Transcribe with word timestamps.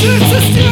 Jesus, 0.00 0.69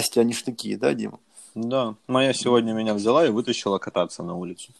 Настя, 0.00 0.22
они 0.22 0.32
ж 0.32 0.42
такие, 0.42 0.78
да, 0.78 0.94
Дима? 0.94 1.20
Да, 1.54 1.94
моя 2.06 2.32
сегодня 2.32 2.72
меня 2.72 2.94
взяла 2.94 3.26
и 3.26 3.28
вытащила 3.28 3.78
кататься 3.78 4.22
на 4.22 4.34
улицу. 4.34 4.72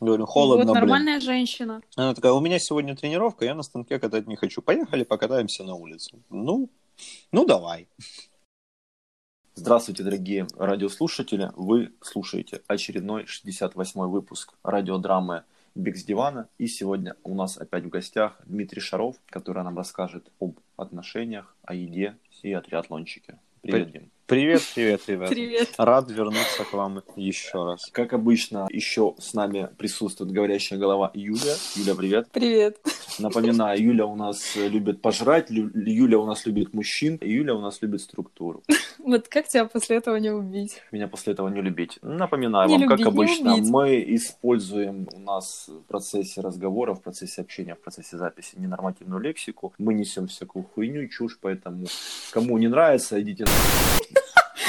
Говорю, 0.00 0.26
холодно, 0.26 0.66
вот 0.66 0.72
блин. 0.72 0.80
нормальная 0.80 1.18
женщина. 1.18 1.80
Она 1.96 2.14
такая, 2.14 2.32
у 2.32 2.40
меня 2.40 2.58
сегодня 2.58 2.94
тренировка, 2.94 3.46
я 3.46 3.54
на 3.54 3.62
станке 3.62 3.98
катать 3.98 4.26
не 4.26 4.36
хочу. 4.36 4.60
Поехали, 4.60 5.04
покатаемся 5.04 5.64
на 5.64 5.74
улице. 5.74 6.18
Ну, 6.28 6.68
ну 7.32 7.46
давай. 7.46 7.88
Здравствуйте, 9.54 10.02
дорогие 10.02 10.46
радиослушатели. 10.58 11.52
Вы 11.56 11.94
слушаете 12.02 12.60
очередной 12.66 13.24
68-й 13.24 14.08
выпуск 14.10 14.52
радиодрамы 14.62 15.44
«Бег 15.74 15.96
с 15.96 16.04
дивана». 16.04 16.50
И 16.58 16.66
сегодня 16.66 17.16
у 17.24 17.34
нас 17.34 17.56
опять 17.56 17.84
в 17.84 17.88
гостях 17.88 18.38
Дмитрий 18.44 18.82
Шаров, 18.82 19.16
который 19.30 19.64
нам 19.64 19.78
расскажет 19.78 20.30
об 20.38 20.58
отношениях, 20.76 21.56
о 21.62 21.72
еде 21.72 22.18
и 22.42 22.52
о 22.52 22.60
триатлончике. 22.60 23.38
Привет, 23.62 23.92
Дим. 23.92 24.10
Привет, 24.26 24.60
привет, 24.74 25.02
ребята. 25.06 25.32
Привет. 25.32 25.68
Рад 25.78 26.10
вернуться 26.10 26.64
к 26.64 26.72
вам 26.72 27.00
еще 27.14 27.64
раз. 27.64 27.86
Как 27.92 28.12
обычно, 28.12 28.66
еще 28.70 29.14
с 29.20 29.34
нами 29.34 29.68
присутствует 29.78 30.32
говорящая 30.32 30.80
голова 30.80 31.12
Юля. 31.14 31.54
Юля, 31.76 31.94
привет. 31.94 32.28
Привет. 32.32 32.76
Напоминаю, 33.20 33.80
Юля 33.80 34.04
у 34.04 34.16
нас 34.16 34.56
любит 34.56 35.00
пожрать, 35.00 35.48
Лю- 35.48 35.70
Юля 35.74 36.18
у 36.18 36.26
нас 36.26 36.44
любит 36.44 36.74
мужчин, 36.74 37.16
и 37.16 37.30
Юля 37.30 37.54
у 37.54 37.60
нас 37.60 37.80
любит 37.82 38.00
структуру. 38.00 38.64
Вот 38.98 39.28
как 39.28 39.46
тебя 39.46 39.66
после 39.66 39.98
этого 39.98 40.16
не 40.16 40.30
убить? 40.30 40.82
Меня 40.90 41.06
после 41.06 41.32
этого 41.32 41.48
не 41.48 41.60
любить. 41.60 42.00
Напоминаю 42.02 42.68
Не 42.68 42.78
вам, 42.78 42.88
как 42.88 42.98
любить, 42.98 43.40
не 43.40 43.48
обычно, 43.48 43.70
мы 43.70 44.04
используем 44.08 45.08
у 45.12 45.20
нас 45.20 45.68
в 45.68 45.82
процессе 45.82 46.40
разговора, 46.40 46.94
в 46.94 47.00
процессе 47.00 47.42
общения, 47.42 47.76
в 47.76 47.80
процессе 47.80 48.16
записи 48.16 48.56
ненормативную 48.56 49.20
лексику. 49.20 49.72
Мы 49.78 49.94
несем 49.94 50.26
всякую 50.26 50.64
хуйню 50.64 51.06
чушь, 51.06 51.38
поэтому 51.40 51.86
кому 52.32 52.58
не 52.58 52.66
нравится, 52.66 53.20
идите 53.22 53.44
на... 53.44 54.15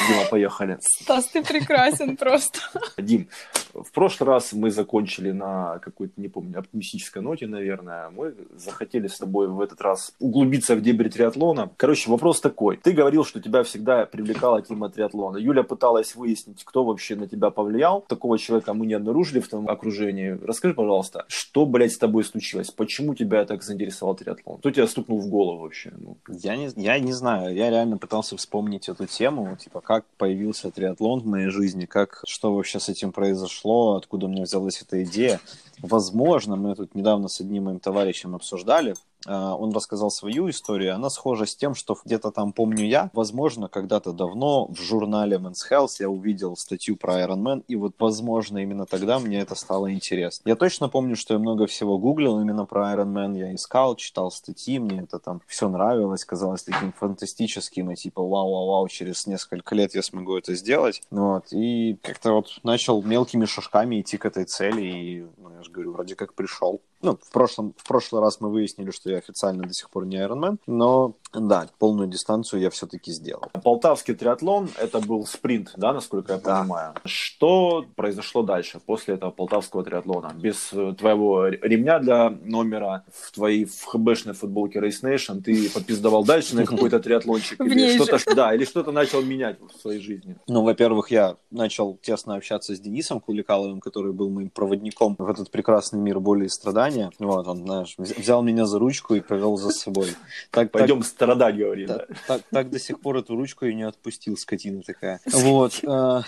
Дима, 0.07 0.25
поехали. 0.29 0.77
Стас, 0.81 1.27
ты 1.27 1.43
прекрасен 1.43 2.17
просто. 2.17 2.59
Дим, 2.97 3.27
в 3.73 3.91
прошлый 3.91 4.27
раз 4.27 4.53
мы 4.53 4.71
закончили 4.71 5.31
на 5.31 5.79
какой-то, 5.79 6.19
не 6.19 6.27
помню, 6.27 6.59
оптимистической 6.59 7.21
ноте, 7.21 7.47
наверное. 7.47 8.09
Мы 8.09 8.33
захотели 8.55 9.07
с 9.07 9.17
тобой 9.17 9.47
в 9.47 9.61
этот 9.61 9.81
раз 9.81 10.13
углубиться 10.19 10.75
в 10.75 10.81
дебри 10.81 11.09
триатлона. 11.09 11.69
Короче, 11.77 12.09
вопрос 12.09 12.41
такой. 12.41 12.77
Ты 12.77 12.91
говорил, 12.91 13.23
что 13.23 13.39
тебя 13.39 13.63
всегда 13.63 14.05
привлекала 14.05 14.61
тема 14.61 14.89
триатлона. 14.89 15.37
Юля 15.37 15.63
пыталась 15.63 16.15
выяснить, 16.15 16.63
кто 16.63 16.83
вообще 16.83 17.15
на 17.15 17.27
тебя 17.27 17.49
повлиял. 17.49 18.01
Такого 18.01 18.37
человека 18.37 18.73
мы 18.73 18.85
не 18.85 18.93
обнаружили 18.93 19.39
в 19.39 19.47
твоем 19.47 19.69
окружении. 19.69 20.37
Расскажи, 20.43 20.73
пожалуйста, 20.73 21.25
что, 21.27 21.65
блядь, 21.65 21.93
с 21.93 21.97
тобой 21.97 22.23
случилось? 22.23 22.71
Почему 22.71 23.15
тебя 23.15 23.45
так 23.45 23.63
заинтересовал 23.63 24.15
триатлон? 24.15 24.57
Кто 24.57 24.71
тебя 24.71 24.87
стукнул 24.87 25.21
в 25.21 25.27
голову 25.27 25.63
вообще? 25.63 25.91
Ну, 25.97 26.17
Я 26.27 26.55
не, 26.57 26.69
я 26.75 26.99
не 26.99 27.13
знаю, 27.13 27.55
я 27.55 27.69
реально 27.69 27.97
пытался 27.97 28.35
вспомнить 28.37 28.89
эту 28.89 29.05
тему, 29.05 29.55
типа, 29.57 29.76
как 29.81 30.05
появился 30.17 30.71
триатлон 30.71 31.21
в 31.21 31.25
моей 31.25 31.49
жизни, 31.49 31.85
как, 31.85 32.23
что 32.25 32.53
вообще 32.53 32.79
с 32.79 32.89
этим 32.89 33.11
произошло, 33.11 33.95
откуда 33.95 34.25
у 34.25 34.29
меня 34.29 34.43
взялась 34.43 34.81
эта 34.81 35.03
идея. 35.03 35.39
Возможно, 35.81 36.55
мы 36.55 36.75
тут 36.75 36.95
недавно 36.95 37.27
с 37.27 37.39
одним 37.41 37.65
моим 37.65 37.79
товарищем 37.79 38.35
обсуждали, 38.35 38.95
он 39.27 39.71
рассказал 39.73 40.09
свою 40.09 40.49
историю, 40.49 40.95
она 40.95 41.09
схожа 41.09 41.45
с 41.45 41.55
тем, 41.55 41.75
что 41.75 41.97
где-то 42.05 42.31
там 42.31 42.53
помню 42.53 42.85
я. 42.85 43.09
Возможно, 43.13 43.67
когда-то 43.67 44.13
давно 44.13 44.67
в 44.67 44.81
журнале 44.81 45.37
Men's 45.37 45.61
Health 45.69 45.97
я 45.99 46.09
увидел 46.09 46.55
статью 46.55 46.95
про 46.95 47.21
Iron 47.23 47.43
Man, 47.43 47.63
и 47.67 47.75
вот, 47.75 47.93
возможно, 47.99 48.59
именно 48.59 48.85
тогда 48.85 49.19
мне 49.19 49.39
это 49.39 49.55
стало 49.55 49.93
интересно. 49.93 50.47
Я 50.47 50.55
точно 50.55 50.89
помню, 50.89 51.15
что 51.15 51.33
я 51.33 51.39
много 51.39 51.67
всего 51.67 51.97
гуглил 51.97 52.39
именно 52.39 52.65
про 52.65 52.93
Iron 52.93 53.13
Man, 53.13 53.37
я 53.37 53.53
искал, 53.53 53.95
читал 53.95 54.31
статьи, 54.31 54.79
мне 54.79 55.01
это 55.01 55.19
там 55.19 55.41
все 55.47 55.69
нравилось, 55.69 56.25
казалось 56.25 56.63
таким 56.63 56.93
фантастическим, 56.93 57.91
и 57.91 57.95
типа 57.95 58.21
вау-вау-вау, 58.21 58.87
через 58.87 59.27
несколько 59.27 59.75
лет 59.75 59.95
я 59.95 60.01
смогу 60.01 60.37
это 60.37 60.55
сделать. 60.55 61.01
Вот, 61.11 61.45
и 61.51 61.97
как-то 62.01 62.33
вот 62.33 62.59
начал 62.63 63.01
мелкими 63.01 63.45
шажками 63.45 64.01
идти 64.01 64.17
к 64.17 64.25
этой 64.25 64.45
цели, 64.45 64.81
и, 64.81 65.25
ну, 65.37 65.49
я 65.55 65.63
же 65.63 65.71
говорю, 65.71 65.91
вроде 65.91 66.15
как 66.15 66.33
пришел. 66.33 66.81
Ну, 67.01 67.17
в, 67.21 67.31
прошлом, 67.31 67.73
в 67.77 67.87
прошлый 67.87 68.21
раз 68.21 68.41
мы 68.41 68.49
выяснили, 68.49 68.91
что 68.91 69.09
я 69.09 69.17
официально 69.17 69.63
до 69.63 69.73
сих 69.73 69.89
пор 69.89 70.05
не 70.05 70.17
Iron 70.17 70.39
Man, 70.39 70.57
но 70.65 71.13
да, 71.33 71.67
полную 71.77 72.07
дистанцию 72.07 72.61
я 72.61 72.69
все-таки 72.69 73.11
сделал. 73.11 73.43
Полтавский 73.63 74.15
триатлон– 74.15 74.69
это 74.79 74.99
был 74.99 75.25
спринт, 75.25 75.73
да, 75.77 75.93
насколько 75.93 76.33
я 76.33 76.39
Да. 76.39 76.61
понимаю. 76.61 76.93
Что 77.05 77.85
произошло 77.95 78.41
дальше, 78.43 78.79
после 78.85 79.15
этого 79.15 79.31
полтавского 79.31 79.83
триатлона? 79.83 80.33
Без 80.35 80.69
э, 80.73 80.93
твоего 80.97 81.47
ремня 81.47 81.99
для 81.99 82.29
номера 82.29 83.03
в 83.13 83.31
твоей 83.31 83.65
ФХБшной 83.65 84.33
футболке 84.33 84.79
Race 84.79 85.03
Nation 85.03 85.41
ты 85.41 85.69
подпиздавал 85.69 86.23
дальше 86.23 86.55
на 86.55 86.65
какой-то 86.65 86.99
триатлончик? 86.99 87.59
В 87.59 87.63
Или 87.63 87.95
что-то, 87.95 88.17
да, 88.35 88.55
или 88.55 88.65
что-то 88.65 88.91
начал 88.91 89.21
менять 89.21 89.57
в 89.59 89.79
своей 89.81 89.99
жизни? 89.99 90.37
Ну, 90.47 90.63
во-первых, 90.63 91.11
я 91.11 91.35
начал 91.51 91.97
тесно 92.01 92.35
общаться 92.35 92.75
с 92.75 92.79
Денисом 92.79 93.19
Куликаловым, 93.19 93.79
который 93.81 94.13
был 94.13 94.29
моим 94.29 94.49
проводником 94.49 95.15
в 95.19 95.29
этот 95.29 95.51
прекрасный 95.51 95.99
мир 95.99 96.19
боли 96.19 96.45
и 96.45 96.49
страдания. 96.91 97.11
Вот, 97.19 97.47
он, 97.47 97.57
знаешь, 97.63 97.95
вз- 97.97 98.19
взял 98.19 98.41
меня 98.43 98.65
за 98.65 98.79
ручку 98.79 99.15
и 99.15 99.21
повел 99.21 99.57
за 99.57 99.69
собой. 99.69 100.09
Так, 100.51 100.71
Пойдем 100.71 101.03
страдать, 101.03 101.55
говорит. 101.57 101.87
так, 101.87 102.07
да. 102.09 102.15
так, 102.27 102.41
так 102.51 102.69
до 102.69 102.79
сих 102.79 102.99
пор 102.99 103.17
эту 103.17 103.35
ручку 103.35 103.65
и 103.65 103.73
не 103.75 103.83
отпустил, 103.83 104.37
скотина 104.37 104.81
такая. 104.81 105.19
Вот. 105.31 105.83
э, 105.83 106.21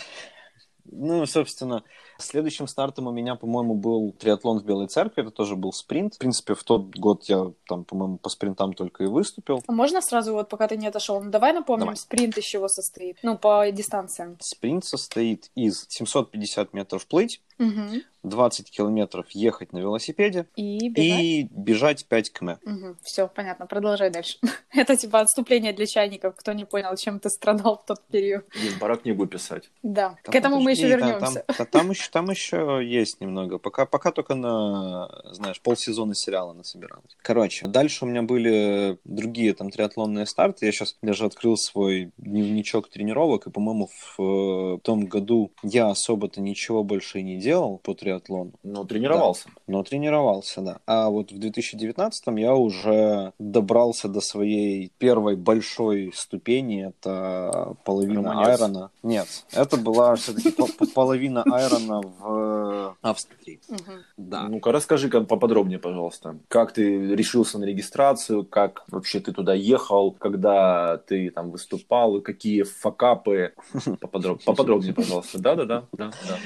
Ну, 0.92 1.25
собственно, 1.25 1.84
следующим 2.24 2.68
стартом 2.68 3.07
у 3.07 3.12
меня, 3.12 3.35
по-моему, 3.35 3.75
был 3.75 4.12
триатлон 4.13 4.59
в 4.59 4.66
Белой 4.66 4.88
Церкви. 4.88 5.22
Это 5.24 5.31
тоже 5.31 5.56
был 5.56 5.72
спринт. 5.74 6.16
В 6.16 6.18
принципе, 6.18 6.53
в 6.56 6.63
тот 6.63 6.96
год 6.97 7.24
я 7.25 7.52
там, 7.68 7.84
по-моему, 7.85 8.18
по 8.18 8.30
спринтам 8.30 8.74
только 8.74 9.03
и 9.03 9.07
выступил. 9.07 9.63
А 9.68 9.72
можно 9.72 10.02
сразу, 10.02 10.34
вот 10.34 10.50
пока 10.50 10.68
ты 10.68 10.78
не 10.78 10.88
отошел, 10.88 11.22
ну, 11.22 11.29
давай 11.29 11.53
напомним, 11.53 11.85
Давай. 11.88 11.97
спринт 11.97 12.38
из 12.38 12.44
чего 12.46 12.68
состоит? 12.68 13.18
Ну, 13.24 13.38
по 13.38 13.69
дистанциям. 13.72 14.38
Спринт 14.41 14.85
состоит 14.85 15.50
из 15.56 15.85
750 15.90 16.74
метров 16.74 17.06
плыть, 17.08 17.41
Мгм. 17.58 18.03
20 18.24 18.69
километров 18.72 19.25
ехать 19.31 19.74
на 19.74 19.79
велосипеде 19.79 20.46
И 20.56 20.88
бежать. 20.90 21.19
и 21.22 21.47
бежать 21.52 22.06
5 22.06 22.31
км. 22.31 22.58
Все, 23.03 23.28
понятно, 23.28 23.66
продолжай 23.66 24.09
дальше. 24.09 24.38
Это 24.72 24.96
типа 24.96 25.19
отступление 25.22 25.74
для 25.74 25.85
чайников, 25.85 26.35
кто 26.38 26.53
не 26.53 26.63
понял, 26.66 26.96
чем 26.96 27.19
ты 27.19 27.29
страдал 27.29 27.78
в 27.84 27.85
тот 27.85 28.02
период. 28.08 28.46
Дим, 28.62 28.79
пора 28.79 28.96
книгу 28.96 29.25
писать. 29.28 29.69
Да, 29.84 30.16
Там, 30.24 30.31
к 30.31 30.35
этому 30.35 30.62
мы 30.62 30.72
еще 30.72 30.84
там- 30.84 30.90
вернемся. 31.09 31.44
Там, 31.47 31.56
та- 31.58 31.66
там 31.66 31.90
еще, 31.91 32.09
там 32.12 32.30
еще 32.30 32.81
есть 32.84 33.22
немного. 33.22 33.58
Пока, 33.58 33.86
пока 33.86 34.12
только 34.12 34.36
на, 34.36 35.09
знаешь, 35.31 35.62
полсезона 35.62 36.16
сериала 36.16 36.53
насобиралось. 36.53 37.18
Короче, 37.22 37.68
дальше 37.68 38.06
у 38.06 38.08
меня 38.08 38.22
были 38.22 38.97
другие 39.03 39.53
там 39.53 39.70
триатлонные 39.70 40.25
старты. 40.25 40.66
Я 40.66 40.72
сейчас 40.72 40.97
даже 41.02 41.25
открыл 41.25 41.58
свой 41.58 42.12
дневничок 42.18 42.90
тренировок, 42.90 43.47
и, 43.47 43.52
по-моему, 43.52 43.88
в 43.88 44.22
э, 44.22 44.80
том 44.80 45.06
году 45.06 45.52
я 45.64 45.90
особо-то 45.90 46.42
ничего 46.42 46.84
больше 46.84 47.20
и 47.20 47.24
не 47.24 47.38
делал 47.38 47.78
по 47.78 47.94
триатлону. 47.94 48.52
Ну, 48.64 48.86
тренировался. 48.86 49.50
Но 49.68 49.84
тренировался, 49.84 50.62
да. 50.62 50.80
А 50.86 51.09
вот 51.09 51.31
в 51.31 51.38
2019 51.38 52.24
я 52.38 52.56
уже 52.56 53.34
добрался 53.40 54.08
до 54.08 54.22
своей 54.22 54.91
первой 54.97 55.36
большой 55.36 56.11
ступени. 56.16 56.88
Это 56.88 57.76
половина 57.84 58.23
Романец. 58.23 58.47
айрона. 58.47 58.91
Нет, 59.03 59.28
это 59.52 59.78
была 59.78 60.16
все-таки 60.16 60.53
половина 60.94 61.44
айрона 61.44 61.98
в 62.01 62.97
Австрии. 63.01 63.59
Мгм. 63.69 64.03
Да. 64.17 64.43
Ну-ка, 64.47 64.72
расскажи-ка 64.72 65.22
поподробнее, 65.22 65.79
пожалуйста. 65.79 66.37
Как 66.47 66.72
ты 66.73 67.16
решился 67.16 67.59
на 67.59 67.66
регистрацию, 67.66 68.46
как 68.46 68.84
вообще 68.87 69.19
ты 69.19 69.31
туда 69.31 69.53
ехал, 69.53 70.11
когда 70.11 70.97
ты 70.97 71.29
там 71.31 71.51
выступал, 71.51 72.22
какие 72.22 72.63
факапы. 72.63 73.53
Поподроб- 74.01 74.43
Поподробнее, 74.46 74.93
пожалуйста. 74.93 75.40
Да-да-да. 75.40 75.85
да, 75.91 76.11
да. 76.28 76.37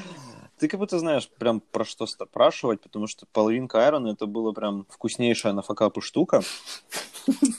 Ты 0.59 0.67
как 0.67 0.79
будто 0.79 0.99
знаешь 0.99 1.27
прям 1.39 1.61
про 1.71 1.83
что 1.83 2.05
спрашивать, 2.05 2.79
потому 2.79 3.07
что 3.07 3.25
половинка 3.33 3.83
айрона 3.85 4.09
это 4.09 4.27
было 4.27 4.51
прям 4.53 4.85
вкуснейшая 4.89 5.51
на 5.53 5.61
факапы 5.61 6.01
штука. 6.01 6.41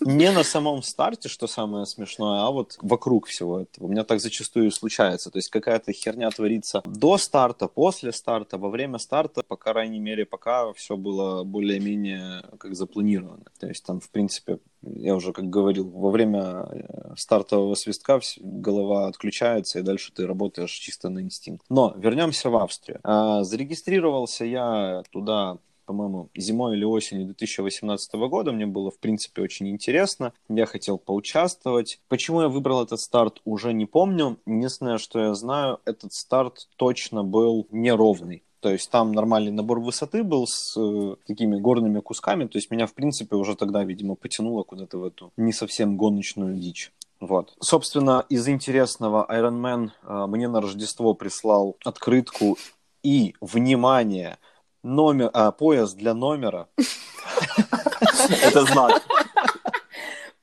Не 0.01 0.31
на 0.31 0.45
самом 0.45 0.83
старте, 0.83 1.29
что 1.29 1.47
самое 1.47 1.87
смешное, 1.87 2.43
а 2.43 2.51
вот 2.51 2.79
вокруг 2.83 3.27
всего 3.27 3.61
этого. 3.61 3.87
У 3.87 3.89
меня 3.89 4.05
так 4.05 4.21
зачастую 4.21 4.71
случается. 4.71 5.31
То 5.31 5.39
есть 5.39 5.51
какая-то 5.51 5.93
херня 5.93 6.31
творится 6.31 6.83
до 6.85 7.19
старта, 7.19 7.69
после 7.69 8.13
старта, 8.13 8.59
во 8.59 8.69
время 8.69 8.99
старта, 8.99 9.43
по 9.43 9.57
крайней 9.57 10.01
мере, 10.01 10.25
пока 10.27 10.73
все 10.73 10.97
было 10.97 11.45
более-менее 11.45 12.45
как 12.59 12.75
запланировано. 12.75 13.45
То 13.59 13.67
есть 13.67 13.85
там, 13.85 14.01
в 14.01 14.11
принципе, 14.11 14.59
я 14.83 15.15
уже 15.15 15.33
как 15.33 15.49
говорил, 15.49 15.89
во 15.89 16.11
время 16.11 16.67
э, 16.71 17.15
стартового 17.17 17.75
свистка 17.75 18.21
голова 18.39 19.07
отключается, 19.09 19.79
и 19.79 19.83
дальше 19.83 20.13
ты 20.13 20.27
работаешь 20.27 20.73
чисто 20.73 21.09
на 21.09 21.21
инстинкт. 21.21 21.65
Но 21.69 21.95
вернемся 21.97 22.51
в 22.51 22.57
Австрию. 22.57 23.01
А, 23.03 23.43
зарегистрировался 23.45 24.45
я 24.45 25.03
туда 25.11 25.59
по-моему, 25.85 26.31
зимой 26.35 26.77
или 26.77 26.85
осенью 26.85 27.27
2018 27.27 28.15
года. 28.15 28.53
Мне 28.53 28.67
было, 28.67 28.91
в 28.91 28.99
принципе, 28.99 29.43
очень 29.43 29.69
интересно. 29.69 30.33
Я 30.49 30.67
хотел 30.67 30.99
поучаствовать. 30.99 32.01
Почему 32.09 32.43
я 32.43 32.49
выбрал 32.49 32.83
этот 32.83 33.01
старт, 33.01 33.41
уже 33.45 33.73
не 33.73 33.87
помню. 33.87 34.39
Единственное, 34.47 34.99
что 34.99 35.21
я 35.21 35.35
знаю, 35.35 35.81
этот 35.85 36.13
старт 36.13 36.69
точно 36.77 37.25
был 37.25 37.67
неровный. 37.71 38.43
То 38.65 38.71
есть 38.71 38.91
там 38.91 39.13
нормальный 39.13 39.53
набор 39.53 39.81
высоты 39.81 40.25
был 40.25 40.47
с 40.47 40.75
э, 40.81 41.17
такими 41.27 41.61
горными 41.61 42.01
кусками. 42.01 42.47
То 42.47 42.57
есть 42.57 42.71
меня, 42.71 42.87
в 42.87 42.95
принципе, 42.95 43.37
уже 43.37 43.57
тогда, 43.57 43.85
видимо, 43.85 44.15
потянуло 44.15 44.63
куда-то 44.63 44.97
в 44.97 45.05
эту 45.05 45.33
не 45.37 45.53
совсем 45.53 45.99
гоночную 45.99 46.57
дичь. 46.57 46.91
Вот. 47.21 47.55
Собственно, 47.61 48.25
из 48.31 48.49
интересного 48.49 49.27
Iron 49.31 49.61
Man 49.61 49.91
э, 50.03 50.27
мне 50.29 50.49
на 50.49 50.63
Рождество 50.63 51.13
прислал 51.13 51.77
открытку 51.85 52.57
и, 53.03 53.35
внимание, 53.43 54.39
номер, 54.85 55.31
а, 55.33 55.51
пояс 55.51 55.95
для 55.95 56.15
номера. 56.15 56.69
Это 58.43 58.65
знак. 58.65 59.03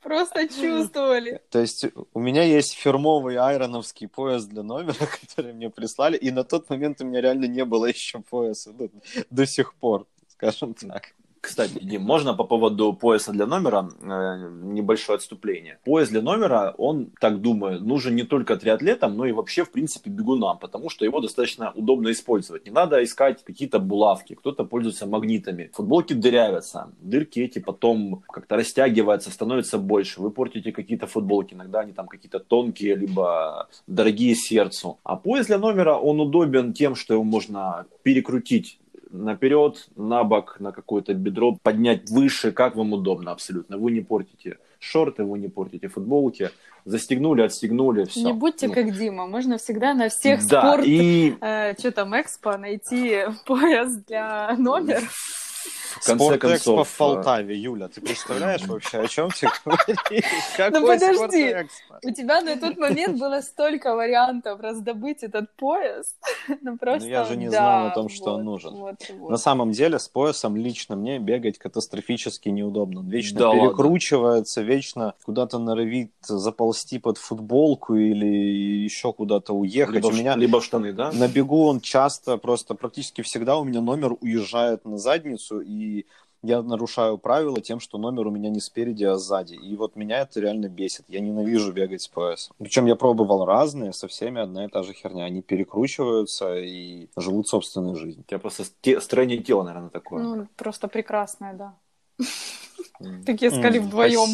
Просто 0.02 0.48
чувствовали. 0.48 1.40
То 1.50 1.60
есть 1.60 1.86
у 2.12 2.20
меня 2.20 2.42
есть 2.42 2.74
фирмовый 2.74 3.36
айроновский 3.36 4.08
пояс 4.08 4.44
для 4.44 4.62
номера, 4.62 5.06
который 5.20 5.54
мне 5.54 5.70
прислали, 5.70 6.16
и 6.16 6.30
на 6.30 6.44
тот 6.44 6.68
момент 6.68 7.00
у 7.00 7.04
меня 7.04 7.20
реально 7.20 7.46
не 7.46 7.64
было 7.64 7.86
еще 7.86 8.20
пояса 8.20 8.74
ну, 8.78 8.90
до 9.30 9.46
сих 9.46 9.74
пор, 9.74 10.06
скажем 10.28 10.74
так. 10.74 11.14
Кстати, 11.42 11.80
Дим, 11.82 12.02
можно 12.02 12.34
по 12.34 12.44
поводу 12.44 12.92
пояса 12.92 13.32
для 13.32 13.46
номера 13.46 13.88
э, 14.00 14.48
небольшое 14.62 15.16
отступление. 15.16 15.80
Пояс 15.84 16.08
для 16.08 16.22
номера, 16.22 16.72
он, 16.78 17.10
так 17.20 17.40
думаю, 17.40 17.80
нужен 17.80 18.14
не 18.14 18.22
только 18.22 18.56
триатлетам, 18.56 19.16
но 19.16 19.26
и 19.26 19.32
вообще, 19.32 19.64
в 19.64 19.72
принципе, 19.72 20.08
бегунам, 20.08 20.58
потому 20.58 20.88
что 20.88 21.04
его 21.04 21.20
достаточно 21.20 21.72
удобно 21.74 22.12
использовать. 22.12 22.64
Не 22.64 22.70
надо 22.70 23.02
искать 23.02 23.42
какие-то 23.42 23.80
булавки, 23.80 24.34
кто-то 24.34 24.64
пользуется 24.64 25.06
магнитами. 25.06 25.70
Футболки 25.74 26.12
дырявятся, 26.12 26.92
дырки 27.00 27.40
эти 27.40 27.58
потом 27.58 28.22
как-то 28.28 28.54
растягиваются, 28.54 29.32
становятся 29.32 29.78
больше. 29.78 30.22
Вы 30.22 30.30
портите 30.30 30.70
какие-то 30.70 31.08
футболки, 31.08 31.54
иногда 31.54 31.80
они 31.80 31.92
там 31.92 32.06
какие-то 32.06 32.38
тонкие, 32.38 32.94
либо 32.94 33.68
дорогие 33.88 34.36
сердцу. 34.36 35.00
А 35.02 35.16
пояс 35.16 35.46
для 35.46 35.58
номера, 35.58 35.96
он 35.96 36.20
удобен 36.20 36.72
тем, 36.72 36.94
что 36.94 37.14
его 37.14 37.24
можно 37.24 37.86
перекрутить 38.04 38.78
наперед, 39.12 39.88
на 39.94 40.24
бок, 40.24 40.56
на 40.58 40.72
какое-то 40.72 41.14
бедро, 41.14 41.56
поднять 41.62 42.10
выше, 42.10 42.52
как 42.52 42.76
вам 42.76 42.92
удобно 42.92 43.30
абсолютно. 43.30 43.76
Вы 43.78 43.92
не 43.92 44.00
портите 44.00 44.58
шорты, 44.78 45.24
вы 45.24 45.38
не 45.38 45.48
портите 45.48 45.88
футболки. 45.88 46.50
Застегнули, 46.84 47.42
отстегнули, 47.42 48.04
все. 48.04 48.24
Не 48.24 48.32
будьте 48.32 48.66
ну. 48.66 48.74
как 48.74 48.92
Дима, 48.92 49.26
можно 49.28 49.58
всегда 49.58 49.94
на 49.94 50.08
всех 50.08 50.44
да, 50.48 50.60
спорт, 50.60 50.84
и... 50.84 51.36
э, 51.40 51.74
что 51.78 51.92
там, 51.92 52.20
экспо 52.20 52.56
найти 52.56 53.20
пояс 53.46 53.96
для 53.96 54.56
номер. 54.58 55.02
В 55.92 56.06
конце 56.06 56.24
Спортэкспо 56.24 56.48
концов, 56.48 56.88
в 56.88 56.96
Полтаве, 56.96 57.56
Юля, 57.56 57.88
ты 57.88 58.00
представляешь 58.00 58.62
вообще, 58.62 58.98
о 58.98 59.08
чем 59.08 59.30
ты 59.30 59.48
говоришь? 59.64 59.96
Ну 60.10 60.20
Какой 60.56 60.80
подожди, 60.80 61.16
Спортэкспо? 61.16 61.98
у 62.02 62.10
тебя 62.10 62.40
на 62.40 62.56
тот 62.56 62.76
момент 62.76 63.18
было 63.18 63.40
столько 63.40 63.94
вариантов 63.94 64.60
раздобыть 64.60 65.22
этот 65.22 65.54
пояс. 65.56 66.16
Ну 66.62 66.76
просто, 66.76 67.08
я 67.08 67.24
же 67.24 67.36
не 67.36 67.48
да, 67.48 67.50
знал 67.50 67.86
о 67.86 67.90
том, 67.90 68.08
что 68.08 68.34
он 68.34 68.44
вот, 68.44 68.44
нужен. 68.44 68.74
вот, 68.74 68.94
вот. 69.18 69.30
На 69.30 69.36
самом 69.36 69.72
деле 69.72 69.98
с 69.98 70.08
поясом 70.08 70.56
лично 70.56 70.96
мне 70.96 71.18
бегать 71.18 71.58
катастрофически 71.58 72.48
неудобно. 72.48 73.00
Он 73.00 73.08
вечно 73.08 73.38
Да 73.38 73.48
ладно? 73.50 73.68
перекручивается, 73.68 74.62
вечно 74.62 75.14
куда-то 75.24 75.58
норовит 75.58 76.12
заползти 76.22 76.98
под 76.98 77.18
футболку 77.18 77.94
или 77.94 78.26
еще 78.84 79.12
куда-то 79.12 79.52
уехать. 79.54 79.94
либо, 79.94 80.06
у 80.06 80.12
меня 80.12 80.36
либо 80.36 80.60
штаны, 80.60 80.92
да? 80.92 81.12
на 81.12 81.28
бегу 81.28 81.66
он 81.66 81.80
часто, 81.80 82.36
просто 82.38 82.74
практически 82.74 83.22
всегда 83.22 83.56
у 83.58 83.64
меня 83.64 83.80
номер 83.80 84.14
уезжает 84.20 84.84
на 84.84 84.98
задницу, 84.98 85.51
и 85.60 86.06
я 86.42 86.60
нарушаю 86.62 87.18
правила 87.18 87.60
тем, 87.60 87.78
что 87.78 87.98
номер 87.98 88.26
у 88.26 88.30
меня 88.30 88.50
не 88.50 88.60
спереди, 88.60 89.04
а 89.04 89.16
сзади. 89.16 89.54
И 89.54 89.76
вот 89.76 89.94
меня 89.94 90.20
это 90.20 90.40
реально 90.40 90.68
бесит. 90.68 91.04
Я 91.08 91.20
ненавижу 91.20 91.72
бегать 91.72 92.02
с 92.02 92.08
поясом. 92.08 92.56
Причем 92.58 92.86
я 92.86 92.96
пробовал 92.96 93.44
разные, 93.44 93.92
со 93.92 94.08
всеми 94.08 94.40
одна 94.40 94.64
и 94.64 94.68
та 94.68 94.82
же 94.82 94.92
херня. 94.92 95.24
Они 95.24 95.40
перекручиваются 95.40 96.56
и 96.56 97.08
живут 97.16 97.46
собственной 97.48 97.94
жизнью. 97.94 98.24
У 98.26 98.28
тебя 98.28 98.40
просто 98.40 98.64
те- 98.80 99.00
строение 99.00 99.38
тела, 99.38 99.62
наверное, 99.62 99.90
такое. 99.90 100.22
Ну, 100.22 100.48
просто 100.56 100.88
прекрасная, 100.88 101.54
да. 101.54 101.74
Такие 103.26 103.50
искали 103.50 103.78
вдвоем. 103.78 104.28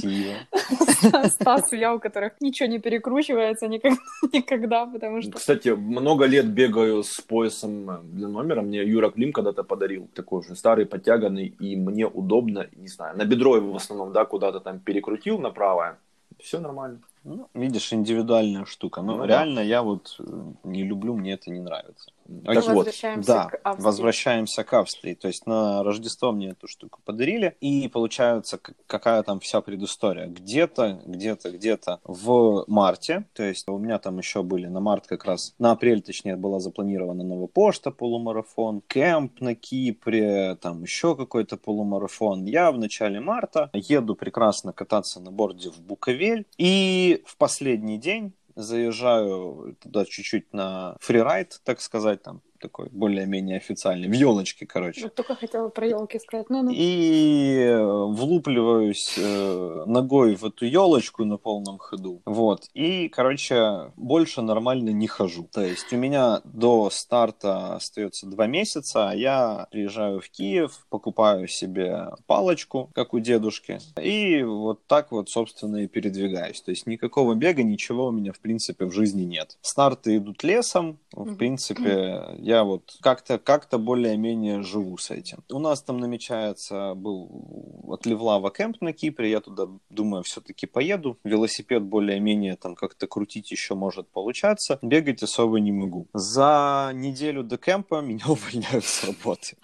Стас 1.31 1.73
и 1.73 1.77
я, 1.77 1.95
у 1.95 2.01
которых 2.01 2.33
ничего 2.41 2.69
не 2.69 2.79
перекручивается 2.79 3.69
никогда, 4.33 4.87
потому 4.87 5.23
что... 5.23 5.33
Кстати, 5.33 5.69
много 5.69 6.27
лет 6.27 6.47
бегаю 6.47 7.03
с 7.03 7.21
поясом 7.21 7.91
э, 7.91 7.99
для 8.03 8.29
номера. 8.29 8.63
Мне 8.63 8.85
Юра 8.85 9.11
Клим 9.11 9.33
когда-то 9.33 9.65
подарил 9.65 10.09
такой 10.15 10.41
уже 10.41 10.57
старый, 10.57 10.87
подтяганный, 10.87 11.47
и 11.47 11.77
мне 11.77 12.07
удобно, 12.07 12.67
не 12.77 12.89
знаю, 12.89 13.17
на 13.17 13.25
бедро 13.25 13.57
его 13.57 13.73
в 13.73 13.77
основном, 13.77 14.13
да, 14.13 14.25
куда-то 14.25 14.61
там 14.61 14.81
перекрутил 14.81 15.39
на 15.39 15.51
правое. 15.51 15.99
Все 16.41 16.61
нормально. 16.61 17.01
Ну, 17.25 17.49
видишь, 17.55 17.93
индивидуальная 17.93 18.65
штука. 18.65 19.03
Но 19.03 19.17
Ну 19.17 19.19
да. 19.19 19.27
реально 19.27 19.61
я 19.61 19.83
вот 19.83 20.17
э, 20.19 20.23
не 20.65 20.85
люблю, 20.85 21.15
мне 21.15 21.33
это 21.35 21.51
не 21.51 21.61
нравится. 21.61 22.11
Так 22.45 22.55
Так 22.55 22.67
вот, 22.67 22.87
Возвращаемся 22.87 23.33
да, 23.33 23.45
к 23.47 23.61
Австрии. 23.63 23.85
возвращаемся 23.85 24.65
к 24.65 24.73
Австрии. 24.75 25.15
То 25.15 25.29
есть 25.29 25.47
на 25.47 25.83
Рождество 25.83 26.33
мне 26.33 26.51
эту 26.51 26.69
штуку 26.69 27.01
подарили, 27.05 27.57
и 27.61 27.89
получается, 27.89 28.61
какая 28.87 29.23
там 29.23 29.41
вся 29.41 29.61
предыстория. 29.63 30.27
Где-то, 30.27 31.01
где-то, 31.07 31.51
где-то 31.51 32.01
в 32.05 32.65
марте, 32.67 33.27
то 33.33 33.43
есть 33.43 33.67
у 33.69 33.79
меня 33.79 33.99
там 33.99 34.19
еще 34.19 34.43
были 34.43 34.67
на 34.67 34.81
март 34.81 35.07
как 35.07 35.25
раз, 35.25 35.55
на 35.59 35.73
апрель, 35.73 36.03
точнее, 36.03 36.37
была 36.37 36.61
запланирована 36.61 37.25
Новопошта 37.25 37.91
полумарафон, 37.91 38.83
кемп 38.87 39.41
на 39.41 39.55
Кипре, 39.55 40.57
там 40.57 40.83
еще 40.83 41.17
какой-то 41.17 41.57
полумарафон. 41.57 42.45
Я 42.45 42.71
в 42.73 42.79
начале 42.79 43.21
марта 43.21 43.71
еду 43.73 44.15
прекрасно 44.15 44.73
кататься 44.73 45.21
на 45.21 45.31
борде 45.31 45.71
в 45.71 45.81
Буковель, 45.81 46.47
и 46.59 47.23
в 47.27 47.37
последний 47.39 47.99
день 47.99 48.35
заезжаю 48.59 49.77
туда 49.81 50.05
чуть-чуть 50.05 50.53
на 50.53 50.97
фрирайд, 51.01 51.61
так 51.65 51.81
сказать, 51.81 52.23
там 52.23 52.43
такой 52.59 52.89
более-менее 52.91 53.57
официальный, 53.57 54.09
в 54.09 54.13
елочке, 54.13 54.67
короче. 54.67 55.03
Вот 55.03 55.15
только 55.15 55.35
хотела 55.35 55.69
про 55.69 55.87
елки 55.87 56.19
сказать. 56.19 56.51
Ну, 56.51 56.63
ну. 56.63 56.71
И 56.75 57.57
э, 57.59 57.83
влупливаюсь 57.83 59.15
э, 59.19 59.85
ногой 59.87 60.35
в 60.35 60.45
эту 60.45 60.67
елочку 60.67 61.25
на 61.25 61.37
полном 61.37 61.79
ходу. 61.79 62.23
Вот. 62.25 62.69
И, 62.75 63.09
короче, 63.09 63.93
больше 63.97 64.43
нормально 64.43 64.91
не 64.91 65.07
хожу. 65.07 65.49
То 65.53 65.63
есть 65.63 65.93
у 65.93 65.97
меня 65.97 66.41
до 66.45 66.91
старта 66.91 67.75
остается 67.75 68.27
два 68.27 68.47
месяца, 68.47 69.11
а 69.11 69.15
я 69.15 69.67
приезжаю 69.71 70.21
в 70.21 70.29
Киев, 70.31 70.87
покупаю 70.91 71.49
себе 71.49 72.09
палочку, 72.27 72.91
как 72.95 73.15
у 73.15 73.19
дедушки, 73.19 73.79
и 74.01 74.43
вот 74.43 74.87
так 74.87 75.13
вот, 75.13 75.29
собственно, 75.31 75.77
и 75.79 75.87
передвигаюсь. 75.87 76.61
То 76.61 76.71
есть 76.71 76.87
никакого 76.87 77.35
бега, 77.35 77.63
ничего 77.63 78.07
у 78.07 78.11
меня, 78.11 78.33
в 78.33 78.41
принципе, 78.41 78.85
в 78.85 78.93
жизни 78.93 79.23
нет. 79.23 79.57
Старты 79.61 80.17
идут 80.17 80.43
лесом, 80.43 80.99
в 81.13 81.37
принципе, 81.37 82.25
я 82.49 82.65
вот 82.65 82.97
как-то 83.03 83.39
как 83.39 83.69
более-менее 83.71 84.63
живу 84.63 84.97
с 84.97 85.11
этим. 85.11 85.45
У 85.51 85.59
нас 85.59 85.83
там 85.83 85.99
намечается, 85.99 86.95
был 86.95 87.85
от 87.87 88.07
Левлава 88.07 88.51
кемп 88.51 88.81
на 88.81 88.95
Кипре, 88.95 89.31
я 89.31 89.41
туда, 89.41 89.69
думаю, 89.91 90.23
все-таки 90.23 90.67
поеду. 90.67 91.19
Велосипед 91.25 91.83
более-менее 91.83 92.57
там 92.57 92.75
как-то 92.75 93.07
крутить 93.07 93.51
еще 93.51 93.75
может 93.75 94.09
получаться. 94.09 94.79
Бегать 94.81 95.23
особо 95.23 95.61
не 95.61 95.73
могу. 95.73 96.09
За 96.15 96.91
неделю 96.95 97.43
до 97.43 97.59
кемпа 97.59 98.01
меня 98.01 98.25
увольняют 98.29 98.85
с 98.87 99.05
работы. 99.05 99.59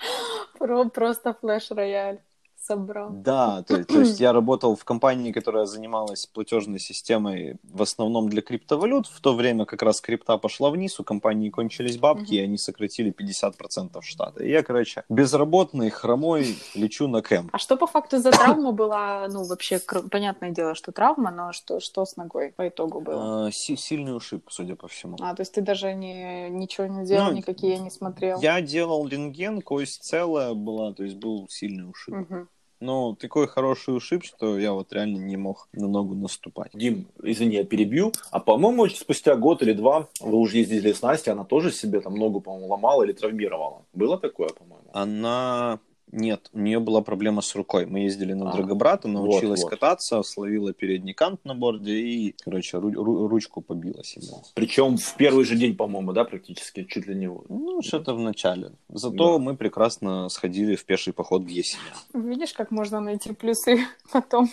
Про- 0.59 0.91
просто 0.91 1.33
флеш-рояль 1.41 2.21
собрал. 2.67 3.11
Да, 3.11 3.63
то, 3.63 3.85
то 3.85 4.01
есть 4.01 4.21
я 4.21 4.33
работал 4.33 4.75
в 4.77 4.85
компании, 4.85 5.33
которая 5.33 5.67
занималась 5.67 6.27
платежной 6.27 6.79
системой 6.79 7.57
в 7.63 7.83
основном 7.83 8.29
для 8.29 8.43
криптовалют. 8.43 9.07
В 9.07 9.21
то 9.21 9.35
время 9.35 9.65
как 9.65 9.83
раз 9.83 10.01
крипта 10.01 10.39
пошла 10.39 10.71
вниз, 10.71 10.99
у 11.01 11.05
компании 11.05 11.51
кончились 11.51 11.99
бабки, 11.99 12.35
и 12.35 12.39
они 12.41 12.59
сократили 12.59 13.11
50% 13.13 14.03
штата. 14.03 14.43
И 14.43 14.51
я, 14.51 14.63
короче, 14.63 15.05
безработный, 15.09 15.91
хромой, 15.91 16.57
лечу 16.75 17.09
на 17.09 17.23
кемп. 17.23 17.51
А 17.53 17.59
что 17.59 17.77
по 17.77 17.87
факту 17.87 18.19
за 18.19 18.31
травма 18.31 18.73
была? 18.73 19.29
Ну, 19.29 19.45
вообще, 19.45 19.81
понятное 20.11 20.51
дело, 20.51 20.75
что 20.75 20.93
травма, 20.93 21.31
но 21.31 21.53
что, 21.53 21.81
что 21.81 22.05
с 22.05 22.17
ногой 22.17 22.53
по 22.57 22.69
итогу 22.69 23.01
было? 23.01 23.47
А, 23.47 23.51
си- 23.51 23.77
сильный 23.77 24.17
ушиб, 24.17 24.47
судя 24.51 24.77
по 24.77 24.89
всему. 24.89 25.17
А, 25.21 25.35
то 25.35 25.43
есть 25.43 25.53
ты 25.55 25.61
даже 25.61 25.95
не, 25.95 26.49
ничего 26.51 26.87
не 26.87 27.07
делал, 27.07 27.31
Ну, 27.31 27.37
никакие 27.37 27.79
не 27.79 27.91
смотрел? 27.91 28.41
Я 28.41 28.61
делал 28.61 29.07
рентген, 29.09 29.61
кость 29.63 30.03
целая 30.03 30.55
была, 30.55 30.93
то 30.93 31.05
есть 31.05 31.17
был 31.17 31.47
сильный 31.49 31.89
ушиб. 31.89 32.15
Мгм. 32.15 32.49
Но 32.85 33.15
такой 33.15 33.49
хороший 33.49 33.97
ушиб, 33.97 34.25
что 34.25 34.59
я 34.59 34.73
вот 34.73 34.93
реально 34.93 35.19
не 35.19 35.37
мог 35.37 35.69
на 35.73 35.89
ногу 35.89 36.15
наступать. 36.15 36.71
Дим, 36.75 37.07
извини, 37.23 37.57
я 37.57 37.65
перебью. 37.65 38.13
А 38.31 38.41
по-моему, 38.41 38.89
спустя 38.89 39.35
год 39.37 39.63
или 39.63 39.73
два 39.73 40.09
вы 40.21 40.37
уже 40.37 40.59
ездили 40.59 40.93
с 40.93 41.03
Настей, 41.03 41.33
она 41.33 41.45
тоже 41.45 41.73
себе 41.73 42.01
там 42.01 42.15
ногу, 42.15 42.41
по-моему, 42.41 42.69
ломала 42.69 43.03
или 43.05 43.13
травмировала. 43.13 43.83
Было 43.95 44.19
такое, 44.19 44.49
по-моему? 44.49 44.85
Она 44.93 45.79
нет, 46.15 46.49
у 46.53 46.59
нее 46.61 46.79
была 46.81 47.01
проблема 47.03 47.43
с 47.43 47.55
рукой. 47.55 47.87
Мы 47.87 48.01
ездили 48.01 48.33
на 48.33 48.51
А, 48.51 48.53
Драгобрата, 48.57 49.09
научилась 49.09 49.63
вот. 49.63 49.71
кататься, 49.71 50.23
словила 50.23 50.73
передний 50.73 51.13
кант 51.15 51.45
на 51.45 51.55
борде 51.55 51.93
и, 51.93 52.35
короче, 52.45 52.77
ру- 52.79 52.93
ру- 52.93 53.27
ручку 53.29 53.61
побила 53.61 54.03
себе. 54.05 54.27
Причем 54.55 54.97
в 54.97 55.17
первый 55.17 55.45
же 55.45 55.57
день, 55.57 55.77
по-моему, 55.77 56.13
да, 56.13 56.25
практически, 56.25 56.85
чуть 56.85 57.07
ли 57.07 57.15
не 57.15 57.27
вот. 57.29 57.49
Ну, 57.51 57.83
что-то 57.83 58.15
в 58.15 58.21
начале. 58.21 58.73
Зато 58.89 59.33
Да. 59.35 59.39
мы 59.39 59.57
прекрасно 59.57 60.29
сходили 60.29 60.77
в 60.77 60.85
пеший 60.85 61.13
поход 61.13 61.43
в 61.43 61.49
Есеня. 61.49 61.83
Видишь, 62.15 62.53
как 62.53 62.71
можно 62.71 63.01
найти 63.01 63.33
плюсы 63.33 63.79
потом. 64.13 64.49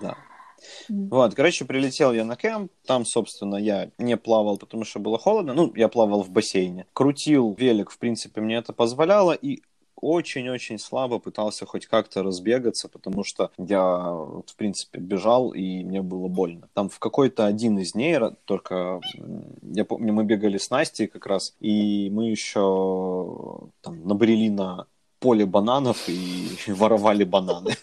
Да. 0.00 0.16
Вот, 0.88 1.34
короче, 1.34 1.64
прилетел 1.64 2.12
я 2.12 2.24
на 2.24 2.34
кемп, 2.34 2.72
там, 2.86 3.04
собственно, 3.04 3.56
я 3.56 3.90
не 3.98 4.16
плавал, 4.16 4.56
потому 4.56 4.84
что 4.84 4.98
было 4.98 5.18
холодно, 5.18 5.54
ну, 5.54 5.72
я 5.76 5.88
плавал 5.88 6.22
в 6.22 6.30
бассейне. 6.30 6.86
Крутил 6.92 7.54
велик, 7.58 7.90
в 7.90 7.98
принципе, 7.98 8.40
мне 8.40 8.56
это 8.56 8.72
позволяло, 8.72 9.32
и 9.32 9.62
очень-очень 9.96 10.78
слабо 10.78 11.18
пытался 11.18 11.66
хоть 11.66 11.86
как-то 11.86 12.22
разбегаться, 12.22 12.88
потому 12.88 13.24
что 13.24 13.50
я, 13.58 13.98
в 14.10 14.54
принципе, 14.56 14.98
бежал, 14.98 15.50
и 15.50 15.84
мне 15.84 16.02
было 16.02 16.28
больно. 16.28 16.68
Там 16.74 16.88
в 16.88 16.98
какой-то 16.98 17.46
один 17.46 17.78
из 17.78 17.92
дней, 17.92 18.18
только, 18.44 19.00
я 19.62 19.84
помню, 19.84 20.12
мы 20.12 20.24
бегали 20.24 20.58
с 20.58 20.70
Настей 20.70 21.06
как 21.06 21.26
раз, 21.26 21.54
и 21.60 22.08
мы 22.10 22.30
еще 22.30 23.60
там 23.82 24.06
набрели 24.06 24.50
на 24.50 24.86
поле 25.26 25.44
бананов 25.44 26.08
и 26.08 26.48
воровали 26.68 27.24
бананы. 27.24 27.74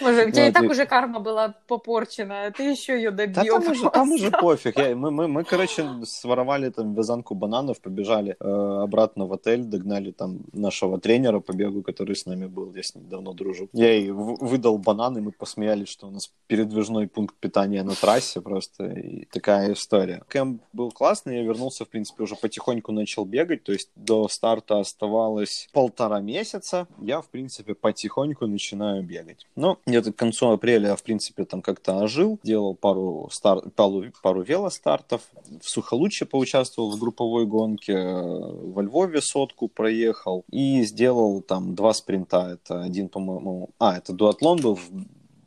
Боже, 0.00 0.26
у 0.26 0.30
тебя 0.30 0.48
и 0.48 0.52
так 0.52 0.64
уже 0.64 0.84
карма 0.86 1.20
была 1.20 1.54
попорчена, 1.68 2.46
а 2.46 2.50
ты 2.50 2.70
еще 2.70 2.94
ее 2.96 3.10
Да 3.10 3.26
добьешь. 3.26 3.92
там 3.92 4.12
уже, 4.12 4.30
пофиг. 4.30 4.76
Мы, 4.96 5.44
короче, 5.44 5.86
своровали 6.04 6.70
там 6.70 6.94
вязанку 6.94 7.34
бананов, 7.34 7.80
побежали 7.80 8.36
э, 8.40 8.82
обратно 8.82 9.26
в 9.26 9.32
отель, 9.32 9.62
догнали 9.62 10.10
там 10.10 10.40
нашего 10.52 10.98
тренера 10.98 11.40
по 11.40 11.52
бегу, 11.52 11.82
который 11.82 12.16
с 12.16 12.26
нами 12.26 12.46
был, 12.46 12.74
я 12.74 12.82
с 12.82 12.94
ним 12.96 13.08
давно 13.08 13.32
дружу. 13.32 13.68
Я 13.72 13.92
ей 13.92 14.10
выдал 14.10 14.78
бананы, 14.78 15.20
мы 15.20 15.30
посмеялись, 15.30 15.88
что 15.88 16.08
у 16.08 16.10
нас 16.10 16.30
передвижной 16.48 17.06
пункт 17.06 17.36
питания 17.40 17.84
на 17.84 17.94
трассе 17.94 18.40
просто, 18.40 18.86
и 18.86 19.24
такая 19.26 19.72
история. 19.72 20.22
Кэмп 20.28 20.62
был 20.72 20.90
классный, 20.90 21.36
я 21.36 21.42
вернулся, 21.42 21.84
в 21.84 21.88
принципе, 21.88 22.24
уже 22.24 22.34
потихоньку 22.34 22.92
начал 22.92 23.24
бегать, 23.24 23.62
то 23.62 23.72
есть 23.72 23.90
до 23.94 24.28
старта 24.28 24.80
оставалось 24.80 25.68
полтора 25.72 26.07
месяца, 26.16 26.86
я, 27.00 27.20
в 27.20 27.28
принципе, 27.28 27.74
потихоньку 27.74 28.46
начинаю 28.46 29.02
бегать. 29.02 29.46
Но 29.56 29.78
где-то 29.86 30.12
к 30.12 30.16
концу 30.16 30.50
апреля 30.50 30.90
я, 30.90 30.96
в 30.96 31.02
принципе, 31.02 31.44
там 31.44 31.62
как-то 31.62 31.98
ожил, 31.98 32.38
делал 32.42 32.74
пару, 32.74 33.28
стар... 33.30 33.60
пару, 33.70 34.04
пару 34.22 34.42
велостартов, 34.42 35.22
в 35.62 35.68
Сухолучье 35.68 36.26
поучаствовал 36.26 36.90
в 36.90 36.98
групповой 36.98 37.46
гонке, 37.46 37.92
э, 37.92 38.52
во 38.72 38.82
Львове 38.82 39.20
сотку 39.20 39.68
проехал 39.68 40.44
и 40.50 40.82
сделал 40.82 41.40
там 41.42 41.74
два 41.74 41.92
спринта. 41.92 42.58
Это 42.58 42.82
один, 42.82 43.08
по-моему... 43.08 43.70
А, 43.78 43.96
это 43.96 44.12
дуатлон 44.12 44.60
был 44.60 44.74
в 44.76 44.90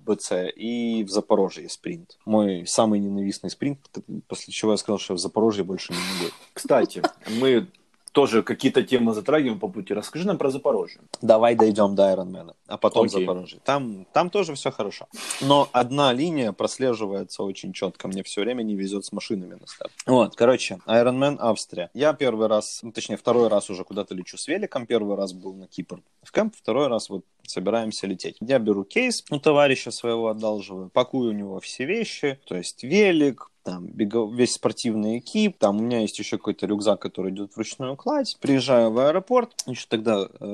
БЦ 0.06 0.51
и 0.56 1.03
в 1.03 1.10
Запорожье 1.10 1.70
спринт. 1.70 2.18
Мой 2.25 2.65
самый 2.68 3.00
ненавистный 3.00 3.50
спринт, 3.50 3.80
после 4.27 4.53
чего 4.53 4.72
я 4.72 4.77
сказал, 4.77 5.00
что 5.00 5.13
в 5.13 5.20
Запорожье 5.20 5.63
больше 5.63 5.94
не 5.94 6.00
могу. 6.00 6.32
Кстати, 6.53 7.01
мы 7.39 7.68
тоже 8.12 8.44
какие-то 8.44 8.84
темы 8.84 9.13
затрагиваем 9.13 9.60
по 9.60 9.68
пути. 9.68 9.94
Расскажи 9.94 10.27
нам 10.27 10.38
про 10.38 10.50
Запорожье. 10.50 11.01
Давай 11.22 11.56
дойдем 11.56 11.96
до 11.96 12.10
Айронмена, 12.10 12.56
а 12.68 12.77
потом 12.77 13.06
Окей. 13.06 13.22
Запорожье. 13.22 13.60
Там, 13.63 14.06
там 14.13 14.30
тоже 14.30 14.53
все 14.56 14.72
хорошо. 14.72 15.08
Но 15.41 15.70
одна 15.72 16.13
линия 16.13 16.51
прослеживается 16.51 17.44
очень 17.44 17.74
четко. 17.74 18.08
Мне 18.08 18.24
все 18.24 18.41
время 18.41 18.63
не 18.63 18.75
везет 18.75 19.06
с 19.06 19.12
машинами 19.12 19.56
на 19.60 19.68
старт. 19.68 19.91
Вот, 20.06 20.36
короче, 20.36 20.80
Ironman 20.88 21.38
Австрия. 21.39 21.89
Я 21.94 22.13
первый 22.13 22.48
раз, 22.48 22.80
ну, 22.84 22.91
точнее, 22.91 23.18
второй 23.18 23.48
раз 23.48 23.70
уже 23.70 23.84
куда-то 23.84 24.13
лечу 24.15 24.38
с 24.38 24.48
великом. 24.48 24.86
Первый 24.86 25.15
раз 25.15 25.34
был 25.34 25.53
на 25.53 25.68
Кипр 25.68 26.01
в 26.24 26.32
кемп, 26.32 26.56
второй 26.56 26.88
раз 26.88 27.10
вот 27.10 27.25
собираемся 27.46 28.08
лететь. 28.08 28.38
Я 28.39 28.60
беру 28.60 28.84
кейс 28.84 29.24
у 29.30 29.39
товарища 29.39 29.91
своего 29.91 30.30
одалживаю, 30.30 30.89
пакую 30.89 31.32
у 31.32 31.34
него 31.34 31.60
все 31.60 31.86
вещи, 31.86 32.39
то 32.46 32.56
есть 32.56 32.84
велик, 32.84 33.50
там 33.63 33.88
бего- 33.88 34.32
весь 34.34 34.53
спортивный 34.53 35.20
экип, 35.20 35.58
там 35.58 35.77
у 35.77 35.82
меня 35.82 36.00
есть 36.01 36.18
еще 36.20 36.38
какой-то 36.38 36.65
рюкзак, 36.65 37.00
который 37.01 37.32
идет 37.32 37.53
в 37.53 37.58
ручную 37.58 37.96
кладь. 37.96 38.38
Приезжаю 38.41 38.91
в 38.91 39.00
аэропорт, 39.00 39.51
еще 39.65 39.86
тогда 39.88 40.22
э, 40.24 40.46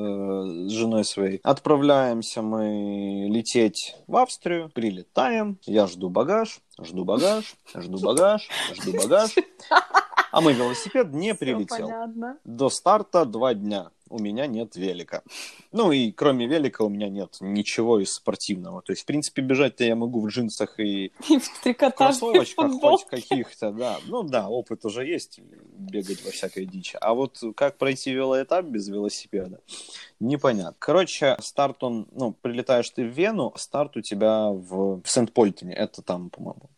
с 0.68 0.72
женой 0.72 1.04
своей. 1.06 1.40
Отправляемся 1.44 2.42
мы 2.42 3.28
лететь 3.30 3.96
в 4.08 4.16
Австрию, 4.18 4.70
прилетаем, 4.74 5.58
я 5.66 5.88
жду 5.88 6.10
багаж, 6.10 6.60
жду 6.82 7.06
багаж, 7.06 7.56
жду 7.76 8.00
багаж, 8.00 8.50
жду 8.76 8.94
багаж. 8.94 9.36
А 10.32 10.42
мой 10.42 10.54
велосипед 10.54 11.14
не 11.14 11.34
прилетел. 11.34 11.88
понятно. 11.88 12.38
До 12.44 12.70
старта 12.70 13.26
два 13.26 13.54
дня. 13.54 13.92
У 14.10 14.20
меня 14.20 14.48
нет 14.48 14.76
велика. 14.76 15.24
Ну 15.72 15.92
и 15.92 16.12
кроме 16.12 16.48
велика 16.48 16.84
у 16.84 16.90
меня 16.90 17.10
нет 17.10 17.38
ничего 17.42 18.00
из 18.00 18.14
спортивного. 18.14 18.82
То 18.82 18.92
есть, 18.92 19.04
в 19.04 19.06
принципе, 19.06 19.42
бежать-то 19.42 19.84
я 19.84 19.96
могу 19.96 20.22
в 20.22 20.28
джинсах 20.28 20.80
и 20.80 21.12
И 21.30 21.38
в 21.38 21.52
кроссовочках 21.74 22.66
хоть 22.66 22.72
футболке. 22.74 23.06
каких-то, 23.10 23.72
да. 23.72 23.98
Ну 24.06 24.24
да, 24.24 24.50
опыт 24.50 24.86
уже 24.86 25.06
есть, 25.06 25.40
бегать 25.78 26.24
во 26.26 26.32
всякой 26.32 26.66
дичи. 26.66 26.98
А 27.00 27.14
вот 27.14 27.42
как 27.56 27.78
пройти 27.78 28.12
велоэтап 28.14 28.66
без 28.66 28.88
велосипеда, 28.88 29.60
непонятно. 30.20 30.76
Короче, 30.80 31.38
старт 31.40 31.84
он, 31.84 32.08
ну, 32.12 32.34
прилетаешь 32.34 32.90
ты 32.90 33.04
в 33.04 33.10
Вену, 33.10 33.54
старт 33.56 33.98
у 33.98 34.02
тебя 34.02 34.50
в, 34.50 35.02
в 35.02 35.10
Сент-Польтоне. 35.10 35.74
Это 35.74 36.02
там, 36.02 36.30
по-моему, 36.30 36.70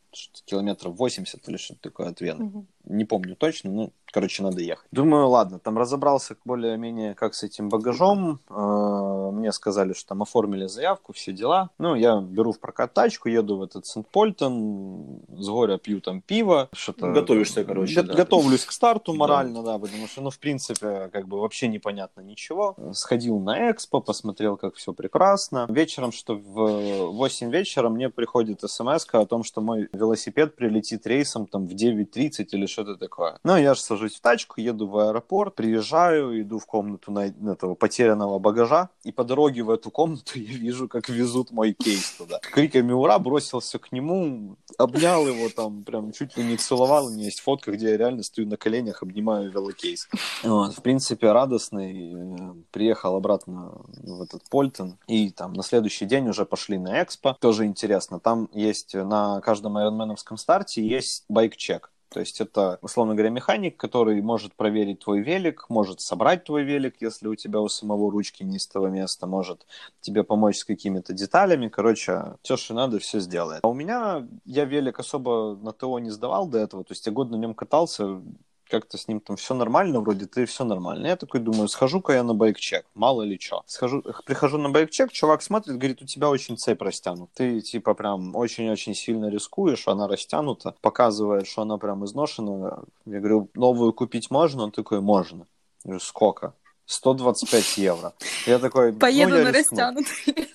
километров 0.45 0.95
80 0.97 1.47
или 1.47 1.57
что-то 1.57 1.81
такое 1.81 2.09
от 2.09 2.21
Вены. 2.21 2.45
Мгм. 2.45 2.67
Не 2.85 3.05
помню 3.05 3.35
точно, 3.35 3.71
ну, 3.71 3.93
короче, 4.11 4.43
надо 4.43 4.61
ехать. 4.61 4.87
Думаю, 4.91 5.27
ладно, 5.27 5.59
там 5.59 5.77
разобрался 5.77 6.35
более-менее, 6.45 7.13
как 7.15 7.33
с 7.33 7.43
этим 7.43 7.69
багажом. 7.69 8.39
Э, 8.49 9.29
Мне 9.31 9.51
сказали, 9.51 9.93
что 9.93 10.09
там 10.09 10.21
оформили 10.21 10.65
заявку, 10.67 11.13
все 11.13 11.31
дела. 11.33 11.69
Ну, 11.77 11.95
я 11.95 12.19
беру 12.19 12.51
в 12.51 12.59
прокат 12.59 12.93
тачку, 12.93 13.29
еду 13.29 13.57
в 13.57 13.63
этот 13.63 13.85
Сент-Польтон, 13.85 15.19
с 15.37 15.47
горя 15.47 15.77
пью 15.77 16.01
там 16.01 16.21
пиво. 16.21 16.69
Что-то... 16.73 17.11
Готовишься, 17.11 17.63
короче, 17.63 18.01
да. 18.03 18.13
Готовлюсь 18.13 18.65
к 18.65 18.71
старту 18.71 19.11
Да. 19.13 19.17
морально, 19.17 19.63
да, 19.63 19.77
потому 19.79 20.07
что, 20.07 20.21
ну, 20.21 20.29
в 20.29 20.39
принципе, 20.39 21.09
как 21.11 21.27
бы 21.27 21.39
вообще 21.39 21.67
непонятно 21.67 22.21
ничего. 22.21 22.75
Сходил 22.93 23.39
на 23.39 23.71
экспо, 23.71 24.01
посмотрел, 24.01 24.57
как 24.57 24.75
все 24.75 24.93
прекрасно. 24.93 25.65
Вечером, 25.69 26.11
что 26.11 26.35
в 26.35 27.11
8 27.11 27.51
вечера 27.51 27.89
мне 27.89 28.09
приходит 28.09 28.61
смс 28.61 29.05
о 29.11 29.25
том, 29.25 29.43
что 29.43 29.61
мой 29.61 29.89
велосипед 29.93 30.55
прилетит 30.55 31.05
рейсом 31.07 31.45
там 31.47 31.67
в 31.67 31.71
9.30 31.71 32.47
или 32.51 32.65
что-то 32.65 32.95
такое. 32.95 33.37
Ну, 33.43 33.55
я 33.57 33.73
же 33.73 33.81
сажусь 33.99 34.15
в 34.15 34.21
тачку, 34.21 34.61
еду 34.61 34.87
в 34.87 34.97
аэропорт, 34.97 35.55
приезжаю, 35.55 36.41
иду 36.41 36.57
в 36.59 36.65
комнату 36.65 37.11
на 37.11 37.27
этого 37.51 37.75
потерянного 37.75 38.39
багажа, 38.39 38.89
и 39.03 39.11
по 39.11 39.23
дороге 39.23 39.63
в 39.63 39.69
эту 39.69 39.91
комнату 39.91 40.31
я 40.39 40.57
вижу, 40.57 40.87
как 40.87 41.09
везут 41.09 41.51
мой 41.51 41.73
кейс 41.73 42.11
туда. 42.17 42.39
Криками 42.41 42.93
«Ура!» 42.93 43.19
бросился 43.19 43.77
к 43.77 43.91
нему, 43.91 44.55
обнял 44.77 45.27
его 45.27 45.49
там, 45.49 45.83
прям 45.83 46.11
чуть 46.13 46.37
ли 46.37 46.43
не 46.43 46.57
целовал. 46.57 47.07
У 47.07 47.09
меня 47.09 47.25
есть 47.25 47.41
фотка, 47.41 47.71
где 47.71 47.89
я 47.91 47.97
реально 47.97 48.23
стою 48.23 48.47
на 48.47 48.57
коленях, 48.57 49.03
обнимаю 49.03 49.51
велокейс. 49.51 50.07
Вот, 50.43 50.73
в 50.73 50.81
принципе, 50.81 51.31
радостный, 51.31 52.13
э, 52.13 52.53
приехал 52.71 53.15
обратно 53.15 53.81
в 54.03 54.21
этот 54.21 54.43
Bolton. 54.49 54.97
И 55.07 55.29
там 55.31 55.53
на 55.53 55.63
следующий 55.63 56.05
день 56.05 56.29
уже 56.29 56.45
пошли 56.45 56.77
на 56.77 57.03
экспо. 57.03 57.35
Тоже 57.39 57.65
интересно. 57.65 58.19
Там 58.19 58.49
есть 58.53 58.93
на 58.93 59.41
каждом 59.41 59.77
Ironman 59.77 60.09
овском 60.09 60.37
старте 60.37 60.85
есть 60.85 61.25
bike 61.27 61.53
check. 61.53 61.91
То 62.09 62.19
есть 62.19 62.41
это, 62.41 62.79
условно 62.81 63.13
говоря, 63.13 63.29
механик, 63.29 63.77
который 63.77 64.21
может 64.21 64.55
проверить 64.55 64.99
твой 64.99 65.21
велик, 65.21 65.65
может 65.69 66.01
собрать 66.01 66.43
твой 66.43 66.63
велик, 66.63 66.95
если 66.99 67.27
у 67.27 67.35
тебя 67.35 67.59
у 67.61 67.69
самого 67.69 68.11
ручки 68.11 68.43
не 68.43 68.57
из 68.57 68.67
того 68.67 68.87
места, 68.87 69.27
может 69.27 69.65
тебе 70.01 70.23
помочь 70.23 70.57
с 70.57 70.65
какими-то 70.65 71.13
деталями. 71.13 71.67
Короче, 71.67 72.35
все, 72.41 72.57
что 72.57 72.73
надо, 72.73 72.99
все 72.99 73.19
сделает. 73.19 73.63
А 73.63 73.67
у 73.67 73.73
меня, 73.73 74.27
я 74.45 74.65
велик 74.65 74.99
особо 74.99 75.57
на 75.61 75.71
ТО 75.71 75.99
не 75.99 76.09
сдавал 76.09 76.47
до 76.47 76.57
этого, 76.57 76.83
то 76.83 76.93
есть 76.93 77.05
я 77.05 77.11
год 77.11 77.29
на 77.29 77.35
нем 77.35 77.53
катался, 77.53 78.21
как-то 78.69 78.97
с 78.97 79.07
ним 79.07 79.19
там 79.19 79.35
все 79.35 79.53
нормально, 79.53 79.99
вроде 79.99 80.25
ты 80.25 80.45
все 80.45 80.63
нормально. 80.63 81.07
Я 81.07 81.15
такой 81.15 81.39
думаю, 81.39 81.67
схожу-ка 81.67 82.13
я 82.13 82.23
на 82.23 82.33
байк-чек, 82.33 82.85
мало 82.93 83.23
ли 83.23 83.39
что. 83.39 83.63
Схожу, 83.65 84.03
прихожу 84.25 84.57
на 84.57 84.69
байк-чек, 84.69 85.11
чувак 85.11 85.41
смотрит, 85.41 85.77
говорит, 85.77 86.01
у 86.01 86.05
тебя 86.05 86.29
очень 86.29 86.57
цепь 86.57 86.81
растянута. 86.81 87.31
Ты 87.35 87.61
типа 87.61 87.93
прям 87.93 88.35
очень-очень 88.35 88.95
сильно 88.95 89.29
рискуешь, 89.29 89.87
она 89.87 90.07
растянута, 90.07 90.75
показывает, 90.81 91.47
что 91.47 91.63
она 91.63 91.77
прям 91.77 92.05
изношена. 92.05 92.83
Я 93.05 93.19
говорю, 93.19 93.49
новую 93.55 93.93
купить 93.93 94.31
можно? 94.31 94.63
Он 94.63 94.71
такой, 94.71 95.01
можно. 95.01 95.47
Я 95.83 95.89
говорю, 95.89 95.99
сколько? 95.99 96.53
125 96.85 97.77
евро. 97.77 98.13
Я 98.47 98.59
такой, 98.59 98.93
ну, 98.93 98.99
Поеду 98.99 99.37
я 99.37 99.43
на 99.43 99.51
растянутый. 99.51 100.05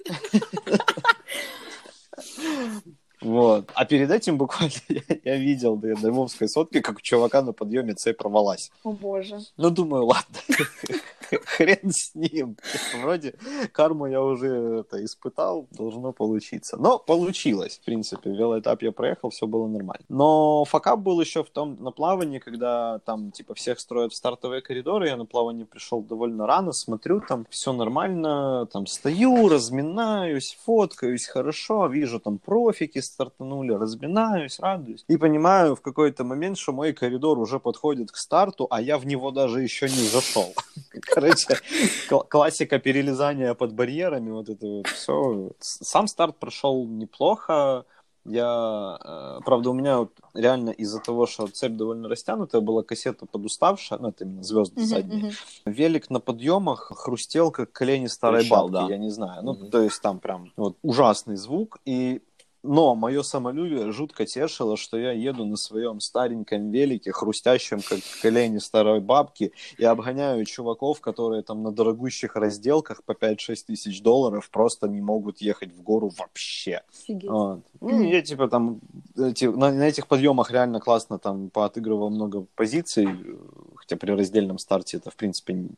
Вот. 3.25 3.71
А 3.75 3.85
перед 3.87 4.11
этим 4.11 4.37
буквально 4.37 4.75
я, 4.89 5.01
я 5.25 5.37
видел 5.37 5.77
на 5.77 5.97
Даймовской 5.97 6.49
сотке, 6.49 6.81
как 6.83 6.99
у 6.99 7.01
чувака 7.01 7.43
на 7.43 7.53
подъеме 7.53 7.95
цепь 7.95 8.19
порвалась. 8.19 8.71
О 8.85 8.93
боже. 8.93 9.41
Ну, 9.57 9.71
думаю, 9.71 10.05
ладно. 10.05 10.39
хрен 11.45 11.91
с 11.91 12.15
ним. 12.15 12.57
Вроде 13.01 13.35
карму 13.73 14.07
я 14.07 14.23
уже 14.23 14.81
это 14.81 15.05
испытал, 15.05 15.67
должно 15.71 16.13
получиться. 16.13 16.77
Но 16.77 16.99
получилось, 16.99 17.79
в 17.81 17.85
принципе. 17.85 18.31
Велоэтап 18.31 18.83
я 18.83 18.93
проехал, 18.93 19.31
все 19.31 19.47
было 19.47 19.67
нормально. 19.67 20.05
Но 20.09 20.65
факап 20.65 21.01
был 21.01 21.21
еще 21.21 21.43
в 21.45 21.51
том, 21.51 21.77
на 21.81 21.91
плавании, 21.91 22.39
когда 22.39 22.99
там, 23.01 23.31
типа, 23.31 23.55
всех 23.55 23.81
строят 23.81 24.13
в 24.13 24.17
стартовые 24.17 24.63
коридоры, 24.63 25.09
я 25.09 25.17
на 25.17 25.27
плавание 25.27 25.67
пришел 25.67 26.03
довольно 26.03 26.47
рано, 26.47 26.73
смотрю, 26.73 27.21
там 27.21 27.47
все 27.51 27.73
нормально, 27.73 28.67
там 28.73 28.87
стою, 28.87 29.49
разминаюсь, 29.49 30.59
фоткаюсь 30.65 31.27
хорошо, 31.27 31.87
вижу, 31.87 32.21
там 32.21 32.39
профики 32.39 33.01
стартанули, 33.01 33.73
разминаюсь, 33.73 34.61
радуюсь. 34.61 35.05
И 35.09 35.17
понимаю 35.17 35.77
в 35.77 35.81
какой-то 35.81 36.25
момент, 36.25 36.59
что 36.59 36.73
мой 36.73 36.93
коридор 36.93 37.39
уже 37.39 37.59
подходит 37.59 38.11
к 38.11 38.17
старту, 38.17 38.67
а 38.71 38.81
я 38.81 38.99
в 38.99 39.07
него 39.07 39.31
даже 39.31 39.63
еще 39.63 39.87
не 39.87 40.09
зашел. 40.09 40.55
Короче, 41.25 42.29
классика 42.29 42.79
перелезания 42.79 43.55
под 43.55 43.73
барьерами, 43.75 44.31
вот 44.31 44.49
это 44.49 44.67
вот 44.67 44.87
все. 44.89 45.51
Сам 45.61 46.07
старт 46.07 46.39
прошел 46.39 46.87
неплохо. 46.87 47.85
Я, 48.27 48.99
э, 49.05 49.41
правда, 49.45 49.71
у 49.71 49.75
меня 49.75 49.99
вот 49.99 50.13
реально 50.33 50.71
из-за 50.71 50.99
того, 50.99 51.27
что 51.27 51.47
цепь 51.47 51.77
довольно 51.77 52.09
растянутая, 52.09 52.63
была 52.63 52.83
кассета 52.83 53.27
подуставшая, 53.27 53.99
ну, 53.99 54.09
это 54.09 54.25
именно 54.25 54.43
звезды 54.43 54.81
uh-huh, 54.81 54.87
задние. 54.87 55.31
Uh-huh. 55.31 55.35
Велик 55.67 56.09
на 56.09 56.21
подъемах 56.21 56.91
хрустел, 56.97 57.51
как 57.51 57.73
колени 57.73 58.07
старой 58.07 58.49
бабки, 58.49 58.73
да. 58.73 58.87
я 58.89 58.97
не 58.97 59.11
знаю. 59.11 59.43
Ну, 59.43 59.53
uh-huh. 59.53 59.69
то 59.69 59.83
есть 59.83 60.01
там 60.01 60.21
прям 60.21 60.53
вот 60.57 60.79
ужасный 60.83 61.37
звук. 61.37 61.81
И 61.85 62.23
но 62.65 62.95
мое 62.95 63.23
самолюбие 63.23 63.93
жутко 63.93 64.25
тешило, 64.25 64.77
что 64.77 64.97
я 64.97 65.13
еду 65.13 65.45
на 65.45 65.57
своем 65.57 66.01
стареньком 66.01 66.71
велике, 66.71 67.13
хрустящем, 67.13 67.81
как 67.81 68.01
колени 68.23 68.59
старой 68.59 69.01
бабки, 69.01 69.53
и 69.77 69.85
обгоняю 69.85 70.45
чуваков, 70.47 71.01
которые 71.01 71.43
там 71.43 71.63
на 71.63 71.73
дорогущих 71.73 72.37
разделках 72.37 73.05
по 73.05 73.13
5-6 73.13 73.67
тысяч 73.67 74.03
долларов 74.03 74.49
просто 74.51 74.89
не 74.89 75.03
могут 75.03 75.43
ехать 75.43 75.73
в 75.73 75.83
гору 75.83 76.11
вообще. 76.19 76.83
Вот. 77.09 77.61
Ну, 77.81 78.03
я 78.03 78.23
типа 78.23 78.49
там 78.49 78.81
эти, 79.17 79.45
на, 79.45 79.71
на 79.71 79.87
этих 79.87 80.07
подъемах 80.07 80.51
реально 80.51 80.81
классно 80.81 81.19
там 81.19 81.51
поотыгрывал 81.51 82.09
много 82.09 82.47
позиций, 82.55 83.09
хотя 83.77 83.97
при 83.97 84.13
раздельном 84.13 84.59
старте 84.59 84.97
это, 84.97 85.11
в 85.11 85.17
принципе, 85.17 85.69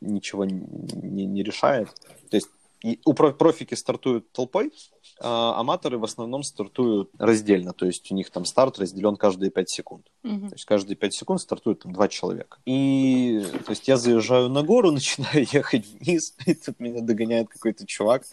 ничего 0.00 0.44
не, 0.44 0.62
не, 1.02 1.26
не 1.26 1.42
решает. 1.42 1.88
То 2.30 2.36
есть 2.36 2.48
и 2.82 3.00
у 3.04 3.14
профики 3.14 3.74
стартуют 3.74 4.30
толпой, 4.32 4.72
а 5.20 5.58
аматоры 5.58 5.98
в 5.98 6.04
основном 6.04 6.42
стартуют 6.42 7.10
раздельно, 7.18 7.72
то 7.72 7.86
есть 7.86 8.10
у 8.12 8.14
них 8.14 8.30
там 8.30 8.44
старт 8.44 8.78
разделен 8.78 9.16
каждые 9.16 9.50
5 9.50 9.70
секунд. 9.70 10.06
Mm-hmm. 10.22 10.48
То 10.48 10.54
есть 10.54 10.64
каждые 10.66 10.96
5 10.96 11.14
секунд 11.14 11.40
стартуют 11.40 11.82
там 11.82 11.92
два 11.92 12.08
человека. 12.08 12.58
И 12.66 13.44
то 13.64 13.70
есть 13.70 13.88
я 13.88 13.96
заезжаю 13.96 14.48
на 14.48 14.62
гору, 14.62 14.90
начинаю 14.92 15.46
ехать 15.50 15.86
вниз, 15.86 16.34
и 16.44 16.54
тут 16.54 16.78
меня 16.80 17.00
догоняет 17.00 17.48
какой-то 17.48 17.86
чувак 17.86 18.24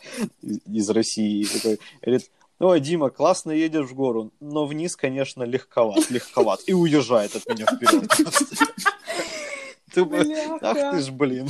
из 0.41 0.89
России 0.89 1.41
и 1.41 1.45
такой 1.45 1.79
говорит, 2.01 2.29
Ой, 2.59 2.79
Дима, 2.79 3.09
классно 3.09 3.51
едешь 3.51 3.87
в 3.87 3.93
гору, 3.93 4.31
но 4.39 4.65
вниз, 4.65 4.95
конечно, 4.95 5.43
легковат, 5.43 6.09
легковат. 6.09 6.61
И 6.65 6.73
уезжает 6.73 7.35
от 7.35 7.45
меня 7.49 7.65
вперед. 7.65 8.09
Ах 10.61 10.95
ты 10.95 11.01
ж, 11.01 11.11
блин. 11.11 11.49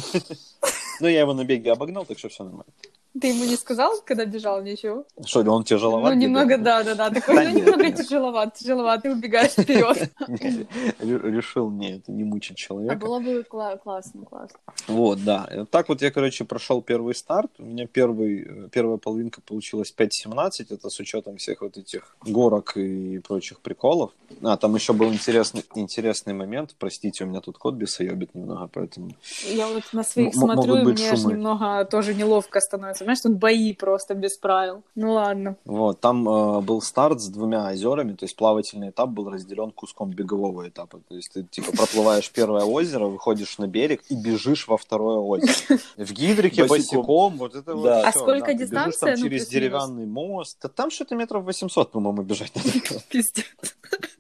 Ну, 1.00 1.08
я 1.08 1.22
его 1.22 1.34
на 1.34 1.44
беге 1.44 1.72
обогнал, 1.72 2.06
так 2.06 2.18
что 2.20 2.30
все 2.30 2.44
нормально. 2.44 2.72
Ты 3.20 3.28
ему 3.28 3.46
не 3.46 3.56
сказал, 3.56 4.02
когда 4.06 4.26
бежал 4.26 4.64
ничего? 4.64 5.06
Что, 5.24 5.42
он 5.42 5.64
тяжеловат? 5.64 6.14
Ну, 6.14 6.20
немного, 6.20 6.58
да, 6.58 6.84
да, 6.84 6.96
да. 6.96 7.12
Такой, 7.12 7.48
ну, 7.48 7.60
немного 7.60 7.92
тяжеловат, 7.92 8.56
тяжеловат, 8.56 9.04
ты 9.04 9.12
убегаешь 9.12 9.52
вперед. 9.52 10.12
Решил, 11.00 11.70
не, 11.70 11.98
это 11.98 12.12
не 12.12 12.24
мучить 12.24 12.58
человека. 12.58 12.96
А 12.96 12.98
было 12.98 13.20
бы 13.20 13.44
классно, 13.44 14.26
классно. 14.26 14.60
Вот, 14.88 15.24
да. 15.24 15.48
Так 15.70 15.90
вот 15.90 16.02
я, 16.02 16.10
короче, 16.10 16.44
прошел 16.44 16.82
первый 16.82 17.14
старт. 17.14 17.52
У 17.60 17.66
меня 17.66 17.86
первый, 17.86 18.70
первая 18.70 18.98
половинка 18.98 19.42
получилась 19.42 19.94
5.17. 19.96 20.66
Это 20.72 20.90
с 20.90 21.00
учетом 21.00 21.38
всех 21.38 21.62
вот 21.62 21.78
этих 21.78 22.16
горок 22.26 22.78
и 22.78 23.20
прочих 23.20 23.60
приколов. 23.60 24.12
А, 24.42 24.58
там 24.58 24.74
еще 24.74 24.94
был 24.94 25.14
интересный, 25.14 25.64
интересный 25.76 26.34
момент. 26.34 26.76
Простите, 26.80 27.26
у 27.26 27.28
меня 27.28 27.42
тут 27.42 27.60
кот 27.60 27.76
бесоебит 27.76 28.34
немного, 28.34 28.68
поэтому... 28.74 29.12
Я 29.46 29.68
вот 29.68 29.84
на 29.94 30.04
своих 30.04 30.34
смотрю, 30.34 30.78
и 30.78 30.84
мне 30.84 31.12
аж 31.12 31.24
немного 31.26 31.86
тоже 31.86 32.16
неловко 32.16 32.60
становится 32.60 33.03
понимаешь, 33.04 33.22
тут 33.22 33.34
бои 33.34 33.74
просто 33.74 34.14
без 34.16 34.38
правил. 34.38 34.84
Ну 34.96 35.14
ладно. 35.14 35.58
Вот, 35.66 36.00
там 36.00 36.28
э, 36.28 36.62
был 36.62 36.82
старт 36.82 37.22
с 37.22 37.28
двумя 37.28 37.68
озерами, 37.68 38.14
то 38.14 38.26
есть 38.26 38.36
плавательный 38.36 38.90
этап 38.90 39.10
был 39.10 39.30
разделен 39.30 39.72
куском 39.72 40.10
бегового 40.10 40.68
этапа. 40.68 41.00
То 41.08 41.16
есть 41.16 41.34
ты 41.34 41.44
типа 41.44 41.72
проплываешь 41.72 42.30
первое 42.32 42.64
озеро, 42.64 43.06
выходишь 43.06 43.58
на 43.58 43.68
берег 43.68 44.04
и 44.10 44.16
бежишь 44.16 44.68
во 44.68 44.78
второе 44.78 45.18
озеро. 45.18 45.80
В 45.98 46.12
гидрике 46.12 46.66
босиком, 46.66 47.38
вот 47.38 47.56
это 47.56 47.76
вот. 47.76 47.88
А 47.88 48.12
сколько 48.12 48.54
дистанция? 48.54 49.16
Ну, 49.18 49.24
через 49.24 49.48
деревянный 49.48 50.06
мост. 50.06 50.64
Там 50.76 50.92
что-то 50.92 51.16
метров 51.16 51.44
800, 51.44 51.92
по-моему, 51.92 52.24
бежать 52.24 52.52
надо. 52.56 53.04
Пиздец. 53.10 53.46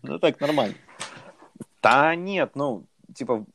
Ну 0.02 0.20
так, 0.20 0.40
нормально. 0.40 0.76
Да 1.82 2.16
нет, 2.16 2.52
ну, 2.56 2.86
типа, 3.14 3.46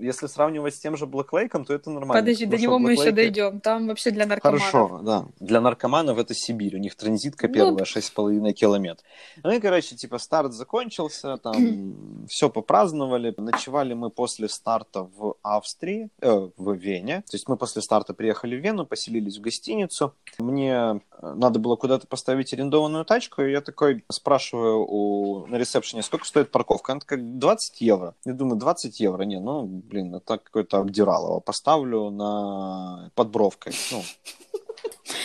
если 0.00 0.26
сравнивать 0.26 0.74
с 0.74 0.78
тем 0.78 0.96
же 0.96 1.06
Black 1.06 1.28
Lake, 1.32 1.64
то 1.64 1.74
это 1.74 1.90
нормально. 1.90 2.22
Подожди, 2.22 2.46
до 2.46 2.56
него 2.56 2.78
мы 2.78 2.92
еще 2.92 3.10
дойдем. 3.10 3.60
Там 3.60 3.88
вообще 3.88 4.10
для 4.10 4.26
наркоманов. 4.26 4.62
Хорошо, 4.62 5.00
да. 5.02 5.26
Для 5.40 5.60
наркоманов 5.60 6.18
это 6.18 6.34
Сибирь. 6.34 6.76
У 6.76 6.78
них 6.78 6.94
транзитка 6.94 7.48
ну, 7.48 7.54
первая 7.54 7.72
ну... 7.72 8.00
6,5 8.00 8.52
километров. 8.52 9.04
Ну 9.42 9.50
и, 9.50 9.60
короче, 9.60 9.96
типа 9.96 10.18
старт 10.18 10.52
закончился, 10.52 11.36
там 11.38 12.26
все 12.28 12.48
попраздновали. 12.48 13.34
Ночевали 13.36 13.94
мы 13.94 14.10
после 14.10 14.48
старта 14.48 15.02
в 15.02 15.36
Австрии, 15.42 16.10
э, 16.20 16.48
в 16.56 16.72
Вене. 16.74 17.22
То 17.30 17.36
есть 17.36 17.48
мы 17.48 17.56
после 17.56 17.82
старта 17.82 18.14
приехали 18.14 18.56
в 18.56 18.60
Вену, 18.60 18.86
поселились 18.86 19.38
в 19.38 19.40
гостиницу. 19.40 20.14
Мне 20.38 20.72
э, 20.72 21.34
надо 21.34 21.58
было 21.58 21.76
куда-то 21.76 22.06
поставить 22.06 22.52
арендованную 22.52 23.04
тачку, 23.04 23.42
и 23.42 23.50
я 23.50 23.60
такой 23.60 24.04
спрашиваю 24.10 24.86
у, 24.88 25.46
на 25.46 25.56
ресепшене, 25.56 26.02
сколько 26.02 26.26
стоит 26.26 26.50
парковка? 26.50 26.92
Она 26.92 27.00
такая, 27.00 27.20
20 27.20 27.80
евро. 27.80 28.14
Я 28.24 28.32
думаю, 28.32 28.58
20 28.58 29.00
евро. 29.00 29.22
Не, 29.22 29.40
ну, 29.40 29.82
блин, 29.88 30.14
это 30.14 30.38
какое-то 30.38 30.78
обдиралово. 30.78 31.40
Поставлю 31.40 32.10
на 32.10 33.10
подбровкой, 33.14 33.72
ну, 33.90 34.02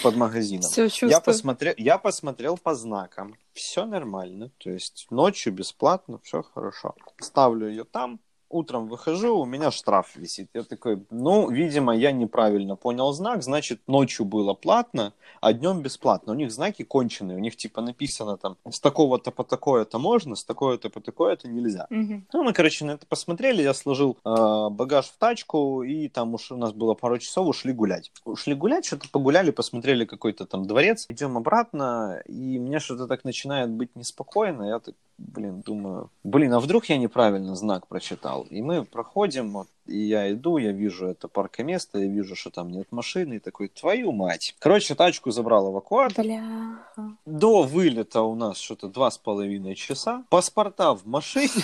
под 0.02 0.15
магазином. 0.15 0.69
Все 0.69 0.89
я, 1.08 1.19
посмотрел, 1.19 1.73
я 1.78 1.97
посмотрел 1.97 2.58
по 2.58 2.76
знакам. 2.76 3.36
Все 3.54 3.86
нормально. 3.86 4.52
То 4.58 4.69
есть 4.69 5.08
ночью 5.10 5.54
бесплатно, 5.54 6.19
все 6.23 6.41
хорошо. 6.41 6.95
Ставлю 7.19 7.67
ее 7.67 7.84
там, 7.84 8.19
утром 8.54 8.88
выхожу, 8.88 9.38
у 9.38 9.46
меня 9.46 9.72
штраф 9.72 10.16
висит. 10.16 10.50
Я 10.54 10.63
такой, 10.63 11.04
ну, 11.10 11.50
видимо, 11.50 11.96
я 11.96 12.12
неправильно 12.12 12.76
понял 12.76 13.12
знак, 13.12 13.44
значит, 13.44 13.82
ночью 13.88 14.26
было 14.26 14.54
платно, 14.54 15.13
а 15.42 15.54
днем 15.54 15.82
бесплатно. 15.82 16.34
У 16.34 16.36
них 16.36 16.52
знаки 16.52 16.84
конченые, 16.84 17.38
у 17.38 17.39
них 17.39 17.56
типа 17.56 17.82
написано 17.82 18.38
там, 18.38 18.58
с 18.70 18.80
такого-то 18.80 19.32
по 19.32 19.44
такое-то 19.44 20.00
можно, 20.00 20.36
с 20.36 20.44
такое-то 20.44 20.89
по 20.89 21.02
такое-то 21.02 21.48
нельзя. 21.48 21.88
Угу. 21.89 22.22
Ну, 22.34 22.44
мы, 22.44 22.54
короче, 22.54 22.86
на 22.86 22.92
это 22.92 23.06
посмотрели, 23.08 23.62
я 23.62 23.74
сложил 23.74 24.18
э, 24.24 24.70
багаж 24.70 25.06
в 25.08 25.18
тачку, 25.18 25.84
и 25.84 26.08
там 26.08 26.34
уж 26.34 26.52
у 26.52 26.58
нас 26.58 26.72
было 26.74 26.94
пару 26.94 27.18
часов, 27.18 27.48
ушли 27.48 27.74
гулять. 27.74 28.12
Ушли 28.26 28.56
гулять, 28.56 28.86
что-то 28.86 29.10
погуляли, 29.10 29.52
посмотрели 29.52 30.06
какой-то 30.06 30.46
там 30.46 30.66
дворец, 30.66 31.06
идем 31.10 31.38
обратно, 31.38 32.22
и 32.26 32.60
мне 32.60 32.80
что-то 32.80 33.08
так 33.08 33.24
начинает 33.24 33.70
быть 33.70 33.96
неспокойно, 33.96 34.63
я 34.63 34.80
так 34.80 34.96
блин, 35.18 35.62
думаю, 35.62 36.10
блин, 36.24 36.54
а 36.54 36.60
вдруг 36.60 36.86
я 36.86 36.98
неправильно 36.98 37.56
знак 37.56 37.88
прочитал? 37.88 38.43
И 38.50 38.62
мы 38.62 38.84
проходим, 38.84 39.52
вот, 39.52 39.68
и 39.86 39.98
я 39.98 40.32
иду, 40.32 40.58
я 40.58 40.72
вижу 40.72 41.08
это 41.08 41.28
паркоместо, 41.28 42.00
я 42.00 42.08
вижу, 42.08 42.36
что 42.36 42.50
там 42.50 42.72
нет 42.72 42.92
машины, 42.92 43.36
и 43.36 43.40
такой, 43.40 43.68
твою 43.68 44.12
мать. 44.12 44.56
Короче, 44.60 44.96
тачку 44.96 45.32
забрал 45.32 45.72
эвакуатор. 45.72 46.24
Бля. 46.24 46.80
До 47.26 47.64
вылета 47.64 48.22
у 48.22 48.36
нас 48.36 48.58
что-то 48.58 48.88
два 48.88 49.12
с 49.12 49.18
половиной 49.18 49.76
часа. 49.76 50.24
Паспорта 50.30 50.94
в 50.94 51.06
машине. 51.06 51.50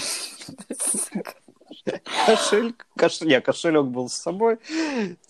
Кошель, 2.25 2.75
кош... 2.95 3.21
не, 3.21 3.39
кошелек 3.41 3.85
был 3.85 4.09
с 4.09 4.13
собой. 4.13 4.57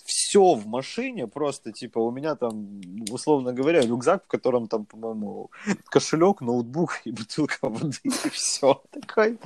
Все 0.09 0.55
в 0.55 0.65
машине, 0.65 1.27
просто 1.27 1.71
типа 1.71 1.99
у 1.99 2.09
меня 2.09 2.35
там, 2.35 2.81
условно 3.11 3.53
говоря, 3.53 3.81
рюкзак, 3.81 4.23
в 4.23 4.27
котором 4.27 4.67
там, 4.67 4.85
по-моему, 4.85 5.51
кошелек, 5.85 6.41
ноутбук 6.41 7.01
и 7.05 7.11
бутылка 7.11 7.69
воды, 7.69 7.99
и 8.03 8.29
все. 8.29 8.81
Такой 8.89 9.37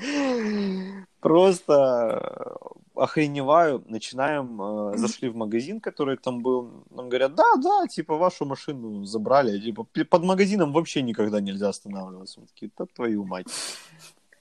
просто 1.19 2.57
охреневаю, 2.95 3.83
начинаем, 3.87 4.61
э, 4.61 4.97
зашли 4.97 5.27
в 5.27 5.35
магазин, 5.35 5.81
который 5.81 6.15
там 6.15 6.41
был, 6.41 6.85
нам 6.91 7.09
говорят, 7.09 7.35
да, 7.35 7.55
да, 7.57 7.87
типа 7.87 8.15
вашу 8.15 8.45
машину 8.45 9.03
забрали, 9.03 9.59
типа 9.59 9.83
под 9.83 10.23
магазином 10.23 10.71
вообще 10.71 11.01
никогда 11.01 11.41
нельзя 11.41 11.67
останавливаться. 11.67 12.39
Мы 12.39 12.47
такие, 12.47 12.71
да 12.77 12.85
твою 12.85 13.25
мать 13.25 13.47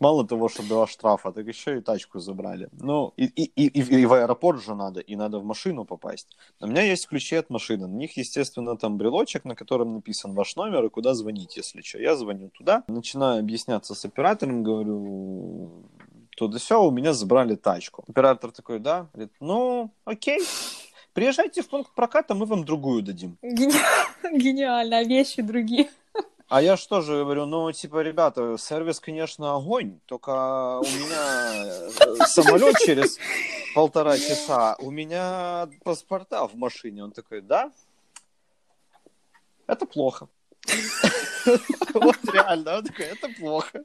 мало 0.03 0.27
того, 0.27 0.49
что 0.49 0.63
два 0.63 0.87
штрафа, 0.87 1.33
так 1.33 1.47
еще 1.47 1.79
и 1.79 1.81
тачку 1.81 2.19
забрали. 2.19 2.69
Ну, 2.73 3.13
и, 3.17 3.25
и, 3.25 3.45
и, 3.67 4.01
и 4.01 4.07
в 4.07 4.13
аэропорт 4.13 4.63
же 4.63 4.75
надо, 4.75 5.01
и 5.01 5.17
надо 5.17 5.39
в 5.39 5.45
машину 5.45 5.85
попасть. 5.85 6.37
У 6.61 6.67
меня 6.67 6.83
есть 6.83 7.09
ключи 7.09 7.37
от 7.37 7.51
машины. 7.51 7.87
На 7.87 7.97
них, 7.97 8.17
естественно, 8.17 8.77
там 8.77 8.99
брелочек, 8.99 9.45
на 9.45 9.55
котором 9.55 9.95
написан 9.95 10.35
ваш 10.35 10.57
номер 10.57 10.85
и 10.85 10.89
куда 10.89 11.15
звонить, 11.15 11.57
если 11.57 11.83
что. 11.83 11.99
Я 11.99 12.17
звоню 12.17 12.49
туда, 12.49 12.83
начинаю 12.89 13.39
объясняться 13.39 13.95
с 13.95 14.05
оператором, 14.05 14.65
говорю, 14.65 15.71
туда 16.37 16.59
все, 16.59 16.83
у 16.83 16.91
меня 16.91 17.13
забрали 17.13 17.55
тачку. 17.55 18.05
Оператор 18.09 18.51
такой, 18.51 18.81
да? 18.81 19.07
Говорит, 19.13 19.33
ну, 19.41 19.91
окей, 20.05 20.41
приезжайте 21.15 21.63
в 21.63 21.69
пункт 21.69 21.95
проката, 21.95 22.35
мы 22.35 22.47
вам 22.47 22.65
другую 22.65 23.03
дадим. 23.03 23.39
Гениально, 23.43 24.99
а 24.99 25.05
вещи 25.05 25.43
другие. 25.43 25.89
А 26.53 26.61
я 26.61 26.77
что 26.77 27.01
же 27.01 27.25
говорю, 27.25 27.47
ну, 27.47 27.73
типа, 27.73 28.03
ребята, 28.03 28.59
сервис, 28.59 29.01
конечно, 29.01 29.57
огонь, 29.57 30.01
только 30.05 30.81
у 30.81 30.85
меня 30.85 31.65
э, 31.65 32.27
самолет 32.27 32.77
через 32.77 33.19
полтора 33.75 34.19
часа, 34.19 34.77
у 34.79 34.91
меня 34.91 35.71
паспорта 35.83 36.47
в 36.47 36.55
машине. 36.55 37.05
Он 37.05 37.11
такой, 37.11 37.41
да? 37.41 37.73
Это 39.67 39.87
плохо. 39.87 40.29
Вот 41.95 42.19
реально, 42.31 42.77
он 42.77 42.85
такой, 42.85 43.07
это 43.07 43.31
плохо. 43.41 43.85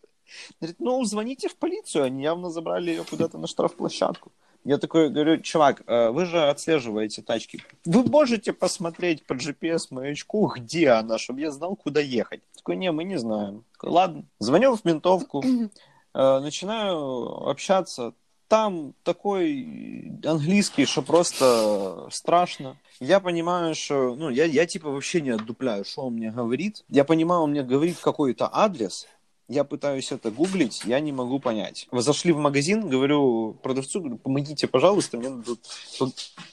Говорит, 0.59 0.79
ну, 0.79 1.05
звоните 1.05 1.47
в 1.47 1.55
полицию, 1.55 2.03
они 2.03 2.21
явно 2.21 2.49
забрали 2.49 2.89
ее 2.91 3.05
куда-то 3.05 3.37
на 3.37 3.47
штрафплощадку. 3.47 4.33
Я 4.67 4.77
такой 4.77 5.09
говорю, 5.09 5.39
чувак, 5.39 5.83
э, 5.87 6.09
вы 6.09 6.25
же 6.25 6.49
отслеживаете 6.49 7.21
тачки. 7.21 7.61
Вы 7.85 8.03
можете 8.03 8.51
посмотреть 8.51 9.25
по 9.25 9.31
GPS-маячку, 9.31 10.51
где 10.57 10.89
она, 10.89 11.17
чтобы 11.17 11.39
я 11.39 11.51
знал, 11.51 11.77
куда 11.77 12.01
ехать. 12.01 12.41
Такой, 12.53 12.75
не, 12.75 12.91
мы 12.91 13.05
не 13.05 13.17
знаем. 13.17 13.63
Такой, 13.71 13.91
ладно. 13.91 14.25
Звоню 14.39 14.75
в 14.75 14.83
ментовку, 14.83 15.41
э, 15.41 16.39
начинаю 16.39 17.47
общаться. 17.47 18.13
Там 18.49 18.93
такой 19.03 20.19
английский, 20.25 20.85
что 20.85 21.01
просто 21.01 22.09
страшно. 22.11 22.75
Я 22.99 23.21
понимаю, 23.21 23.73
что, 23.73 24.15
ну, 24.15 24.29
я, 24.29 24.43
я 24.43 24.65
типа 24.65 24.89
вообще 24.89 25.21
не 25.21 25.29
отдупляю, 25.29 25.85
что 25.85 26.07
он 26.07 26.15
мне 26.15 26.29
говорит. 26.29 26.83
Я 26.89 27.05
понимаю, 27.05 27.43
он 27.43 27.51
мне 27.51 27.63
говорит 27.63 27.99
какой-то 28.01 28.49
адрес, 28.51 29.07
я 29.47 29.63
пытаюсь 29.63 30.11
это 30.11 30.31
гуглить, 30.31 30.83
я 30.85 30.99
не 30.99 31.11
могу 31.11 31.39
понять. 31.39 31.87
Вы 31.91 32.01
зашли 32.01 32.31
в 32.31 32.37
магазин, 32.37 32.87
говорю 32.87 33.53
продавцу, 33.63 33.99
говорю, 33.99 34.17
помогите, 34.17 34.67
пожалуйста, 34.67 35.17
мне 35.17 35.29
надо 35.29 35.51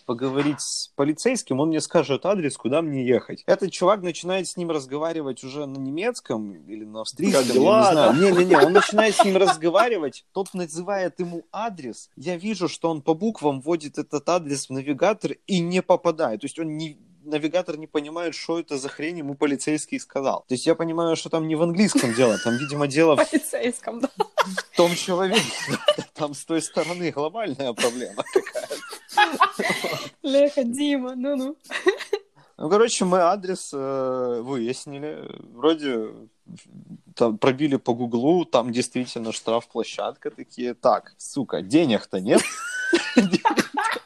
поговорить 0.07 0.61
с 0.61 0.89
полицейским, 0.95 1.61
он 1.61 1.69
мне 1.69 1.81
скажет 1.81 2.25
адрес, 2.25 2.57
куда 2.57 2.83
мне 2.83 3.07
ехать. 3.07 3.43
Этот 3.47 3.73
чувак 3.73 4.03
начинает 4.03 4.47
с 4.47 4.57
ним 4.57 4.71
разговаривать 4.71 5.43
уже 5.45 5.67
на 5.67 5.79
немецком 5.79 6.53
или 6.53 6.85
на 6.85 7.03
австрийском, 7.03 7.45
как 7.45 7.53
дела, 7.53 7.83
я 7.83 7.89
не 7.89 7.93
знаю. 7.93 8.37
Не-не-не, 8.37 8.57
он 8.59 8.73
начинает 8.73 9.15
с 9.17 9.25
ним 9.25 9.37
разговаривать, 9.37 10.25
тот 10.33 10.55
называет 10.55 11.19
ему 11.19 11.45
адрес. 11.53 12.11
Я 12.17 12.37
вижу, 12.37 12.69
что 12.69 12.91
он 12.91 13.03
по 13.03 13.15
буквам 13.15 13.61
вводит 13.61 13.99
этот 13.99 14.29
адрес 14.29 14.69
в 14.69 14.71
навигатор 14.71 15.33
и 15.47 15.61
не 15.61 15.83
попадает. 15.83 16.41
То 16.41 16.45
есть 16.47 16.59
он 16.59 16.77
не 16.77 16.99
навигатор 17.25 17.77
не 17.77 17.87
понимает, 17.87 18.35
что 18.35 18.59
это 18.59 18.79
за 18.79 18.89
хрень 18.89 19.19
ему 19.19 19.35
полицейский 19.35 19.99
сказал. 20.01 20.45
То 20.49 20.55
есть 20.55 20.67
я 20.67 20.75
понимаю, 20.75 21.17
что 21.17 21.29
там 21.31 21.49
не 21.49 21.57
в 21.57 21.63
английском 21.63 22.15
дело, 22.15 22.39
там, 22.39 22.57
видимо, 22.57 22.87
дело 22.87 23.17
в... 23.17 23.31
Полицейском, 23.31 24.01
да. 24.01 24.11
В 24.17 24.77
том 24.77 24.95
человеке. 24.95 25.41
Там 26.15 26.35
с 26.35 26.45
той 26.45 26.63
стороны 26.63 27.11
глобальная 27.11 27.73
проблема 27.73 28.23
какая-то. 28.33 28.77
Леха, 30.23 30.65
Дима, 30.65 31.15
ну-ну. 31.15 31.57
Ну, 32.57 32.71
короче, 32.71 33.05
мы 33.05 33.19
адрес 33.19 33.71
э, 33.73 34.41
выяснили. 34.43 35.29
Вроде 35.53 36.11
там 37.17 37.39
пробили 37.39 37.77
по 37.77 37.95
гуглу, 37.95 38.45
там 38.45 38.71
действительно 38.71 39.33
штраф-площадка 39.33 40.31
такие. 40.31 40.75
Так, 40.75 41.15
сука, 41.19 41.63
денег-то 41.63 42.21
нет. 42.21 42.43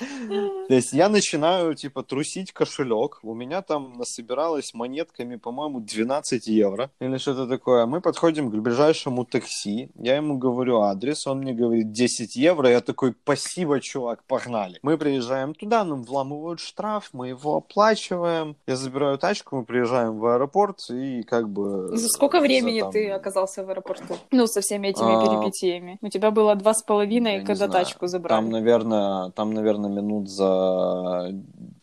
То 0.68 0.74
есть 0.74 0.92
я 0.92 1.08
начинаю, 1.08 1.74
типа, 1.74 2.02
трусить 2.02 2.52
кошелек. 2.52 3.20
У 3.22 3.34
меня 3.34 3.62
там 3.62 3.94
насобиралось 3.98 4.74
монетками, 4.74 5.36
по-моему, 5.36 5.80
12 5.80 6.46
евро 6.46 6.90
или 7.00 7.18
что-то 7.18 7.46
такое. 7.46 7.86
Мы 7.86 8.00
подходим 8.00 8.50
к 8.50 8.54
ближайшему 8.54 9.24
такси. 9.24 9.90
Я 9.96 10.16
ему 10.16 10.38
говорю 10.38 10.80
адрес, 10.80 11.26
он 11.26 11.40
мне 11.40 11.52
говорит 11.52 11.92
10 11.92 12.36
евро. 12.36 12.68
Я 12.68 12.80
такой, 12.80 13.14
спасибо, 13.22 13.80
чувак, 13.80 14.24
погнали. 14.24 14.78
Мы 14.82 14.96
приезжаем 14.96 15.54
туда, 15.54 15.84
нам 15.84 16.02
вламывают 16.02 16.60
штраф, 16.60 17.10
мы 17.12 17.28
его 17.28 17.56
оплачиваем. 17.56 18.56
Я 18.66 18.76
забираю 18.76 19.18
тачку, 19.18 19.56
мы 19.56 19.64
приезжаем 19.64 20.18
в 20.18 20.26
аэропорт 20.26 20.78
и 20.90 21.22
как 21.22 21.48
бы... 21.48 21.96
За 21.96 22.08
сколько 22.08 22.40
времени 22.40 22.80
там... 22.80 22.92
ты 22.92 23.10
оказался 23.10 23.64
в 23.64 23.70
аэропорту? 23.70 24.16
Ну, 24.30 24.46
со 24.46 24.60
всеми 24.60 24.88
этими 24.88 25.14
а... 25.14 25.26
перипетиями. 25.26 25.98
У 26.00 26.08
тебя 26.08 26.30
было 26.30 26.54
два 26.54 26.74
с 26.74 26.82
половиной, 26.82 27.44
когда 27.44 27.68
тачку 27.68 28.06
забрали. 28.06 28.40
Там, 28.40 28.50
наверное, 28.50 29.30
там, 29.30 29.52
наверное, 29.52 29.89
минут 29.90 30.28
за 30.28 31.32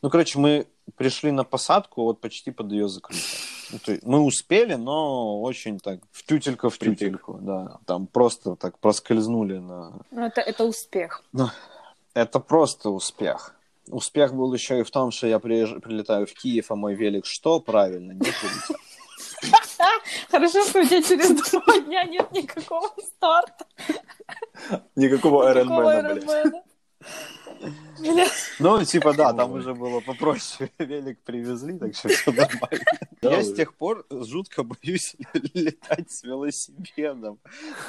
ну, 0.01 0.09
короче, 0.09 0.39
мы 0.39 0.67
пришли 0.95 1.31
на 1.31 1.43
посадку 1.43 2.03
вот 2.03 2.21
почти 2.21 2.51
под 2.51 2.71
ее 2.71 2.87
закрытие. 2.87 3.25
Ну, 3.71 3.79
то 3.79 3.91
есть 3.91 4.05
мы 4.05 4.21
успели, 4.21 4.75
но 4.75 5.41
очень 5.41 5.79
так 5.79 5.99
в 6.11 6.23
тютелька 6.23 6.69
в 6.69 6.77
тютельку, 6.77 7.39
да. 7.41 7.79
Там 7.85 8.07
просто 8.07 8.55
так 8.55 8.79
проскользнули 8.79 9.57
на... 9.57 9.99
Ну, 10.11 10.25
это, 10.25 10.41
это 10.41 10.63
успех. 10.63 11.23
Ну, 11.33 11.49
это 12.13 12.39
просто 12.39 12.89
успех. 12.89 13.55
Успех 13.89 14.33
был 14.33 14.53
еще 14.53 14.79
и 14.79 14.83
в 14.83 14.91
том, 14.91 15.11
что 15.11 15.27
я 15.27 15.39
приезж... 15.39 15.79
прилетаю 15.79 16.25
в 16.27 16.33
Киев, 16.33 16.71
а 16.71 16.75
мой 16.75 16.95
велик 16.95 17.25
что? 17.25 17.59
Правильно, 17.59 18.13
не 18.13 18.19
прилетел. 18.19 18.77
Хорошо, 20.29 20.63
что 20.63 20.81
у 20.81 20.85
тебя 20.85 21.01
через 21.01 21.29
два 21.51 21.79
дня 21.79 22.03
нет 22.03 22.31
никакого 22.31 22.89
старта. 23.01 23.65
Никакого 24.95 25.51
Ironman, 25.51 26.25
блядь. 26.25 26.63
Ну, 28.59 28.83
типа, 28.83 29.13
да, 29.13 29.33
там 29.33 29.51
уже 29.53 29.73
было 29.73 29.99
попроще. 29.99 30.69
Велик 30.79 31.19
привезли, 31.23 31.77
так 31.77 31.95
что 31.95 32.09
все 32.09 32.31
нормально. 32.31 32.85
Я 33.21 33.43
с 33.43 33.53
тех 33.53 33.73
пор 33.73 34.05
жутко 34.09 34.63
боюсь 34.63 35.15
летать 35.53 36.11
с 36.11 36.23
велосипедом. 36.23 37.39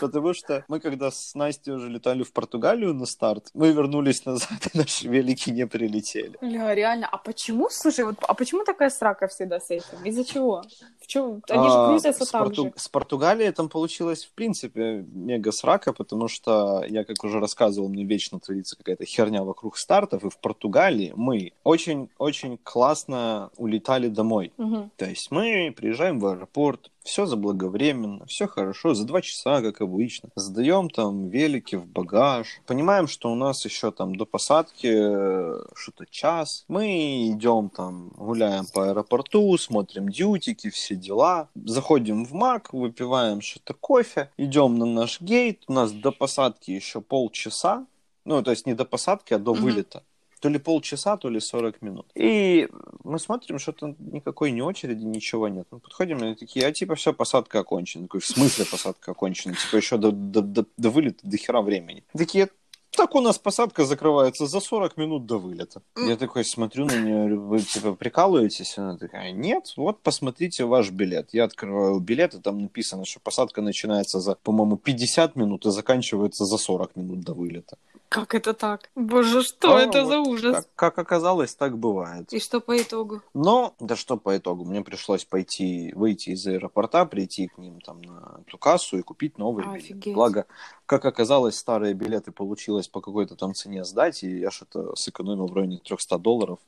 Потому 0.01 0.35
что 0.35 0.65
мы, 0.69 0.81
когда 0.81 1.11
с 1.11 1.35
Настей 1.35 1.73
уже 1.73 1.89
летали 1.89 2.23
в 2.23 2.33
Португалию 2.33 2.95
на 2.95 3.07
старт, 3.07 3.51
мы 3.55 3.73
вернулись 3.73 4.25
назад, 4.25 4.67
и 4.73 4.79
наши 4.79 5.09
велики 5.09 5.51
не 5.51 5.67
прилетели. 5.67 6.37
Бля, 6.41 6.75
реально. 6.75 7.09
А 7.11 7.19
почему, 7.19 7.69
слушай, 7.71 8.05
вот, 8.05 8.17
а 8.21 8.35
почему 8.35 8.65
такая 8.65 8.91
срака 8.91 9.29
всегда 9.29 9.61
с 9.61 9.71
этим? 9.71 10.05
Из-за 10.05 10.25
чего? 10.25 10.63
В 11.01 11.07
чем? 11.07 11.43
Они 11.49 11.69
же 11.69 11.75
а, 11.75 11.89
крутятся 11.89 12.31
так 12.31 12.55
же. 12.55 12.73
С 12.77 12.89
Португалией 12.89 13.53
там 13.53 13.69
получилось, 13.69 14.25
в 14.25 14.33
принципе, 14.33 15.05
мега 15.13 15.53
срака, 15.53 15.93
потому 15.93 16.29
что 16.29 16.85
я, 16.89 17.05
как 17.05 17.23
уже 17.25 17.41
рассказывал, 17.41 17.89
мне 17.89 18.05
вечно 18.05 18.41
творится 18.41 18.77
какая-то 18.77 19.05
херня 19.05 19.43
вокруг 19.43 19.77
стартов, 19.99 20.25
и 20.25 20.31
в 20.31 20.39
Португалии 20.39 21.13
мы 21.17 21.53
очень-очень 21.65 22.59
классно 22.63 23.51
улетали 23.57 24.09
домой. 24.09 24.53
Угу. 24.57 24.91
То 24.97 25.07
есть 25.07 25.31
мы 25.31 25.75
приезжаем 25.77 26.21
в 26.21 26.27
аэропорт, 26.27 26.91
все 27.03 27.27
заблаговременно, 27.27 28.27
все 28.27 28.47
хорошо, 28.47 28.95
за 28.95 29.07
два 29.07 29.23
часа, 29.23 29.63
как 29.63 29.81
обычно. 29.81 30.29
Сдаем 30.37 30.91
там 30.91 31.31
велики 31.31 31.77
в 31.77 31.87
багаж. 31.87 32.61
Понимаем, 32.67 33.09
что 33.09 33.33
у 33.33 33.35
нас 33.35 33.65
еще 33.65 33.91
там 33.91 34.15
до 34.15 34.27
посадки 34.27 34.89
э, 34.93 35.65
что-то 35.75 36.05
час. 36.11 36.65
Мы 36.69 37.31
идем 37.31 37.71
там, 37.71 38.11
гуляем 38.11 38.67
по 38.75 38.91
аэропорту, 38.91 39.57
смотрим 39.57 40.11
дьютики, 40.11 40.71
все 40.71 40.95
дела. 40.95 41.49
Заходим 41.55 42.25
в 42.25 42.35
МАК, 42.35 42.73
выпиваем 42.73 43.41
что-то 43.41 43.75
кофе, 43.75 44.31
идем 44.37 44.79
на 44.79 44.85
наш 44.85 45.21
гейт. 45.21 45.63
У 45.67 45.73
нас 45.73 45.93
до 45.93 46.13
посадки 46.13 46.71
еще 46.71 47.01
полчаса. 47.01 47.87
Ну, 48.29 48.43
то 48.43 48.51
есть 48.51 48.67
не 48.67 48.75
до 48.75 48.85
посадки, 48.85 49.33
а 49.33 49.39
до 49.39 49.53
mm-hmm. 49.53 49.61
вылета 49.61 50.03
то 50.41 50.49
ли 50.49 50.59
полчаса, 50.59 51.17
то 51.17 51.29
ли 51.29 51.41
40 51.41 51.83
минут. 51.83 52.07
И 52.15 52.69
мы 53.03 53.19
смотрим, 53.19 53.59
что-то 53.59 53.97
никакой 53.99 54.53
не 54.53 54.63
очереди, 54.63 55.03
ничего 55.03 55.49
нет. 55.49 55.67
Мы 55.73 55.81
подходим, 55.81 56.25
и 56.25 56.35
такие, 56.37 56.65
а 56.65 56.71
типа 56.71 56.95
все, 56.95 57.13
посадка 57.13 57.59
окончена. 57.59 58.05
Такой, 58.05 58.21
в 58.21 58.27
смысле 58.27 58.65
посадка 58.65 59.11
окончена? 59.11 59.55
Типа 59.55 59.77
еще 59.77 59.97
до, 59.97 60.13
до, 60.13 60.43
до, 60.43 60.65
до 60.77 60.91
вылета 60.91 61.19
до 61.27 61.37
хера 61.37 61.61
времени. 61.61 62.05
Такие, 62.17 62.51
так 62.91 63.15
у 63.15 63.21
нас 63.21 63.39
посадка 63.39 63.85
закрывается 63.85 64.47
за 64.47 64.61
40 64.61 64.97
минут 64.97 65.27
до 65.27 65.39
вылета. 65.39 65.83
Я 65.97 66.17
такой 66.17 66.45
смотрю 66.45 66.87
на 66.87 66.99
нее, 66.99 67.39
вы 67.39 67.61
типа 67.61 67.95
прикалываетесь? 67.95 68.79
Она 68.79 68.97
такая, 68.97 69.33
нет, 69.33 69.73
вот 69.77 70.03
посмотрите 70.03 70.65
ваш 70.65 70.91
билет. 70.91 71.31
Я 71.33 71.45
открываю 71.45 71.99
билет, 72.01 72.35
и 72.35 72.41
там 72.41 72.59
написано, 72.59 73.05
что 73.05 73.21
посадка 73.21 73.63
начинается 73.63 74.21
за, 74.21 74.35
по-моему, 74.35 74.77
50 74.77 75.37
минут 75.37 75.67
и 75.67 75.71
заканчивается 75.71 76.45
за 76.45 76.59
40 76.59 76.97
минут 76.97 77.21
до 77.21 77.35
вылета. 77.35 77.77
Как 78.09 78.35
это 78.35 78.55
так? 78.55 78.91
Боже, 78.95 79.43
что 79.43 79.77
а, 79.77 79.81
это 79.81 80.03
вот 80.03 80.09
за 80.09 80.21
ужас? 80.21 80.57
Как, 80.57 80.95
как 80.95 80.99
оказалось, 80.99 81.55
так 81.55 81.77
бывает. 81.77 82.33
И 82.33 82.41
что 82.41 82.61
по 82.61 82.81
итогу? 82.81 83.21
Но, 83.35 83.75
да 83.81 83.97
что 83.97 84.17
по 84.17 84.37
итогу? 84.37 84.65
Мне 84.65 84.83
пришлось 84.83 85.27
пойти, 85.27 85.93
выйти 85.95 86.31
из 86.31 86.47
аэропорта, 86.47 87.05
прийти 87.05 87.49
к 87.49 87.59
ним 87.59 87.81
там 87.81 88.01
на 88.01 88.41
эту 88.47 88.57
кассу 88.57 88.99
и 88.99 89.03
купить 89.03 89.37
новые 89.37 89.69
Офигеть. 89.69 89.91
билеты. 89.91 90.15
Благо, 90.15 90.47
как 90.87 91.05
оказалось, 91.05 91.59
старые 91.59 91.93
билеты 91.93 92.33
получилось 92.33 92.89
по 92.89 93.03
какой-то 93.03 93.37
там 93.37 93.53
цене 93.53 93.85
сдать, 93.85 94.23
и 94.23 94.39
я 94.39 94.51
что-то 94.51 94.97
сэкономил 94.97 95.47
в 95.47 95.55
районе 95.55 95.79
300 95.79 96.19
долларов 96.19 96.59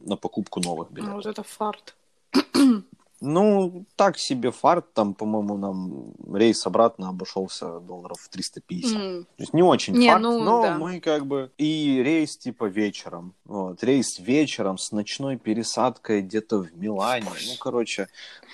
на 0.00 0.16
покупку 0.16 0.60
новых 0.60 0.90
билетов. 0.90 1.12
А 1.12 1.16
вот 1.16 1.26
это 1.26 1.42
фарт. 1.42 1.94
Ну, 3.20 3.84
так 3.96 4.18
себе 4.18 4.50
фарт, 4.50 4.92
там, 4.94 5.14
по-моему, 5.14 5.56
нам 5.56 6.14
рейс 6.34 6.66
обратно 6.66 7.08
обошелся 7.08 7.80
долларов 7.80 8.18
в 8.20 8.28
350. 8.28 8.96
Mm. 8.96 9.22
То 9.22 9.42
есть 9.42 9.54
не 9.54 9.62
очень 9.62 9.94
не, 9.94 10.08
фарт, 10.08 10.22
ну, 10.22 10.42
но 10.42 10.62
да. 10.62 10.78
мы 10.78 11.00
как 11.00 11.26
бы... 11.26 11.50
И 11.58 12.02
рейс 12.02 12.36
типа 12.38 12.64
вечером. 12.64 13.34
Вот, 13.44 13.84
рейс 13.84 14.18
вечером 14.18 14.78
с 14.78 14.92
ночной 14.92 15.36
пересадкой 15.36 16.22
где-то 16.22 16.62
в 16.62 16.76
Милане. 16.76 17.26
Ну, 17.26 17.52
короче, 17.58 18.08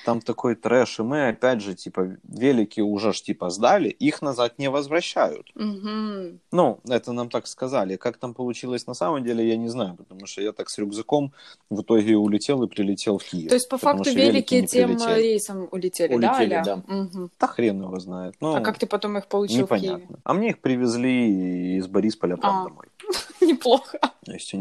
там 0.05 0.21
такой 0.21 0.55
трэш. 0.55 0.99
И 0.99 1.03
мы, 1.03 1.29
опять 1.29 1.61
же, 1.61 1.75
типа, 1.75 2.17
велики 2.25 2.81
уже 2.81 3.13
ж 3.13 3.21
типа 3.21 3.51
сдали, 3.51 3.89
их 3.89 4.23
назад 4.23 4.59
не 4.59 4.71
возвращают. 4.71 5.53
Mm-hmm. 5.55 6.39
Ну, 6.53 6.81
это 6.89 7.13
нам 7.13 7.29
так 7.29 7.47
сказали. 7.47 7.97
Как 7.97 8.17
там 8.17 8.35
получилось 8.35 8.87
на 8.87 8.95
самом 8.95 9.25
деле, 9.25 9.49
я 9.49 9.57
не 9.57 9.69
знаю, 9.69 9.95
потому 9.97 10.27
что 10.27 10.43
я 10.43 10.53
так 10.53 10.71
с 10.71 10.79
рюкзаком 10.79 11.33
в 11.71 11.83
итоге 11.83 12.17
улетел 12.17 12.63
и 12.63 12.69
прилетел 12.69 13.19
в 13.19 13.25
Киев. 13.25 13.49
То 13.49 13.55
есть, 13.55 13.69
по 13.69 13.79
факту, 13.79 14.11
велики 14.11 14.56
все 14.65 14.79
тем 14.81 14.89
прилетели. 14.91 15.21
рейсом 15.21 15.69
улетели, 15.71 16.15
улетели 16.15 16.49
да? 16.51 16.63
да. 16.65 16.95
Угу. 16.95 17.31
Да 17.39 17.47
хрен 17.47 17.83
его 17.83 17.99
знает. 17.99 18.35
Ну, 18.41 18.55
а 18.55 18.61
как 18.61 18.79
ты 18.79 18.87
потом 18.87 19.19
их 19.19 19.27
получил 19.27 19.63
непонятно. 19.63 19.99
в 19.99 20.07
Киеве? 20.07 20.21
А 20.25 20.35
мне 20.35 20.51
их 20.51 20.61
привезли 20.61 21.77
из 21.77 21.87
Борисполя 21.87 22.37
прямо 22.37 22.63
а. 22.63 22.65
домой. 22.65 22.87
Неплохо. 23.41 23.99
То 24.25 24.33
есть, 24.33 24.55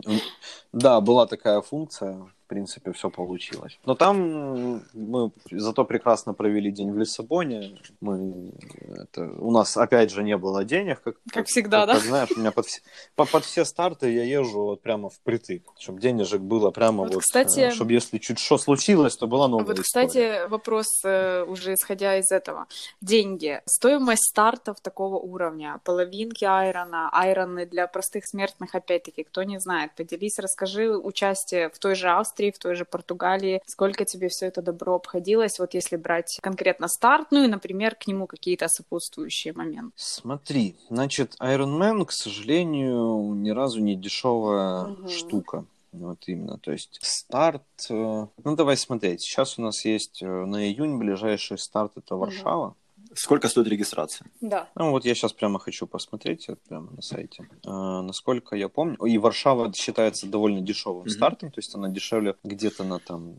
да, 0.74 1.02
была 1.02 1.26
такая 1.28 1.62
функция 1.62 2.28
в 2.46 2.48
принципе, 2.48 2.92
все 2.92 3.10
получилось. 3.10 3.80
Но 3.86 3.96
там 3.96 4.84
мы 4.94 5.32
зато 5.52 5.84
прекрасно 5.84 6.34
провели 6.34 6.72
день 6.72 6.92
в 6.92 6.98
Лиссабоне. 6.98 7.80
Мы, 8.02 8.52
это, 8.96 9.32
у 9.40 9.52
нас, 9.52 9.76
опять 9.78 10.12
же, 10.12 10.22
не 10.22 10.38
было 10.38 10.64
денег. 10.64 11.02
Как, 11.02 11.16
как 11.32 11.48
всегда, 11.48 11.80
как, 11.80 11.88
да? 11.88 11.94
Как, 11.96 12.04
знаешь, 12.04 12.32
у 12.36 12.40
меня 12.40 12.52
под, 12.52 12.68
все, 12.68 12.82
по, 13.16 13.26
под 13.26 13.46
все 13.46 13.66
старты 13.66 14.14
я 14.14 14.24
езжу 14.24 14.62
вот 14.62 14.84
прямо 14.84 15.10
впритык, 15.10 15.64
чтобы 15.80 16.00
денежек 16.00 16.42
было 16.42 16.70
прямо 16.70 17.04
вот, 17.04 17.16
вот 17.16 17.24
кстати, 17.24 17.60
э, 17.60 17.72
чтобы 17.72 17.94
если 17.94 18.20
чуть 18.20 18.38
что 18.38 18.60
случилось, 18.60 19.16
то 19.16 19.26
была 19.26 19.48
новая 19.48 19.66
Вот, 19.66 19.80
история. 19.80 20.08
кстати, 20.08 20.48
вопрос 20.50 20.88
э, 21.04 21.44
уже 21.48 21.74
исходя 21.74 22.18
из 22.18 22.32
этого. 22.32 22.68
Деньги. 23.02 23.62
Стоимость 23.66 24.30
стартов 24.30 24.82
такого 24.82 25.18
уровня. 25.18 25.80
Половинки 25.84 26.46
айрона, 26.46 27.10
айроны 27.12 27.66
для 27.66 27.88
простых 27.88 28.28
смертных, 28.28 28.76
опять-таки, 28.76 29.24
кто 29.24 29.42
не 29.42 29.60
знает, 29.60 29.96
поделись, 29.96 30.38
расскажи 30.38 30.96
участие 30.96 31.70
в 31.70 31.80
той 31.80 31.96
же 31.96 32.10
Австрии, 32.10 32.35
Австрии, 32.36 32.52
в 32.52 32.60
той 32.60 32.76
же 32.76 32.84
Португалии, 32.86 33.62
сколько 33.66 34.04
тебе 34.04 34.28
все 34.28 34.48
это 34.48 34.62
добро 34.62 34.96
обходилось, 34.96 35.60
вот 35.60 35.74
если 35.74 35.96
брать 35.96 36.38
конкретно 36.42 36.88
старт, 36.90 37.28
ну 37.32 37.46
и, 37.46 37.48
например, 37.48 37.96
к 37.96 38.08
нему 38.08 38.28
какие-то 38.28 38.68
сопутствующие 38.68 39.54
моменты. 39.54 39.94
Смотри, 39.96 40.76
значит, 40.90 41.36
Iron 41.40 41.80
Man, 41.80 42.06
к 42.06 42.12
сожалению, 42.12 43.34
ни 43.36 43.52
разу 43.52 43.80
не 43.80 43.96
дешевая 43.96 44.88
угу. 44.88 45.08
штука. 45.08 45.66
Вот 45.94 46.28
именно, 46.28 46.58
то 46.58 46.74
есть 46.74 47.00
старт, 47.02 47.64
э, 47.90 47.94
ну 48.44 48.56
давай 48.58 48.76
смотреть, 48.76 49.22
сейчас 49.22 49.58
у 49.58 49.62
нас 49.62 49.86
есть 49.86 50.22
э, 50.22 50.26
на 50.28 50.68
июнь 50.68 50.98
ближайший 50.98 51.58
старт, 51.58 51.94
это 51.96 52.18
Варшава, 52.18 52.68
угу. 52.68 52.76
Сколько 53.16 53.48
стоит 53.48 53.68
регистрация? 53.68 54.28
Да. 54.42 54.70
Ну 54.76 54.92
вот 54.92 55.06
я 55.06 55.16
сейчас 55.16 55.34
прямо 55.34 55.60
хочу 55.60 55.88
посмотреть 55.88 56.48
прямо 56.68 56.92
на 56.92 57.02
сайте. 57.02 57.48
А, 57.66 58.02
насколько 58.02 58.56
я 58.56 58.70
помню, 58.70 58.98
и 59.06 59.18
Варшава 59.18 59.74
считается 59.74 60.28
довольно 60.28 60.62
дешевым 60.62 61.06
mm-hmm. 61.06 61.10
стартом, 61.10 61.52
то 61.52 61.60
есть 61.60 61.74
она 61.76 61.90
дешевле 61.90 62.36
где-то 62.44 62.84
на 62.84 63.00
там 63.00 63.38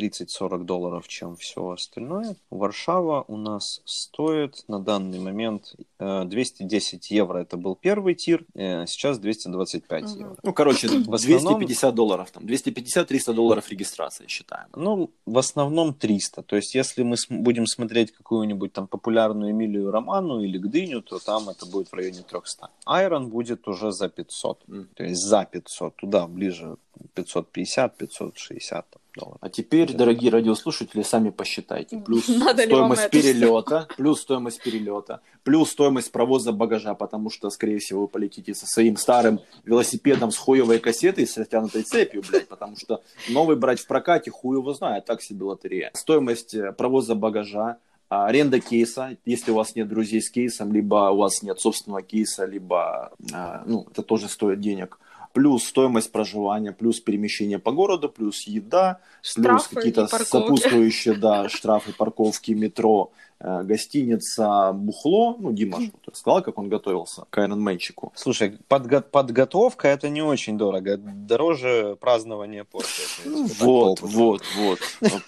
30-40 0.00 0.64
долларов, 0.64 1.08
чем 1.08 1.36
все 1.36 1.70
остальное. 1.70 2.36
Варшава 2.50 3.24
у 3.28 3.36
нас 3.36 3.82
стоит 3.84 4.64
на 4.68 4.80
данный 4.80 5.18
момент 5.18 5.74
210 5.98 7.12
э, 7.12 7.14
евро. 7.14 7.38
Это 7.38 7.56
был 7.56 7.76
первый 7.76 8.14
тир, 8.14 8.44
э, 8.54 8.86
сейчас 8.86 9.18
225 9.18 10.04
угу. 10.04 10.18
евро. 10.18 10.36
Ну, 10.42 10.52
короче, 10.52 10.88
в 10.88 11.14
основном... 11.14 11.58
250 11.58 11.94
долларов. 11.94 12.30
Там, 12.30 12.44
250-300 12.44 13.32
долларов 13.34 13.68
регистрации 13.68 14.26
считаем. 14.26 14.68
Ну, 14.74 15.10
в 15.26 15.38
основном 15.38 15.94
300. 15.94 16.42
То 16.42 16.56
есть, 16.56 16.74
если 16.74 17.02
мы 17.02 17.16
будем 17.28 17.66
смотреть 17.66 18.12
какую-нибудь 18.12 18.72
там 18.72 18.86
популярную 18.86 19.50
Эмилию 19.50 19.90
Роману 19.90 20.42
или 20.42 20.58
Гдыню, 20.58 21.02
то 21.02 21.18
там 21.18 21.48
это 21.48 21.66
будет 21.66 21.88
в 21.88 21.94
районе 21.94 22.22
300. 22.22 22.68
Айрон 22.86 23.28
будет 23.28 23.68
уже 23.68 23.92
за 23.92 24.08
500. 24.08 24.58
Mm. 24.68 24.86
То 24.94 25.04
есть, 25.04 25.22
за 25.22 25.44
500. 25.44 25.96
Туда 25.96 26.26
ближе 26.26 26.76
550-560 27.14 28.84
долларов. 29.16 29.38
А 29.40 29.48
теперь, 29.48 29.92
дорогие 29.92 30.30
радиослушатели, 30.30 31.02
сами 31.02 31.30
посчитайте. 31.30 31.98
Плюс 31.98 32.28
Надо 32.28 32.62
стоимость 32.62 33.10
перелета, 33.10 33.88
плюс 33.96 34.20
стоимость 34.20 34.62
перелета, 34.62 35.20
плюс 35.42 35.70
стоимость 35.70 36.12
провоза 36.12 36.52
багажа, 36.52 36.94
потому 36.94 37.30
что, 37.30 37.50
скорее 37.50 37.78
всего, 37.78 38.02
вы 38.02 38.08
полетите 38.08 38.54
со 38.54 38.66
своим 38.66 38.96
старым 38.96 39.40
велосипедом 39.64 40.30
с 40.30 40.36
хуевой 40.36 40.78
кассетой 40.78 41.26
с 41.26 41.36
растянутой 41.36 41.82
цепью, 41.82 42.22
блядь, 42.28 42.48
потому 42.48 42.76
что 42.76 43.02
новый 43.28 43.56
брать 43.56 43.80
в 43.80 43.86
прокате 43.86 44.30
хуй 44.30 44.56
его 44.56 44.72
знает, 44.74 45.04
так 45.04 45.22
себе 45.22 45.44
лотерея. 45.44 45.90
Стоимость 45.94 46.54
э, 46.54 46.72
провоза 46.72 47.14
багажа, 47.14 47.78
аренда 48.10 48.60
кейса, 48.60 49.16
если 49.24 49.52
у 49.52 49.54
вас 49.54 49.76
нет 49.76 49.88
друзей 49.88 50.20
с 50.20 50.30
кейсом, 50.30 50.72
либо 50.72 51.10
у 51.10 51.18
вас 51.18 51.42
нет 51.42 51.60
собственного 51.60 52.02
кейса, 52.02 52.44
либо, 52.44 53.12
а, 53.32 53.62
ну, 53.66 53.86
это 53.90 54.02
тоже 54.02 54.28
стоит 54.28 54.60
денег 54.60 54.98
плюс 55.32 55.64
стоимость 55.64 56.12
проживания, 56.12 56.72
плюс 56.72 57.00
перемещение 57.00 57.58
по 57.58 57.72
городу, 57.72 58.08
плюс 58.08 58.42
еда, 58.42 59.00
штрафы 59.22 59.48
плюс 59.48 59.68
какие-то 59.68 60.06
сопутствующие, 60.06 61.14
да, 61.14 61.48
штрафы, 61.48 61.92
парковки, 61.92 62.52
метро, 62.52 63.12
гостиница, 63.40 64.72
бухло. 64.72 65.36
Ну, 65.38 65.52
Дима 65.52 65.78
сказал, 66.12 66.42
как 66.42 66.58
он 66.58 66.68
готовился 66.68 67.24
к 67.30 67.38
айронменчику. 67.38 68.12
Слушай, 68.14 68.58
подго- 68.68 69.02
подготовка 69.02 69.88
это 69.88 70.08
не 70.08 70.22
очень 70.22 70.58
дорого. 70.58 70.96
Дороже 70.96 71.96
празднования 72.00 72.64
после. 72.64 73.04
Ну, 73.24 73.46
вот, 73.60 74.00
вот, 74.02 74.42
вот. 74.56 74.78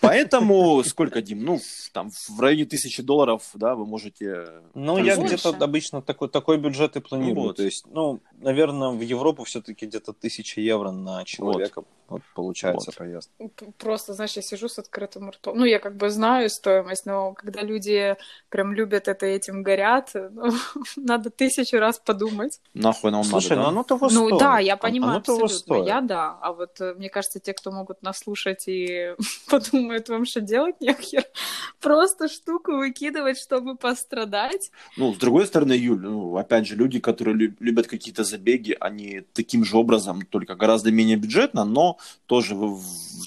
Поэтому 0.01 0.83
сколько, 0.85 1.23
Дим? 1.23 1.45
Ну, 1.45 1.61
там 1.93 2.11
в 2.11 2.41
районе 2.41 2.67
тысячи 2.67 3.03
долларов, 3.03 3.51
да, 3.55 3.75
вы 3.75 3.87
можете... 3.87 4.47
Ну, 4.75 4.99
я 4.99 5.17
где-то 5.17 5.51
обычно 5.51 6.03
такой, 6.03 6.29
такой 6.29 6.59
бюджет 6.59 6.97
и 6.97 7.01
планирую. 7.01 7.35
Ну, 7.35 7.43
вот. 7.43 7.57
То 7.57 7.63
есть, 7.63 7.87
ну, 7.87 8.21
наверное, 8.41 8.91
в 8.91 9.01
Европу 9.01 9.45
все-таки 9.45 9.87
где-то 9.87 10.13
тысяча 10.13 10.61
евро 10.61 10.91
на 10.91 11.25
человека. 11.25 11.81
Вот. 11.81 11.87
Вот 12.09 12.23
получается 12.35 12.91
вот. 12.91 12.97
поездка. 12.97 13.49
Просто, 13.79 14.13
знаешь, 14.13 14.37
я 14.37 14.43
сижу 14.43 14.69
с 14.69 14.79
открытым 14.79 15.31
ртом. 15.31 15.57
Ну, 15.57 15.65
я 15.65 15.79
как 15.79 15.97
бы 15.97 16.11
знаю 16.11 16.51
стоимость, 16.51 17.07
но 17.07 17.33
когда 17.33 17.63
люди 17.63 18.02
прям 18.49 18.75
любят 18.75 19.09
это 19.09 19.27
и 19.27 19.31
этим 19.31 19.63
горят, 19.63 20.11
ну, 20.15 20.53
надо 20.97 21.31
тысячу 21.31 21.79
раз 21.79 21.99
подумать. 21.99 22.61
Нахуй 22.75 23.11
нам 23.11 23.25
Слушай, 23.25 23.57
надо, 23.57 23.63
ну 23.63 23.69
оно 23.69 23.83
того 23.83 24.07
ну, 24.07 24.11
стоит. 24.11 24.31
Ну 24.31 24.39
да, 24.39 24.59
я 24.59 24.77
понимаю 24.77 25.11
оно 25.13 25.19
абсолютно. 25.19 25.49
Стоит. 25.49 25.87
Я 25.87 26.01
да. 26.01 26.39
А 26.41 26.53
вот 26.53 26.81
э, 26.81 26.95
мне 26.95 27.09
кажется, 27.09 27.41
те, 27.41 27.53
кто 27.53 27.71
могут 27.71 28.03
наслушать 28.03 28.65
и 28.67 29.15
подумают 29.49 30.09
вам, 30.09 30.25
что 30.25 30.41
делать 30.41 30.81
нехер, 30.81 31.25
просто 31.81 32.29
штуку 32.29 32.73
выкидывать, 32.73 33.39
чтобы 33.39 33.77
пострадать. 33.77 34.71
Ну, 34.97 35.15
с 35.15 35.17
другой 35.17 35.47
стороны, 35.47 35.73
Юль, 35.73 36.01
ну, 36.01 36.37
опять 36.37 36.67
же, 36.67 36.77
люди, 36.77 37.01
которые 37.01 37.55
любят 37.59 37.87
какие-то 37.87 38.25
забеги, 38.25 38.77
они 38.81 39.23
таким 39.33 39.65
же 39.65 39.77
образом, 39.77 40.23
только 40.23 40.55
гораздо 40.55 40.91
менее 40.91 41.17
бюджетно, 41.17 41.65
но 41.65 41.99
тоже 42.27 42.55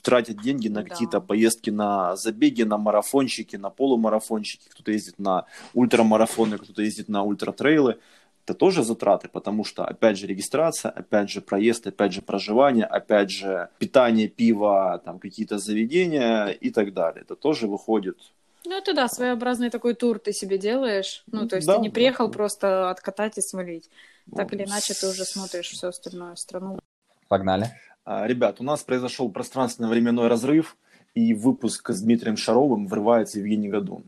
тратят 0.04 0.42
деньги 0.42 0.68
на 0.68 0.84
какие-то 0.84 1.20
да. 1.20 1.22
поездки 1.22 1.70
на 1.70 2.16
забеги, 2.16 2.64
на 2.64 2.78
марафончики, 2.78 3.56
на 3.56 3.70
полумарафончики, 3.70 4.65
кто-то 4.70 4.92
ездит 4.92 5.20
на 5.20 5.46
ультрамарафоны, 5.74 6.58
кто-то 6.58 6.82
ездит 6.82 7.10
на 7.10 7.24
ультратрейлы. 7.24 8.00
Это 8.46 8.54
тоже 8.54 8.84
затраты, 8.84 9.28
потому 9.28 9.64
что, 9.64 9.86
опять 9.86 10.20
же, 10.20 10.28
регистрация, 10.28 10.92
опять 10.92 11.32
же, 11.32 11.42
проезд, 11.42 11.88
опять 11.88 12.14
же, 12.14 12.22
проживание, 12.22 12.86
опять 12.86 13.32
же, 13.32 13.70
питание, 13.80 14.28
пиво, 14.28 15.02
там, 15.04 15.18
какие-то 15.20 15.58
заведения 15.58 16.48
и 16.48 16.70
так 16.70 16.94
далее. 16.94 17.24
Это 17.24 17.36
тоже 17.36 17.68
выходит 17.68 18.18
ну, 18.66 18.78
это 18.78 18.94
да, 18.94 19.08
своеобразный 19.08 19.70
такой 19.70 19.94
тур 19.94 20.20
ты 20.20 20.34
себе 20.34 20.58
делаешь. 20.58 21.24
Ну, 21.32 21.48
то 21.48 21.56
есть 21.56 21.68
да, 21.68 21.76
ты 21.76 21.82
не 21.82 21.90
приехал 21.90 22.28
да. 22.28 22.34
просто 22.34 22.90
откатать 22.90 23.38
и 23.38 23.42
свалить. 23.42 23.90
Так 24.36 24.54
или 24.54 24.66
иначе, 24.66 24.94
ты 24.94 25.08
уже 25.08 25.24
смотришь 25.24 25.70
всю 25.70 25.88
остальную 25.88 26.36
страну. 26.36 26.80
Погнали. 27.28 27.70
А, 28.06 28.26
ребят, 28.28 28.60
у 28.60 28.64
нас 28.64 28.84
произошел 28.84 29.30
пространственно-временной 29.30 30.28
разрыв, 30.28 30.78
и 31.16 31.34
выпуск 31.34 31.90
с 31.92 32.02
Дмитрием 32.02 32.36
Шаровым 32.36 32.88
врывается 32.88 33.40
Евгений 33.40 33.70
Гадун. 33.70 34.04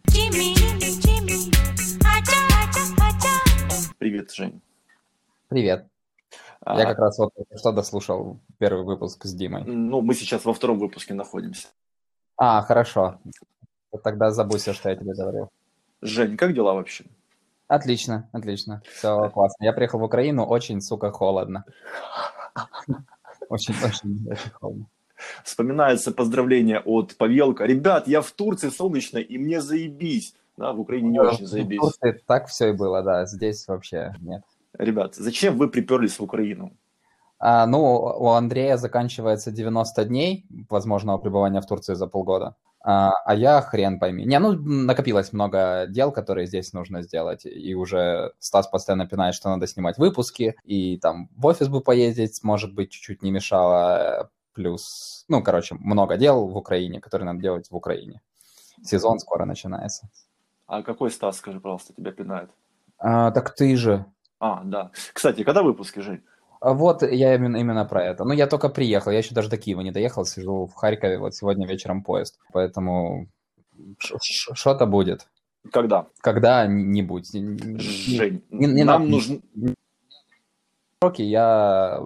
Привет, 3.97 4.31
Жень. 4.31 4.61
Привет. 5.47 5.87
А... 6.59 6.77
Я 6.77 6.85
как 6.85 6.99
раз 6.99 7.17
вот 7.17 7.31
что 7.55 7.71
дослушал 7.71 8.39
первый 8.57 8.83
выпуск 8.83 9.25
с 9.25 9.33
Димой. 9.33 9.63
Ну, 9.63 10.01
мы 10.01 10.13
сейчас 10.13 10.43
во 10.43 10.53
втором 10.53 10.79
выпуске 10.79 11.13
находимся. 11.13 11.69
А, 12.35 12.61
хорошо. 12.61 13.19
Тогда 14.03 14.31
забудь 14.31 14.59
все, 14.59 14.73
что 14.73 14.89
я 14.89 14.97
тебе 14.97 15.13
говорил. 15.13 15.49
Жень, 16.01 16.35
как 16.35 16.53
дела 16.53 16.73
вообще? 16.73 17.05
Отлично, 17.67 18.29
отлично. 18.33 18.81
Все 18.85 19.29
классно. 19.29 19.63
Я 19.63 19.71
приехал 19.71 19.99
в 19.99 20.03
Украину, 20.03 20.45
очень, 20.45 20.81
сука, 20.81 21.11
холодно. 21.11 21.63
Очень, 23.49 23.75
очень, 23.83 24.27
очень 24.29 24.51
холодно. 24.51 24.87
Вспоминается 25.43 26.11
поздравление 26.11 26.79
от 26.79 27.15
Павелка. 27.17 27.65
Ребят, 27.65 28.07
я 28.07 28.21
в 28.21 28.31
Турции 28.31 28.69
солнечной, 28.69 29.23
и 29.23 29.37
мне 29.37 29.61
заебись. 29.61 30.35
Да, 30.57 30.73
в 30.73 30.79
Украине 30.79 31.09
не 31.09 31.19
очень 31.19 31.45
заебись. 31.45 31.79
В 31.79 31.81
Турции 31.81 32.23
так 32.25 32.47
все 32.47 32.69
и 32.69 32.73
было, 32.73 33.03
да. 33.03 33.25
Здесь 33.25 33.67
вообще 33.67 34.15
нет. 34.19 34.43
Ребят, 34.77 35.15
зачем 35.15 35.57
вы 35.57 35.69
приперлись 35.69 36.19
в 36.19 36.23
Украину? 36.23 36.71
А, 37.39 37.67
ну, 37.67 37.79
у 37.81 38.29
Андрея 38.29 38.77
заканчивается 38.77 39.51
90 39.51 40.05
дней 40.05 40.45
возможного 40.69 41.17
пребывания 41.19 41.61
в 41.61 41.67
Турции 41.67 41.93
за 41.93 42.07
полгода. 42.07 42.55
А, 42.81 43.11
а 43.25 43.35
я 43.35 43.61
хрен 43.61 43.99
пойми. 43.99 44.25
Не, 44.25 44.39
ну, 44.39 44.53
накопилось 44.53 45.33
много 45.33 45.85
дел, 45.89 46.11
которые 46.11 46.47
здесь 46.47 46.73
нужно 46.73 47.03
сделать. 47.03 47.45
И 47.45 47.75
уже 47.75 48.31
Стас 48.39 48.67
постоянно 48.67 49.07
пинает, 49.07 49.35
что 49.35 49.49
надо 49.49 49.67
снимать 49.67 49.97
выпуски. 49.97 50.55
И 50.63 50.97
там 50.97 51.29
в 51.35 51.45
офис 51.45 51.67
бы 51.67 51.81
поездить, 51.81 52.43
может 52.43 52.73
быть, 52.73 52.91
чуть-чуть 52.91 53.21
не 53.21 53.31
мешало. 53.31 54.29
Плюс, 54.57 55.23
ну, 55.27 55.43
короче, 55.43 55.75
много 55.75 56.17
дел 56.17 56.47
в 56.47 56.57
Украине, 56.57 56.99
которые 56.99 57.27
надо 57.27 57.39
делать 57.41 57.69
в 57.69 57.75
Украине. 57.75 58.21
Сезон 58.81 59.19
скоро 59.19 59.45
начинается. 59.45 60.09
А 60.65 60.81
какой 60.81 61.11
Стас, 61.11 61.37
скажи, 61.37 61.59
пожалуйста, 61.59 61.93
тебя 61.93 62.11
пинает? 62.11 62.49
А, 62.97 63.29
так 63.29 63.53
ты 63.53 63.75
же. 63.77 64.05
А, 64.39 64.63
да. 64.63 64.89
Кстати, 65.13 65.43
когда 65.43 65.61
выпуски, 65.61 65.99
Жень? 65.99 66.23
А 66.59 66.73
Вот 66.73 67.03
я 67.03 67.35
именно, 67.35 67.57
именно 67.57 67.85
про 67.85 68.03
это. 68.03 68.23
Ну, 68.23 68.33
я 68.33 68.47
только 68.47 68.69
приехал, 68.69 69.11
я 69.11 69.19
еще 69.19 69.35
даже 69.35 69.47
до 69.47 69.57
Киева 69.57 69.81
не 69.81 69.91
доехал, 69.91 70.25
сижу 70.25 70.65
в 70.65 70.73
Харькове, 70.73 71.19
вот 71.19 71.35
сегодня 71.35 71.67
вечером 71.67 72.03
поезд. 72.03 72.39
Поэтому 72.51 73.27
что-то 73.99 74.87
будет. 74.87 75.27
Когда? 75.71 76.07
Когда-нибудь. 76.21 77.31
Жень, 77.31 78.43
не- 78.49 78.65
не 78.65 78.83
нам 78.83 79.03
надо- 79.03 79.11
нужно... 79.11 79.39
сроки 80.99 81.21
я 81.21 82.01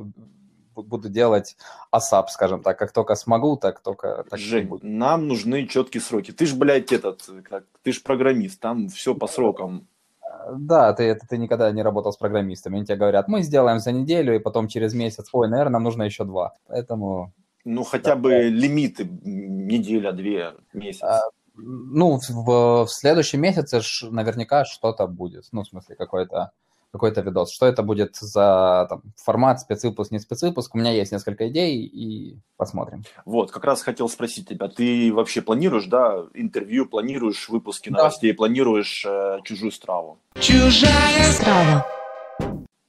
буду 0.76 1.10
делать 1.10 1.56
ASAP, 1.94 2.28
скажем 2.30 2.62
так. 2.64 2.78
Как 2.80 2.92
только 2.92 3.16
смогу, 3.16 3.58
так 3.58 3.80
только 3.82 4.26
так 4.30 4.40
Жень, 4.40 4.68
будет. 4.68 4.84
нам 4.84 5.28
нужны 5.28 5.68
четкие 5.68 6.02
сроки. 6.02 6.32
Ты 6.32 6.46
ж, 6.46 6.54
блядь, 6.56 6.92
этот, 6.92 7.24
как, 7.44 7.64
ты 7.84 7.92
ж 7.92 8.02
программист, 8.04 8.60
там 8.60 8.88
все 8.90 9.14
по 9.16 9.28
срокам. 9.28 9.88
Да, 10.54 10.94
ты, 10.94 11.04
это 11.04 11.28
ты 11.28 11.38
никогда 11.38 11.72
не 11.72 11.84
работал 11.84 12.12
с 12.12 12.18
программистами. 12.18 12.78
Они 12.78 12.86
тебе 12.86 12.98
говорят, 12.98 13.28
мы 13.28 13.44
сделаем 13.44 13.80
за 13.80 13.92
неделю, 13.92 14.36
и 14.36 14.40
потом 14.40 14.68
через 14.68 14.94
месяц, 14.94 15.30
ой, 15.34 15.48
наверное, 15.50 15.74
нам 15.74 15.84
нужно 15.84 16.04
еще 16.04 16.24
два. 16.24 16.54
Поэтому, 16.68 17.32
Ну, 17.66 17.84
хотя 17.84 18.16
бы 18.16 18.44
лимиты, 18.50 19.04
м, 19.04 19.68
неделя, 19.68 20.12
две, 20.14 20.54
месяц. 20.74 21.04
А, 21.04 21.22
ну, 21.56 22.18
в, 22.18 22.30
в- 22.30 22.86
в 22.86 22.90
следующем 22.90 23.42
месяце 23.42 23.82
ж 23.82 24.08
наверняка 24.10 24.66
что-то 24.66 25.06
будет. 25.06 25.46
Ну, 25.52 25.62
в 25.64 25.68
смысле, 25.68 25.96
какой-то 25.96 26.52
какой-то 26.92 27.22
видос. 27.22 27.52
Что 27.52 27.66
это 27.66 27.84
будет 27.84 28.16
за 28.18 28.86
там, 28.90 29.02
формат, 29.16 29.62
спецвыпуск, 29.62 30.12
не 30.12 30.20
спецвыпуск? 30.20 30.76
У 30.76 30.78
меня 30.78 30.92
есть 30.92 31.12
несколько 31.12 31.48
идей, 31.50 31.86
и 31.86 32.40
посмотрим. 32.58 33.04
Вот, 33.26 33.52
как 33.52 33.64
раз 33.66 33.82
хотел 33.82 34.10
спросить 34.10 34.48
тебя, 34.50 34.68
ты 34.68 35.14
вообще 35.14 35.42
планируешь, 35.42 35.86
да, 35.86 36.26
интервью, 36.34 36.86
планируешь 36.86 37.50
выпуски 37.50 37.90
Да. 37.90 37.98
новостей, 37.98 38.34
планируешь 38.34 39.06
э, 39.08 39.40
чужую 39.44 39.72
страву? 39.72 40.20
Страва. 40.36 41.86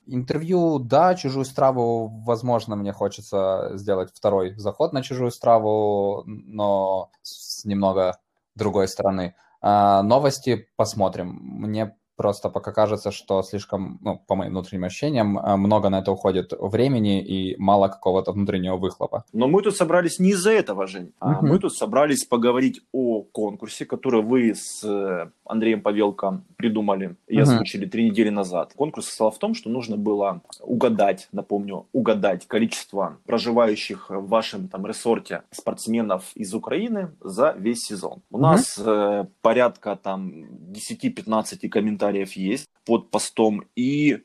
Интервью, 0.06 0.78
да, 0.80 1.14
чужую 1.14 1.44
страву, 1.44 2.08
возможно, 2.26 2.74
мне 2.76 2.92
хочется 2.92 3.70
сделать 3.74 4.10
второй 4.12 4.54
заход 4.56 4.92
на 4.92 5.02
чужую 5.02 5.30
страву, 5.30 6.24
но 6.26 7.10
с 7.22 7.64
немного 7.64 8.18
другой 8.54 8.88
стороны. 8.88 9.34
А, 9.60 10.02
новости 10.02 10.66
посмотрим. 10.76 11.38
Мне 11.40 11.96
просто 12.16 12.48
пока 12.50 12.72
кажется, 12.72 13.10
что 13.10 13.42
слишком, 13.42 13.98
ну, 14.02 14.18
по 14.26 14.34
моим 14.34 14.52
внутренним 14.52 14.84
ощущениям, 14.84 15.38
а, 15.38 15.56
много 15.56 15.88
на 15.90 16.00
это 16.00 16.12
уходит 16.12 16.52
времени 16.58 17.20
и 17.22 17.56
мало 17.58 17.88
какого-то 17.88 18.32
внутреннего 18.32 18.76
выхлопа. 18.76 19.24
Но 19.32 19.48
мы 19.48 19.62
тут 19.62 19.76
собрались 19.76 20.18
не 20.18 20.30
из-за 20.30 20.50
этого, 20.52 20.86
Жень, 20.86 21.12
а 21.20 21.40
мы 21.42 21.58
тут 21.58 21.74
собрались 21.74 22.24
поговорить 22.24 22.80
о 22.92 23.22
конкурсе, 23.22 23.84
который 23.86 24.22
вы 24.22 24.54
с 24.54 24.82
э, 24.84 25.30
Андреем 25.44 25.82
Павелко 25.82 26.42
придумали 26.56 27.16
и 27.26 27.34
Мгм. 27.34 27.42
озвучили 27.42 27.86
три 27.86 28.10
недели 28.10 28.30
назад. 28.30 28.72
Конкурс 28.76 29.06
состоял 29.06 29.30
в 29.30 29.38
том, 29.38 29.54
что 29.54 29.70
нужно 29.70 29.96
было 29.96 30.40
угадать, 30.60 31.28
напомню, 31.32 31.86
угадать 31.92 32.46
количество 32.46 33.18
проживающих 33.26 34.10
в 34.10 34.28
вашем 34.28 34.68
там 34.68 34.86
ресорте 34.86 35.42
спортсменов 35.50 36.30
из 36.34 36.54
Украины 36.54 37.10
за 37.20 37.54
весь 37.58 37.80
сезон. 37.80 38.22
У 38.30 38.38
нас 38.38 38.78
э, 38.78 39.24
порядка 39.40 39.96
там 39.96 40.30
10-15 40.72 41.68
комментариев 41.68 42.01
есть 42.10 42.68
под 42.84 43.10
постом 43.10 43.64
и. 43.76 44.22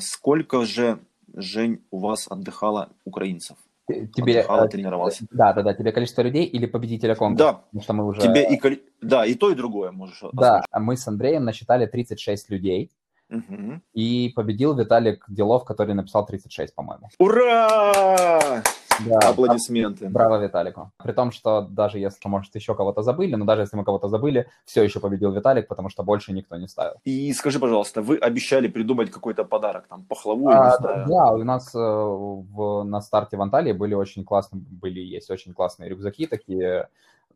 Сколько 0.00 0.64
же, 0.64 1.00
Жень, 1.34 1.82
у 1.90 1.98
вас 1.98 2.26
отдыхало 2.28 2.90
украинцев? 3.04 3.56
Тебе, 4.14 4.40
Отдыхало, 4.40 4.64
э, 4.66 4.68
тренировался? 4.68 5.26
да, 5.30 5.52
да, 5.54 5.62
да, 5.62 5.72
тебе 5.74 5.92
количество 5.92 6.20
людей 6.22 6.44
или 6.44 6.66
победителя 6.66 7.14
конкурса? 7.14 7.44
Да, 7.44 7.52
Потому 7.54 7.82
что 7.82 7.92
мы 7.94 8.06
уже... 8.06 8.20
тебе 8.20 8.46
и, 8.46 8.58
коли- 8.58 8.82
да, 9.00 9.24
и 9.24 9.34
то, 9.34 9.50
и 9.50 9.54
другое 9.54 9.92
можешь 9.92 10.20
Да, 10.32 10.56
озвучить. 10.56 10.68
а 10.70 10.80
мы 10.80 10.96
с 10.98 11.08
Андреем 11.08 11.44
насчитали 11.44 11.86
36 11.86 12.50
людей, 12.50 12.90
Мгм. 13.30 13.82
и 13.94 14.30
победил 14.36 14.74
Виталик 14.76 15.24
Делов, 15.28 15.64
который 15.64 15.94
написал 15.94 16.26
36, 16.26 16.74
по-моему. 16.74 17.08
Ура! 17.18 18.62
Да, 19.06 19.18
Аплодисменты. 19.28 20.08
Браво 20.08 20.42
Виталику. 20.42 20.90
При 21.02 21.12
том, 21.12 21.30
что 21.32 21.62
даже 21.62 21.98
если, 21.98 22.28
может, 22.28 22.54
еще 22.54 22.74
кого-то 22.74 23.02
забыли, 23.02 23.34
но 23.36 23.44
даже 23.44 23.62
если 23.62 23.76
мы 23.76 23.84
кого-то 23.84 24.08
забыли, 24.08 24.48
все 24.64 24.82
еще 24.82 25.00
победил 25.00 25.32
Виталик, 25.32 25.68
потому 25.68 25.88
что 25.88 26.02
больше 26.02 26.32
никто 26.32 26.56
не 26.56 26.66
ставил. 26.68 26.94
И 27.04 27.32
скажи, 27.32 27.58
пожалуйста, 27.58 28.02
вы 28.02 28.16
обещали 28.16 28.68
придумать 28.68 29.10
какой-то 29.10 29.44
подарок, 29.44 29.86
там, 29.88 30.04
пахлаву, 30.04 30.48
А, 30.48 30.76
знаю. 30.76 31.08
да, 31.08 31.32
у 31.32 31.44
нас 31.44 31.74
э, 31.74 31.78
в- 31.78 32.82
на 32.84 33.00
старте 33.00 33.36
в 33.36 33.42
Анталии 33.42 33.72
были 33.72 33.94
очень 33.94 34.24
классные, 34.24 34.62
были 34.62 35.00
есть 35.00 35.30
очень 35.30 35.52
классные 35.54 35.90
рюкзаки 35.90 36.26
такие, 36.26 36.88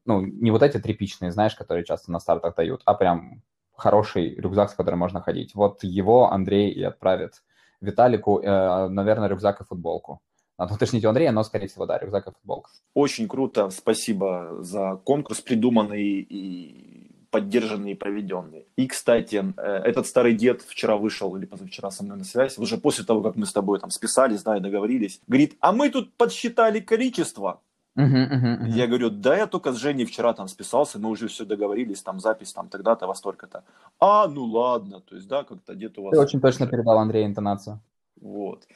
ну, 0.04 0.20
не 0.20 0.50
вот 0.50 0.62
эти 0.62 0.78
тряпичные, 0.78 1.30
знаешь, 1.30 1.54
которые 1.54 1.84
часто 1.84 2.10
на 2.10 2.18
стартах 2.20 2.56
дают, 2.56 2.82
а 2.84 2.94
прям 2.94 3.42
хороший 3.76 4.34
рюкзак, 4.34 4.70
с 4.70 4.74
которым 4.74 4.98
можно 4.98 5.20
ходить. 5.20 5.54
Вот 5.54 5.82
его 5.84 6.30
Андрей 6.32 6.70
и 6.70 6.82
отправит 6.82 7.42
Виталику, 7.80 8.40
э, 8.40 8.88
наверное, 8.88 9.28
рюкзак 9.28 9.60
и 9.60 9.64
футболку. 9.64 10.20
Надо 10.62 10.74
уточнить 10.74 11.04
у 11.04 11.08
Андрея, 11.08 11.32
но, 11.32 11.42
скорее 11.42 11.66
всего, 11.66 11.86
да, 11.86 11.98
рюкзак 11.98 12.28
и 12.28 12.30
футболка. 12.30 12.70
Очень 12.94 13.26
круто, 13.26 13.70
спасибо 13.70 14.58
за 14.60 15.00
конкурс, 15.02 15.40
придуманный 15.40 16.20
и 16.20 17.26
поддержанный 17.30 17.90
и 17.90 17.94
проведенный. 17.96 18.68
И, 18.76 18.86
кстати, 18.86 19.42
э, 19.56 19.60
этот 19.60 20.06
старый 20.06 20.36
дед 20.36 20.62
вчера 20.62 20.96
вышел 20.96 21.34
или 21.34 21.46
позавчера 21.46 21.90
со 21.90 22.04
мной 22.04 22.18
на 22.18 22.24
связь, 22.24 22.58
уже 22.58 22.76
после 22.76 23.04
того, 23.04 23.22
как 23.22 23.34
мы 23.34 23.44
с 23.44 23.52
тобой 23.52 23.80
там 23.80 23.90
списались, 23.90 24.44
да, 24.44 24.56
и 24.56 24.60
договорились, 24.60 25.20
говорит, 25.26 25.56
а 25.58 25.72
мы 25.72 25.90
тут 25.90 26.16
подсчитали 26.16 26.78
количество. 26.78 27.60
Я 27.96 28.86
говорю, 28.86 29.10
да, 29.10 29.36
я 29.36 29.46
только 29.48 29.72
с 29.72 29.76
Женей 29.78 30.04
вчера 30.04 30.32
там 30.32 30.46
списался, 30.46 31.00
мы 31.00 31.08
уже 31.08 31.26
все 31.26 31.44
договорились, 31.44 32.02
там 32.02 32.20
запись 32.20 32.52
там 32.52 32.68
тогда-то, 32.68 33.08
во 33.08 33.16
столько-то. 33.16 33.64
А, 33.98 34.28
ну 34.28 34.44
ладно, 34.44 35.00
то 35.00 35.16
есть, 35.16 35.26
да, 35.26 35.42
как-то 35.42 35.74
дед 35.74 35.98
у 35.98 36.04
вас... 36.04 36.12
Ты 36.12 36.20
очень 36.20 36.40
точно 36.40 36.68
передал 36.68 36.98
Андрею 36.98 37.26
интонацию. 37.26 37.80
Вот. 38.22 38.68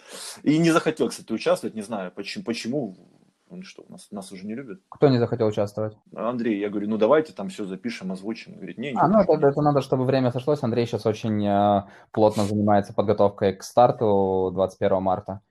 И 0.43 0.59
не 0.59 0.71
захотел, 0.73 1.09
кстати, 1.09 1.33
участвовать, 1.33 1.77
не 1.77 1.83
знаю, 1.83 2.11
почему, 2.11 2.45
почему 2.45 2.97
он 3.49 3.63
что, 3.63 3.85
нас, 3.89 4.09
нас 4.11 4.33
уже 4.33 4.45
не 4.45 4.57
любит? 4.57 4.81
Кто 4.89 5.09
не 5.09 5.19
захотел 5.19 5.47
участвовать? 5.47 5.97
Андрей, 6.15 6.59
я 6.59 6.69
говорю, 6.69 6.89
ну 6.89 6.99
давайте 6.99 7.33
там 7.33 7.49
все 7.49 7.65
запишем, 7.65 8.11
озвучим. 8.11 8.53
Он 8.53 8.59
говорит, 8.59 8.77
не, 8.77 8.91
не 8.91 8.99
А, 8.99 9.07
ну 9.07 9.21
это, 9.21 9.47
это 9.47 9.63
надо, 9.63 9.83
чтобы 9.83 10.05
время 10.05 10.33
сошлось. 10.33 10.65
Андрей 10.65 10.85
сейчас 10.85 11.07
очень 11.07 11.47
э, 11.47 11.85
плотно 12.11 12.43
занимается 12.45 12.93
подготовкой 12.93 13.55
к 13.55 13.63
старту 13.63 14.51
21 14.53 15.01
марта. 15.01 15.43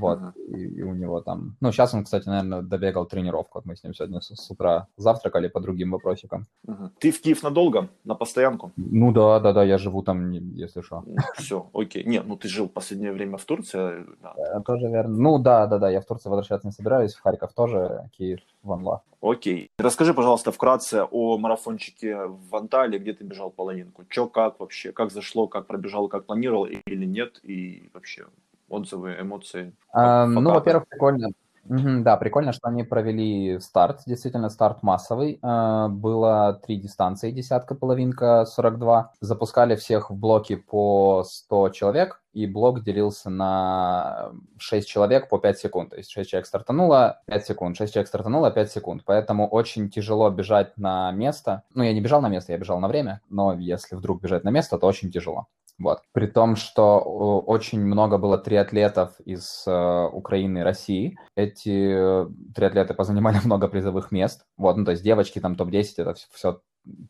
Вот, 0.00 0.18
и, 0.36 0.78
и 0.78 0.82
у 0.82 0.94
него 0.94 1.20
там... 1.20 1.56
Ну, 1.60 1.72
сейчас 1.72 1.94
он, 1.94 2.04
кстати, 2.04 2.28
наверное, 2.28 2.62
добегал 2.62 3.06
тренировку. 3.06 3.62
Мы 3.64 3.76
с 3.76 3.82
ним 3.84 3.94
сегодня 3.94 4.20
с, 4.20 4.34
с 4.34 4.50
утра 4.50 4.86
завтракали 4.96 5.48
по 5.48 5.60
другим 5.60 5.90
вопросикам. 5.92 6.46
Ага. 6.68 6.90
Ты 6.98 7.10
в 7.10 7.20
Киев 7.20 7.42
надолго? 7.42 7.88
На 8.04 8.14
постоянку? 8.14 8.72
Ну 8.76 9.12
да, 9.12 9.40
да, 9.40 9.52
да, 9.52 9.64
я 9.64 9.78
живу 9.78 10.02
там, 10.02 10.30
если 10.30 10.82
что. 10.82 11.02
Все, 11.36 11.66
окей. 11.72 12.04
Нет, 12.04 12.26
ну 12.26 12.36
ты 12.36 12.48
жил 12.48 12.66
в 12.66 12.72
последнее 12.72 13.12
время 13.12 13.38
в 13.38 13.44
Турции. 13.44 14.04
да. 14.22 14.34
Э, 14.36 14.60
Тоже 14.60 14.88
верно. 14.88 15.16
Ну 15.16 15.38
да, 15.38 15.66
да, 15.66 15.78
да, 15.78 15.90
я 15.90 16.00
в 16.00 16.04
Турцию 16.06 16.30
возвращаться 16.30 16.66
не 16.68 16.72
собираюсь, 16.72 17.14
в 17.14 17.22
Харьков 17.22 17.52
тоже, 17.54 18.10
Киев, 18.16 18.40
Ванла. 18.62 19.02
Окей. 19.22 19.70
Расскажи, 19.78 20.12
пожалуйста, 20.14 20.52
вкратце 20.52 21.04
о 21.10 21.38
марафончике 21.38 22.16
в 22.26 22.54
Анталии, 22.54 22.98
где 22.98 23.12
ты 23.12 23.24
бежал 23.24 23.50
половинку. 23.50 24.04
Че, 24.08 24.26
как 24.28 24.60
вообще, 24.60 24.92
как 24.92 25.10
зашло, 25.10 25.48
как 25.48 25.66
пробежал, 25.66 26.08
как 26.08 26.26
планировал 26.26 26.66
или 26.66 27.06
нет, 27.06 27.40
и 27.42 27.90
вообще 27.94 28.26
отзывы, 28.68 29.16
эмоции. 29.20 29.74
А, 29.92 30.26
ну, 30.26 30.52
во-первых, 30.52 30.86
прикольно. 30.88 31.30
Мгм, 31.68 32.04
да, 32.04 32.16
прикольно, 32.16 32.52
что 32.52 32.68
они 32.68 32.84
провели 32.84 33.58
старт. 33.60 34.02
Действительно, 34.06 34.50
старт 34.50 34.82
массовый. 34.82 35.38
А, 35.42 35.88
было 35.88 36.60
три 36.64 36.76
дистанции, 36.76 37.30
десятка, 37.30 37.74
половинка, 37.74 38.44
42. 38.46 39.12
Запускали 39.20 39.74
всех 39.74 40.10
в 40.10 40.14
блоки 40.14 40.56
по 40.56 41.24
100 41.24 41.70
человек, 41.70 42.22
и 42.32 42.46
блок 42.46 42.84
делился 42.84 43.30
на 43.30 44.30
6 44.58 44.88
человек 44.88 45.28
по 45.28 45.38
5 45.38 45.58
секунд. 45.58 45.90
То 45.90 45.96
есть 45.96 46.10
6 46.10 46.30
человек 46.30 46.46
стартануло, 46.46 47.20
5 47.26 47.46
секунд, 47.46 47.76
6 47.76 47.92
человек 47.92 48.08
стартануло, 48.08 48.50
5 48.50 48.70
секунд. 48.70 49.02
Поэтому 49.04 49.48
очень 49.48 49.90
тяжело 49.90 50.30
бежать 50.30 50.76
на 50.76 51.10
место. 51.12 51.62
Ну, 51.74 51.82
я 51.82 51.92
не 51.92 52.00
бежал 52.00 52.20
на 52.20 52.28
место, 52.28 52.52
я 52.52 52.58
бежал 52.58 52.78
на 52.78 52.88
время, 52.88 53.20
но 53.28 53.54
если 53.54 53.96
вдруг 53.96 54.22
бежать 54.22 54.44
на 54.44 54.50
место, 54.50 54.78
то 54.78 54.86
очень 54.86 55.10
тяжело. 55.10 55.46
Вот. 55.78 56.00
При 56.12 56.26
том, 56.26 56.56
что 56.56 56.98
очень 56.98 57.80
много 57.80 58.18
было 58.18 58.38
триатлетов 58.38 59.20
из 59.20 59.64
э, 59.66 60.08
Украины 60.12 60.58
и 60.58 60.62
России. 60.62 61.18
Эти 61.36 62.24
э, 62.24 62.26
триатлеты 62.54 62.94
позанимали 62.94 63.38
много 63.44 63.68
призовых 63.68 64.10
мест. 64.10 64.46
Вот, 64.56 64.76
ну, 64.76 64.84
то 64.84 64.92
есть 64.92 65.02
девочки 65.02 65.40
там 65.40 65.54
топ-10, 65.54 65.84
это 65.98 66.14
все, 66.14 66.26
все 66.32 66.60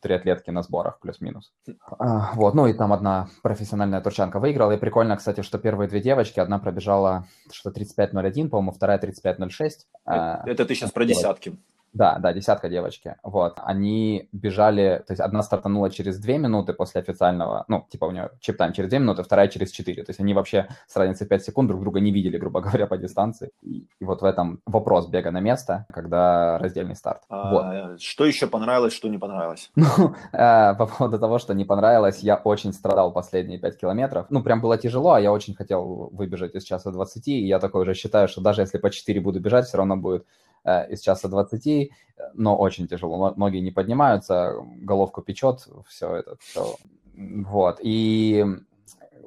триатлетки 0.01 0.51
на 0.51 0.63
сборах, 0.63 0.99
плюс-минус. 1.01 1.53
А, 1.99 2.33
вот, 2.35 2.55
ну 2.55 2.67
и 2.67 2.73
там 2.73 2.93
одна 2.93 3.29
профессиональная 3.43 4.01
турчанка 4.01 4.41
выиграла. 4.41 4.73
И 4.73 4.79
прикольно, 4.79 5.17
кстати, 5.17 5.43
что 5.43 5.59
первые 5.59 5.89
две 5.89 6.01
девочки, 6.01 6.41
одна 6.41 6.59
пробежала 6.59 7.27
что-то 7.53 7.81
35.01, 7.81 8.49
по-моему, 8.49 8.73
вторая 8.73 8.99
35.06. 8.99 9.51
Это, 10.07 10.43
это 10.47 10.65
ты 10.65 10.75
сейчас 10.75 10.91
про 10.91 11.05
десятки. 11.05 11.59
Да, 11.97 12.19
да, 12.19 12.35
десятка 12.35 12.69
девочки. 12.69 13.17
Вот. 13.23 13.55
Они 13.57 14.29
бежали, 14.31 15.03
то 15.07 15.13
есть 15.13 15.21
одна 15.21 15.43
стартанула 15.43 15.89
через 15.89 16.19
две 16.19 16.37
минуты 16.37 16.75
после 16.75 17.01
официального, 17.01 17.65
ну, 17.69 17.87
типа 17.91 18.05
у 18.05 18.11
нее 18.11 18.29
чип-тайм 18.41 18.75
через 18.75 18.91
две 18.91 18.99
минуты, 18.99 19.23
вторая 19.23 19.49
через 19.49 19.71
четыре. 19.71 20.05
То 20.05 20.11
есть 20.11 20.21
они 20.21 20.35
вообще 20.35 20.69
с 20.87 20.95
разницей 20.95 21.27
5 21.27 21.45
секунд 21.45 21.69
друг 21.69 21.81
друга 21.81 22.01
не 22.01 22.13
видели, 22.13 22.37
грубо 22.37 22.61
говоря, 22.67 22.87
по 22.87 22.99
дистанции. 22.99 23.51
И, 23.63 23.89
и 23.99 24.05
вот 24.05 24.21
в 24.21 24.27
этом 24.27 24.61
вопрос 24.67 25.09
бега 25.09 25.31
на 25.31 25.41
место, 25.41 25.87
когда 25.91 26.59
раздельный 26.59 26.97
старт. 26.97 27.23
А, 27.31 27.51
вот. 27.51 28.03
Что 28.03 28.27
еще 28.27 28.47
понравилось, 28.47 28.93
что 28.93 29.09
не 29.09 29.19
понравилось? 29.19 29.71
Ну, 29.99 30.15
э, 30.33 30.75
по 30.75 30.87
поводу 30.87 31.19
того, 31.19 31.39
что 31.39 31.55
не 31.55 31.65
понравилось, 31.65 32.19
я 32.19 32.37
очень 32.37 32.75
страдал 32.75 33.13
последние 33.13 33.59
5 33.59 33.79
километров. 33.79 34.27
Ну, 34.29 34.43
прям 34.43 34.61
было 34.61 34.77
тяжело, 34.77 35.13
а 35.13 35.21
я 35.21 35.33
очень 35.33 35.55
хотел 35.55 36.11
выбежать 36.13 36.55
из 36.55 36.65
часа 36.65 36.91
20, 36.91 37.29
и 37.29 37.47
я 37.47 37.59
такой 37.59 37.83
уже 37.83 37.95
считаю, 37.95 38.29
что 38.29 38.43
даже 38.43 38.61
если 38.61 38.77
по 38.79 38.91
4 38.91 39.21
буду 39.21 39.41
бежать, 39.41 39.67
все 39.67 39.79
равно 39.79 39.97
будет 39.97 40.27
Э, 40.56 40.56
из 40.67 41.01
часа 41.01 41.29
20, 41.29 41.91
но 42.35 42.57
очень 42.57 42.89
тяжело. 42.89 43.35
Ноги 43.37 43.59
не 43.59 43.71
поднимаются, 43.71 44.55
головку 44.81 45.23
печет, 45.23 45.67
все 45.87 46.17
это. 46.17 46.37
Все. 46.41 46.77
Вот. 47.15 47.79
И 47.83 48.45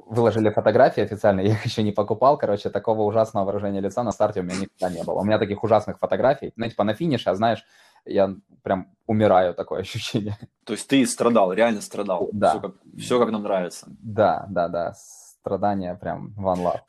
выложили 0.10 0.50
фотографии 0.50 1.04
официально, 1.04 1.40
я 1.42 1.52
их 1.52 1.66
еще 1.66 1.84
не 1.84 1.92
покупал, 1.92 2.38
короче, 2.38 2.70
такого 2.70 3.04
ужасного 3.04 3.46
выражения 3.46 3.80
лица 3.80 4.04
на 4.04 4.12
старте 4.12 4.42
у 4.42 4.44
меня 4.44 4.58
никогда 4.58 4.90
не 4.90 5.04
было. 5.04 5.20
У 5.20 5.24
меня 5.24 5.40
таких 5.40 5.64
ужасных 5.64 6.00
фотографий, 6.00 6.52
ну, 6.56 6.68
типа 6.68 6.84
на 6.84 6.94
финише, 6.94 7.30
а 7.30 7.36
знаешь, 7.36 7.64
я 8.06 8.36
прям 8.64 8.88
умираю, 9.06 9.54
такое 9.54 9.80
ощущение. 9.82 10.38
То 10.66 10.74
есть 10.74 10.88
ты 10.88 11.06
страдал, 11.06 11.54
реально 11.54 11.82
страдал? 11.82 12.30
Да. 12.34 12.52
Все 12.52 12.60
как, 12.60 12.76
все 12.98 13.20
как 13.20 13.32
нам 13.32 13.44
нравится? 13.44 13.88
Да, 14.02 14.46
да, 14.50 14.68
да, 14.68 14.94
страдания 14.94 15.96
прям 15.96 16.34
one 16.38 16.64
love. 16.64 16.80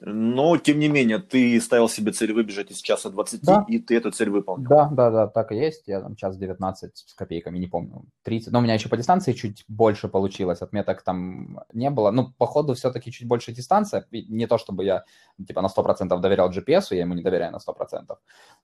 Но, 0.00 0.56
тем 0.58 0.78
не 0.78 0.88
менее, 0.88 1.18
ты 1.18 1.60
ставил 1.60 1.88
себе 1.88 2.12
цель 2.12 2.32
выбежать 2.32 2.70
из 2.70 2.80
часа 2.80 3.10
20, 3.10 3.42
Да. 3.42 3.64
и 3.66 3.80
ты 3.80 3.96
эту 3.96 4.12
цель 4.12 4.30
выполнил. 4.30 4.68
Да, 4.68 4.88
да, 4.92 5.10
да, 5.10 5.26
так 5.26 5.50
и 5.50 5.56
есть. 5.56 5.88
Я 5.88 6.00
там 6.00 6.14
час 6.14 6.36
19 6.36 6.96
с 6.96 7.14
копейками, 7.14 7.58
не 7.58 7.66
помню, 7.66 8.04
30. 8.22 8.52
Но 8.52 8.60
у 8.60 8.62
меня 8.62 8.74
еще 8.74 8.88
по 8.88 8.96
дистанции 8.96 9.32
чуть 9.32 9.64
больше 9.66 10.06
получилось, 10.08 10.62
отметок 10.62 11.02
там 11.02 11.60
не 11.72 11.90
было. 11.90 12.12
Ну, 12.12 12.32
по 12.38 12.46
ходу 12.46 12.74
все-таки 12.74 13.10
чуть 13.10 13.26
больше 13.26 13.50
дистанция. 13.52 14.06
И 14.12 14.24
Не 14.32 14.46
то, 14.46 14.56
чтобы 14.56 14.84
я 14.84 15.02
типа 15.46 15.62
на 15.62 15.68
100% 15.68 16.20
доверял 16.20 16.48
GPS, 16.50 16.86
я 16.90 17.00
ему 17.00 17.14
не 17.14 17.22
доверяю 17.22 17.52
на 17.52 17.58
100%. 17.58 18.16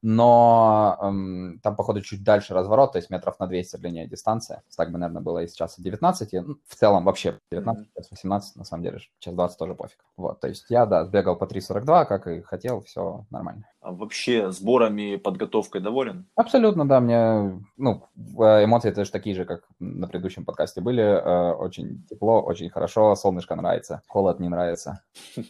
Но 0.03 0.99
эм, 1.03 1.59
там, 1.62 1.74
походу, 1.74 2.01
чуть 2.01 2.22
дальше 2.22 2.55
разворот, 2.55 2.93
то 2.93 2.99
есть 2.99 3.11
метров 3.11 3.41
на 3.41 3.47
200 3.49 3.76
длиннее 3.78 4.07
дистанция. 4.07 4.62
Так 4.76 4.93
бы, 4.93 4.99
наверное, 4.99 5.22
было 5.22 5.43
из 5.43 5.53
часа 5.55 5.82
19. 5.82 6.32
Ну, 6.32 6.59
в 6.68 6.74
целом 6.76 7.05
вообще 7.05 7.41
19, 7.51 7.89
час 7.97 8.11
18, 8.11 8.57
на 8.57 8.64
самом 8.64 8.85
деле, 8.85 8.99
час 9.18 9.35
20 9.35 9.59
тоже 9.59 9.74
пофиг. 9.74 9.99
Вот, 10.16 10.41
то 10.41 10.47
есть 10.49 10.66
я, 10.68 10.87
да, 10.87 11.05
сбегал 11.05 11.23
по 11.32 11.44
3.42, 11.44 12.04
как 12.04 12.26
и 12.26 12.42
хотел, 12.42 12.82
все 12.82 13.24
нормально. 13.30 13.64
А 13.80 13.92
вообще 13.92 14.50
сборами, 14.50 15.16
подготовкой 15.16 15.80
доволен? 15.80 16.26
Абсолютно, 16.36 16.86
да, 16.86 17.00
мне, 17.00 17.62
ну, 17.76 18.02
э, 18.16 18.64
эмоции 18.64 18.90
тоже 18.90 19.10
такие 19.10 19.34
же, 19.34 19.44
как 19.44 19.64
на 19.78 20.06
предыдущем 20.06 20.44
подкасте 20.44 20.80
были. 20.80 21.02
Э, 21.02 21.52
Очень 21.54 22.04
тепло, 22.10 22.42
очень 22.42 22.68
хорошо, 22.70 23.14
солнышко 23.16 23.54
нравится, 23.56 24.02
холод 24.08 24.40
не 24.40 24.48
нравится. 24.48 25.02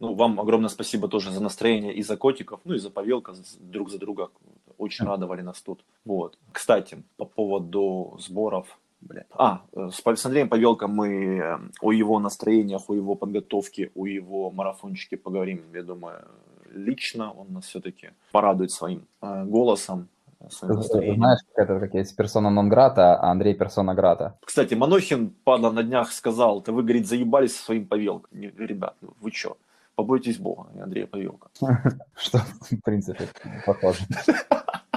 Ну, 0.00 0.14
вам 0.16 0.40
огромное 0.40 0.68
спасибо 0.68 1.06
тоже 1.06 1.30
за 1.30 1.40
настроение 1.40 1.94
и 1.94 2.02
за 2.02 2.16
котиков, 2.16 2.60
ну 2.64 2.74
и 2.74 2.78
за 2.78 2.90
повелка 2.90 3.34
друг 3.60 3.88
за 3.88 4.00
друга. 4.00 4.30
Очень 4.76 5.06
радовали 5.06 5.42
нас 5.42 5.62
тут. 5.62 5.84
Вот. 6.04 6.38
Кстати, 6.50 7.04
по 7.16 7.24
поводу 7.24 8.16
сборов. 8.18 8.80
Блядь. 9.02 9.26
А, 9.32 9.62
э, 9.72 9.90
с, 9.90 10.02
с 10.02 10.26
Андреем 10.26 10.48
Павелком 10.48 10.94
мы 10.94 11.38
э, 11.38 11.58
о 11.80 11.92
его 11.92 12.18
настроениях, 12.18 12.82
о 12.88 12.94
его 12.94 13.14
подготовке, 13.14 13.90
о 13.94 14.06
его 14.06 14.50
марафончике 14.50 15.16
поговорим, 15.16 15.62
я 15.74 15.82
думаю, 15.82 16.24
лично. 16.72 17.32
Он 17.32 17.52
нас 17.52 17.64
все-таки 17.64 18.10
порадует 18.30 18.70
своим 18.70 19.06
э, 19.20 19.44
голосом, 19.44 20.08
своим 20.50 20.76
настроением. 20.76 21.16
Знаешь, 21.16 21.40
как 21.54 21.70
это, 21.70 21.80
как 21.80 21.94
есть 21.94 22.16
персона 22.16 22.50
нон 22.50 22.68
грата, 22.68 23.16
а 23.16 23.30
Андрей 23.30 23.54
персона 23.54 23.94
грата. 23.94 24.38
Кстати, 24.44 24.74
Манохин, 24.74 25.30
падла, 25.44 25.70
на 25.70 25.82
днях 25.82 26.12
сказал, 26.12 26.60
да 26.62 26.72
вы, 26.72 26.82
говорит, 26.82 27.08
заебались 27.08 27.56
со 27.56 27.64
своим 27.64 27.86
Павелком. 27.86 28.28
Не, 28.32 28.48
Ребят, 28.48 28.94
ну 29.00 29.14
вы 29.20 29.30
чё? 29.30 29.56
Побойтесь 29.94 30.38
Бога, 30.38 30.68
Андрея 30.80 31.06
Павелка. 31.06 31.48
Что, 32.16 32.38
в 32.38 32.82
принципе, 32.82 33.28
похоже. 33.66 34.04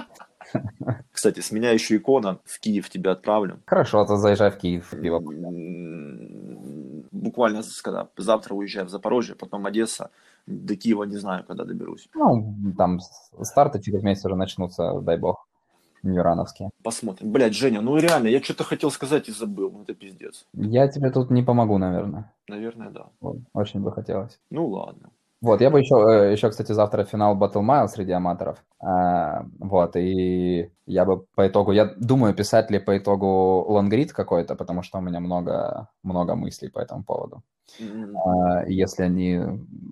Кстати, 1.11 1.39
с 1.39 1.51
меня 1.51 1.71
еще 1.71 1.95
икона. 1.97 2.39
В 2.45 2.59
Киев 2.59 2.89
тебя 2.89 3.11
отправлю. 3.11 3.59
Хорошо, 3.65 4.05
то 4.05 4.17
заезжай 4.17 4.51
в 4.51 4.57
Киев. 4.57 4.89
пиво. 5.01 5.21
Буквально 7.11 7.63
когда 7.83 8.07
завтра 8.17 8.53
уезжаю 8.53 8.85
в 8.85 8.89
Запорожье, 8.89 9.35
потом 9.35 9.65
Одесса. 9.65 10.09
До 10.47 10.75
Киева 10.75 11.05
не 11.05 11.17
знаю, 11.17 11.43
когда 11.43 11.65
доберусь. 11.65 12.07
Ну, 12.13 12.55
там 12.77 12.99
старты 13.41 13.81
через 13.81 14.03
месяц 14.03 14.25
уже 14.25 14.35
начнутся, 14.35 14.99
дай 15.01 15.17
бог, 15.17 15.47
ньюрановские. 16.03 16.69
Посмотрим. 16.83 17.31
Блять, 17.31 17.55
Женя, 17.55 17.81
ну 17.81 17.97
реально, 17.97 18.27
я 18.27 18.41
что-то 18.41 18.63
хотел 18.63 18.91
сказать 18.91 19.27
и 19.29 19.31
забыл. 19.31 19.71
Ну 19.71 19.81
это 19.81 19.93
пиздец. 19.93 20.45
Я 20.53 20.87
тебе 20.87 21.09
тут 21.09 21.31
не 21.31 21.41
помогу, 21.43 21.77
наверное. 21.77 22.31
Наверное, 22.47 22.91
да. 22.91 23.07
Очень 23.53 23.81
бы 23.81 23.91
хотелось. 23.91 24.39
Ну 24.51 24.67
ладно. 24.67 25.09
Вот, 25.45 25.61
я 25.61 25.69
бы 25.69 25.79
еще, 25.79 25.95
э, 25.95 26.31
еще, 26.31 26.49
кстати, 26.49 26.71
завтра 26.73 27.03
финал 27.03 27.37
Battle 27.37 27.61
Mile 27.61 27.87
среди 27.87 28.11
аматоров. 28.13 28.57
А, 28.79 29.45
Вот, 29.59 29.95
и 29.95 30.71
я 30.87 31.05
бы 31.05 31.25
по 31.35 31.47
итогу, 31.47 31.71
я 31.73 31.85
думаю, 31.85 32.33
писать 32.33 32.71
ли 32.71 32.79
по 32.79 32.97
итогу 32.97 33.63
лонгрид 33.67 34.11
какой-то, 34.11 34.55
потому 34.55 34.81
что 34.83 34.97
у 34.97 35.01
меня 35.01 35.19
много, 35.19 35.87
много 36.03 36.35
мыслей 36.35 36.69
по 36.69 36.79
этому 36.79 37.03
поводу. 37.03 37.43
И 38.67 38.73
Если 38.73 39.03
они 39.03 39.39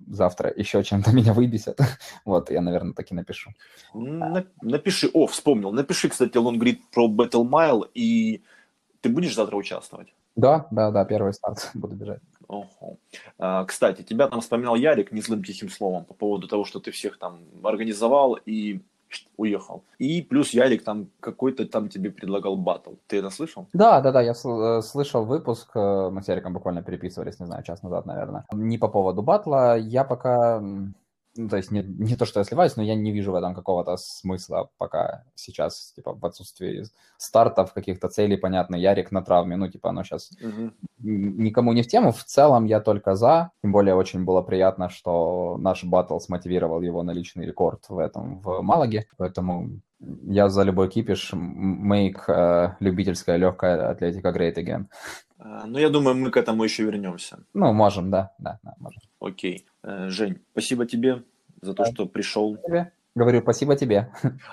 завтра 0.08 0.52
еще 0.56 0.84
чем-то 0.84 1.12
меня 1.16 1.34
выбесят, 1.34 1.80
вот, 2.26 2.52
я, 2.52 2.62
наверное, 2.62 2.94
так 2.94 3.12
и 3.12 3.16
напишу. 3.16 3.52
на- 3.94 4.46
Напиши, 4.62 5.10
о, 5.14 5.28
вспомнил. 5.28 5.72
Напиши, 5.72 6.10
кстати, 6.10 6.38
лонгрид 6.38 6.80
про 6.92 7.08
Battle 7.08 7.48
Mile, 7.48 7.84
и 7.94 8.42
ты 9.02 9.10
будешь 9.10 9.36
завтра 9.36 9.56
участвовать? 9.58 10.14
Да, 10.36 10.66
да, 10.72 10.90
да, 10.92 11.06
первый 11.06 11.34
старт 11.34 11.70
буду 11.76 11.96
бежать. 11.96 12.22
Ого. 12.48 12.98
А, 13.40 13.66
Кстати, 13.66 14.02
тебя 14.02 14.28
там 14.28 14.42
вспоминал 14.42 14.76
Ярик 14.76 15.12
не 15.12 15.22
злым 15.22 15.44
тихим 15.44 15.70
словом 15.70 16.06
по 16.06 16.14
поводу 16.14 16.48
того, 16.48 16.66
что 16.66 16.80
ты 16.80 16.92
всех 16.92 17.18
там 17.18 17.40
организовал 17.64 18.38
и 18.46 18.82
уехал. 19.38 19.84
И 20.00 20.22
плюс 20.22 20.52
Ярик 20.52 20.84
там 20.84 21.08
какой-то 21.20 21.66
там 21.66 21.90
тебе 21.90 22.12
предлагал 22.12 22.56
батл. 22.56 22.94
Ты 23.08 23.18
это 23.18 23.30
слышал? 23.30 23.68
Да, 23.74 24.02
да, 24.02 24.12
да, 24.12 24.22
я 24.22 24.32
э, 24.32 24.82
слышал 24.82 25.26
выпуск, 25.26 25.72
э, 25.76 26.10
мы 26.12 26.22
с 26.22 26.28
Яриком 26.28 26.54
буквально 26.54 26.84
переписывались, 26.84 27.40
не 27.40 27.46
знаю, 27.46 27.64
час 27.64 27.84
назад, 27.84 28.06
наверное. 28.06 28.46
Не 28.52 28.78
по 28.78 28.88
поводу 28.88 29.22
батла, 29.22 29.76
я 29.76 30.04
пока, 30.04 30.64
ну, 31.36 31.50
то 31.50 31.58
есть 31.58 31.72
не, 31.72 31.82
не 31.82 32.16
то, 32.16 32.26
что 32.26 32.40
я 32.40 32.44
сливаюсь, 32.44 32.76
но 32.76 32.84
я 32.84 32.96
не 32.96 33.12
вижу 33.12 33.32
в 33.32 33.36
этом 33.36 33.56
какого-то 33.56 33.98
смысла 33.98 34.70
пока 34.78 35.24
сейчас, 35.36 35.94
типа, 35.96 36.14
в 36.14 36.26
отсутствии 36.26 36.84
стартов, 37.18 37.74
каких-то 37.74 38.08
целей, 38.08 38.38
понятно, 38.38 38.76
Ярик 38.76 39.12
на 39.12 39.22
травме, 39.22 39.56
ну, 39.56 39.68
типа, 39.68 39.90
оно 39.90 40.04
сейчас 40.04 40.32
никому 41.00 41.74
не 41.74 41.82
в 41.82 41.88
тему. 41.88 42.12
В 42.12 42.24
целом 42.24 42.66
я 42.66 42.80
только 42.80 43.16
за. 43.16 43.52
Тем 43.64 43.72
более 43.72 43.96
очень 43.96 44.26
было 44.26 44.42
приятно, 44.42 44.90
что 44.90 45.58
наш 45.60 45.84
батл 45.84 46.20
смотивировал 46.20 46.82
его 46.82 47.04
на 47.04 47.12
личный 47.14 47.46
рекорд 47.46 47.86
в 47.90 47.98
этом, 47.98 48.40
в 48.40 48.62
Малаге. 48.62 49.08
Поэтому 49.18 49.82
я 50.00 50.50
за 50.50 50.64
любой 50.64 50.90
кипиш. 50.90 51.34
Make 51.34 52.22
э, 52.28 52.76
любительская 52.80 53.38
легкая 53.38 53.90
атлетика 53.90 54.30
great 54.30 54.56
again. 54.56 54.86
А, 55.40 55.66
Ну, 55.66 55.80
я 55.80 55.90
думаю, 55.90 56.16
мы 56.16 56.30
к 56.30 56.38
этому 56.38 56.64
еще 56.64 56.84
вернемся. 56.84 57.38
Ну, 57.54 57.74
можем, 57.74 58.12
да, 58.12 58.32
да, 58.40 58.60
да, 58.64 58.74
можем. 58.80 59.02
Окей. 59.20 59.66
Э, 59.84 60.10
Жень, 60.10 60.40
спасибо 60.52 60.86
тебе 60.86 61.24
за 61.62 61.74
то, 61.74 61.86
что 61.86 62.06
пришел. 62.06 62.58
Тебе? 62.58 62.92
Говорю, 63.16 63.42
спасибо 63.42 63.76
тебе. 63.76 64.12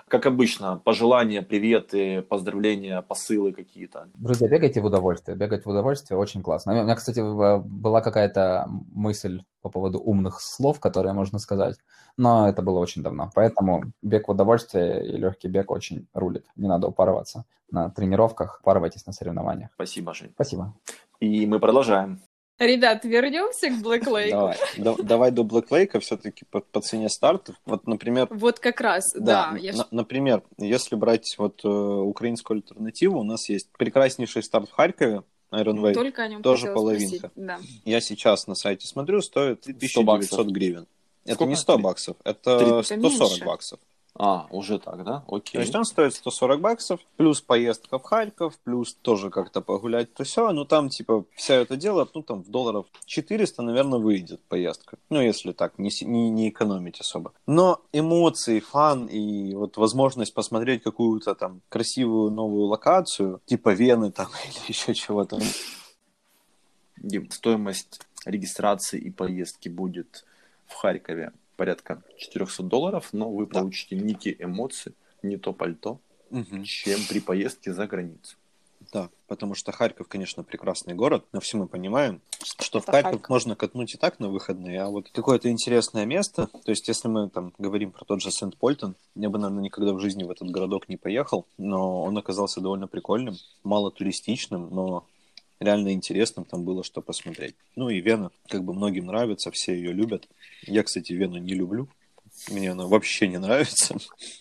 Как 0.09 0.27
обычно, 0.27 0.77
пожелания, 0.77 1.41
приветы, 1.41 2.21
поздравления, 2.21 3.01
посылы 3.01 3.53
какие-то. 3.53 4.11
Друзья, 4.15 4.49
бегайте 4.49 4.83
в 4.83 4.85
удовольствие. 4.85 5.35
Бегать 5.35 5.65
в 5.65 5.71
удовольствие 5.71 6.19
очень 6.19 6.43
классно. 6.43 6.79
У 6.79 6.85
меня, 6.85 6.95
кстати, 6.95 7.21
была 7.21 8.03
какая-то 8.03 8.67
мысль 8.93 9.43
по 9.63 9.71
поводу 9.71 9.99
умных 9.99 10.41
слов, 10.43 10.79
которые 10.79 11.15
можно 11.15 11.39
сказать, 11.39 11.77
но 12.19 12.49
это 12.49 12.61
было 12.61 12.79
очень 12.81 13.03
давно. 13.03 13.31
Поэтому 13.35 13.85
бег 14.03 14.29
в 14.29 14.31
удовольствие 14.31 15.07
и 15.07 15.17
легкий 15.17 15.49
бег 15.49 15.71
очень 15.71 16.07
рулит. 16.13 16.45
Не 16.57 16.69
надо 16.69 16.89
упарываться 16.89 17.45
на 17.71 17.89
тренировках, 17.89 18.61
упарывайтесь 18.61 19.07
на 19.07 19.13
соревнованиях. 19.13 19.71
Спасибо, 19.75 20.13
Жень. 20.13 20.33
Спасибо. 20.35 20.75
И 21.19 21.47
мы 21.47 21.61
продолжаем. 21.61 22.21
Ребят, 22.61 23.07
вернемся 23.07 23.69
к 23.69 23.73
Lake. 23.83 24.31
Давай, 24.31 24.57
Да- 24.77 24.95
давай 25.03 25.31
до 25.31 25.43
Lake 25.71 25.99
все-таки 26.01 26.45
по, 26.45 26.61
по 26.61 26.83
цене 26.83 27.09
стартов. 27.09 27.57
Вот, 27.65 27.87
например, 27.87 28.29
Вот 28.31 28.59
как 28.61 28.83
раз, 28.83 29.15
да. 29.19 29.57
я 29.59 29.73
ж- 29.73 29.77
на- 29.79 29.89
например, 29.91 30.43
если 30.59 30.95
брать 30.95 31.35
вот 31.39 31.65
э, 31.65 31.69
украинскую 31.69 32.59
альтернативу, 32.59 33.19
у 33.19 33.25
нас 33.25 33.49
есть 33.49 33.71
прекраснейший 33.79 34.43
старт 34.43 34.69
в 34.69 34.73
Харькове, 34.73 35.23
Iron 35.53 35.81
Weight. 35.81 35.95
Только 35.95 36.23
о 36.23 36.29
нем 36.29 36.43
тоже 36.43 36.73
половинка. 36.75 37.17
спросить. 37.17 37.33
Да. 37.35 37.59
Я 37.87 38.01
сейчас 38.03 38.47
на 38.47 38.55
сайте 38.55 38.87
смотрю, 38.87 39.23
стоит 39.23 39.65
100 39.65 40.03
баксов. 40.03 40.33
1900 40.41 40.47
гривен. 40.49 40.87
Это 41.25 41.35
Сколько? 41.37 41.49
не 41.51 41.57
100 41.57 41.79
баксов, 41.79 42.17
это 42.25 42.59
Три- 42.59 42.83
140 42.99 43.31
меньше. 43.31 43.45
баксов. 43.47 43.81
А, 44.17 44.47
уже 44.51 44.79
так, 44.79 45.05
да? 45.05 45.25
Окей. 45.29 45.53
То 45.53 45.61
есть 45.61 45.75
он 45.75 45.85
стоит 45.85 46.15
140 46.15 46.61
баксов, 46.61 47.01
плюс 47.17 47.41
поездка 47.41 47.99
в 47.99 48.03
Харьков, 48.03 48.59
плюс 48.59 48.95
тоже 48.95 49.31
как-то 49.31 49.61
погулять, 49.61 50.13
то 50.15 50.25
все. 50.25 50.51
Ну 50.53 50.65
там, 50.65 50.89
типа, 50.89 51.25
вся 51.35 51.55
это 51.55 51.77
дело, 51.77 52.09
ну 52.13 52.23
там 52.23 52.43
в 52.43 52.51
долларов 52.51 52.87
400, 53.07 53.63
наверное, 53.63 53.99
выйдет 53.99 54.43
поездка. 54.49 54.99
Ну, 55.11 55.21
если 55.21 55.53
так, 55.53 55.79
не, 55.79 55.91
не, 56.03 56.31
не 56.31 56.49
экономить 56.49 57.01
особо. 57.01 57.33
Но 57.47 57.81
эмоции, 57.93 58.61
фан 58.61 59.07
и 59.07 59.55
вот 59.55 59.77
возможность 59.77 60.35
посмотреть 60.35 60.83
какую-то 60.83 61.35
там 61.35 61.63
красивую 61.69 62.31
новую 62.31 62.65
локацию, 62.67 63.41
типа 63.47 63.71
Вены 63.71 64.11
там 64.11 64.29
или 64.45 64.69
еще 64.69 64.95
чего-то. 64.95 65.39
Дим, 66.97 67.31
стоимость 67.31 68.01
регистрации 68.27 69.01
и 69.01 69.11
поездки 69.11 69.69
будет 69.69 70.25
в 70.67 70.75
Харькове 70.75 71.33
порядка 71.65 72.03
400 72.17 72.63
долларов, 72.63 73.11
но 73.13 73.31
вы 73.31 73.47
Да. 73.47 73.61
получите 73.61 73.95
не 73.95 74.15
те 74.15 74.35
эмоции, 74.39 74.95
не 75.23 75.37
то 75.37 75.53
пальто, 75.53 76.01
Мгм. 76.31 76.65
чем 76.65 76.99
при 77.07 77.21
поездке 77.21 77.75
за 77.75 77.87
границу. 77.87 78.37
Да, 78.95 79.11
потому 79.29 79.55
что 79.55 79.71
Харьков, 79.71 80.09
конечно, 80.09 80.43
прекрасный 80.43 80.95
город, 80.95 81.27
но 81.33 81.41
все 81.41 81.59
мы 81.59 81.69
понимаем, 81.69 82.23
что 82.61 82.81
в 82.81 82.85
Это 82.85 82.93
Харьков 82.93 83.11
Харьков. 83.13 83.29
можно 83.29 83.57
катнуть 83.57 83.95
и 83.95 83.99
так 83.99 84.19
на 84.21 84.31
выходные, 84.31 84.81
а 84.81 84.89
вот 84.89 85.11
какое-то 85.11 85.51
интересное 85.51 86.07
место, 86.07 86.47
то 86.47 86.71
есть 86.71 86.89
если 86.89 87.09
мы 87.09 87.29
там 87.29 87.53
говорим 87.59 87.93
про 87.93 88.07
тот 88.07 88.23
же 88.23 88.31
Сент-Польтон, 88.31 88.95
я 89.15 89.29
бы, 89.29 89.39
наверное, 89.39 89.63
никогда 89.65 89.93
в 89.93 90.01
жизни 90.01 90.25
в 90.25 90.31
этот 90.31 90.49
городок 90.51 90.89
не 90.89 90.97
поехал, 90.97 91.45
но 91.59 92.03
он 92.05 92.17
оказался 92.17 92.63
довольно 92.63 92.87
прикольным, 92.89 93.35
мало 93.65 93.91
туристичным, 93.91 94.71
но 94.75 95.07
реально 95.61 95.93
интересным, 95.93 96.45
там 96.45 96.65
было 96.65 96.83
что 96.83 97.03
посмотреть. 97.03 97.55
Ну 97.77 97.89
и 97.91 98.01
Вена, 98.01 98.31
как 98.49 98.65
бы 98.65 98.73
многим 98.75 99.07
нравится, 99.07 99.51
все 99.51 99.75
ее 99.75 99.93
любят. 99.93 100.29
Я, 100.63 100.83
кстати, 100.83 101.13
Вену 101.13 101.37
не 101.39 101.53
люблю, 101.55 101.89
мне 102.51 102.73
она 102.73 102.87
вообще 102.87 103.29
не 103.29 103.39
нравится. 103.39 103.97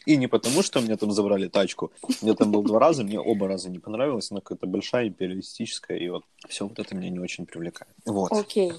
И 0.06 0.16
не 0.16 0.28
потому, 0.28 0.64
что 0.64 0.80
мне 0.82 0.96
там 0.96 1.12
забрали 1.12 1.48
тачку. 1.48 1.92
Я 2.22 2.34
там 2.34 2.52
был 2.52 2.64
два 2.64 2.80
раза, 2.80 3.04
мне 3.04 3.20
оба 3.20 3.48
раза 3.48 3.70
не 3.70 3.80
понравилось. 3.80 4.32
Она 4.32 4.40
какая-то 4.42 4.68
большая, 4.68 5.08
империалистическая, 5.10 5.98
и 5.98 6.08
вот 6.10 6.24
все 6.48 6.66
вот 6.68 6.80
это 6.80 6.96
меня 6.96 7.10
не 7.10 7.20
очень 7.20 7.46
привлекает. 7.46 7.92
Вот. 8.06 8.32
Окей. 8.32 8.72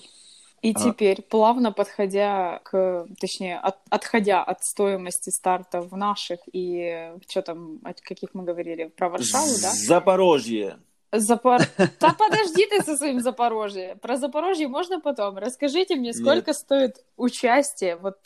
И 0.62 0.72
А. 0.74 0.90
теперь, 0.90 1.22
плавно 1.22 1.72
подходя 1.72 2.60
к, 2.64 3.06
точнее, 3.18 3.58
от- 3.58 3.78
отходя 3.88 4.42
от 4.44 4.62
стоимости 4.62 5.30
старта 5.30 5.80
в 5.80 5.96
наших 5.96 6.40
и 6.52 7.12
что 7.28 7.40
там, 7.42 7.80
о 7.82 7.94
каких 7.94 8.34
мы 8.34 8.44
говорили, 8.44 8.84
про 8.94 9.08
Варшаву, 9.08 9.52
да? 9.62 9.70
Запорожье. 9.72 10.76
Запор... 11.12 11.60
Да 12.00 12.14
подожди 12.18 12.66
ты 12.66 12.82
со 12.82 12.96
своим 12.96 13.20
Запорожье. 13.20 13.96
Про 13.96 14.16
Запорожье 14.16 14.68
можно 14.68 15.00
потом. 15.00 15.38
Расскажите 15.38 15.96
мне, 15.96 16.12
сколько 16.12 16.52
стоит 16.52 17.04
участие 17.16 17.96
вот 17.96 18.18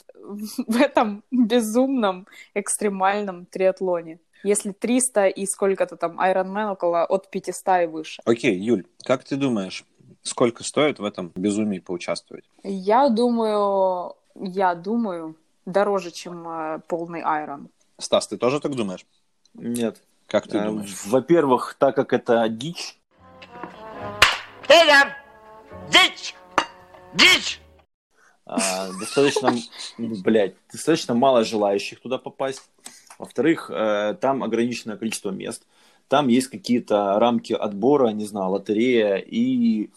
в 0.67 0.77
этом 0.77 1.23
безумном 1.31 2.27
экстремальном 2.53 3.45
триатлоне? 3.45 4.19
Если 4.43 4.71
300 4.71 5.27
и 5.27 5.45
сколько-то 5.47 5.95
там 5.95 6.19
Ironman 6.19 6.71
около 6.71 7.03
от 7.05 7.31
500 7.31 7.83
и 7.83 7.85
выше. 7.87 8.21
Окей, 8.25 8.55
Юль, 8.59 8.85
как 9.03 9.23
ты 9.23 9.37
думаешь, 9.37 9.85
сколько 10.21 10.63
стоит 10.63 10.99
в 10.99 11.03
этом 11.03 11.31
безумии 11.35 11.79
поучаствовать? 11.79 12.45
Я 12.63 13.09
думаю, 13.09 14.15
я 14.35 14.75
думаю, 14.75 15.35
дороже, 15.65 16.11
чем 16.11 16.47
э, 16.47 16.79
полный 16.87 17.21
Iron. 17.21 17.69
Стас, 17.97 18.27
ты 18.27 18.37
тоже 18.37 18.59
так 18.59 18.75
думаешь? 18.75 19.05
Нет. 19.55 20.01
Как 20.27 20.47
ты 20.47 20.57
Э, 20.57 20.65
думаешь? 20.65 20.93
Во-первых, 21.05 21.75
так 21.79 21.95
как 21.95 22.13
это 22.13 22.47
дичь, 22.49 22.97
Федя! 24.63 25.15
Дичь! 25.91 26.33
Дичь! 27.13 27.59
а, 28.45 28.89
достаточно, 28.99 29.53
блядь, 29.97 30.55
достаточно 30.71 31.13
мало 31.13 31.43
желающих 31.43 31.99
туда 31.99 32.17
попасть. 32.17 32.61
Во-вторых, 33.17 33.71
э, 33.73 34.15
там 34.19 34.43
ограниченное 34.43 34.97
количество 34.97 35.31
мест. 35.31 35.65
Там 36.09 36.27
есть 36.27 36.47
какие-то 36.49 37.17
рамки 37.17 37.53
отбора, 37.53 38.09
не 38.09 38.25
знаю, 38.25 38.51
лотерея, 38.51 39.15
и 39.15 39.89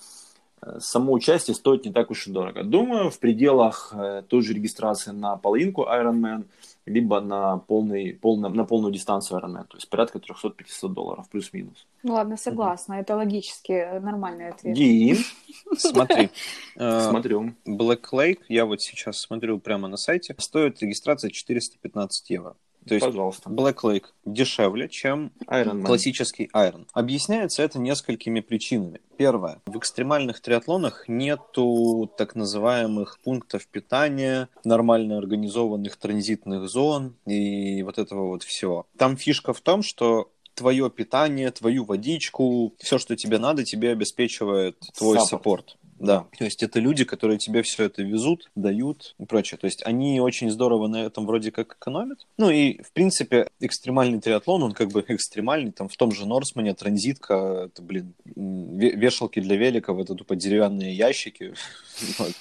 э, 0.62 0.78
само 0.80 1.12
участие 1.12 1.54
стоит 1.54 1.84
не 1.84 1.92
так 1.92 2.10
уж 2.10 2.26
и 2.26 2.30
дорого. 2.30 2.62
Думаю, 2.62 3.10
в 3.10 3.18
пределах 3.18 3.92
э, 3.94 4.22
той 4.28 4.42
же 4.42 4.54
регистрации 4.54 5.10
на 5.10 5.36
половинку 5.36 5.82
Ironman, 5.82 6.44
либо 6.88 7.20
на, 7.20 7.58
полный, 7.58 8.14
полный, 8.14 8.50
на 8.50 8.64
полную 8.64 8.92
дистанцию 8.92 9.40
Ironman, 9.40 9.66
то 9.68 9.76
есть 9.76 9.88
порядка 9.88 10.18
300-500 10.18 10.88
долларов, 10.88 11.28
плюс-минус. 11.30 11.86
Ну 12.02 12.14
ладно, 12.14 12.36
согласна, 12.36 12.94
это 12.94 13.16
логически 13.16 13.72
э, 13.72 14.00
нормальный 14.00 14.48
ответ. 14.48 14.74
Дим, 14.74 15.16
Смотри, 15.76 16.30
э, 16.76 17.08
смотрю. 17.08 17.54
Black 17.66 18.04
Lake, 18.12 18.40
я 18.48 18.64
вот 18.64 18.80
сейчас 18.80 19.18
смотрю 19.18 19.58
прямо 19.58 19.88
на 19.88 19.96
сайте, 19.96 20.34
стоит 20.38 20.80
регистрация 20.82 21.30
415 21.30 22.30
евро. 22.30 22.56
То 22.88 22.94
есть 22.94 23.06
Пожалуйста. 23.06 23.50
Black 23.50 23.76
Lake 23.82 24.06
дешевле, 24.24 24.88
чем 24.88 25.32
Ironman. 25.46 25.84
классический 25.84 26.48
Iron. 26.54 26.86
Объясняется 26.92 27.62
это 27.62 27.78
несколькими 27.78 28.40
причинами. 28.40 29.00
Первое. 29.16 29.60
В 29.66 29.76
экстремальных 29.78 30.40
триатлонах 30.40 31.08
нету 31.08 32.10
так 32.16 32.34
называемых 32.34 33.18
пунктов 33.22 33.66
питания, 33.66 34.48
нормально 34.64 35.18
организованных 35.18 35.96
транзитных 35.96 36.68
зон 36.68 37.16
и 37.26 37.82
вот 37.82 37.98
этого 37.98 38.28
вот 38.28 38.42
всего. 38.42 38.86
Там 38.96 39.16
фишка 39.16 39.52
в 39.52 39.60
том, 39.60 39.82
что 39.82 40.30
твое 40.58 40.90
питание, 40.90 41.52
твою 41.52 41.84
водичку, 41.84 42.74
все, 42.78 42.98
что 42.98 43.14
тебе 43.14 43.38
надо, 43.38 43.64
тебе 43.64 43.90
обеспечивает 43.92 44.76
твой 44.96 45.20
Саппорт. 45.20 45.77
Да, 45.98 46.26
то 46.36 46.44
есть 46.44 46.62
это 46.62 46.78
люди, 46.78 47.04
которые 47.04 47.38
тебе 47.38 47.62
все 47.62 47.84
это 47.84 48.02
везут, 48.02 48.50
дают 48.54 49.16
и 49.18 49.24
прочее. 49.24 49.58
То 49.58 49.66
есть 49.66 49.84
они 49.84 50.20
очень 50.20 50.50
здорово 50.50 50.86
на 50.86 51.02
этом 51.04 51.26
вроде 51.26 51.50
как 51.50 51.76
экономят. 51.76 52.26
Ну 52.36 52.50
и, 52.50 52.80
в 52.82 52.92
принципе, 52.92 53.48
экстремальный 53.60 54.20
триатлон, 54.20 54.62
он 54.62 54.72
как 54.72 54.90
бы 54.90 55.04
экстремальный. 55.08 55.72
Там 55.72 55.88
в 55.88 55.96
том 55.96 56.12
же 56.12 56.26
Норсмане 56.26 56.74
транзитка, 56.74 57.68
это, 57.70 57.82
блин, 57.82 58.14
вешалки 58.24 59.40
для 59.40 59.56
великов, 59.56 59.98
это 59.98 60.14
тупо 60.14 60.36
деревянные 60.36 60.94
ящики. 60.94 61.54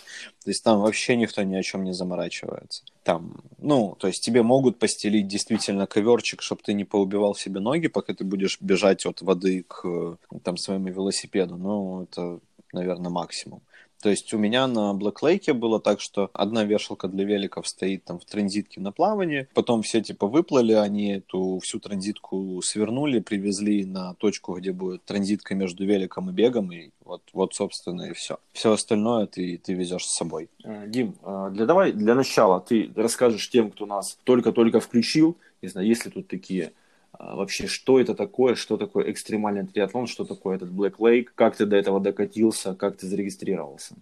То 0.44 0.50
есть 0.52 0.64
там 0.64 0.80
вообще 0.80 1.16
никто 1.16 1.44
ни 1.44 1.56
о 1.56 1.64
чем 1.64 1.84
не 1.84 1.94
заморачивается. 1.94 2.84
Там, 3.04 3.42
ну, 3.58 3.96
то 4.00 4.08
есть 4.08 4.24
тебе 4.24 4.44
могут 4.44 4.80
постелить 4.80 5.28
действительно 5.28 5.88
коверчик, 5.88 6.42
чтобы 6.42 6.62
ты 6.64 6.74
не 6.74 6.84
поубивал 6.84 7.36
себе 7.36 7.60
ноги, 7.60 7.88
пока 7.88 8.14
ты 8.14 8.24
будешь 8.24 8.58
бежать 8.62 9.06
от 9.06 9.22
воды 9.22 9.64
к 9.68 10.18
там 10.44 10.58
своему 10.58 10.88
велосипеду. 10.88 11.58
Ну, 11.58 12.04
это 12.04 12.40
наверное, 12.74 13.12
максимум. 13.12 13.62
То 14.02 14.10
есть 14.10 14.32
у 14.34 14.38
меня 14.38 14.68
на 14.68 14.94
Lake 14.94 15.54
было 15.54 15.80
так, 15.80 16.02
что 16.02 16.30
одна 16.34 16.64
вешалка 16.64 17.08
для 17.08 17.26
великов 17.26 17.68
стоит 17.68 18.04
там 18.04 18.20
в 18.20 18.26
транзитке 18.26 18.80
на 18.80 18.92
плавании, 18.92 19.48
потом 19.54 19.82
все 19.82 20.02
типа 20.02 20.28
выплыли, 20.28 20.74
они 20.74 21.14
эту 21.14 21.60
всю 21.64 21.80
транзитку 21.80 22.62
свернули, 22.64 23.20
привезли 23.20 23.86
на 23.86 24.14
точку, 24.16 24.56
где 24.56 24.72
будет 24.72 25.04
транзитка 25.04 25.56
между 25.56 25.86
великом 25.86 26.30
и 26.30 26.34
бегом, 26.34 26.72
и 26.72 26.92
вот, 27.04 27.24
вот 27.34 27.56
собственно, 27.56 28.04
и 28.04 28.14
все. 28.14 28.38
Все 28.54 28.72
остальное 28.72 29.26
ты, 29.26 29.58
ты 29.58 29.74
везешь 29.74 30.06
с 30.06 30.16
собой. 30.16 30.50
Э, 30.64 30.86
Дим, 30.88 31.16
э, 31.24 31.50
для, 31.54 31.66
давай 31.66 31.92
для 31.92 32.14
начала 32.14 32.60
ты 32.60 32.92
расскажешь 32.96 33.50
тем, 33.50 33.72
кто 33.72 33.88
нас 33.88 34.20
только-только 34.24 34.80
включил, 34.80 35.38
не 35.64 35.70
знаю, 35.70 35.88
есть 35.88 36.06
ли 36.06 36.12
тут 36.12 36.28
такие, 36.28 36.72
вообще, 37.18 37.68
что 37.68 38.00
это 38.00 38.14
такое, 38.14 38.56
что 38.56 38.78
такое 38.78 39.12
экстремальный 39.12 39.66
триатлон, 39.66 40.08
что 40.08 40.26
такое 40.26 40.56
этот 40.56 40.70
Black 40.70 40.98
Lake, 40.98 41.28
как 41.36 41.56
ты 41.56 41.66
до 41.66 41.76
этого 41.76 42.00
докатился, 42.00 42.76
как 42.76 42.98
ты 42.98 43.08
зарегистрировался. 43.08 43.96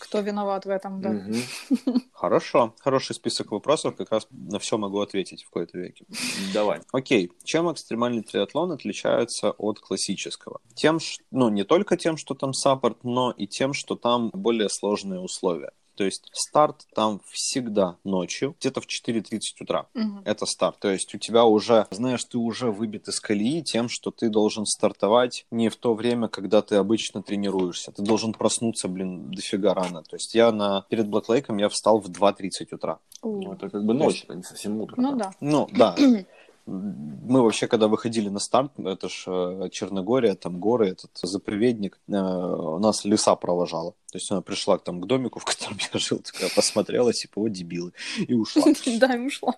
Кто 0.00 0.20
виноват 0.20 0.64
в 0.64 0.70
этом, 0.70 1.02
да? 1.02 1.22
Хорошо. 2.12 2.74
Хороший 2.80 3.14
список 3.14 3.50
вопросов, 3.52 3.96
как 3.96 4.10
раз 4.10 4.26
на 4.30 4.58
все 4.58 4.78
могу 4.78 5.00
ответить 5.00 5.42
в 5.42 5.50
какой-то 5.50 5.78
веке. 5.78 6.06
Давай. 6.54 6.80
Окей, 6.90 7.30
чем 7.44 7.70
экстремальный 7.70 8.22
триатлон 8.22 8.72
отличается 8.72 9.50
от 9.50 9.78
классического? 9.78 10.60
Тем, 10.74 11.00
ну, 11.30 11.50
не 11.50 11.64
только 11.64 11.98
тем, 11.98 12.16
что 12.16 12.34
там 12.34 12.54
саппорт, 12.54 13.04
но 13.04 13.30
и 13.32 13.46
тем, 13.46 13.74
что 13.74 13.94
там 13.94 14.30
более 14.32 14.70
сложные 14.70 15.20
условия. 15.20 15.72
То 16.00 16.06
есть 16.06 16.30
старт 16.32 16.86
там 16.94 17.20
всегда 17.30 17.98
ночью, 18.04 18.56
где-то 18.58 18.80
в 18.80 18.86
4.30 18.86 19.40
утра. 19.60 19.86
Мгм. 19.92 20.22
Это 20.24 20.46
старт. 20.46 20.78
То 20.78 20.88
есть 20.88 21.14
у 21.14 21.18
тебя 21.18 21.44
уже, 21.44 21.86
знаешь, 21.90 22.24
ты 22.24 22.38
уже 22.38 22.70
выбит 22.70 23.06
из 23.08 23.20
колеи 23.20 23.60
тем, 23.60 23.90
что 23.90 24.10
ты 24.10 24.30
должен 24.30 24.64
стартовать 24.64 25.44
не 25.50 25.68
в 25.68 25.76
то 25.76 25.92
время, 25.92 26.28
когда 26.28 26.62
ты 26.62 26.76
обычно 26.76 27.22
тренируешься. 27.22 27.92
Ты 27.92 28.00
должен 28.00 28.32
проснуться, 28.32 28.88
блин, 28.88 29.30
дофига 29.30 29.74
рано. 29.74 30.02
То 30.02 30.16
есть 30.16 30.34
я 30.34 30.52
на, 30.52 30.86
перед 30.88 31.06
Блэклейком 31.06 31.58
я 31.58 31.68
встал 31.68 32.00
в 32.00 32.08
2.30 32.08 32.74
утра. 32.74 32.98
У. 33.20 33.42
Ну, 33.42 33.52
это 33.52 33.68
как 33.68 33.84
бы 33.84 33.92
ночь, 33.92 34.24
это 34.24 34.34
не 34.34 34.42
совсем 34.42 34.80
утро. 34.80 34.94
Ну 34.98 35.16
да. 35.16 35.32
Ну, 35.40 35.68
да. 35.70 35.94
Мы 36.66 37.42
вообще, 37.42 37.66
когда 37.66 37.88
выходили 37.88 38.28
на 38.28 38.38
старт, 38.38 38.72
это 38.78 39.08
ж 39.08 39.24
э, 39.26 39.68
Черногория, 39.70 40.34
там 40.34 40.60
горы, 40.60 40.90
этот 40.90 41.10
заповедник, 41.22 41.98
э, 42.08 42.12
нас 42.12 43.04
леса 43.04 43.34
провожала. 43.36 43.92
То 44.12 44.18
есть 44.18 44.30
она 44.30 44.40
пришла 44.40 44.78
там, 44.78 45.00
к 45.00 45.06
домику, 45.06 45.38
в 45.40 45.44
котором 45.44 45.78
я 45.92 45.98
жил, 45.98 46.18
такая 46.18 46.50
посмотрела, 46.54 47.12
типа, 47.12 47.40
вот 47.40 47.52
дебилы, 47.52 47.92
и 48.18 48.34
ушла. 48.34 48.62
Да, 49.00 49.14
и 49.14 49.26
ушла. 49.26 49.54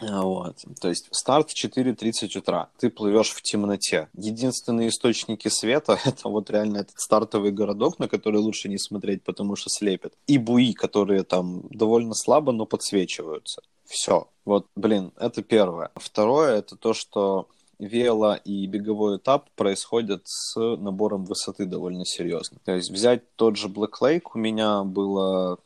А, 0.00 0.22
Вот. 0.22 0.64
То 0.80 0.88
есть 0.88 1.08
старт 1.10 1.50
в 1.50 1.54
4.30 1.54 2.38
утра. 2.38 2.68
Ты 2.78 2.90
плывешь 2.90 3.30
в 3.30 3.42
темноте. 3.42 4.08
Единственные 4.14 4.88
источники 4.88 5.48
света— 5.48 5.98
это 6.04 6.28
вот 6.28 6.50
реально 6.50 6.78
этот 6.78 6.98
стартовый 6.98 7.52
городок, 7.52 7.98
на 7.98 8.08
который 8.08 8.40
лучше 8.40 8.68
не 8.68 8.78
смотреть, 8.78 9.22
потому 9.22 9.56
что 9.56 9.68
слепит. 9.70 10.14
И 10.26 10.38
буи, 10.38 10.72
которые 10.72 11.22
там 11.24 11.62
довольно 11.70 12.14
слабо, 12.14 12.52
но 12.52 12.66
подсвечиваются. 12.66 13.62
Все. 13.90 14.28
Вот, 14.44 14.68
блин, 14.76 15.12
это 15.18 15.42
первое. 15.42 15.90
Второе— 15.96 16.54
это 16.58 16.76
то, 16.76 16.94
что 16.94 17.48
вело 17.80 18.36
и 18.36 18.66
беговой 18.66 19.16
этап 19.16 19.50
происходят 19.56 20.22
с 20.26 20.54
набором 20.76 21.24
высоты 21.24 21.66
довольно 21.66 22.04
серьезно. 22.04 22.58
То 22.64 22.76
есть 22.76 22.90
взять 22.90 23.34
тот 23.34 23.56
же 23.56 23.68
Black 23.68 23.94
Lake, 24.00 24.28
у 24.34 24.38
меня 24.38 24.84
было 24.84 25.58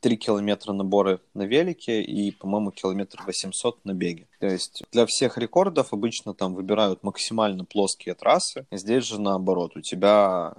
3 0.00 0.16
километра 0.16 0.72
наборы 0.72 1.20
на 1.32 1.42
велике 1.42 2.02
и, 2.02 2.32
по-моему, 2.32 2.70
километр 2.70 3.22
800 3.26 3.84
на 3.84 3.94
беге. 3.94 4.26
То 4.40 4.46
есть 4.46 4.82
для 4.92 5.06
всех 5.06 5.38
рекордов 5.38 5.92
обычно 5.92 6.34
там 6.34 6.54
выбирают 6.54 7.02
максимально 7.02 7.64
плоские 7.64 8.14
трассы. 8.14 8.66
Здесь 8.70 9.04
же 9.04 9.20
наоборот, 9.20 9.76
у 9.76 9.80
тебя 9.80 10.54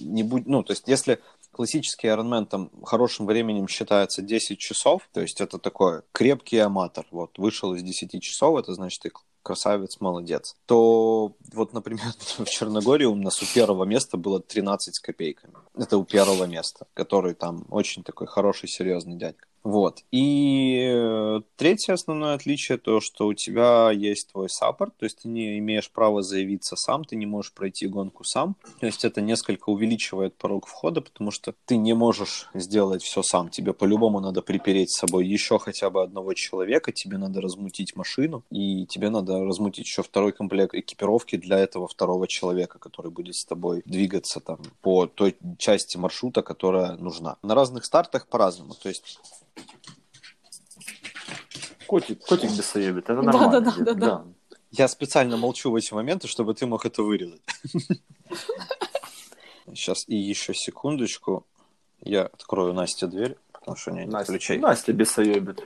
не 0.00 0.24
будет... 0.24 0.46
Ну, 0.46 0.62
то 0.64 0.72
есть 0.72 0.88
если 0.88 1.20
классический 1.56 2.08
Ironman 2.08 2.44
там 2.44 2.70
хорошим 2.84 3.24
временем 3.24 3.66
считается 3.66 4.20
10 4.20 4.58
часов, 4.58 5.08
то 5.14 5.22
есть 5.22 5.40
это 5.40 5.58
такой 5.58 6.02
крепкий 6.12 6.58
аматор. 6.58 7.06
Вот, 7.10 7.38
вышел 7.38 7.72
из 7.72 7.82
10 7.82 8.22
часов, 8.22 8.58
это 8.58 8.74
значит 8.74 9.00
ты 9.00 9.10
красавец, 9.42 9.98
молодец. 10.00 10.54
То 10.66 11.32
вот, 11.54 11.72
например, 11.72 12.04
в 12.38 12.44
Черногории 12.44 13.06
у 13.06 13.14
нас 13.14 13.42
у 13.42 13.46
первого 13.46 13.84
места 13.84 14.18
было 14.18 14.38
13 14.38 14.94
с 14.96 15.00
копейками. 15.00 15.54
Это 15.74 15.96
у 15.96 16.04
первого 16.04 16.44
места, 16.44 16.86
который 16.92 17.32
там 17.32 17.64
очень 17.70 18.02
такой 18.02 18.26
хороший, 18.26 18.68
серьезный 18.68 19.16
дядька. 19.16 19.46
Вот. 19.66 20.04
И 20.12 20.88
э, 20.88 21.40
третье 21.56 21.94
основное 21.94 22.34
отличие 22.34 22.78
то, 22.78 23.00
что 23.00 23.26
у 23.26 23.34
тебя 23.34 23.90
есть 23.90 24.30
твой 24.30 24.48
саппорт, 24.48 24.96
то 24.96 25.06
есть 25.06 25.22
ты 25.22 25.28
не 25.28 25.58
имеешь 25.58 25.90
права 25.90 26.22
заявиться 26.22 26.76
сам, 26.76 27.04
ты 27.04 27.16
не 27.16 27.26
можешь 27.26 27.52
пройти 27.52 27.88
гонку 27.88 28.22
сам. 28.22 28.54
То 28.78 28.86
есть 28.86 29.04
это 29.04 29.20
несколько 29.20 29.70
увеличивает 29.70 30.36
порог 30.36 30.68
входа, 30.68 31.00
потому 31.00 31.32
что 31.32 31.52
ты 31.64 31.78
не 31.78 31.94
можешь 31.94 32.48
сделать 32.54 33.02
все 33.02 33.24
сам. 33.24 33.48
Тебе 33.48 33.72
по-любому 33.72 34.20
надо 34.20 34.40
припереть 34.40 34.92
с 34.92 35.00
собой 35.00 35.26
еще 35.26 35.58
хотя 35.58 35.90
бы 35.90 36.00
одного 36.00 36.34
человека, 36.34 36.92
тебе 36.92 37.18
надо 37.18 37.40
размутить 37.40 37.96
машину, 37.96 38.44
и 38.52 38.86
тебе 38.86 39.10
надо 39.10 39.44
размутить 39.44 39.86
еще 39.86 40.04
второй 40.04 40.30
комплект 40.30 40.76
экипировки 40.76 41.34
для 41.34 41.58
этого 41.58 41.88
второго 41.88 42.28
человека, 42.28 42.78
который 42.78 43.10
будет 43.10 43.34
с 43.34 43.44
тобой 43.44 43.82
двигаться 43.84 44.38
там 44.38 44.60
по 44.80 45.08
той 45.08 45.36
части 45.58 45.96
маршрута, 45.96 46.42
которая 46.42 46.96
нужна. 46.98 47.36
На 47.42 47.56
разных 47.56 47.84
стартах 47.84 48.28
по-разному. 48.28 48.74
То 48.80 48.90
есть 48.90 49.18
Котик, 51.86 52.24
котик 52.26 52.50
бесоебит, 52.50 53.04
это 53.04 53.16
Да, 53.16 53.22
нормально. 53.22 53.60
да, 53.60 53.70
да, 53.72 53.84
да, 53.84 53.94
да. 53.94 54.24
Я 54.72 54.88
специально 54.88 55.36
молчу 55.36 55.70
в 55.70 55.76
эти 55.76 55.94
моменты, 55.94 56.26
чтобы 56.28 56.54
ты 56.54 56.66
мог 56.66 56.84
это 56.84 57.02
вырезать. 57.02 57.40
Сейчас 59.68 60.04
и 60.08 60.16
еще 60.16 60.54
секундочку. 60.54 61.46
Я 62.00 62.22
открою 62.26 62.72
Насте 62.74 63.06
дверь, 63.06 63.36
потому 63.66 63.76
что 63.76 63.90
у 63.90 63.94
нее 63.94 64.04
нет 64.04 64.12
Настя, 64.12 64.32
ключей. 64.32 64.58
Настя 64.58 64.92
бесоебит. 64.92 65.60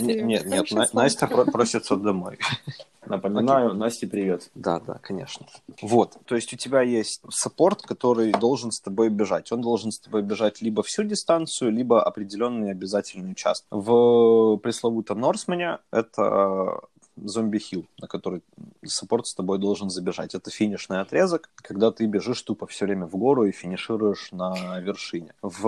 Нет, 0.00 0.46
нет, 0.46 0.70
На- 0.70 0.86
Настя 0.92 1.26
про- 1.26 1.44
просится 1.44 1.96
домой. 1.96 2.38
Напоминаю, 3.06 3.74
Насте 3.74 4.06
привет. 4.06 4.48
Да, 4.54 4.78
да, 4.80 4.98
конечно. 5.02 5.46
Вот, 5.82 6.16
то 6.24 6.36
есть 6.36 6.52
у 6.54 6.56
тебя 6.56 6.80
есть 6.82 7.20
саппорт, 7.30 7.82
который 7.82 8.32
должен 8.32 8.70
с 8.70 8.80
тобой 8.80 9.10
бежать. 9.10 9.50
Он 9.52 9.60
должен 9.60 9.90
с 9.90 9.98
тобой 9.98 10.22
бежать 10.22 10.62
либо 10.62 10.82
всю 10.82 11.02
дистанцию, 11.02 11.72
либо 11.72 12.02
определенный 12.02 12.70
обязательный 12.70 13.32
участок. 13.32 13.66
В 13.70 14.56
пресловутом 14.58 15.20
Норсмане 15.20 15.78
это 15.90 16.80
зомби 17.16 17.58
хилл, 17.58 17.86
на 17.98 18.08
который 18.08 18.42
саппорт 18.84 19.26
с 19.26 19.34
тобой 19.34 19.58
должен 19.58 19.90
забежать. 19.90 20.34
Это 20.34 20.50
финишный 20.50 21.00
отрезок, 21.00 21.50
когда 21.56 21.90
ты 21.90 22.06
бежишь 22.06 22.42
тупо 22.42 22.66
все 22.66 22.84
время 22.86 23.06
в 23.06 23.16
гору 23.16 23.46
и 23.46 23.52
финишируешь 23.52 24.32
на 24.32 24.78
вершине. 24.80 25.34
В 25.42 25.66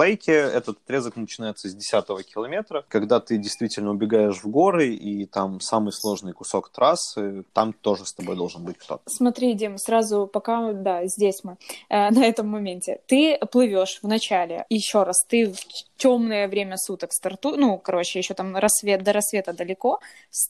Lake 0.00 0.32
этот 0.32 0.78
отрезок 0.84 1.16
начинается 1.16 1.68
с 1.68 1.74
10 1.74 2.04
километра, 2.26 2.84
когда 2.88 3.20
ты 3.20 3.38
действительно 3.38 3.90
убегаешь 3.90 4.42
в 4.42 4.48
горы, 4.48 4.94
и 4.94 5.26
там 5.26 5.60
самый 5.60 5.92
сложный 5.92 6.32
кусок 6.32 6.70
трассы, 6.70 7.44
там 7.52 7.72
тоже 7.72 8.06
с 8.06 8.12
тобой 8.12 8.36
должен 8.36 8.64
быть 8.64 8.78
кто-то. 8.78 9.02
Смотри, 9.06 9.54
Дим, 9.54 9.78
сразу 9.78 10.26
пока, 10.26 10.72
да, 10.72 11.06
здесь 11.06 11.44
мы, 11.44 11.56
э, 11.88 12.10
на 12.10 12.24
этом 12.24 12.48
моменте. 12.48 13.00
Ты 13.06 13.38
плывешь 13.50 14.00
в 14.02 14.08
начале, 14.08 14.66
еще 14.70 15.02
раз, 15.02 15.24
ты 15.28 15.52
в 15.52 15.58
темное 15.96 16.48
время 16.48 16.76
суток 16.76 17.12
старту, 17.12 17.56
ну, 17.56 17.78
короче, 17.78 18.18
еще 18.18 18.34
там 18.34 18.56
рассвет, 18.56 19.02
до 19.02 19.12
рассвета 19.12 19.52
далеко, 19.52 20.00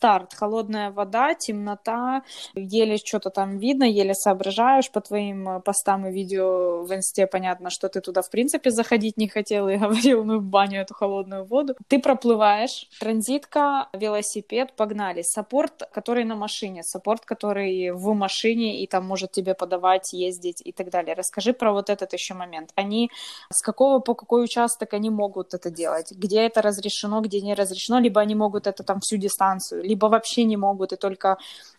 старт, 0.00 0.32
холодная 0.32 0.90
вода, 0.90 1.34
темнота, 1.34 2.22
еле 2.54 2.96
что-то 2.96 3.28
там 3.28 3.58
видно, 3.58 3.84
еле 3.84 4.14
соображаешь, 4.14 4.90
по 4.90 5.02
твоим 5.02 5.46
э, 5.46 5.60
постам 5.60 6.06
и 6.06 6.10
видео 6.10 6.84
в 6.84 6.94
инсте 6.94 7.26
понятно, 7.26 7.68
что 7.68 7.90
ты 7.90 8.00
туда 8.00 8.22
в 8.22 8.30
принципе 8.30 8.70
заходить 8.70 9.18
не 9.18 9.28
хотел 9.28 9.68
и 9.68 9.76
говорил, 9.84 10.24
ну, 10.24 10.38
в 10.38 10.42
баню 10.42 10.80
эту 10.80 10.94
холодную 10.94 11.44
воду. 11.44 11.74
Ты 11.88 11.98
проплываешь, 11.98 12.88
транзитка, 12.98 13.88
велосипед, 13.92 14.72
погнали. 14.74 15.20
Саппорт, 15.20 15.82
который 15.92 16.24
на 16.24 16.34
машине, 16.34 16.82
саппорт, 16.82 17.26
который 17.26 17.90
в 17.90 18.14
машине 18.14 18.82
и 18.82 18.86
там 18.86 19.04
может 19.06 19.32
тебе 19.32 19.54
подавать, 19.54 20.14
ездить 20.14 20.62
и 20.64 20.72
так 20.72 20.88
далее. 20.88 21.14
Расскажи 21.14 21.52
про 21.52 21.72
вот 21.72 21.90
этот 21.90 22.14
еще 22.14 22.32
момент. 22.32 22.70
Они 22.74 23.10
с 23.52 23.60
какого 23.60 23.98
по 23.98 24.14
какой 24.14 24.44
участок 24.44 24.94
они 24.94 25.10
могут 25.10 25.52
это 25.52 25.70
делать? 25.70 26.12
Где 26.12 26.46
это 26.46 26.62
разрешено, 26.62 27.20
где 27.20 27.42
не 27.42 27.52
разрешено? 27.52 28.00
Либо 28.00 28.22
они 28.22 28.34
могут 28.34 28.66
это 28.66 28.82
там 28.82 29.00
всю 29.00 29.18
дистанцию, 29.18 29.89
либо 29.90 30.06
вообще 30.08 30.44
не 30.44 30.56
могут, 30.56 30.92
и 30.92 30.96
только 30.96 31.28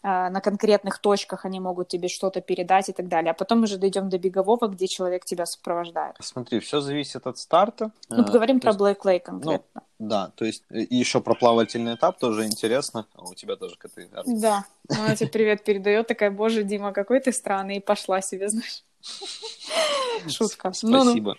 э, 0.03 0.29
на 0.29 0.41
конкретных 0.41 0.99
точках 0.99 1.45
они 1.45 1.59
могут 1.59 1.87
тебе 1.87 2.07
что-то 2.07 2.41
передать 2.41 2.89
и 2.89 2.93
так 2.93 3.07
далее. 3.07 3.31
А 3.31 3.33
потом 3.33 3.63
уже 3.63 3.77
дойдем 3.77 4.09
до 4.09 4.17
бегового, 4.17 4.67
где 4.67 4.87
человек 4.87 5.25
тебя 5.25 5.45
сопровождает. 5.45 6.15
Смотри, 6.19 6.59
все 6.59 6.81
зависит 6.81 7.27
от 7.27 7.37
старта. 7.37 7.91
Ну, 8.09 8.21
Э, 8.21 8.25
поговорим 8.25 8.59
то 8.59 8.63
про 8.67 8.71
есть- 8.71 8.79
Black 8.81 9.05
Lake 9.05 9.19
конкретно. 9.25 9.81
Да, 9.99 10.31
то 10.35 10.45
есть 10.45 10.63
э, 10.71 10.79
и 10.81 10.95
еще 10.95 11.21
про 11.21 11.35
плавательный 11.35 11.93
этап 11.95 12.17
тоже 12.19 12.45
интересно. 12.45 13.05
А 13.15 13.23
у 13.23 13.33
тебя 13.35 13.55
тоже 13.55 13.75
коты. 13.77 14.09
Да, 14.25 14.65
она 14.89 15.15
тебе 15.15 15.29
привет 15.29 15.63
передает, 15.63 16.07
такая, 16.07 16.31
боже, 16.31 16.63
Дима, 16.63 16.91
какой 16.91 17.19
ты 17.19 17.31
странный, 17.31 17.77
и 17.77 17.79
пошла 17.79 18.21
себе, 18.21 18.49
знаешь. 18.49 18.83
Шутка. 20.27 20.71
Спасибо. 20.73 21.37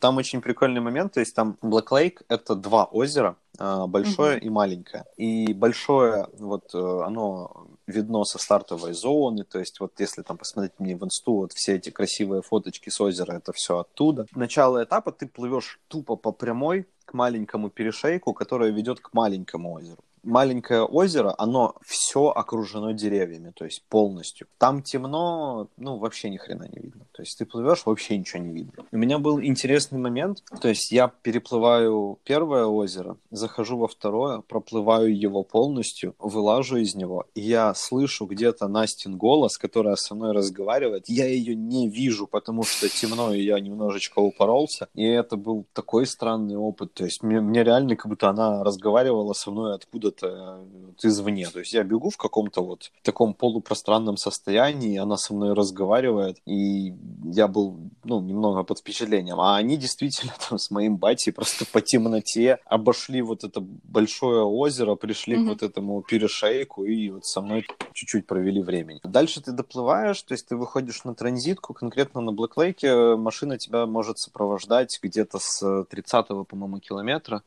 Там 0.00 0.16
очень 0.16 0.40
прикольный 0.40 0.80
момент, 0.80 1.12
то 1.12 1.20
есть 1.20 1.34
там 1.34 1.56
Black 1.62 1.88
Lake— 1.88 2.22
это 2.28 2.54
два 2.54 2.84
озера, 2.84 3.36
а, 3.58 3.86
большое 3.86 4.38
и 4.40 4.48
маленькое. 4.50 5.04
И 5.16 5.52
большое, 5.52 6.28
вот 6.38 6.74
э, 6.74 6.78
оно 6.78 7.68
видно 7.86 8.24
со 8.24 8.38
стартовой 8.38 8.92
зоны, 8.94 9.44
то 9.44 9.58
есть 9.58 9.80
вот 9.80 9.92
если 10.00 10.22
там 10.22 10.36
посмотреть 10.36 10.72
мне 10.78 10.96
в 10.96 11.04
инсту, 11.04 11.34
вот 11.34 11.52
все 11.52 11.76
эти 11.76 11.90
красивые 11.90 12.42
фоточки 12.42 12.90
с 12.90 13.00
озера, 13.00 13.32
это 13.32 13.52
все 13.52 13.78
оттуда. 13.78 14.26
Начало 14.34 14.82
этапа 14.82 15.12
ты 15.12 15.26
плывешь 15.26 15.78
тупо 15.88 16.16
по 16.16 16.32
прямой 16.32 16.86
к 17.04 17.14
маленькому 17.14 17.70
перешейку, 17.70 18.32
которое 18.32 18.70
ведет 18.70 19.00
к 19.00 19.12
маленькому 19.12 19.74
озеру. 19.74 20.02
Маленькое 20.24 20.82
озеро, 20.82 21.34
оно 21.38 21.74
все 21.82 22.28
окружено 22.28 22.92
деревьями, 22.92 23.52
то 23.54 23.64
есть 23.64 23.82
полностью. 23.88 24.46
Там 24.58 24.82
темно, 24.82 25.68
ну, 25.76 25.98
вообще 25.98 26.30
ни 26.30 26.36
хрена 26.36 26.68
не 26.70 26.80
видно. 26.80 27.06
То 27.12 27.22
есть 27.22 27.38
ты 27.38 27.46
плывешь, 27.46 27.86
вообще 27.86 28.18
ничего 28.18 28.42
не 28.42 28.52
видно. 28.52 28.84
У 28.90 28.96
меня 28.96 29.18
был 29.18 29.40
интересный 29.40 29.98
момент, 29.98 30.42
то 30.60 30.68
есть 30.68 30.90
я 30.92 31.08
переплываю 31.08 32.18
первое 32.24 32.66
озеро, 32.66 33.16
захожу 33.30 33.78
во 33.78 33.88
второе, 33.88 34.40
проплываю 34.40 35.16
его 35.16 35.42
полностью, 35.42 36.14
вылажу 36.18 36.76
из 36.76 36.94
него, 36.94 37.26
и 37.34 37.40
я 37.40 37.74
слышу 37.74 38.26
где-то 38.26 38.68
Настин 38.68 39.16
голос, 39.16 39.58
которая 39.58 39.96
со 39.96 40.14
мной 40.14 40.32
разговаривает. 40.32 41.04
Я 41.08 41.26
ее 41.26 41.54
не 41.54 41.88
вижу, 41.88 42.26
потому 42.26 42.64
что 42.64 42.88
темно, 42.88 43.32
и 43.32 43.42
я 43.42 43.60
немножечко 43.60 44.18
упоролся. 44.18 44.88
И 44.94 45.04
это 45.04 45.36
был 45.36 45.66
такой 45.72 46.06
странный 46.06 46.56
опыт. 46.56 46.94
То 46.94 47.04
есть 47.04 47.22
мне, 47.22 47.40
мне 47.40 47.62
реально 47.62 47.96
как 47.96 48.08
будто 48.08 48.28
она 48.28 48.64
разговаривала 48.64 49.32
со 49.32 49.50
мной 49.50 49.74
откуда-то 50.14 50.64
вот 50.86 51.04
извне. 51.04 51.48
То 51.48 51.60
есть 51.60 51.72
я 51.72 51.82
бегу 51.82 52.10
в 52.10 52.16
каком-то 52.16 52.62
вот 52.62 52.90
таком 53.02 53.34
полупространном 53.34 54.16
состоянии, 54.16 54.98
она 54.98 55.16
со 55.16 55.34
мной 55.34 55.54
разговаривает, 55.54 56.38
и 56.46 56.94
я 57.24 57.48
был, 57.48 57.76
ну, 58.04 58.20
немного 58.20 58.62
под 58.62 58.78
впечатлением. 58.78 59.40
А 59.40 59.56
они 59.56 59.76
действительно 59.76 60.32
там 60.48 60.58
с 60.58 60.70
моим 60.70 60.96
батей 60.96 61.32
просто 61.32 61.64
по 61.66 61.80
темноте 61.80 62.58
обошли 62.64 63.22
вот 63.22 63.44
это 63.44 63.60
большое 63.60 64.42
озеро, 64.44 64.94
пришли 64.94 65.36
Мгм. 65.36 65.46
к 65.46 65.48
вот 65.48 65.62
этому 65.62 66.02
перешейку 66.02 66.84
и 66.84 67.10
вот 67.10 67.26
со 67.26 67.40
мной 67.40 67.66
чуть-чуть 67.92 68.26
провели 68.26 68.62
времени. 68.62 69.00
Дальше 69.04 69.40
ты 69.40 69.52
доплываешь, 69.52 70.22
то 70.22 70.32
есть 70.32 70.46
ты 70.46 70.56
выходишь 70.56 71.04
на 71.04 71.14
транзитку, 71.14 71.74
конкретно 71.74 72.20
на 72.20 72.30
Black 72.30 72.54
Lake 72.56 73.16
машина 73.16 73.58
тебя 73.58 73.86
может 73.86 74.18
сопровождать 74.18 74.98
где-то 75.02 75.38
с 75.40 75.84
30 75.90 76.26
по-моему, 76.48 76.78
километра. 76.78 77.42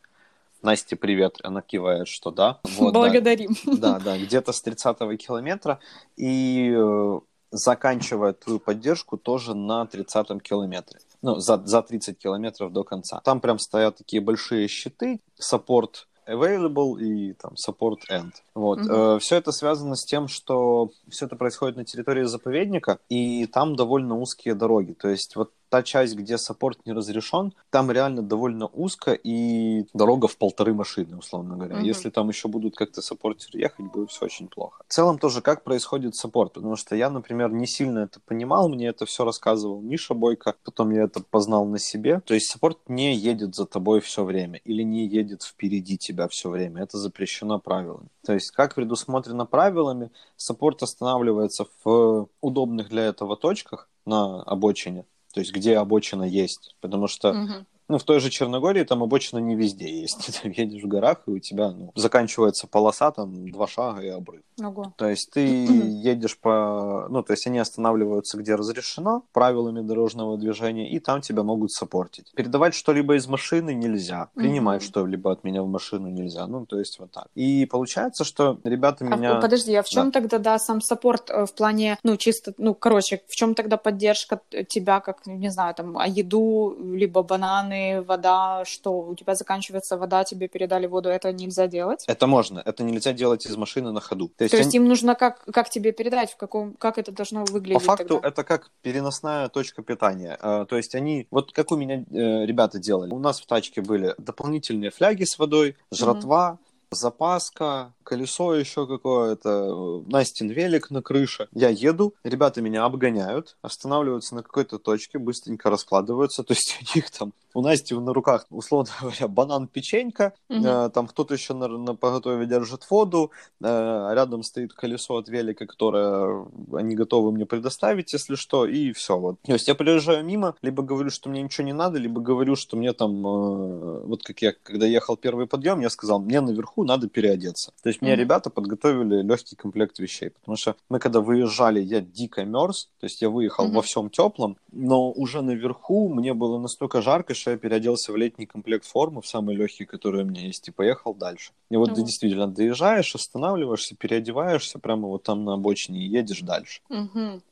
Насте 0.62 0.96
привет, 0.96 1.38
она 1.44 1.62
кивает, 1.62 2.08
что 2.08 2.32
да. 2.32 2.60
Вот, 2.64 2.94
да. 2.94 3.00
Благодарим. 3.00 3.56
Да, 3.66 4.00
да, 4.00 4.18
где-то 4.18 4.52
с 4.52 4.62
30 4.62 4.98
километра. 5.18 5.80
И 6.16 6.74
э, 6.76 7.20
заканчивает 7.52 8.40
твою 8.40 8.60
поддержку 8.60 9.18
тоже 9.18 9.54
на 9.56 9.86
30 9.86 10.42
километре. 10.42 11.00
Ну, 11.22 11.36
за, 11.40 11.58
за 11.66 11.82
30 11.82 12.18
километров 12.18 12.72
до 12.72 12.84
конца. 12.84 13.22
Там 13.24 13.40
прям 13.40 13.60
стоят 13.60 13.98
такие 13.98 14.22
большие 14.22 14.68
щиты, 14.68 15.20
support 15.36 16.08
available 16.28 17.00
и 17.00 17.34
там 17.34 17.54
support 17.54 18.00
end. 18.12 18.34
Вот. 18.54 18.80
Мгм. 18.80 19.20
все 19.20 19.38
это 19.38 19.52
связано 19.52 19.96
с 19.96 20.04
тем, 20.04 20.28
что 20.28 20.92
все 21.10 21.26
это 21.26 21.36
происходит 21.36 21.78
на 21.78 21.86
территории 21.86 22.24
заповедника, 22.24 23.00
и 23.10 23.46
там 23.48 23.76
довольно 23.76 24.18
узкие 24.18 24.54
дороги. 24.54 24.94
То 24.94 25.08
есть 25.08 25.36
вот 25.36 25.52
та 25.70 25.84
часть, 25.84 26.16
где 26.16 26.38
саппорт 26.38 26.86
не 26.86 26.94
разрешен, 26.94 27.54
там 27.70 27.92
реально 27.92 28.22
довольно 28.22 28.68
узко 28.68 29.14
и 29.14 29.86
дорога 29.94 30.28
в 30.28 30.38
полторы 30.38 30.74
машины, 30.74 31.18
условно 31.18 31.56
говоря. 31.56 31.76
Мгм. 31.78 31.86
Если 31.86 32.10
там 32.10 32.30
еще 32.30 32.48
будут 32.48 32.76
как-то 32.76 33.02
саппортеры 33.02 33.60
ехать, 33.60 33.86
будет 33.92 34.12
все 34.12 34.26
очень 34.26 34.48
плохо. 34.48 34.84
В 34.88 34.94
целом 34.94 35.20
тоже, 35.20 35.42
как 35.42 35.64
происходит 35.64 36.16
саппорт, 36.16 36.54
потому 36.54 36.76
что 36.76 36.96
я, 36.96 37.10
например, 37.10 37.52
не 37.52 37.68
сильно 37.68 38.00
это 38.00 38.20
понимал, 38.20 38.70
мне 38.70 38.88
это 38.88 39.06
все 39.06 39.26
рассказывал 39.26 39.82
Миша 39.82 40.14
Бойко, 40.14 40.56
потом 40.64 40.92
я 40.92 41.04
это 41.04 41.22
познал 41.22 41.66
на 41.66 41.80
себе. 41.80 42.22
То 42.22 42.34
есть 42.34 42.50
саппорт 42.52 42.78
не 42.88 43.16
едет 43.16 43.56
за 43.56 43.66
тобой 43.66 44.02
все 44.02 44.24
время 44.24 44.60
или 44.64 44.84
не 44.84 45.06
едет 45.08 45.44
впереди 45.44 45.98
тебя 45.98 46.28
все 46.28 46.50
время. 46.50 46.84
Это 46.84 46.98
запрещено 46.98 47.60
правилами. 47.60 48.08
То 48.26 48.34
есть, 48.34 48.52
как 48.52 48.76
предусмотрено 48.76 49.46
правилами, 49.46 50.12
саппорт 50.36 50.84
останавливается 50.84 51.66
в 51.84 52.28
удобных 52.42 52.90
для 52.90 53.04
этого 53.04 53.38
точках 53.38 53.90
на 54.06 54.42
обочине, 54.44 55.06
то 55.34 55.40
есть 55.40 55.54
где 55.54 55.78
обочина 55.78 56.24
есть, 56.24 56.76
потому 56.82 57.08
что 57.08 57.34
Мгм. 57.34 57.68
Ну, 57.90 57.98
в 57.98 58.04
той 58.04 58.20
же 58.20 58.30
Черногории 58.30 58.84
там 58.84 59.04
обочина 59.04 59.40
не 59.40 59.56
везде 59.56 60.02
есть. 60.02 60.18
Ты 60.26 60.42
там 60.42 60.52
едешь 60.52 60.84
в 60.84 60.88
горах, 60.88 61.24
и 61.28 61.32
у 61.32 61.40
тебя 61.40 61.72
ну, 61.72 61.92
заканчивается 61.96 62.68
полоса, 62.68 63.12
там 63.12 63.50
два 63.50 63.68
шага 63.68 64.02
и 64.02 64.10
обрыв. 64.10 64.42
Ого. 64.62 64.94
То 64.98 65.08
есть 65.08 65.32
ты 65.32 65.42
едешь 65.66 66.38
по... 66.38 67.08
Ну, 67.10 67.24
то 67.24 67.34
есть 67.34 67.48
они 67.48 67.60
останавливаются, 67.60 68.38
где 68.38 68.56
разрешено, 68.56 69.24
правилами 69.32 69.82
дорожного 69.82 70.38
движения, 70.38 70.90
и 70.90 71.00
там 71.00 71.22
тебя 71.22 71.44
могут 71.44 71.72
саппортить. 71.72 72.32
Передавать 72.36 72.74
что-либо 72.74 73.16
из 73.16 73.28
машины 73.28 73.74
нельзя. 73.74 74.30
Принимать 74.34 74.82
что-либо 74.84 75.32
от 75.32 75.44
меня 75.44 75.62
в 75.62 75.68
машину 75.68 76.10
нельзя. 76.10 76.48
Ну, 76.48 76.66
то 76.66 76.80
есть 76.80 77.00
вот 77.00 77.12
так. 77.12 77.28
И 77.36 77.66
получается, 77.66 78.24
что 78.24 78.60
ребята 78.64 79.06
А 79.06 79.16
в- 79.16 79.20
меня... 79.20 79.36
подожди, 79.36 79.76
а 79.76 79.84
в 79.84 79.90
чем 79.90 80.12
тогда, 80.12 80.40
да, 80.40 80.60
сам 80.60 80.82
саппорт 80.82 81.30
э, 81.30 81.46
в 81.46 81.54
плане, 81.54 81.98
ну, 82.04 82.18
чисто, 82.18 82.54
ну, 82.58 82.74
короче, 82.74 83.22
в 83.28 83.36
чем 83.36 83.54
тогда 83.56 83.78
поддержка 83.78 84.42
тебя, 84.68 85.00
как, 85.00 85.26
не 85.28 85.50
знаю, 85.50 85.76
там, 85.76 85.98
а 85.98 86.08
еду, 86.08 86.76
либо 86.80 87.22
бананы, 87.22 87.77
вода, 88.06 88.64
что 88.66 89.00
у 89.00 89.16
тебя 89.16 89.36
заканчивается 89.36 89.98
вода, 89.98 90.24
тебе 90.24 90.48
передали 90.48 90.88
воду, 90.88 91.10
это 91.10 91.32
нельзя 91.32 91.68
делать? 91.68 92.04
Это 92.08 92.28
можно. 92.28 92.62
Это 92.66 92.84
нельзя 92.84 93.14
делать 93.14 93.46
из 93.46 93.56
машины 93.58 93.92
на 93.92 94.00
ходу. 94.02 94.30
То 94.38 94.44
есть, 94.44 94.52
То 94.52 94.58
есть 94.58 94.70
они- 94.76 94.78
им 94.84 94.88
нужно 94.90 95.16
как, 95.16 95.44
как 95.46 95.70
тебе 95.70 95.92
передать, 95.92 96.32
в 96.32 96.38
каком, 96.38 96.74
как 96.74 96.98
это 96.98 97.12
должно 97.12 97.46
выглядеть 97.46 97.80
По 97.84 97.98
факту 97.98 98.16
тогда? 98.16 98.28
это 98.30 98.44
как 98.44 98.72
переносная 98.82 99.50
точка 99.50 99.82
питания. 99.84 100.38
А, 100.42 100.66
То 100.66 100.78
есть 100.78 100.96
они, 100.96 101.28
вот 101.32 101.52
как 101.52 101.72
у 101.72 101.76
меня 101.76 102.04
э, 102.10 102.46
ребята 102.46 102.80
делали. 102.80 103.12
У 103.14 103.20
нас 103.20 103.40
в 103.42 103.46
тачке 103.46 103.82
были 103.82 104.14
дополнительные 104.18 104.92
фляги 104.92 105.24
с 105.24 105.38
водой, 105.40 105.76
жратва, 105.92 106.58
запаска, 106.92 107.94
колесо 108.08 108.56
еще 108.56 108.88
какое-то, 108.88 109.50
э, 109.50 110.10
Настин 110.10 110.50
велик 110.50 110.90
на 110.92 111.02
крыше. 111.02 111.50
Я 111.54 111.68
еду, 111.68 112.14
ребята 112.24 112.62
меня 112.62 112.86
обгоняют, 112.86 113.58
останавливаются 113.62 114.34
на 114.34 114.44
какой-то 114.44 114.80
точке, 114.80 115.20
быстренько 115.20 115.70
раскладываются. 115.70 116.44
То 116.44 116.54
есть 116.54 116.80
у 116.96 116.98
них 116.98 117.12
там, 117.12 117.34
у 117.54 117.62
Насти 117.62 117.94
на 117.96 118.14
руках, 118.14 118.46
условно 118.50 118.90
говоря, 119.02 119.28
банан, 119.28 119.68
печенька, 119.68 120.34
Мгм. 120.48 120.66
э, 120.66 120.90
там 120.90 121.08
кто-то 121.08 121.34
еще 121.34 121.54
на, 121.54 121.68
на 121.68 121.96
поготове 121.96 122.46
держит 122.46 122.90
воду, 122.90 123.32
э, 123.62 124.10
рядом 124.14 124.42
стоит 124.44 124.72
колесо 124.72 125.18
от 125.18 125.28
велика, 125.28 125.66
которое 125.66 126.46
они 126.74 126.96
готовы 126.96 127.34
мне 127.34 127.46
предоставить, 127.46 128.14
если 128.14 128.36
что, 128.36 128.66
и 128.66 128.94
все. 128.94 129.20
Вот. 129.20 129.36
То 129.42 129.54
есть 129.54 129.68
я 129.68 129.76
приезжаю 129.76 130.24
мимо, 130.24 130.56
либо 130.62 130.82
говорю, 130.82 131.10
что 131.10 131.30
мне 131.30 131.42
ничего 131.42 131.66
не 131.68 131.74
надо, 131.74 132.00
либо 132.00 132.22
говорю, 132.22 132.56
что 132.56 132.78
мне 132.78 132.94
там, 132.94 133.26
э, 133.28 134.00
вот 134.06 134.24
как 134.24 134.42
я, 134.42 134.54
когда 134.64 134.86
ехал 134.86 135.18
первый 135.18 135.46
подъем, 135.46 135.82
я 135.82 135.90
сказал, 135.90 136.20
мне 136.20 136.40
наверху 136.40 136.86
надо 136.86 137.10
переодеться. 137.10 137.74
То 137.84 137.90
есть 137.90 137.97
мне 138.02 138.12
Мгм. 138.12 138.20
ребята 138.22 138.50
подготовили 138.50 139.22
легкий 139.22 139.56
комплект 139.56 140.00
вещей, 140.00 140.30
потому 140.30 140.58
что 140.58 140.76
мы 140.90 141.00
когда 141.00 141.22
выезжали, 141.22 141.80
я 141.80 142.02
дико 142.02 142.44
мерз, 142.46 142.90
то 143.00 143.06
есть 143.06 143.22
я 143.22 143.30
выехал 143.30 143.70
во 143.70 143.82
всем 143.82 144.10
теплом, 144.10 144.58
но 144.72 145.12
уже 145.12 145.42
наверху 145.42 146.10
мне 146.10 146.34
было 146.34 146.60
настолько 146.60 147.02
жарко, 147.02 147.34
что 147.34 147.52
я 147.52 147.58
переоделся 147.58 148.12
в 148.12 148.18
летний 148.18 148.46
комплект 148.46 148.86
формы, 148.86 149.22
в 149.22 149.28
самый 149.28 149.56
легкий, 149.56 149.86
который 149.86 150.24
у 150.24 150.26
меня 150.26 150.42
есть, 150.42 150.68
и 150.68 150.72
поехал 150.72 151.14
дальше. 151.14 151.52
И 151.70 151.78
вот 151.78 151.94
ты 151.96 152.04
действительно 152.04 152.48
доезжаешь, 152.48 153.16
останавливаешься, 153.16 153.96
переодеваешься 153.96 154.80
прямо 154.80 155.08
вот 155.08 155.24
там 155.24 155.46
на 155.46 155.54
обочине 155.54 156.00
и 156.00 156.08
едешь 156.08 156.42
дальше. 156.42 156.82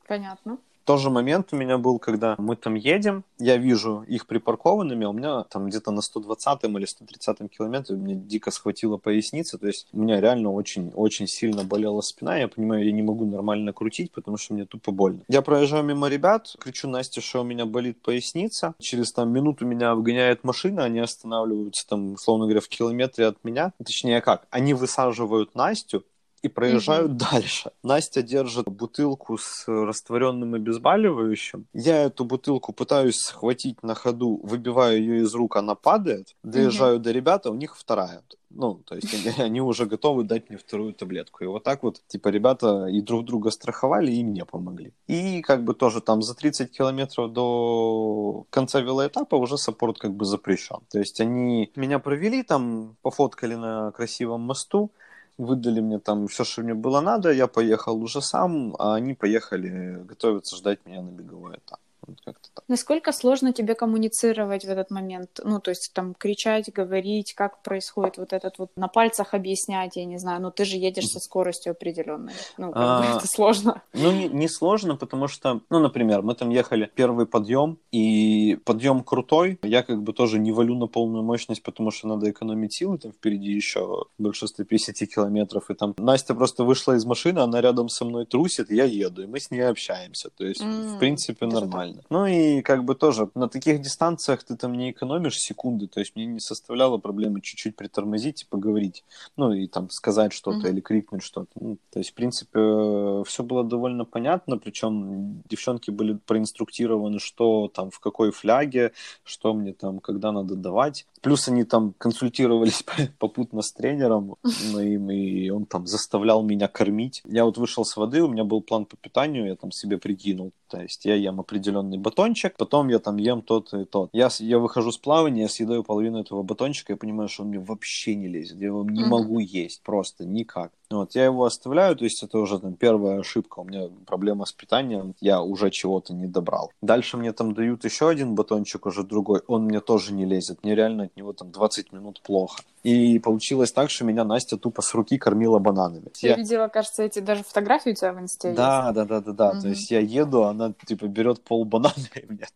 Понятно. 0.07 0.57
Тоже 0.85 1.09
момент 1.09 1.49
у 1.51 1.55
меня 1.55 1.79
был, 1.79 1.97
когда 1.97 2.35
мы 2.37 2.55
там 2.55 2.75
едем, 2.75 3.23
я 3.39 3.57
вижу 3.57 4.03
их 4.07 4.27
припаркованными, 4.27 5.05
а 5.05 5.09
у 5.09 5.13
меня 5.13 5.43
там 5.43 5.67
где-то 5.67 5.89
на 5.89 6.01
120 6.01 6.63
или 6.63 6.85
130 6.85 7.37
километре 7.49 7.95
мне 7.95 8.13
дико 8.15 8.51
схватила 8.51 8.97
поясница, 8.97 9.57
то 9.57 9.65
есть 9.65 9.87
у 9.93 9.99
меня 9.99 10.21
реально 10.21 10.51
очень-очень 10.51 11.27
сильно 11.27 11.63
болела 11.63 12.01
спина, 12.01 12.37
я 12.37 12.47
понимаю, 12.47 12.85
я 12.85 12.91
не 12.91 13.01
могу 13.01 13.25
нормально 13.25 13.73
крутить, 13.73 14.11
потому 14.11 14.37
что 14.37 14.53
мне 14.53 14.65
тупо 14.65 14.91
больно. 14.91 15.21
Я 15.27 15.41
проезжаю 15.41 15.83
мимо 15.83 16.07
ребят, 16.07 16.55
кричу 16.59 16.87
Насте, 16.87 17.19
что 17.19 17.41
у 17.41 17.43
меня 17.43 17.65
болит 17.65 18.01
поясница, 18.03 18.75
через 18.79 19.11
там 19.11 19.31
минуту 19.31 19.65
меня 19.65 19.89
обгоняет 19.89 20.43
машина, 20.43 20.83
они 20.83 20.99
останавливаются 20.99 21.87
там, 21.87 22.13
условно 22.13 22.45
говоря, 22.45 22.61
в 22.61 22.67
километре 22.67 23.25
от 23.25 23.43
меня, 23.43 23.73
точнее 23.83 24.21
как, 24.21 24.45
они 24.51 24.75
высаживают 24.75 25.55
Настю, 25.55 26.03
и 26.45 26.47
проезжают 26.47 27.17
дальше. 27.17 27.71
Настя 27.83 28.21
держит 28.21 28.67
бутылку 28.67 29.37
с 29.37 29.67
растворенным 29.67 30.53
обезболивающим. 30.53 31.65
Я 31.73 32.03
эту 32.03 32.23
бутылку 32.23 32.71
пытаюсь 32.71 33.17
схватить 33.17 33.81
на 33.83 33.95
ходу, 33.95 34.39
выбиваю 34.43 34.99
ее 34.99 35.23
из 35.23 35.33
рук, 35.33 35.55
она 35.57 35.73
падает. 35.75 36.35
Доезжаю 36.43 36.99
до 36.99 37.11
ребят, 37.11 37.45
а 37.45 37.49
у 37.49 37.55
них 37.55 37.75
вторая. 37.75 38.21
Ну, 38.51 38.75
то 38.85 38.95
есть 38.95 39.13
они, 39.13 39.33
они 39.45 39.61
уже 39.61 39.85
готовы 39.85 40.23
дать 40.23 40.49
мне 40.49 40.57
вторую 40.57 40.93
таблетку. 40.93 41.43
И 41.43 41.47
вот 41.47 41.63
так 41.63 41.83
вот, 41.83 42.01
типа, 42.07 42.29
ребята 42.29 42.85
и 42.85 43.01
друг 43.01 43.25
друга 43.25 43.49
страховали, 43.51 44.11
и 44.11 44.23
мне 44.23 44.45
помогли. 44.45 44.93
И 45.07 45.41
как 45.41 45.63
бы 45.63 45.73
тоже 45.73 45.99
там 45.99 46.21
за 46.21 46.35
30 46.35 46.71
километров 46.71 47.33
до 47.33 48.45
конца 48.51 48.81
велоэтапа 48.81 49.35
уже 49.35 49.57
саппорт 49.57 49.97
как 49.97 50.13
бы 50.13 50.25
запрещен. 50.25 50.77
То 50.91 50.99
есть 50.99 51.19
они 51.19 51.71
меня 51.75 51.99
провели 51.99 52.43
там, 52.43 52.95
пофоткали 53.01 53.55
на 53.55 53.91
красивом 53.91 54.41
мосту, 54.41 54.91
выдали 55.37 55.81
мне 55.81 55.99
там 55.99 56.27
все, 56.27 56.43
что 56.43 56.61
мне 56.61 56.73
было 56.73 57.01
надо, 57.01 57.31
я 57.31 57.47
поехал 57.47 58.01
уже 58.01 58.21
сам, 58.21 58.75
а 58.79 58.95
они 58.95 59.13
поехали 59.13 60.03
готовиться 60.03 60.55
ждать 60.55 60.85
меня 60.85 61.01
на 61.01 61.11
беговой 61.11 61.57
этап. 61.57 61.79
Вот 62.07 62.17
как-то 62.23 62.49
так. 62.53 62.63
Насколько 62.67 63.11
сложно 63.11 63.53
тебе 63.53 63.75
коммуницировать 63.75 64.65
в 64.65 64.69
этот 64.69 64.91
момент? 64.91 65.39
Ну, 65.43 65.59
то 65.59 65.71
есть 65.71 65.91
там 65.93 66.13
кричать, 66.13 66.71
говорить, 66.71 67.33
как 67.33 67.61
происходит 67.61 68.17
вот 68.17 68.33
этот 68.33 68.59
вот 68.59 68.71
на 68.75 68.87
пальцах 68.87 69.33
объяснять, 69.33 69.95
я 69.95 70.05
не 70.05 70.17
знаю, 70.17 70.41
ну 70.41 70.51
ты 70.51 70.65
же 70.65 70.77
едешь 70.77 71.07
со 71.07 71.19
скоростью 71.19 71.71
определенной. 71.71 72.33
Ну, 72.57 72.71
как 72.71 72.73
бы 72.73 73.05
А, 73.05 73.17
это 73.17 73.27
сложно. 73.27 73.81
Ну, 73.93 74.11
не, 74.11 74.27
не 74.27 74.47
сложно, 74.47 74.95
потому 74.95 75.27
что, 75.27 75.61
ну, 75.69 75.79
например, 75.79 76.21
мы 76.21 76.35
там 76.35 76.49
ехали 76.49 76.89
первый 76.93 77.25
подъем, 77.25 77.77
и 77.91 78.57
подъем 78.65 79.03
крутой, 79.03 79.59
я 79.63 79.83
как 79.83 80.01
бы 80.03 80.13
тоже 80.13 80.39
не 80.39 80.51
валю 80.51 80.75
на 80.75 80.87
полную 80.87 81.23
мощность, 81.23 81.63
потому 81.63 81.91
что 81.91 82.07
надо 82.07 82.29
экономить 82.29 82.73
силы, 82.73 82.97
там 82.97 83.11
впереди 83.11 83.51
еще 83.51 84.05
больше 84.17 84.47
150 84.47 85.09
километров, 85.09 85.69
и 85.69 85.73
там 85.73 85.93
Настя 85.97 86.35
просто 86.35 86.63
вышла 86.63 86.93
из 86.93 87.05
машины, 87.05 87.39
она 87.39 87.61
рядом 87.61 87.89
со 87.89 88.05
мной 88.05 88.25
трусит, 88.25 88.69
я 88.71 88.85
еду, 88.85 89.23
и 89.23 89.27
мы 89.27 89.39
с 89.39 89.51
ней 89.51 89.61
общаемся, 89.61 90.29
то 90.29 90.45
есть, 90.45 90.61
М, 90.61 90.95
в 90.95 90.99
принципе, 90.99 91.45
даже 91.45 91.65
нормально. 91.95 92.07
Ну, 92.09 92.25
и 92.25 92.61
как 92.61 92.83
бы 92.83 92.95
тоже 92.95 93.29
на 93.35 93.47
таких 93.49 93.81
дистанциях 93.81 94.43
ты 94.43 94.55
там 94.55 94.73
не 94.73 94.91
экономишь 94.91 95.39
секунды, 95.39 95.87
то 95.87 95.99
есть 95.99 96.15
мне 96.15 96.25
не 96.25 96.39
составляло 96.39 96.97
проблемы 96.97 97.41
чуть-чуть 97.41 97.75
притормозить 97.75 98.43
и 98.43 98.45
поговорить, 98.45 99.03
ну, 99.37 99.51
и 99.51 99.67
там 99.67 99.89
сказать 99.89 100.33
что-то 100.33 100.57
Мгм. 100.59 100.67
или 100.67 100.81
крикнуть 100.81 101.23
что-то. 101.23 101.49
Ну, 101.59 101.77
то 101.91 101.99
есть, 101.99 102.11
в 102.11 102.13
принципе, 102.13 103.23
все 103.25 103.43
было 103.43 103.63
довольно 103.63 104.05
понятно, 104.05 104.57
причем 104.57 105.41
девчонки 105.49 105.91
были 105.91 106.13
проинструктированы, 106.25 107.19
что 107.19 107.69
там 107.73 107.91
в 107.91 107.99
какой 107.99 108.31
фляге, 108.31 108.91
что 109.23 109.53
мне 109.53 109.73
там, 109.73 109.99
когда 109.99 110.31
надо 110.31 110.55
давать. 110.55 111.05
Плюс 111.21 111.47
они 111.47 111.63
там 111.63 111.93
консультировались 111.97 112.83
попутно 113.19 113.61
с 113.61 113.71
тренером 113.71 114.35
моим, 114.73 115.09
и 115.11 115.49
он 115.49 115.65
там 115.65 115.87
заставлял 115.87 116.43
меня 116.43 116.67
кормить. 116.67 117.21
Я 117.25 117.45
вот 117.45 117.57
вышел 117.57 117.85
с 117.85 117.97
воды, 117.97 118.21
у 118.21 118.27
меня 118.27 118.43
был 118.43 118.61
план 118.61 118.85
по 118.85 118.95
питанию, 118.97 119.47
я 119.47 119.55
там 119.55 119.71
себе 119.71 119.97
прикинул. 119.97 120.51
То 120.67 120.81
есть 120.81 121.05
я 121.05 121.15
ем 121.15 121.39
определенный 121.85 121.97
батончик, 121.97 122.55
потом 122.57 122.89
я 122.89 122.99
там 122.99 123.17
ем 123.17 123.41
тот 123.41 123.73
и 123.73 123.85
тот. 123.85 124.09
Я, 124.13 124.29
я 124.39 124.59
выхожу 124.59 124.91
с 124.91 124.97
плавания, 124.97 125.43
я 125.43 125.49
съедаю 125.49 125.83
половину 125.83 126.19
этого 126.21 126.43
батончика, 126.43 126.93
я 126.93 126.97
понимаю, 126.97 127.29
что 127.29 127.43
он 127.43 127.49
мне 127.49 127.59
вообще 127.59 128.15
не 128.15 128.27
лезет. 128.27 128.57
Я 128.59 128.67
его 128.67 128.83
не 128.83 129.01
Мгм. 129.01 129.09
могу 129.09 129.39
есть, 129.39 129.81
просто 129.83 130.25
никак. 130.25 130.71
Вот, 130.91 131.15
я 131.15 131.25
его 131.25 131.45
оставляю, 131.45 131.95
то 131.95 132.03
есть 132.03 132.21
это 132.23 132.37
уже 132.37 132.59
там 132.59 132.73
первая 132.73 133.19
ошибка. 133.19 133.59
У 133.59 133.63
меня 133.63 133.89
проблема 134.05 134.45
с 134.45 134.51
питанием, 134.51 135.15
я 135.19 135.41
уже 135.41 135.71
чего-то 135.71 136.13
не 136.13 136.27
добрал. 136.27 136.71
Дальше 136.81 137.17
мне 137.17 137.31
там 137.33 137.53
дают 137.53 137.85
еще 137.85 138.07
один 138.07 138.35
батончик, 138.35 138.85
уже 138.85 139.03
другой, 139.03 139.41
он 139.47 139.63
мне 139.63 139.79
тоже 139.81 140.13
не 140.13 140.25
лезет. 140.25 140.59
Мне 140.63 140.75
реально 140.75 141.05
от 141.05 141.15
него 141.17 141.33
там 141.33 141.51
20 141.51 141.91
минут 141.91 142.21
плохо. 142.21 142.61
И 142.83 143.17
получилось 143.17 143.71
так, 143.71 143.89
что 143.89 144.05
меня 144.05 144.23
Настя 144.23 144.57
тупо 144.57 144.83
с 144.83 144.93
руки 144.93 145.17
кормила 145.17 145.57
бананами. 145.57 146.05
Я 146.21 146.29
Я- 146.31 146.35
видела, 146.35 146.67
кажется, 146.67 147.01
эти 147.01 147.17
даже 147.17 147.43
фотографии 147.43 147.89
у 147.89 147.95
тебя 147.95 148.13
в 148.13 148.19
инсте 148.19 148.49
есть. 148.49 148.57
Да, 148.57 148.91
да, 148.91 149.05
да, 149.05 149.21
да, 149.21 149.31
да. 149.31 149.51
Мгм. 149.53 149.61
То 149.63 149.67
есть 149.69 149.89
я 149.89 149.99
еду, 149.99 150.43
она 150.43 150.71
типа 150.85 151.07
берет 151.07 151.41
пол 151.41 151.65
банана 151.79 152.09
и 152.15 152.25
мне 152.25 152.47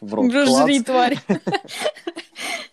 в 0.00 0.14
рот 0.14 0.32
Жри, 0.32 0.82
тварь. 0.82 1.18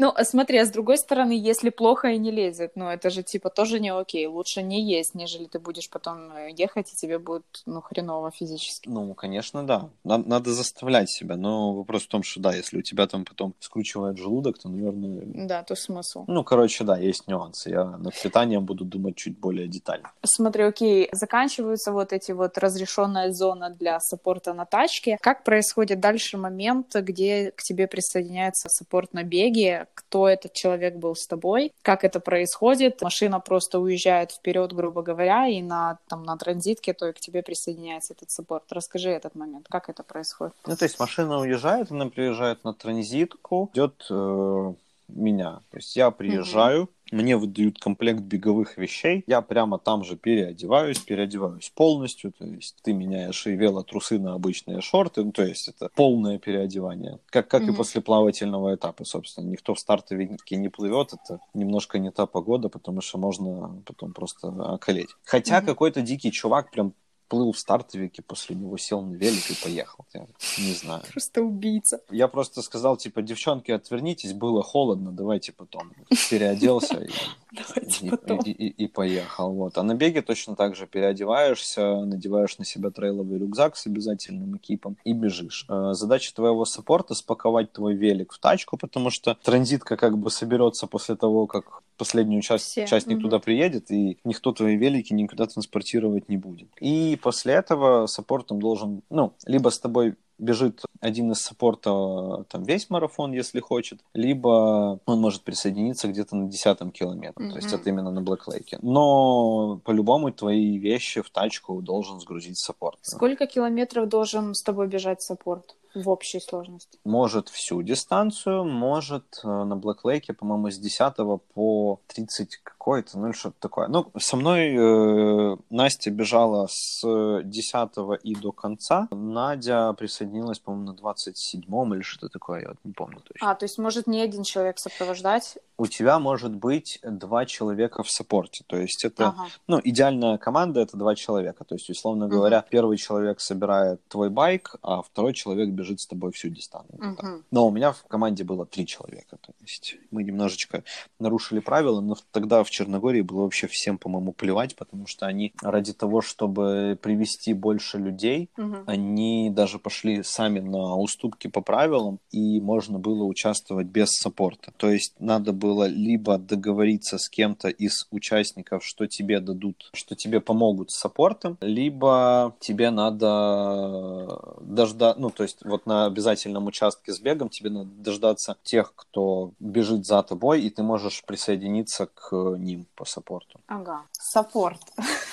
Ну, 0.00 0.10
а 0.16 0.24
смотри, 0.24 0.56
а 0.56 0.64
с 0.64 0.70
другой 0.70 0.96
стороны, 0.96 1.32
если 1.32 1.68
плохо 1.68 2.08
и 2.08 2.18
не 2.18 2.30
лезет, 2.30 2.72
ну, 2.74 2.88
это 2.88 3.10
же, 3.10 3.22
типа, 3.22 3.50
тоже 3.50 3.80
не 3.80 3.92
окей. 3.92 4.26
Лучше 4.26 4.62
не 4.62 4.82
есть, 4.82 5.14
нежели 5.14 5.44
ты 5.44 5.58
будешь 5.58 5.90
потом 5.90 6.32
э, 6.32 6.52
ехать, 6.56 6.90
и 6.90 6.96
тебе 6.96 7.18
будет, 7.18 7.44
ну, 7.66 7.82
хреново 7.82 8.30
физически. 8.30 8.88
Ну, 8.88 9.12
конечно, 9.12 9.62
да. 9.62 9.90
Надо, 10.02 10.26
надо 10.26 10.52
заставлять 10.54 11.10
себя, 11.10 11.36
но 11.36 11.74
вопрос 11.74 12.04
в 12.04 12.08
том, 12.08 12.22
что 12.22 12.40
да, 12.40 12.54
если 12.54 12.78
у 12.78 12.82
тебя 12.82 13.06
там 13.06 13.26
потом 13.26 13.52
скручивает 13.60 14.16
желудок, 14.16 14.58
то, 14.58 14.70
наверное... 14.70 15.20
Да, 15.46 15.62
то 15.64 15.74
смысл. 15.74 16.24
Ну, 16.26 16.44
короче, 16.44 16.84
да, 16.84 16.96
есть 16.96 17.28
нюансы. 17.28 17.68
Я 17.68 17.84
над 17.84 18.14
питанием 18.22 18.64
буду 18.64 18.86
думать 18.86 19.16
чуть 19.16 19.38
более 19.38 19.68
детально. 19.68 20.12
Смотри, 20.24 20.62
окей, 20.62 21.10
заканчиваются 21.12 21.92
вот 21.92 22.14
эти 22.14 22.32
вот 22.32 22.56
разрешенная 22.56 23.32
зона 23.32 23.68
для 23.68 24.00
саппорта 24.00 24.54
на 24.54 24.64
тачке. 24.64 25.18
Как 25.20 25.44
происходит 25.44 26.00
дальше 26.00 26.38
момент, 26.38 26.94
где 26.94 27.50
к 27.50 27.62
тебе 27.62 27.86
присоединяется 27.86 28.70
саппорт 28.70 29.12
на 29.12 29.24
беге? 29.24 29.88
Кто 29.94 30.28
этот 30.28 30.52
человек 30.52 30.96
был 30.96 31.14
с 31.14 31.26
тобой? 31.26 31.72
Как 31.82 32.04
это 32.04 32.20
происходит? 32.20 33.02
Машина 33.02 33.40
просто 33.40 33.78
уезжает 33.78 34.32
вперед, 34.32 34.72
грубо 34.72 35.02
говоря, 35.02 35.46
и 35.46 35.62
на, 35.62 35.98
там, 36.08 36.22
на 36.22 36.36
транзитке, 36.36 36.92
то 36.92 37.08
и 37.08 37.12
к 37.12 37.20
тебе 37.20 37.42
присоединяется 37.42 38.14
этот 38.14 38.30
саппорт. 38.30 38.64
Расскажи 38.70 39.10
этот 39.10 39.34
момент, 39.34 39.66
как 39.68 39.88
это 39.88 40.02
происходит? 40.02 40.54
Ну, 40.66 40.76
то 40.76 40.84
есть 40.84 40.98
машина 40.98 41.38
уезжает, 41.38 41.90
она 41.90 42.06
приезжает 42.06 42.64
на 42.64 42.74
транзитку, 42.74 43.70
идет 43.72 44.06
э, 44.10 44.72
меня. 45.14 45.62
То 45.70 45.76
есть 45.78 45.96
я 45.96 46.10
приезжаю, 46.10 46.90
мне 47.12 47.36
выдают 47.36 47.78
комплект 47.78 48.20
беговых 48.20 48.78
вещей, 48.78 49.24
я 49.26 49.42
прямо 49.42 49.78
там 49.78 50.04
же 50.04 50.16
переодеваюсь, 50.16 50.98
переодеваюсь 50.98 51.70
полностью, 51.74 52.32
то 52.32 52.44
есть 52.44 52.76
ты 52.82 52.92
меняешь 52.92 53.46
и 53.46 53.56
велотрусы 53.56 54.18
на 54.18 54.34
обычные 54.34 54.80
шорты, 54.80 55.24
ну, 55.24 55.32
то 55.32 55.42
есть 55.42 55.68
это 55.68 55.90
полное 55.94 56.38
переодевание, 56.38 57.18
как, 57.26 57.48
как 57.48 57.62
и 57.62 57.66
Мгм. 57.66 57.76
после 57.76 58.00
плавательного 58.00 58.74
этапа, 58.74 59.04
собственно. 59.04 59.46
Никто 59.46 59.74
в 59.74 59.80
стартовике 59.80 60.56
не 60.56 60.68
плывет, 60.68 61.12
это 61.12 61.40
немножко 61.54 61.98
не 61.98 62.10
та 62.10 62.26
погода, 62.26 62.68
потому 62.68 63.00
что 63.00 63.18
можно 63.18 63.82
потом 63.86 64.12
просто 64.12 64.48
околеть. 64.48 65.10
Хотя 65.24 65.58
Мгм. 65.58 65.66
какой-то 65.66 66.02
дикий 66.02 66.30
чувак 66.30 66.70
прям 66.70 66.94
плыл 67.30 67.52
в 67.52 67.58
стартовике, 67.58 68.22
после 68.22 68.56
него 68.56 68.76
сел 68.76 69.00
на 69.02 69.14
велик 69.14 69.50
и 69.50 69.54
поехал. 69.62 70.04
Я 70.12 70.26
не 70.58 70.74
знаю. 70.74 71.02
Просто 71.12 71.40
убийца. 71.40 72.00
Я 72.10 72.26
просто 72.26 72.60
сказал, 72.60 72.96
типа, 72.96 73.22
девчонки, 73.22 73.70
отвернитесь, 73.70 74.32
было 74.32 74.62
холодно, 74.62 75.12
давайте 75.12 75.52
потом. 75.52 75.92
Переоделся 76.28 77.00
и, 77.00 78.86
поехал. 78.88 79.52
Вот. 79.52 79.78
А 79.78 79.82
на 79.84 79.94
беге 79.94 80.22
точно 80.22 80.56
так 80.56 80.74
же 80.74 80.88
переодеваешься, 80.88 82.04
надеваешь 82.04 82.58
на 82.58 82.64
себя 82.64 82.90
трейловый 82.90 83.38
рюкзак 83.38 83.76
с 83.76 83.86
обязательным 83.86 84.56
экипом 84.56 84.96
и 85.04 85.12
бежишь. 85.12 85.66
Э, 85.68 85.92
Задача 85.92 86.34
твоего 86.34 86.64
саппорта 86.64 87.14
спаковать 87.14 87.72
твой 87.72 87.94
велик 87.94 88.32
в 88.32 88.40
тачку, 88.40 88.76
потому 88.76 89.10
что 89.10 89.36
транзитка 89.42 89.96
как 89.96 90.18
бы 90.18 90.30
соберется 90.30 90.88
после 90.88 91.14
того, 91.14 91.46
как 91.46 91.82
последний 92.00 92.38
участник 92.38 93.20
туда 93.20 93.38
приедет, 93.38 93.90
и 93.90 94.16
никто 94.24 94.52
твои 94.52 94.74
велики 94.76 95.12
никуда 95.12 95.46
транспортировать 95.46 96.30
не 96.30 96.38
будет. 96.38 96.68
И 96.80 97.19
после 97.22 97.54
этого 97.54 98.06
саппортом 98.06 98.60
должен, 98.60 99.02
ну, 99.10 99.34
либо 99.46 99.70
с 99.70 99.78
тобой 99.78 100.16
бежит 100.40 100.82
один 101.00 101.32
из 101.32 101.38
саппорта 101.38 102.44
там 102.48 102.64
весь 102.64 102.90
марафон, 102.90 103.32
если 103.32 103.60
хочет, 103.60 104.00
либо 104.14 105.00
он 105.06 105.20
может 105.20 105.42
присоединиться 105.42 106.08
где-то 106.08 106.36
на 106.36 106.48
десятом 106.48 106.90
километре. 106.90 107.50
То 107.50 107.56
есть 107.56 107.72
это 107.72 107.88
именно 107.90 108.10
на 108.10 108.22
Блэк 108.22 108.42
Лейке. 108.46 108.78
Но 108.82 109.80
по-любому 109.84 110.32
твои 110.32 110.78
вещи 110.78 111.20
в 111.20 111.30
тачку 111.30 111.80
должен 111.82 112.20
сгрузить 112.20 112.58
саппорт. 112.58 112.98
Сколько 113.02 113.46
километров 113.46 114.08
должен 114.08 114.54
с 114.54 114.62
тобой 114.62 114.88
бежать 114.88 115.22
саппорт 115.22 115.76
в 115.94 116.08
общей 116.08 116.40
сложности? 116.40 116.98
Может 117.04 117.48
всю 117.48 117.82
дистанцию, 117.82 118.64
может 118.64 119.40
э, 119.42 119.48
на 119.48 119.76
Black 119.76 120.00
Lake 120.04 120.23
е, 120.23 120.32
по-моему, 120.32 120.70
с 120.70 120.78
10 120.78 121.16
по 121.54 122.00
30 122.06 122.62
какой-то, 122.80 123.18
ну 123.18 123.26
или 123.26 123.34
что-то 123.34 123.56
такое. 123.60 123.88
Ну, 123.88 124.10
со 124.18 124.36
мной 124.36 124.74
э, 124.74 125.56
Настя 125.68 126.10
бежала 126.10 126.66
с 126.66 127.02
10 127.44 127.90
и 128.22 128.34
до 128.34 128.52
конца. 128.52 129.06
Надя 129.10 129.92
присоединилась, 129.92 130.58
по-моему, 130.58 130.86
на 130.86 130.94
27 130.94 131.62
или 131.94 132.00
что-то 132.00 132.30
такое, 132.30 132.62
я 132.62 132.68
вот 132.68 132.78
не 132.82 132.92
помню 132.92 133.20
точно. 133.20 133.50
А, 133.50 133.54
то 133.54 133.64
есть 133.64 133.76
может 133.78 134.06
не 134.06 134.22
один 134.22 134.44
человек 134.44 134.78
сопровождать? 134.78 135.58
У 135.76 135.86
тебя 135.86 136.18
может 136.18 136.54
быть 136.54 136.98
два 137.02 137.44
человека 137.44 138.02
в 138.02 138.10
саппорте, 138.10 138.64
то 138.66 138.76
есть 138.76 139.04
это 139.04 139.28
Ага. 139.28 139.46
ну, 139.66 139.80
идеальная 139.84 140.38
команда 140.38 140.80
это 140.80 140.96
два 140.96 141.14
человека. 141.14 141.64
То 141.64 141.74
есть, 141.74 141.90
условно 141.90 142.28
говоря, 142.28 142.64
первый 142.70 142.96
человек 142.96 143.40
собирает 143.40 144.00
твой 144.08 144.30
байк, 144.30 144.76
а 144.82 145.02
второй 145.02 145.34
человек 145.34 145.68
бежит 145.68 146.00
с 146.00 146.06
тобой 146.06 146.32
всю 146.32 146.48
дистанцию. 146.48 146.98
Мгм. 146.98 147.44
Но 147.50 147.66
у 147.66 147.70
меня 147.70 147.92
в 147.92 148.04
команде 148.04 148.44
было 148.44 148.64
три 148.64 148.86
человека. 148.86 149.36
То 149.40 149.52
есть 149.60 149.96
мы 150.10 150.22
немножечко 150.22 150.82
нарушили 151.18 151.60
правила, 151.60 152.00
но 152.00 152.16
тогда 152.32 152.62
в 152.62 152.69
Черногории 152.70 153.22
было 153.22 153.42
вообще 153.42 153.66
всем, 153.66 153.98
по-моему, 153.98 154.32
плевать, 154.32 154.76
потому 154.76 155.06
что 155.06 155.26
они 155.26 155.52
ради 155.62 155.92
того, 155.92 156.20
чтобы 156.22 156.98
привести 157.00 157.52
больше 157.54 157.98
людей, 157.98 158.48
Мгм. 158.56 158.84
они 158.86 159.50
даже 159.50 159.78
пошли 159.78 160.22
сами 160.22 160.60
на 160.60 160.96
уступки 160.96 161.48
по 161.48 161.60
правилам, 161.60 162.18
и 162.30 162.60
можно 162.60 162.98
было 162.98 163.24
участвовать 163.24 163.86
без 163.86 164.10
саппорта. 164.10 164.72
То 164.76 164.90
есть 164.90 165.14
надо 165.18 165.52
было 165.52 165.84
либо 165.84 166.38
договориться 166.38 167.18
с 167.18 167.28
кем-то 167.28 167.68
из 167.68 168.06
участников, 168.10 168.84
что 168.84 169.06
тебе 169.06 169.40
дадут, 169.40 169.90
что 169.92 170.14
тебе 170.14 170.40
помогут 170.40 170.90
с 170.90 170.96
саппортом, 170.98 171.58
либо 171.60 172.54
тебе 172.60 172.90
надо 172.90 174.38
дождаться, 174.60 175.20
ну, 175.20 175.30
то 175.30 175.42
есть 175.42 175.64
вот 175.64 175.86
на 175.86 176.06
обязательном 176.06 176.66
участке 176.66 177.12
с 177.12 177.20
бегом 177.20 177.48
тебе 177.48 177.70
надо 177.70 177.90
дождаться 177.90 178.56
тех, 178.62 178.92
кто 178.94 179.52
бежит 179.58 180.06
за 180.06 180.22
тобой, 180.22 180.62
и 180.62 180.70
ты 180.70 180.82
можешь 180.82 181.22
присоединиться 181.24 182.06
к 182.06 182.56
ним 182.62 182.86
по 182.94 183.04
саппорту. 183.04 183.60
Ага. 183.66 184.02
Саппорт. 184.12 184.80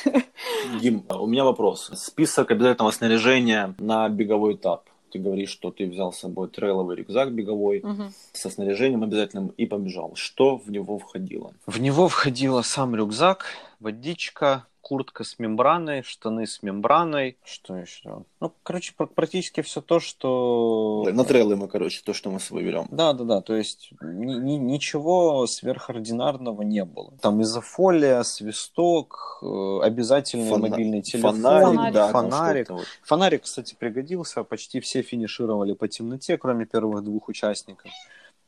Дим, 0.81 1.03
у 1.09 1.27
меня 1.27 1.43
вопрос. 1.43 1.91
Список 1.95 2.51
обязательного 2.51 2.91
снаряжения 2.91 3.73
на 3.79 4.07
беговой 4.09 4.55
этап. 4.55 4.89
Ты 5.11 5.19
говоришь, 5.19 5.49
что 5.51 5.71
ты 5.71 5.85
взял 5.87 6.11
с 6.11 6.19
собой 6.19 6.49
трейловый 6.49 6.97
рюкзак 6.97 7.31
беговой 7.31 7.79
Мгм. 7.83 8.13
со 8.33 8.49
снаряжением 8.49 9.03
обязательным 9.03 9.47
и 9.47 9.65
побежал. 9.65 10.11
Что 10.15 10.57
в 10.57 10.69
него 10.69 10.99
входило? 10.99 11.53
В 11.65 11.79
него 11.79 12.07
входило 12.09 12.61
сам 12.61 12.93
рюкзак, 12.95 13.45
водичка, 13.79 14.65
куртка 14.87 15.25
с 15.25 15.37
мембраной, 15.37 16.01
штаны 16.01 16.47
с 16.47 16.63
мембраной. 16.63 17.35
Что 17.43 17.75
еще? 17.75 18.23
Ну, 18.39 18.53
короче, 18.63 18.93
пр- 18.95 19.07
практически 19.13 19.59
все 19.61 19.81
то, 19.81 19.99
что... 19.99 21.05
На 21.11 21.25
трейлы 21.25 21.57
мы, 21.57 21.67
короче, 21.67 22.01
то, 22.05 22.13
что 22.13 22.31
мы 22.31 22.39
с 22.39 22.45
собой 22.45 22.63
берем. 22.63 22.87
Да, 22.89 23.11
да, 23.11 23.25
да, 23.25 23.41
то 23.41 23.53
есть 23.53 23.89
ни- 24.01 24.35
ни- 24.35 24.53
ничего 24.57 25.45
сверхординарного 25.45 26.61
не 26.61 26.85
было. 26.85 27.11
Там 27.21 27.41
изофолия, 27.41 28.23
свисток, 28.23 29.39
э, 29.41 29.79
обязательный 29.83 30.49
Фона- 30.49 30.69
мобильный 30.69 31.01
телефон, 31.01 31.35
Фонарик, 31.35 31.67
Фонарик. 31.67 31.93
да, 31.93 32.07
фонарик. 32.11 32.69
вот. 32.69 32.85
Фонарик, 33.03 33.41
кстати, 33.43 33.75
пригодился. 33.77 34.43
Почти 34.43 34.79
все 34.79 35.01
финишировали 35.01 35.73
по 35.73 35.89
темноте, 35.89 36.37
кроме 36.37 36.65
первых 36.65 37.03
двух 37.03 37.27
участников. 37.27 37.91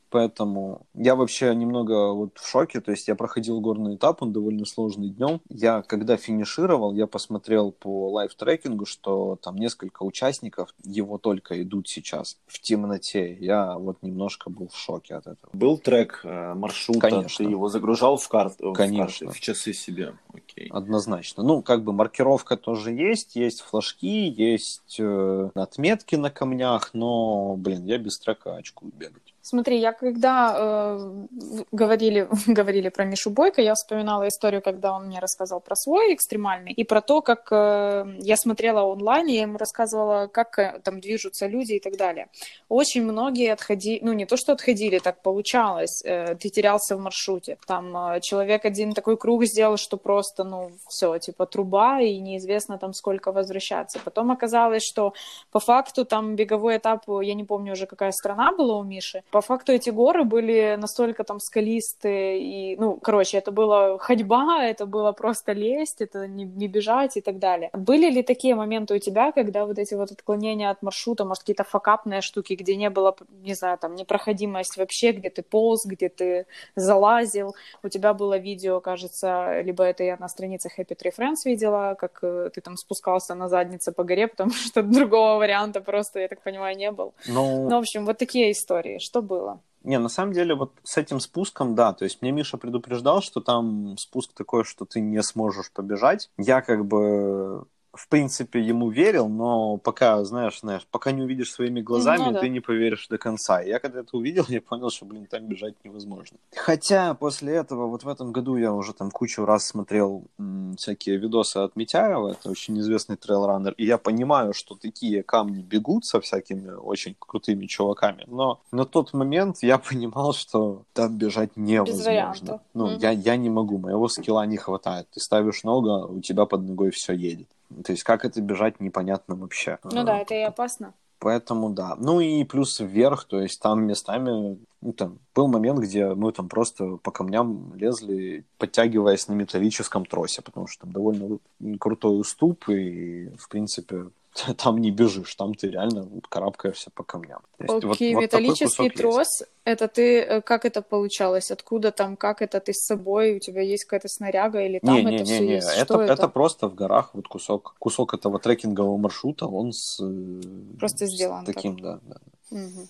Поэтому 0.09 0.87
я 0.93 1.15
вообще 1.15 1.53
немного 1.53 2.13
вот 2.13 2.37
в 2.37 2.47
шоке. 2.47 2.81
То 2.81 2.91
есть 2.91 3.07
я 3.07 3.15
проходил 3.15 3.59
горный 3.61 3.95
этап, 3.95 4.21
он 4.21 4.33
довольно 4.33 4.65
сложный 4.65 5.09
днем. 5.09 5.41
Я, 5.49 5.81
когда 5.83 6.17
финишировал, 6.17 6.93
я 6.93 7.07
посмотрел 7.07 7.71
по 7.71 8.11
live 8.11 8.32
tracking 8.32 8.75
у, 8.75 8.85
что 8.85 9.37
там 9.41 9.55
несколько 9.55 10.03
участников 10.03 10.73
его 10.83 11.17
только 11.17 11.61
идут 11.61 11.87
сейчас 11.87 12.37
в 12.47 12.59
темноте. 12.59 13.33
Я 13.39 13.77
вот 13.77 14.01
немножко 14.01 14.49
был 14.49 14.69
в 14.69 14.77
шоке 14.77 15.15
от 15.15 15.27
этого. 15.27 15.49
Был 15.53 15.77
трек 15.77 16.21
э, 16.23 16.53
маршрута, 16.55 17.01
Конечно. 17.01 17.45
ты 17.45 17.51
его 17.51 17.69
загружал 17.69 18.17
в, 18.17 18.27
карт, 18.27 18.55
в 18.59 18.73
Конечно. 18.73 19.27
карты, 19.27 19.39
в 19.39 19.39
часы 19.39 19.73
себе. 19.73 20.15
Окей. 20.33 20.69
Однозначно. 20.69 21.43
Ну, 21.43 21.61
как 21.61 21.83
бы 21.83 21.93
маркировка 21.93 22.57
тоже 22.57 22.91
есть, 22.91 23.35
есть 23.35 23.61
флажки, 23.61 24.27
есть 24.27 24.97
э, 24.99 25.49
отметки 25.53 26.15
на 26.15 26.31
камнях, 26.31 26.91
но, 26.93 27.55
блин, 27.55 27.85
я 27.85 27.97
без 27.97 28.17
трека 28.19 28.55
очкую 28.55 28.91
бегать. 28.93 29.28
Смотри, 29.49 29.79
я 29.79 29.93
когда 29.93 30.53
э, 30.55 31.25
говорили, 31.71 32.27
говорили 32.47 32.89
про 32.89 33.03
Мишу 33.05 33.31
Бойко, 33.31 33.63
я 33.63 33.73
вспоминала 33.73 34.27
историю, 34.27 34.61
когда 34.61 34.93
он 34.93 35.07
мне 35.07 35.19
рассказал 35.19 35.59
про 35.59 35.75
свой 35.75 36.13
экстремальный 36.13 36.71
и 36.71 36.83
про 36.83 37.01
то, 37.01 37.21
как 37.21 37.47
э, 37.51 38.05
я 38.19 38.37
смотрела 38.37 38.83
онлайн, 38.83 39.27
и 39.27 39.33
я 39.33 39.41
ему 39.41 39.57
рассказывала, 39.57 40.27
как 40.27 40.59
э, 40.59 40.79
там 40.83 40.99
движутся 41.01 41.47
люди 41.47 41.73
и 41.73 41.79
так 41.79 41.97
далее. 41.97 42.27
Очень 42.69 43.03
многие 43.05 43.51
отходили, 43.51 43.99
ну 44.03 44.13
не 44.13 44.27
то, 44.27 44.37
что 44.37 44.51
отходили, 44.51 44.99
так 44.99 45.23
получалось, 45.23 46.03
э, 46.05 46.35
ты 46.35 46.49
терялся 46.49 46.95
в 46.95 46.99
маршруте. 46.99 47.57
Там 47.65 47.97
э, 47.97 48.19
человек 48.21 48.65
один 48.65 48.93
такой 48.93 49.17
круг 49.17 49.45
сделал, 49.45 49.77
что 49.77 49.97
просто, 49.97 50.43
ну, 50.43 50.69
все, 50.87 51.17
типа 51.17 51.47
труба, 51.47 52.01
и 52.01 52.19
неизвестно 52.19 52.77
там 52.77 52.93
сколько 52.93 53.31
возвращаться. 53.31 53.99
Потом 54.05 54.29
оказалось, 54.29 54.83
что 54.83 55.13
по 55.51 55.59
факту 55.59 56.05
там 56.05 56.35
беговой 56.35 56.77
этап, 56.77 57.05
я 57.07 57.33
не 57.33 57.45
помню 57.45 57.73
уже 57.73 57.87
какая 57.87 58.11
страна 58.11 58.51
была 58.51 58.77
у 58.77 58.83
Миши, 58.83 59.23
по 59.31 59.38
по 59.39 59.41
факту 59.41 59.71
эти 59.71 59.89
горы 59.89 60.25
были 60.25 60.75
настолько 60.77 61.23
там 61.23 61.39
скалистые, 61.39 62.41
и, 62.41 62.75
ну, 62.75 62.97
короче, 62.97 63.37
это 63.37 63.51
была 63.51 63.97
ходьба, 63.97 64.65
это 64.65 64.85
было 64.85 65.13
просто 65.13 65.53
лезть, 65.53 66.01
это 66.01 66.27
не, 66.27 66.43
не 66.43 66.67
бежать 66.67 67.15
и 67.15 67.21
так 67.21 67.39
далее. 67.39 67.69
Были 67.71 68.11
ли 68.11 68.21
такие 68.21 68.55
моменты 68.55 68.95
у 68.95 68.99
тебя, 68.99 69.31
когда 69.31 69.65
вот 69.65 69.79
эти 69.79 69.95
вот 69.95 70.11
отклонения 70.11 70.69
от 70.69 70.83
маршрута, 70.83 71.23
может, 71.23 71.43
какие-то 71.43 71.63
факапные 71.63 72.19
штуки, 72.19 72.55
где 72.55 72.75
не 72.75 72.89
было, 72.89 73.15
не 73.43 73.53
знаю, 73.53 73.77
там, 73.77 73.95
непроходимость 73.95 74.77
вообще, 74.77 75.13
где 75.13 75.29
ты 75.29 75.41
полз, 75.41 75.85
где 75.85 76.09
ты 76.09 76.45
залазил, 76.75 77.55
у 77.81 77.87
тебя 77.87 78.13
было 78.13 78.37
видео, 78.37 78.81
кажется, 78.81 79.61
либо 79.61 79.85
это 79.85 80.03
я 80.03 80.17
на 80.17 80.27
странице 80.27 80.69
Happy 80.77 80.97
Tree 80.97 81.13
Friends 81.17 81.45
видела, 81.45 81.95
как 81.97 82.19
э, 82.23 82.49
ты 82.53 82.59
там 82.59 82.75
спускался 82.75 83.35
на 83.35 83.47
заднице 83.47 83.93
по 83.93 84.03
горе, 84.03 84.27
потому 84.35 84.51
что 84.51 84.83
другого 84.83 85.37
варианта 85.37 85.79
просто, 85.79 86.19
я 86.19 86.27
так 86.27 86.41
понимаю, 86.41 86.75
не 86.75 86.91
был. 86.91 87.13
Ну, 87.27 87.69
Ну, 87.69 87.75
в 87.75 87.79
общем, 87.79 88.05
вот 88.05 88.17
такие 88.17 88.51
истории. 88.51 88.99
Что 88.99 89.18
было? 89.21 89.61
Не, 89.83 89.97
на 89.97 90.09
самом 90.09 90.33
деле, 90.33 90.55
вот 90.55 90.73
с 90.83 90.97
этим 90.97 91.19
спуском, 91.19 91.73
да, 91.73 91.93
то 91.93 92.03
есть 92.03 92.21
мне 92.21 92.31
Миша 92.31 92.57
предупреждал, 92.57 93.21
что 93.21 93.39
там 93.39 93.97
спуск 93.97 94.33
такой, 94.33 94.65
что 94.65 94.85
ты 94.85 94.99
не 94.99 95.23
сможешь 95.23 95.71
побежать. 95.71 96.29
Я 96.37 96.61
как 96.61 96.85
бы 96.85 97.65
в 97.99 98.07
принципе, 98.07 98.61
ему 98.61 98.89
верил, 98.89 99.27
но 99.27 99.77
пока, 99.77 100.23
знаешь, 100.23 100.61
знаешь, 100.61 100.87
пока 100.89 101.11
не 101.11 101.21
увидишь 101.21 101.51
своими 101.51 101.81
глазами, 101.81 102.23
Ну 102.27 102.31
да. 102.33 102.39
ты 102.39 102.49
не 102.49 102.61
поверишь 102.61 103.07
до 103.09 103.17
конца. 103.17 103.61
И 103.61 103.67
я 103.69 103.79
когда 103.79 103.99
это 103.99 104.15
увидел, 104.15 104.45
я 104.47 104.61
понял, 104.61 104.89
что, 104.89 105.05
блин, 105.05 105.25
там 105.25 105.45
бежать 105.47 105.73
невозможно. 105.83 106.37
Хотя 106.55 107.13
после 107.13 107.53
этого, 107.55 107.87
вот 107.87 108.03
в 108.03 108.07
этом 108.07 108.31
году 108.31 108.55
я 108.55 108.71
уже 108.73 108.93
там 108.93 109.11
кучу 109.11 109.43
раз 109.45 109.65
смотрел 109.65 110.23
м, 110.39 110.75
всякие 110.77 111.17
видосы 111.17 111.57
от 111.57 111.75
Митяева, 111.75 112.29
это 112.31 112.49
очень 112.49 112.79
известный 112.79 113.17
трейлранер, 113.17 113.73
и 113.77 113.85
я 113.85 113.97
понимаю, 113.97 114.53
что 114.53 114.75
такие 114.75 115.21
камни 115.21 115.61
бегут 115.61 116.05
со 116.05 116.21
всякими 116.21 116.71
очень 116.71 117.15
крутыми 117.19 117.65
чуваками, 117.65 118.23
но 118.27 118.61
на 118.71 118.85
тот 118.85 119.13
момент 119.13 119.57
я 119.61 119.77
понимал, 119.77 120.33
что 120.33 120.83
там 120.93 121.17
бежать 121.17 121.57
невозможно. 121.57 122.61
Ну, 122.73 122.85
Мгм. 122.91 122.97
я, 122.99 123.11
я 123.11 123.35
не 123.35 123.49
могу, 123.49 123.77
моего 123.77 124.07
скилла 124.07 124.45
не 124.45 124.57
хватает. 124.57 125.07
Ты 125.13 125.19
ставишь 125.19 125.63
ногу, 125.63 125.89
а 125.89 126.05
у 126.05 126.21
тебя 126.21 126.45
под 126.45 126.61
ногой 126.61 126.91
все 126.91 127.13
едет. 127.13 127.47
То 127.83 127.91
есть 127.91 128.03
как 128.03 128.25
это 128.25 128.41
бежать, 128.41 128.79
непонятно 128.79 129.35
вообще. 129.35 129.77
Ну 129.83 130.03
да, 130.03 130.19
это 130.19 130.33
и 130.33 130.41
опасно. 130.41 130.93
Поэтому 131.19 131.69
да. 131.69 131.95
Ну 131.97 132.21
и 132.21 132.45
плюс 132.45 132.79
вверх, 132.79 133.25
то 133.25 133.41
есть 133.41 133.61
там 133.61 133.85
местами, 133.85 134.57
ну, 134.81 134.93
там 134.93 135.19
был 135.35 135.47
момент, 135.49 135.79
где 135.79 136.13
мы 136.13 136.31
там 136.31 136.47
просто 136.47 136.95
по 136.95 137.11
камням 137.11 137.73
лезли, 137.75 138.45
подтягиваясь 138.57 139.27
на 139.27 139.33
металлическом 139.33 140.05
тросе, 140.05 140.41
потому 140.41 140.67
что 140.67 140.83
там 140.83 140.93
довольно 140.93 141.39
крутой 141.77 142.21
уступ, 142.21 142.69
и, 142.69 143.29
в 143.37 143.49
принципе, 143.49 144.05
там 144.57 144.77
не 144.77 144.91
бежишь, 144.91 145.35
там 145.35 145.53
ты 145.53 145.69
реально 145.69 146.07
карабкаешься 146.29 146.91
по 146.93 147.03
камням. 147.03 147.41
То 147.57 147.63
есть 147.63 147.85
вот- 147.85 147.95
Окей, 147.95 148.13
вот 148.15 148.21
металлический 148.23 148.65
кусок 148.65 148.85
есть. 148.85 148.97
трос, 148.97 149.27
это 149.63 149.87
ты, 149.87 150.19
э, 150.21 150.41
как 150.41 150.65
это 150.65 150.81
получалось? 150.81 151.51
Откуда 151.51 151.91
там, 151.91 152.15
как 152.15 152.41
это 152.41 152.59
ты 152.59 152.73
с 152.73 152.85
собой? 152.85 153.35
У 153.35 153.39
тебя 153.39 153.61
есть 153.61 153.85
какая-то 153.85 154.07
снаряга 154.07 154.61
или 154.61 154.79
там 154.79 154.95
Не, 154.95 155.01
это 155.01 155.09
не, 155.11 155.23
все 155.23 155.39
не, 155.39 155.47
не, 155.47 155.53
есть? 155.55 155.67
это, 155.69 155.85
Что 155.85 156.01
это? 156.01 156.13
это? 156.13 156.27
просто 156.29 156.67
в 156.67 156.75
горах 156.75 157.11
вот 157.13 157.27
кусок, 157.27 157.75
кусок 157.79 158.13
этого 158.13 158.39
трекингового 158.39 158.97
маршрута, 158.97 159.47
он 159.47 159.71
с 159.73 159.99
э, 160.01 160.41
Просто 160.79 161.07
с 161.07 161.11
сделан 161.11 161.45
так. 161.45 161.55
таким, 161.55 161.79
да, 161.79 161.99
да. 162.03 162.17
Мгм. 162.51 162.87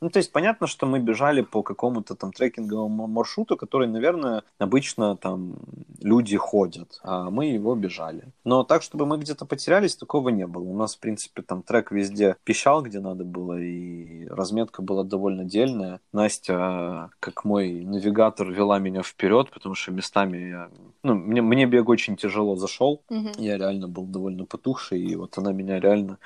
Ну, 0.00 0.10
то 0.10 0.18
есть 0.18 0.32
понятно, 0.32 0.66
что 0.66 0.86
мы 0.86 0.98
бежали 0.98 1.40
по 1.40 1.62
какому-то 1.62 2.14
там 2.14 2.32
трекинговому 2.32 3.06
маршруту, 3.06 3.56
который, 3.56 3.88
наверное, 3.88 4.42
обычно 4.58 5.16
там 5.16 5.56
люди 6.02 6.36
ходят, 6.36 7.00
а 7.02 7.30
мы 7.30 7.46
его 7.46 7.74
бежали. 7.74 8.24
Но 8.44 8.62
так, 8.62 8.82
чтобы 8.82 9.06
мы 9.06 9.18
где-то 9.18 9.46
потерялись, 9.46 9.96
такого 9.96 10.28
не 10.28 10.46
было. 10.46 10.64
У 10.64 10.76
нас, 10.76 10.96
в 10.96 11.00
принципе, 11.00 11.42
там 11.42 11.62
трек 11.62 11.90
везде 11.90 12.36
пищал, 12.44 12.82
где 12.82 13.00
надо 13.00 13.24
было, 13.24 13.58
и 13.58 14.26
разметка 14.26 14.82
была 14.82 15.04
довольно 15.04 15.44
дельная. 15.44 16.00
Настя, 16.12 17.10
как 17.20 17.44
мой 17.44 17.84
навигатор, 17.84 18.50
вела 18.50 18.78
меня 18.78 19.02
вперед, 19.02 19.50
потому 19.50 19.74
что 19.74 19.92
местами 19.92 20.38
я... 20.38 20.70
Ну, 21.02 21.14
мне, 21.14 21.40
мне 21.40 21.66
бег 21.66 21.88
очень 21.88 22.16
тяжело 22.16 22.56
зашел. 22.56 23.02
Мгм. 23.08 23.32
Я 23.38 23.56
реально 23.56 23.88
был 23.88 24.04
довольно 24.04 24.44
потухший, 24.44 25.00
и 25.00 25.16
вот 25.16 25.38
она 25.38 25.52
меня 25.52 25.80
реально 25.80 26.18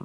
э, 0.00 0.04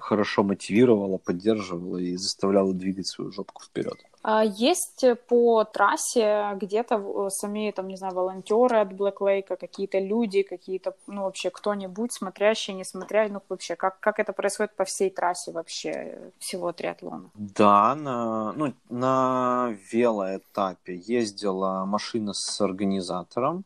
хорошо 0.00 0.42
мотивировала, 0.42 1.18
поддерживала 1.18 1.98
и 1.98 2.16
заставляла 2.20 2.72
двигать 2.72 3.06
свою 3.06 3.32
жопку 3.32 3.62
вперед. 3.62 3.98
А 4.22 4.44
есть 4.44 5.04
по 5.28 5.64
трассе 5.64 6.50
где-то 6.56 6.96
э, 6.96 7.30
сами, 7.30 7.70
там, 7.70 7.88
не 7.88 7.96
знаю, 7.96 8.14
волонтеры 8.14 8.76
от 8.76 8.92
Black 8.92 9.16
Lake, 9.20 9.56
какие-то 9.56 9.98
люди, 9.98 10.42
какие-то, 10.42 10.94
ну, 11.06 11.22
вообще 11.22 11.48
кто-нибудь, 11.48 12.12
смотрящий, 12.12 12.74
не 12.74 12.84
смотря, 12.84 13.28
ну, 13.30 13.40
вообще, 13.48 13.76
как, 13.76 13.98
как 14.00 14.18
это 14.18 14.34
происходит 14.34 14.74
по 14.74 14.84
всей 14.84 15.08
трассе 15.08 15.52
вообще 15.52 15.90
э, 15.90 16.30
всего 16.38 16.72
триатлона? 16.72 17.30
Да, 17.34 17.94
на, 17.94 18.52
ну, 18.52 18.74
на 18.90 19.74
велоэтапе 19.90 20.96
ездила 20.96 21.86
машина 21.86 22.34
с 22.34 22.60
организатором. 22.60 23.64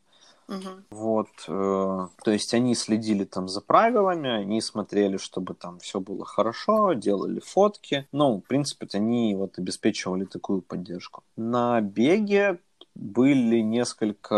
Мгм. 0.49 0.85
Вот, 0.91 1.29
э, 1.49 2.09
то 2.25 2.31
есть 2.31 2.55
они 2.55 2.75
следили 2.75 3.25
там 3.25 3.49
за 3.49 3.61
правилами, 3.61 4.31
они 4.31 4.61
смотрели, 4.61 5.17
чтобы 5.17 5.55
там 5.55 5.79
все 5.81 6.01
было 6.01 6.25
хорошо, 6.25 6.93
делали 6.93 7.41
фотки. 7.41 8.07
Ну, 8.13 8.39
в 8.39 8.49
принципе, 8.49 8.87
они 8.93 9.35
вот 9.35 9.59
обеспечивали 9.59 10.25
такую 10.25 10.63
поддержку. 10.63 11.23
На 11.37 11.81
беге 11.81 12.61
были 12.95 13.59
несколько 13.61 14.35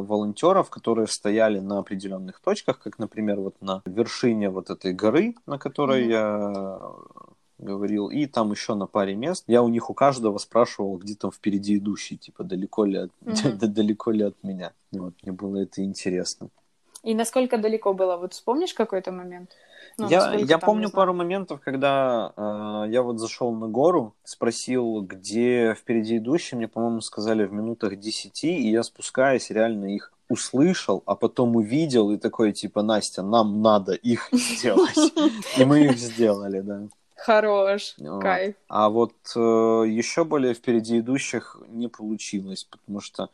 волонтеров, 0.00 0.68
которые 0.68 1.06
стояли 1.06 1.60
на 1.60 1.78
определенных 1.78 2.40
точках, 2.40 2.80
как, 2.80 2.98
например, 2.98 3.38
вот 3.38 3.54
на 3.60 3.82
вершине 3.86 4.50
вот 4.50 4.70
этой 4.70 4.92
горы, 4.92 5.36
на 5.46 5.58
которой 5.58 6.02
Мгм. 6.02 6.10
я 6.10 6.80
говорил, 7.64 8.08
и 8.08 8.26
там 8.26 8.52
еще 8.52 8.74
на 8.74 8.86
паре 8.86 9.14
мест. 9.14 9.44
Я 9.46 9.62
у 9.62 9.68
них 9.68 9.90
у 9.90 9.94
каждого 9.94 10.38
спрашивал, 10.38 10.96
где 10.98 11.14
там 11.14 11.32
впереди 11.32 11.78
идущий, 11.78 12.16
типа 12.16 12.44
далеко 12.44 12.84
ли 12.84 12.98
от, 12.98 13.10
Мгм. 13.20 13.58
далеко 13.74 14.10
ли 14.10 14.22
от 14.22 14.36
меня. 14.42 14.72
Вот, 14.92 15.14
мне 15.22 15.32
было 15.32 15.56
это 15.58 15.82
интересно. 15.82 16.48
И 17.02 17.14
насколько 17.14 17.58
далеко 17.58 17.92
было? 17.92 18.16
Вот 18.16 18.32
вспомнишь 18.32 18.72
какой-то 18.72 19.12
момент? 19.12 19.50
Ну, 19.98 20.08
я 20.08 20.34
я 20.34 20.58
помню 20.58 20.90
пару 20.90 21.12
моментов, 21.14 21.60
когда 21.60 22.32
э, 22.36 22.90
я 22.90 23.02
вот 23.02 23.18
зашел 23.18 23.52
на 23.52 23.68
гору, 23.68 24.14
спросил, 24.24 25.02
где 25.02 25.74
впереди 25.74 26.16
идущий, 26.16 26.56
мне, 26.56 26.66
по-моему, 26.66 27.00
сказали 27.00 27.44
в 27.44 27.52
минутах 27.52 27.96
10, 27.96 28.44
и 28.44 28.70
я 28.70 28.82
спускаясь, 28.82 29.50
реально 29.50 29.94
их 29.94 30.12
услышал, 30.28 31.02
а 31.06 31.14
потом 31.14 31.56
увидел 31.56 32.10
и 32.10 32.16
такой, 32.16 32.52
типа, 32.52 32.82
Настя, 32.82 33.22
нам 33.22 33.62
надо 33.62 33.92
их 33.92 34.28
сделать. 34.32 34.96
И 35.58 35.64
мы 35.64 35.84
их 35.84 35.98
сделали, 35.98 36.60
да. 36.60 36.82
Хорош, 37.26 37.96
Вот. 37.98 38.22
кайф. 38.22 38.54
А 38.68 38.88
вот 38.88 39.14
э, 39.36 39.38
еще 39.40 40.24
более 40.24 40.54
впереди 40.54 40.98
идущих 41.00 41.56
не 41.68 41.88
получилось, 41.88 42.64
потому 42.64 43.00
что, 43.00 43.30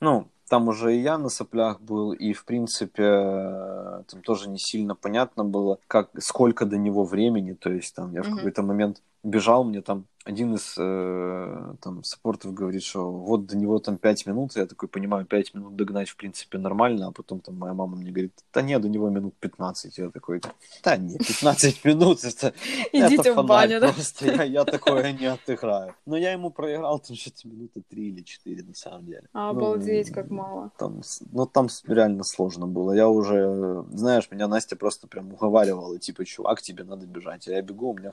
ну, 0.00 0.28
там 0.48 0.68
уже 0.68 0.94
и 0.96 1.00
я 1.00 1.18
на 1.18 1.28
соплях 1.30 1.80
был, 1.80 2.12
и, 2.12 2.32
в 2.32 2.44
принципе, 2.44 3.02
э, 3.04 4.02
там 4.08 4.22
тоже 4.22 4.48
не 4.50 4.58
сильно 4.58 4.94
понятно 4.94 5.44
было, 5.44 5.78
как, 5.86 6.10
сколько 6.22 6.66
до 6.66 6.76
него 6.76 7.04
времени, 7.04 7.54
то 7.54 7.70
есть 7.72 7.94
там 7.94 8.12
я 8.12 8.22
в 8.22 8.28
Мгм. 8.28 8.36
какой-то 8.36 8.62
момент 8.62 9.02
бежал, 9.24 9.64
мне 9.64 9.82
там 9.82 10.06
один 10.24 10.54
из 10.54 10.74
э, 10.78 11.74
там 11.82 12.02
саппортов 12.02 12.54
говорит, 12.54 12.82
что 12.82 13.10
вот 13.12 13.44
до 13.44 13.58
него 13.58 13.78
там 13.78 13.98
5 13.98 14.26
минут, 14.26 14.56
я 14.56 14.64
такой 14.66 14.88
понимаю, 14.88 15.26
5 15.26 15.54
минут 15.54 15.76
догнать, 15.76 16.08
в 16.08 16.16
принципе, 16.16 16.56
нормально, 16.56 17.08
а 17.08 17.12
потом 17.12 17.40
там 17.40 17.56
моя 17.58 17.74
мама 17.74 17.96
мне 17.96 18.10
говорит, 18.10 18.32
да 18.52 18.62
нет, 18.62 18.80
до 18.80 18.88
него 18.88 19.10
минут 19.10 19.34
15, 19.40 19.98
я 19.98 20.10
такой, 20.10 20.40
да 20.82 20.96
не, 20.96 21.18
15 21.18 21.84
минут, 21.84 22.24
это, 22.24 22.54
Идите 22.90 23.30
это 23.30 23.42
в 23.42 23.46
баню, 23.46 23.80
да? 23.80 23.92
просто, 23.92 24.26
я, 24.26 24.44
я 24.44 24.64
такое 24.64 25.12
не 25.12 25.26
отыграю. 25.26 25.94
Но 26.06 26.16
я 26.16 26.32
ему 26.32 26.50
проиграл 26.50 27.00
там 27.00 27.16
что-то 27.16 27.46
минуты 27.46 27.82
3 27.82 28.08
или 28.08 28.22
4 28.22 28.62
на 28.62 28.74
самом 28.74 29.04
деле. 29.04 29.28
Обалдеть, 29.34 30.08
Ну, 30.08 30.14
как 30.14 30.30
мало. 30.30 30.70
Там, 30.78 31.02
ну, 31.32 31.44
там 31.44 31.68
реально 31.86 32.24
сложно 32.24 32.66
было. 32.66 32.92
Я 32.92 33.10
уже, 33.10 33.84
знаешь, 33.92 34.30
меня 34.30 34.48
Настя 34.48 34.76
просто 34.76 35.06
прям 35.06 35.34
уговаривала, 35.34 35.98
типа, 35.98 36.24
чувак, 36.24 36.62
тебе 36.62 36.84
надо 36.84 37.04
бежать. 37.04 37.46
А 37.48 37.52
я 37.52 37.60
бегу, 37.60 37.90
у 37.90 37.94
меня 37.94 38.10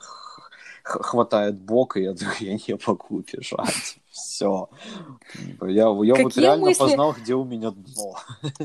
хватает 0.82 1.58
бок, 1.58 1.96
и 1.96 2.02
я 2.02 2.14
такой, 2.14 2.46
я 2.46 2.54
не 2.54 2.78
могу 2.86 3.20
бежать. 3.20 3.98
Все. 4.12 4.68
Я, 5.62 5.68
я 5.68 5.88
вот 5.88 6.36
реально 6.36 6.66
мысли- 6.66 6.78
познал, 6.78 7.14
где 7.14 7.34
у 7.34 7.44
меня 7.44 7.70
дно. 7.70 8.16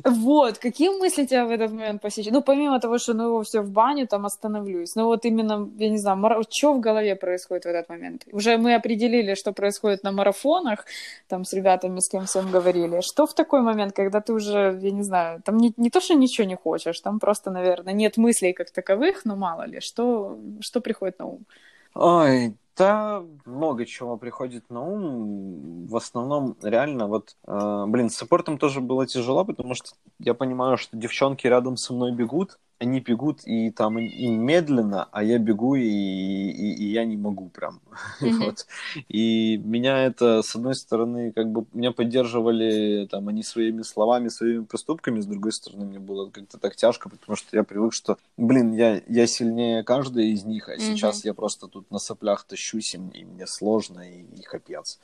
Вот, 0.03 0.57
какие 0.57 0.89
мысли 0.89 1.25
тебя 1.25 1.45
в 1.45 1.51
этот 1.51 1.71
момент 1.71 2.01
посещают? 2.01 2.33
Ну, 2.33 2.41
помимо 2.41 2.79
того, 2.81 2.97
что 2.97 3.13
ну 3.13 3.27
его 3.27 3.43
все 3.43 3.61
в 3.61 3.69
баню, 3.71 4.07
там 4.07 4.25
остановлюсь. 4.25 4.95
Ну, 4.95 5.05
вот 5.05 5.23
именно, 5.23 5.69
я 5.77 5.89
не 5.89 5.97
знаю, 5.97 6.43
что 6.49 6.73
в 6.73 6.81
голове 6.81 7.15
происходит 7.15 7.63
в 7.63 7.67
этот 7.67 7.87
момент? 7.87 8.23
Уже 8.33 8.57
мы 8.57 8.75
определили, 8.75 9.35
что 9.35 9.53
происходит 9.53 10.03
на 10.03 10.11
марафонах, 10.11 10.85
там 11.29 11.45
с 11.45 11.53
ребятами, 11.53 12.01
с 12.01 12.09
кем 12.09 12.25
всем 12.25 12.51
говорили. 12.51 12.99
Что 13.01 13.25
в 13.25 13.33
такой 13.33 13.61
момент, 13.61 13.95
когда 13.95 14.19
ты 14.19 14.33
уже, 14.33 14.77
я 14.81 14.91
не 14.91 15.03
знаю, 15.03 15.41
там 15.45 15.57
не, 15.57 15.73
не 15.77 15.89
то, 15.89 16.01
что 16.01 16.13
ничего 16.13 16.45
не 16.45 16.57
хочешь, 16.57 16.99
там 16.99 17.19
просто, 17.19 17.51
наверное, 17.51 17.93
нет 17.93 18.17
мыслей 18.17 18.51
как 18.51 18.71
таковых, 18.71 19.23
но 19.23 19.37
мало 19.37 19.65
ли, 19.65 19.79
что, 19.79 20.37
что 20.59 20.81
приходит 20.81 21.19
на 21.19 21.25
ум? 21.25 21.45
Ой, 21.93 22.55
да, 22.75 23.23
много 23.45 23.85
чего 23.85 24.17
приходит 24.17 24.69
на 24.69 24.81
ум. 24.81 25.87
В 25.87 25.95
основном, 25.95 26.55
реально, 26.61 27.07
вот, 27.07 27.35
э, 27.47 27.85
блин, 27.87 28.09
с 28.09 28.15
саппортом 28.17 28.57
тоже 28.57 28.81
было 28.81 29.07
тяжело, 29.07 29.45
потому 29.45 29.73
что 29.73 29.91
я 30.19 30.33
понимаю, 30.33 30.77
что 30.77 30.95
девчонки 30.97 31.47
рядом 31.47 31.75
со 31.77 31.93
мной 31.93 32.11
бегут, 32.13 32.59
они 32.79 32.99
бегут 32.99 33.41
и 33.45 33.71
там 33.71 33.97
им 33.97 34.41
медленно, 34.41 35.07
а 35.11 35.23
я 35.23 35.39
бегу 35.39 35.75
и, 35.75 35.83
и, 35.83 36.73
и 36.73 36.91
я 36.91 37.05
не 37.05 37.17
могу 37.17 37.49
прям. 37.49 37.81
Мгм. 38.21 38.37
вот. 38.39 38.67
И 39.07 39.57
меня 39.57 40.05
это, 40.05 40.41
с 40.41 40.55
одной 40.55 40.75
стороны, 40.75 41.31
как 41.31 41.51
бы 41.51 41.65
меня 41.73 41.91
поддерживали 41.91 43.07
там 43.09 43.27
они 43.27 43.43
своими 43.43 43.81
словами, 43.81 44.27
своими 44.27 44.63
поступками, 44.63 45.19
с 45.19 45.25
другой 45.25 45.51
стороны, 45.51 45.85
мне 45.85 45.99
было 45.99 46.29
как-то 46.29 46.57
так 46.57 46.75
тяжко, 46.75 47.09
потому 47.09 47.35
что 47.35 47.55
я 47.55 47.63
привык, 47.63 47.93
что, 47.93 48.17
блин, 48.37 48.73
я, 48.73 49.01
я 49.07 49.27
сильнее 49.27 49.83
каждой 49.83 50.31
из 50.31 50.43
них, 50.45 50.69
а 50.69 50.77
Мгм. 50.77 50.81
сейчас 50.81 51.25
я 51.25 51.33
просто 51.33 51.67
тут 51.67 51.89
на 51.91 51.99
соплях 51.99 52.43
тащусь, 52.43 52.93
и 52.95 52.97
мне, 52.97 53.21
и 53.21 53.25
мне 53.25 53.47
сложно, 53.47 54.01
и, 54.01 54.21
и 54.21 54.41
капец. 54.43 54.99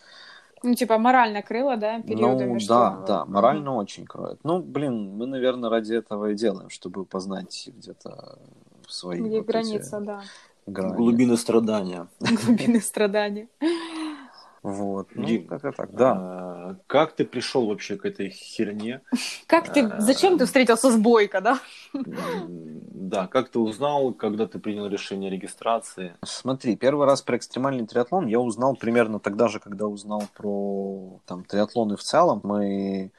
Ну, 0.63 0.75
типа, 0.75 0.97
морально 0.97 1.41
крыло, 1.41 1.75
да, 1.75 2.01
периодами, 2.01 2.53
ну, 2.53 2.59
что... 2.59 2.69
да, 2.69 3.03
да, 3.05 3.25
морально 3.25 3.75
очень 3.75 4.05
кроет. 4.05 4.39
Ну, 4.43 4.59
блин, 4.59 5.17
мы, 5.17 5.25
наверное, 5.25 5.69
ради 5.69 5.93
этого 5.93 6.31
и 6.31 6.35
делаем, 6.35 6.69
чтобы 6.69 7.05
познать 7.05 7.69
где-то 7.75 8.39
свои 8.87 9.19
Где 9.19 9.29
вот 9.29 9.37
эти 9.39 9.47
граница, 9.47 9.99
да. 9.99 10.21
грани. 10.65 10.95
Глубины 10.95 11.37
страдания. 11.37 12.07
Глубины 12.19 12.79
страданий. 12.79 13.49
Вот, 14.63 15.09
ну, 15.13 15.25
Дим, 15.25 15.47
как-то 15.47 15.73
так, 15.73 15.93
да. 15.93 16.13
А, 16.17 16.75
Как 16.87 17.11
ты 17.13 17.25
пришел 17.25 17.67
вообще 17.67 17.97
к 17.97 18.05
этой 18.05 18.29
херне? 18.29 19.01
Как 19.47 19.71
ты... 19.73 19.91
Зачем 19.99 20.37
ты 20.37 20.45
встретился 20.45 20.89
с 20.89 20.95
Бойко, 20.95 21.41
да? 21.41 21.59
Да, 21.93 23.27
как 23.27 23.49
ты 23.49 23.59
узнал, 23.59 24.13
когда 24.13 24.47
ты 24.47 24.57
принял 24.59 24.87
решение 24.87 25.29
о 25.29 25.33
регистрации? 25.33 26.15
Смотри, 26.23 26.77
первый 26.77 27.05
раз 27.05 27.21
про 27.21 27.37
экстремальный 27.37 27.85
триатлон 27.85 28.25
я 28.25 28.39
узнал 28.39 28.75
примерно 28.75 29.19
тогда 29.19 29.49
же, 29.49 29.59
когда 29.59 29.85
узнал 29.85 30.23
про 30.33 31.19
там, 31.25 31.43
триатлоны 31.43 31.97
в 31.97 32.01
целом. 32.01 32.39
Мы 32.43 33.11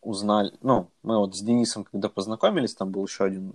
узнали, 0.00 0.52
ну, 0.62 0.88
мы 1.02 1.18
вот 1.18 1.36
с 1.36 1.40
Денисом, 1.42 1.84
когда 1.84 2.08
познакомились, 2.08 2.74
там 2.74 2.90
был 2.90 3.06
еще 3.06 3.24
один 3.24 3.52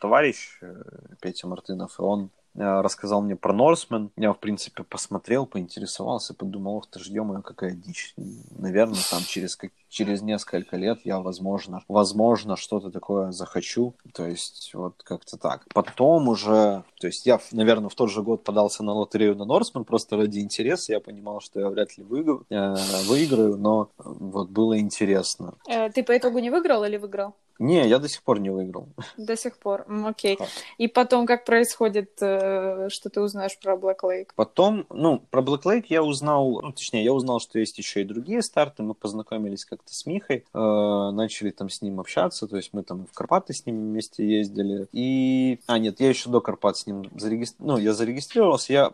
товарищ, 0.00 0.58
э, 0.62 0.82
Петя 1.20 1.48
Мартынов, 1.48 1.98
и 1.98 2.02
он 2.02 2.30
рассказал 2.54 3.22
мне 3.22 3.36
про 3.36 3.52
Норсмен. 3.52 4.10
Я, 4.16 4.32
в 4.32 4.38
принципе, 4.38 4.84
посмотрел, 4.84 5.46
поинтересовался, 5.46 6.34
подумал, 6.34 6.76
ох 6.76 6.86
ты 6.88 7.00
ж, 7.00 7.08
ё 7.08 7.24
какая 7.42 7.72
дичь. 7.72 8.14
Наверное, 8.56 9.00
там 9.10 9.22
через, 9.22 9.58
через 9.88 10.22
несколько 10.22 10.76
лет 10.76 11.00
я, 11.04 11.20
возможно, 11.20 11.82
возможно, 11.88 12.56
что-то 12.56 12.90
такое 12.90 13.32
захочу. 13.32 13.94
То 14.12 14.26
есть, 14.26 14.70
вот 14.74 15.02
как-то 15.02 15.36
так. 15.36 15.66
Потом 15.74 16.28
уже, 16.28 16.84
то 17.00 17.06
есть 17.06 17.26
я, 17.26 17.40
наверное, 17.52 17.88
в 17.88 17.94
тот 17.94 18.10
же 18.10 18.22
год 18.22 18.44
подался 18.44 18.84
на 18.84 18.92
лотерею 18.92 19.34
на 19.36 19.44
Норсмен 19.44 19.84
просто 19.84 20.16
ради 20.16 20.38
интереса. 20.38 20.92
Я 20.92 21.00
понимал, 21.00 21.40
что 21.40 21.60
я 21.60 21.68
вряд 21.68 21.96
ли 21.98 22.04
выиграю, 22.04 22.44
э, 22.50 22.74
выиграю 23.06 23.56
но 23.56 23.88
вот 23.96 24.50
было 24.50 24.78
интересно. 24.78 25.54
Э, 25.68 25.90
Ты 25.90 26.02
по 26.02 26.16
итогу 26.16 26.38
не 26.38 26.50
выиграл 26.50 26.84
или 26.84 26.96
выиграл? 26.96 27.34
Не, 27.58 27.86
я 27.88 27.98
до 27.98 28.08
сих 28.08 28.22
пор 28.22 28.40
не 28.40 28.50
выиграл. 28.50 28.88
До 29.16 29.36
сих 29.36 29.58
пор. 29.58 29.86
Окей. 30.04 30.36
Так. 30.36 30.48
И 30.78 30.88
потом, 30.88 31.26
как 31.26 31.44
происходит, 31.44 32.10
э, 32.20 32.88
что 32.90 33.10
ты 33.10 33.20
узнаешь 33.20 33.58
про 33.58 33.76
Black 33.76 34.00
Lake? 34.02 34.28
Потом, 34.34 34.86
ну, 34.90 35.20
про 35.30 35.40
Black 35.40 35.62
Lake 35.62 35.86
я 35.88 36.02
узнал, 36.02 36.60
ну, 36.62 36.72
точнее, 36.72 37.04
я 37.04 37.12
узнал, 37.12 37.40
что 37.40 37.58
есть 37.58 37.78
еще 37.78 38.02
и 38.02 38.04
другие 38.04 38.42
старты. 38.42 38.82
Мы 38.82 38.94
познакомились 38.94 39.64
как-то 39.64 39.94
с 39.94 40.04
Михой, 40.06 40.44
э, 40.52 41.10
начали 41.12 41.50
там 41.50 41.70
с 41.70 41.80
ним 41.80 42.00
общаться, 42.00 42.46
то 42.46 42.56
есть 42.56 42.70
мы 42.72 42.82
там 42.82 43.06
в 43.06 43.12
Карпаты 43.12 43.52
с 43.52 43.66
ним 43.66 43.76
вместе 43.76 44.26
ездили. 44.26 44.88
И, 44.92 45.60
а, 45.66 45.78
нет, 45.78 46.00
я 46.00 46.08
еще 46.08 46.30
до 46.30 46.40
Карпат 46.40 46.76
с 46.76 46.86
ним 46.86 47.04
зарегистрировался, 47.16 47.78
ну, 47.78 47.78
я 47.78 47.92
зарегистрировался, 47.92 48.72
я 48.72 48.92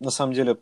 на 0.00 0.10
самом 0.10 0.34
деле 0.34 0.58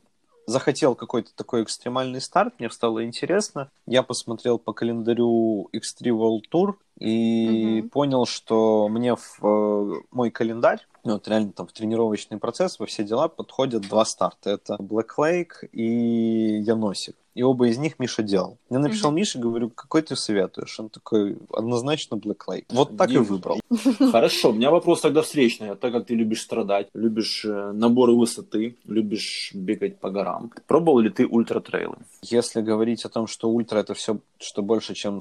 захотел 0.46 0.94
какой-то 0.94 1.30
такой 1.34 1.62
экстремальный 1.62 2.20
старт, 2.20 2.54
мне 2.58 2.70
стало 2.70 3.04
интересно. 3.04 3.70
Я 3.86 4.02
посмотрел 4.02 4.58
по 4.58 4.72
календарю 4.72 5.68
X3 5.72 6.10
World 6.10 6.42
Tour 6.52 6.74
и 6.98 7.80
Мгм. 7.80 7.90
понял, 7.90 8.26
что 8.26 8.88
мне 8.88 9.14
в 9.16 9.38
э, 9.42 10.00
мой 10.10 10.30
календарь, 10.30 10.86
ну, 11.04 11.14
вот 11.14 11.28
реально 11.28 11.52
там 11.52 11.66
в 11.66 11.72
тренировочный 11.72 12.38
процесс, 12.38 12.78
во 12.78 12.86
все 12.86 13.04
дела 13.04 13.28
подходят 13.28 13.82
два 13.82 14.04
старта. 14.04 14.50
Это 14.50 14.76
Black 14.80 15.08
Lake 15.18 15.68
и 15.72 16.58
Яносик. 16.60 17.16
И 17.36 17.42
оба 17.42 17.68
из 17.68 17.76
них 17.76 17.98
Миша 17.98 18.22
делал. 18.22 18.56
Я 18.70 18.78
написал 18.78 19.12
Мише, 19.12 19.38
говорю, 19.38 19.68
какой 19.68 20.00
ты 20.00 20.16
советуешь? 20.16 20.80
Он 20.80 20.88
такой, 20.88 21.36
однозначно 21.52 22.14
Black 22.16 22.38
Lake. 22.48 22.64
Вот 22.70 22.96
так 22.96 23.10
и 23.10 23.12
Дим, 23.12 23.24
выбрал. 23.24 23.60
Хорошо, 24.12 24.50
у 24.50 24.52
меня 24.54 24.70
вопрос 24.70 25.02
тогда 25.02 25.20
встречный. 25.20 25.76
Так 25.76 25.92
как 25.92 26.06
ты 26.06 26.14
любишь 26.14 26.40
страдать, 26.40 26.88
любишь 26.94 27.44
э, 27.44 27.72
наборы 27.72 28.14
высоты, 28.14 28.76
любишь 28.86 29.50
бегать 29.52 30.00
по 30.00 30.08
горам, 30.08 30.50
пробовал 30.66 31.00
ли 31.00 31.10
ты 31.10 31.26
ультратрейлы? 31.26 31.96
Если 32.22 32.62
говорить 32.62 33.04
о 33.04 33.10
том, 33.10 33.26
что 33.26 33.50
ультра 33.50 33.80
это 33.80 33.92
все, 33.92 34.18
что 34.38 34.62
больше, 34.62 34.94
чем 34.94 35.20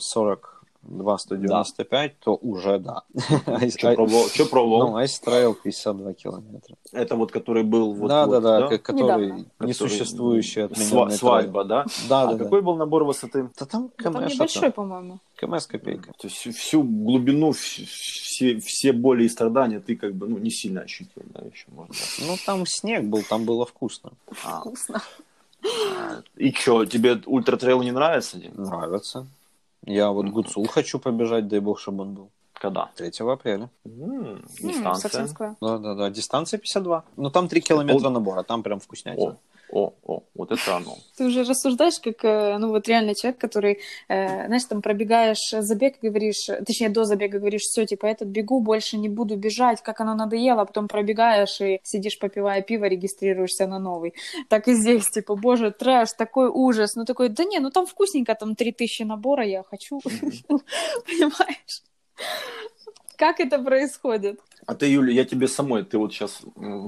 42 0.88 1.18
195, 1.18 2.20
то 2.20 2.36
уже 2.36 2.80
да. 2.80 3.04
Что 3.70 3.94
пробовал? 3.96 4.30
Чё 4.30 4.46
пробовал? 4.48 4.92
Ну, 4.92 5.00
Ice 5.00 5.22
Trail 5.26 5.56
52 5.64 6.14
километра. 6.14 6.76
Это 6.92 7.16
вот 7.16 7.32
который 7.32 7.64
был 7.64 7.94
вот 7.94 8.08
да, 8.08 8.26
вот, 8.26 8.42
да, 8.44 8.70
да, 8.70 8.78
который 8.78 9.28
Недавно. 9.28 9.46
несуществующий 9.60 10.66
отмененный 10.66 11.12
свадьба, 11.12 11.64
да? 11.64 11.86
Да, 12.08 12.24
а 12.24 12.28
да, 12.28 12.34
да. 12.34 12.44
какой 12.44 12.62
был 12.62 12.76
набор 12.76 13.04
высоты? 13.04 13.50
Да 13.60 13.66
там 13.66 13.92
Ну, 13.98 14.04
Там 14.04 14.14
КМС, 14.14 14.34
небольшой, 14.34 14.72
по-моему. 14.72 15.20
КМС 15.38 15.66
копейка. 15.68 16.14
То 16.20 16.28
есть 16.28 16.58
всю 16.58 16.84
глубину, 16.84 17.50
вс- 17.52 17.86
все, 17.86 18.60
все 18.60 18.94
боли 18.94 19.24
и 19.24 19.30
страдания 19.30 19.80
ты 19.80 19.96
как 19.96 20.14
бы 20.14 20.28
ну, 20.28 20.38
не 20.38 20.52
сильно 20.52 20.82
ощутил, 20.82 21.24
да, 21.34 21.42
еще 21.42 21.66
можно. 21.70 21.94
Ну, 22.20 22.36
там 22.46 22.66
снег 22.66 23.04
был, 23.06 23.24
там 23.24 23.46
было 23.46 23.66
вкусно. 23.66 24.12
А, 24.44 24.60
Вкусно. 24.60 25.02
а, 25.64 26.22
и 26.38 26.52
что, 26.52 26.86
тебе 26.86 27.20
ультратрейл 27.26 27.82
не 27.82 27.92
нравится, 27.92 28.38
Дим? 28.38 28.54
Нравится. 28.56 29.26
Я 29.86 30.10
вот 30.12 30.28
Гуцул 30.30 30.68
хочу 30.68 31.00
побежать, 31.00 31.48
дай 31.48 31.60
бог, 31.60 31.80
чтобы 31.80 32.04
он 32.04 32.14
был. 32.14 32.30
Когда? 32.54 32.90
3 32.96 33.34
апреля. 33.34 33.70
М, 33.86 33.92
М, 33.92 34.46
Дистанция. 34.60 35.10
совсем 35.10 35.28
скоро. 35.28 35.56
Да-да-да, 35.62 36.10
дистанция 36.10 36.58
52. 36.58 37.04
Ну, 37.18 37.30
там 37.30 37.48
3 37.48 37.62
километра 37.62 38.10
набора, 38.10 38.44
там 38.44 38.64
прям 38.64 38.80
вкуснятина. 38.80 39.32
О, 39.34 39.38
о, 39.72 39.94
о, 40.04 40.24
вот 40.36 40.52
это 40.52 40.76
оно. 40.76 40.98
Ты 41.18 41.26
уже 41.26 41.44
рассуждаешь, 41.44 42.00
как, 42.00 42.24
э, 42.24 42.58
ну, 42.58 42.70
вот 42.70 42.88
реально 42.88 43.16
человек, 43.16 43.40
который, 43.40 43.80
э, 44.08 44.46
знаешь, 44.46 44.64
там 44.66 44.82
пробегаешь 44.82 45.50
забег 45.52 45.96
и 46.02 46.10
говоришь, 46.10 46.46
точнее, 46.66 46.90
до 46.90 47.04
забега 47.04 47.40
говоришь, 47.40 47.64
все, 47.64 47.86
типа, 47.86 48.06
этот 48.06 48.28
бегу, 48.28 48.62
больше 48.62 48.98
не 48.98 49.10
буду 49.10 49.36
бежать, 49.36 49.82
как 49.82 50.02
оно 50.02 50.16
надоело, 50.16 50.62
а 50.62 50.66
потом 50.66 50.88
пробегаешь 50.88 51.60
и 51.62 51.80
сидишь, 51.84 52.20
попивая 52.20 52.62
пиво, 52.62 52.86
регистрируешься 52.86 53.68
на 53.68 53.80
новый. 53.80 54.14
Так 54.50 54.68
и 54.68 54.74
здесь, 54.74 55.10
типа, 55.10 55.36
боже, 55.36 55.72
трэш, 55.72 56.14
такой 56.14 56.50
ужас. 56.50 56.96
Ну, 56.96 57.06
такой, 57.06 57.30
да 57.30 57.44
не, 57.44 57.60
ну 57.60 57.70
там 57.72 57.86
вкусненько, 57.86 58.36
там 58.36 58.56
3000 58.56 59.04
набора, 59.04 59.46
я 59.46 59.64
хочу. 59.64 60.00
Понимаешь? 61.06 61.82
Как 63.18 63.40
это 63.40 63.60
происходит? 63.60 64.40
А 64.66 64.74
ты, 64.74 64.88
Юля, 64.88 65.14
я 65.14 65.26
тебе 65.26 65.48
самой, 65.48 65.84
ты 65.84 65.98
вот 65.98 66.14
сейчас 66.14 66.42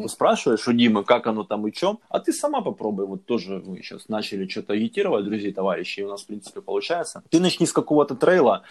спрашиваешь 0.08 0.68
у 0.68 0.74
Димы, 0.74 1.04
как 1.04 1.28
оно 1.28 1.44
там 1.44 1.68
и 1.68 1.72
чем, 1.72 2.00
а 2.10 2.20
ты 2.20 2.34
сама 2.34 2.62
попробуй, 2.62 3.06
вот 3.06 3.26
тоже 3.26 3.62
мы 3.66 3.82
сейчас 3.82 4.10
начали 4.10 4.48
что-то 4.48 4.74
агитировать, 4.74 5.26
друзей, 5.26 5.54
товарищей, 5.54 6.02
и 6.02 6.04
у 6.04 6.10
нас, 6.10 6.24
в 6.24 6.28
принципе, 6.28 6.62
получается. 6.62 7.24
Ты 7.30 7.40
начни 7.40 7.66
с 7.66 7.74
какого-то 7.74 8.16
трейла, 8.16 8.64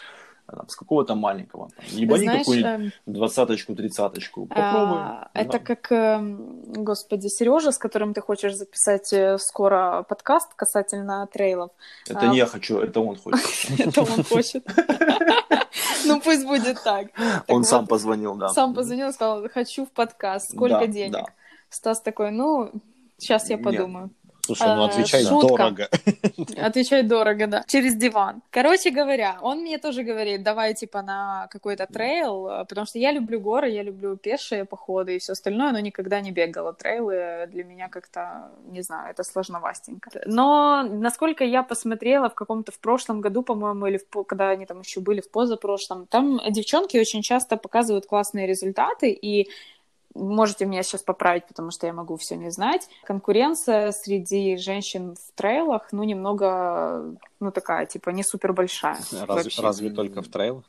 там, 0.47 0.69
с 0.69 0.77
какого-то 0.77 1.15
маленького, 1.15 1.71
там, 1.77 1.85
ебани 1.89 2.25
Знаешь, 2.25 2.39
какую-нибудь 2.41 2.93
эм, 3.07 3.13
двадцаточку, 3.13 3.75
тридцаточку, 3.75 4.47
попробуй. 4.47 4.99
А, 4.99 5.31
Да. 5.35 5.41
Это 5.41 5.59
как, 5.59 5.91
эм, 5.93 6.63
господи, 6.85 7.29
Сережа, 7.29 7.73
с 7.73 7.79
которым 7.79 8.15
ты 8.15 8.21
хочешь 8.21 8.55
записать 8.55 9.13
э, 9.13 9.39
скоро 9.39 10.05
подкаст 10.09 10.55
касательно 10.55 11.29
трейлов. 11.33 11.71
Это 12.09 12.21
а- 12.21 12.27
не 12.29 12.39
я 12.39 12.47
хочу, 12.47 12.79
это 12.79 13.01
он 13.01 13.17
хочет. 13.17 13.41
Это 13.79 14.03
он 14.03 14.25
хочет. 14.25 14.65
Ну 16.07 16.21
пусть 16.21 16.47
будет 16.47 16.83
так. 16.83 17.09
Он 17.49 17.65
сам 17.65 17.87
позвонил, 17.87 18.35
да. 18.37 18.49
Сам 18.49 18.75
позвонил 18.75 19.09
и 19.09 19.13
сказал, 19.13 19.49
хочу 19.49 19.87
в 19.87 19.91
подкаст, 19.91 20.53
сколько 20.53 20.87
денег? 20.87 21.27
Стас 21.69 22.01
такой, 22.01 22.31
ну, 22.31 22.71
сейчас 23.19 23.51
я 23.51 23.59
подумаю. 23.59 24.11
Слушай, 24.47 24.68
ну 24.76 24.82
А, 24.82 24.86
отвечай 24.86 25.24
шутка. 25.24 25.49
дорого. 25.49 25.88
Отвечай 26.57 27.03
дорого, 27.03 27.47
да. 27.47 27.64
Через 27.66 27.97
диван. 27.97 28.42
Короче 28.51 28.90
говоря, 28.90 29.38
он 29.42 29.59
мне 29.59 29.78
тоже 29.78 30.03
говорит, 30.05 30.42
давай 30.42 30.74
типа 30.74 31.03
на 31.03 31.49
какой-то 31.51 31.86
трейл, 31.86 32.49
э, 32.49 32.64
потому 32.64 32.86
что 32.86 32.99
я 32.99 33.12
люблю 33.12 33.40
горы, 33.40 33.68
я 33.70 33.82
люблю 33.82 34.16
пешие 34.16 34.64
походы 34.64 35.16
и 35.16 35.18
все 35.18 35.32
остальное, 35.32 35.72
но 35.72 35.80
никогда 35.80 36.20
не 36.20 36.30
бегала. 36.30 36.72
Трейлы 36.72 37.49
для 37.51 37.64
меня 37.64 37.88
как-то, 37.88 38.51
не 38.70 38.82
знаю, 38.82 39.11
это 39.11 39.24
сложновастенько. 39.24 40.11
Но 40.26 40.82
насколько 40.88 41.44
я 41.44 41.62
посмотрела 41.62 42.28
в 42.28 42.34
каком-то 42.34 42.70
в 42.72 42.78
прошлом 42.78 43.20
году, 43.20 43.42
по-моему, 43.42 43.86
или 43.86 43.99
в, 43.99 44.24
когда 44.24 44.51
они 44.51 44.66
там 44.66 44.80
еще 44.80 45.01
были 45.01 45.20
в 45.20 45.30
позапрошлом, 45.30 46.07
там 46.07 46.40
девчонки 46.51 46.99
очень 46.99 47.22
часто 47.22 47.57
показывают 47.57 48.07
классные 48.07 48.47
результаты, 48.47 49.11
и 49.11 49.49
можете 50.17 50.67
меня 50.67 50.83
сейчас 50.83 51.03
поправить, 51.03 51.47
потому 51.47 51.71
что 51.71 51.87
я 51.87 51.93
могу 51.93 52.17
все 52.17 52.37
не 52.37 52.51
знать. 52.51 52.89
Конкуренция 53.05 53.93
среди 53.93 54.57
женщин 54.57 55.14
в 55.14 55.33
трейлах, 55.35 55.89
ну, 55.93 56.03
немного, 56.05 57.17
ну, 57.41 57.51
такая, 57.51 57.87
типа, 57.87 58.11
не 58.11 58.23
супер 58.23 58.53
большая. 58.53 58.99
Разве, 59.27 59.51
разве 59.62 59.91
только 59.91 60.23
в 60.23 60.29
трейл? 60.29 60.64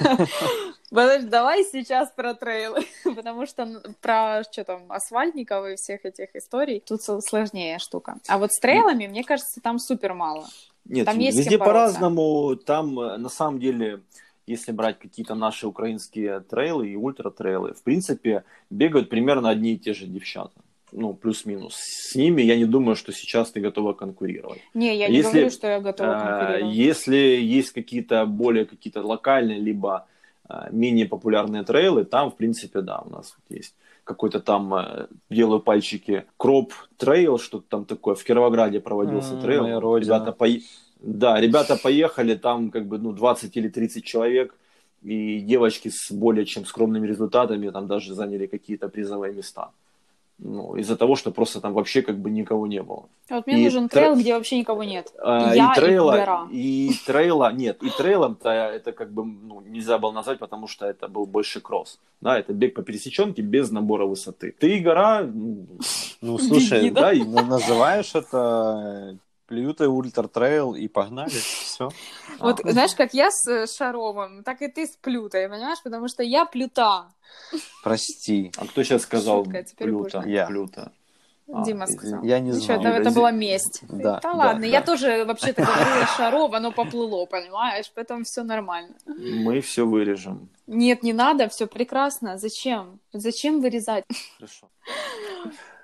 Подожди, 0.90 1.28
давай 1.28 1.64
сейчас 1.64 2.10
про 2.10 2.34
трейлы, 2.34 2.86
потому 3.04 3.46
что 3.46 3.82
про, 4.00 4.42
что 4.44 4.64
там, 4.64 4.92
асфальтников 4.92 5.66
и 5.66 5.76
всех 5.76 6.04
этих 6.04 6.36
историй 6.36 6.80
тут 6.80 7.02
сложнее 7.02 7.78
штука. 7.78 8.16
А 8.28 8.38
вот 8.38 8.52
с 8.52 8.60
трейлами, 8.60 9.06
мне 9.06 9.24
кажется, 9.24 9.60
там 9.60 9.78
супер 9.78 10.14
мало. 10.14 10.46
Нет, 10.84 11.06
Там 11.06 11.18
есть 11.18 11.38
везде 11.38 11.58
по-разному. 11.58 12.56
Там, 12.56 13.00
э, 13.00 13.16
на 13.16 13.30
самом 13.30 13.58
деле, 13.58 14.02
если 14.46 14.72
брать 14.72 14.98
какие-то 14.98 15.34
наши 15.34 15.66
украинские 15.66 16.40
трейлы 16.40 16.88
и 16.88 16.96
ультра-трейлы, 16.96 17.72
в 17.72 17.82
принципе, 17.82 18.44
бегают 18.70 19.08
примерно 19.08 19.48
одни 19.50 19.72
и 19.74 19.78
те 19.78 19.94
же 19.94 20.06
девчата. 20.06 20.52
Ну, 20.92 21.12
плюс-минус. 21.14 21.74
С 21.74 22.14
ними 22.14 22.42
я 22.42 22.56
не 22.56 22.66
думаю, 22.66 22.94
что 22.94 23.12
сейчас 23.12 23.50
ты 23.50 23.60
готова 23.60 23.94
конкурировать. 23.94 24.60
Не, 24.74 24.96
я 24.96 25.08
не 25.08 25.16
Если, 25.16 25.32
говорю, 25.32 25.50
что 25.50 25.66
я 25.66 25.80
готова 25.80 26.08
Э, 26.08 26.20
конкурировать. 26.38 26.76
Если 26.76 27.16
есть 27.16 27.70
какие-то 27.72 28.26
более 28.26 28.64
какие-то 28.64 29.02
локальные, 29.02 29.58
либо 29.58 30.06
э, 30.48 30.68
менее 30.70 31.06
популярные 31.06 31.64
трейлы, 31.64 32.04
там, 32.04 32.30
в 32.30 32.36
принципе, 32.36 32.80
да, 32.80 33.00
у 33.00 33.10
нас 33.10 33.36
есть 33.48 33.74
какой-то 34.04 34.38
там, 34.38 34.72
э, 34.74 35.06
делаю 35.30 35.60
пальчики, 35.60 36.24
Кроп 36.36 36.72
Трейл, 36.96 37.38
что-то 37.38 37.64
там 37.68 37.84
такое. 37.86 38.14
В 38.14 38.22
Кировограде 38.22 38.78
проводился 38.78 39.34
М, 39.34 39.40
трейл. 39.40 39.64
Ребята, 39.96 40.30
пое- 40.38 40.62
Да, 41.06 41.40
ребята 41.40 41.76
поехали, 41.76 42.34
там 42.34 42.70
как 42.70 42.86
бы 42.86 42.98
ну, 42.98 43.12
20 43.12 43.56
или 43.56 43.68
30 43.68 44.04
человек, 44.04 44.54
и 45.02 45.40
девочки 45.40 45.88
с 45.90 46.10
более 46.10 46.46
чем 46.46 46.64
скромными 46.64 47.06
результатами 47.06 47.70
там 47.70 47.86
даже 47.86 48.14
заняли 48.14 48.46
какие-то 48.46 48.88
призовые 48.88 49.34
места. 49.34 49.68
Ну, 50.38 50.74
из-за 50.76 50.96
того, 50.96 51.14
что 51.14 51.30
просто 51.30 51.60
там 51.60 51.74
вообще 51.74 52.02
как 52.02 52.18
бы 52.18 52.28
никого 52.30 52.66
не 52.66 52.82
было. 52.82 53.04
А 53.28 53.34
Вот 53.36 53.46
мне 53.46 53.60
и 53.60 53.64
нужен 53.64 53.88
тре- 53.88 54.00
трейл, 54.00 54.16
где 54.16 54.34
вообще 54.34 54.58
никого 54.58 54.82
нет. 54.82 55.12
А, 55.22 55.54
Я 55.54 55.68
и 55.68 55.72
и 55.72 55.74
трейла, 55.80 56.12
Гора. 56.16 56.48
и 56.50 56.90
трейла, 57.06 57.52
нет, 57.52 57.82
и 57.82 57.90
трейлом-то 57.90 58.48
это 58.50 58.90
как 58.92 59.12
бы 59.12 59.24
ну, 59.24 59.60
нельзя 59.60 59.98
было 59.98 60.10
назвать, 60.12 60.38
потому 60.40 60.66
что 60.66 60.86
это 60.86 61.06
был 61.06 61.26
больше 61.26 61.60
кросс. 61.60 62.00
Да, 62.20 62.36
это 62.38 62.52
бег 62.52 62.74
по 62.74 62.82
пересеченке 62.82 63.42
без 63.42 63.70
набора 63.70 64.06
высоты. 64.06 64.54
Ты 64.58 64.78
и 64.78 64.80
гора, 64.80 65.22
ну, 65.22 65.66
Ну, 66.20 66.38
слушай, 66.38 66.80
Беги, 66.80 66.90
да? 66.90 67.00
да, 67.02 67.12
и 67.12 67.22
на- 67.22 67.42
называешь 67.44 68.14
это 68.16 69.16
Плюта 69.46 69.88
Ultra 69.90 70.26
Trail 70.26 70.74
и 70.74 70.88
погнали, 70.88 71.28
все. 71.30 71.90
Вот 72.38 72.60
А. 72.64 72.72
знаешь, 72.72 72.94
как 72.94 73.12
я 73.14 73.30
с 73.30 73.46
э, 73.50 73.66
Шаровым, 73.66 74.42
так 74.42 74.62
и 74.62 74.68
ты 74.68 74.86
с 74.86 74.96
Плютой, 74.96 75.48
понимаешь? 75.48 75.82
Потому 75.82 76.08
что 76.08 76.22
я 76.22 76.44
Плюта. 76.46 77.08
Прости. 77.82 78.52
а 78.56 78.66
кто 78.66 78.82
сейчас 78.82 79.02
сказал 79.02 79.44
Шутка, 79.44 79.64
плюта? 79.76 80.22
Я. 80.26 80.46
Плюта. 80.46 80.92
А, 81.52 81.62
Дима 81.62 81.84
извини. 81.84 81.98
сказал. 81.98 82.22
Я 82.24 82.40
не 82.40 82.52
Ну 82.52 82.56
что, 82.56 82.64
знал. 82.78 82.80
это, 82.80 82.88
это 83.02 83.10
была 83.10 83.30
месть. 83.30 83.80
Да, 83.88 84.14
да, 84.14 84.20
да, 84.22 84.32
ладно, 84.32 84.64
я 84.64 84.80
да. 84.80 84.86
тоже 84.86 85.24
вообще-то 85.26 85.62
говорила 85.62 86.06
Шаров, 86.16 86.54
оно 86.54 86.72
поплыло, 86.72 87.26
понимаешь? 87.26 87.92
Поэтому 87.94 88.24
все 88.24 88.44
нормально. 88.44 88.94
Мы 89.06 89.60
все 89.60 89.84
вырежем. 89.86 90.48
Нет, 90.66 91.02
не 91.02 91.12
надо, 91.12 91.50
все 91.50 91.66
прекрасно. 91.66 92.38
Зачем? 92.38 92.98
Зачем 93.12 93.60
вырезать? 93.60 94.04
Хорошо. 94.38 94.70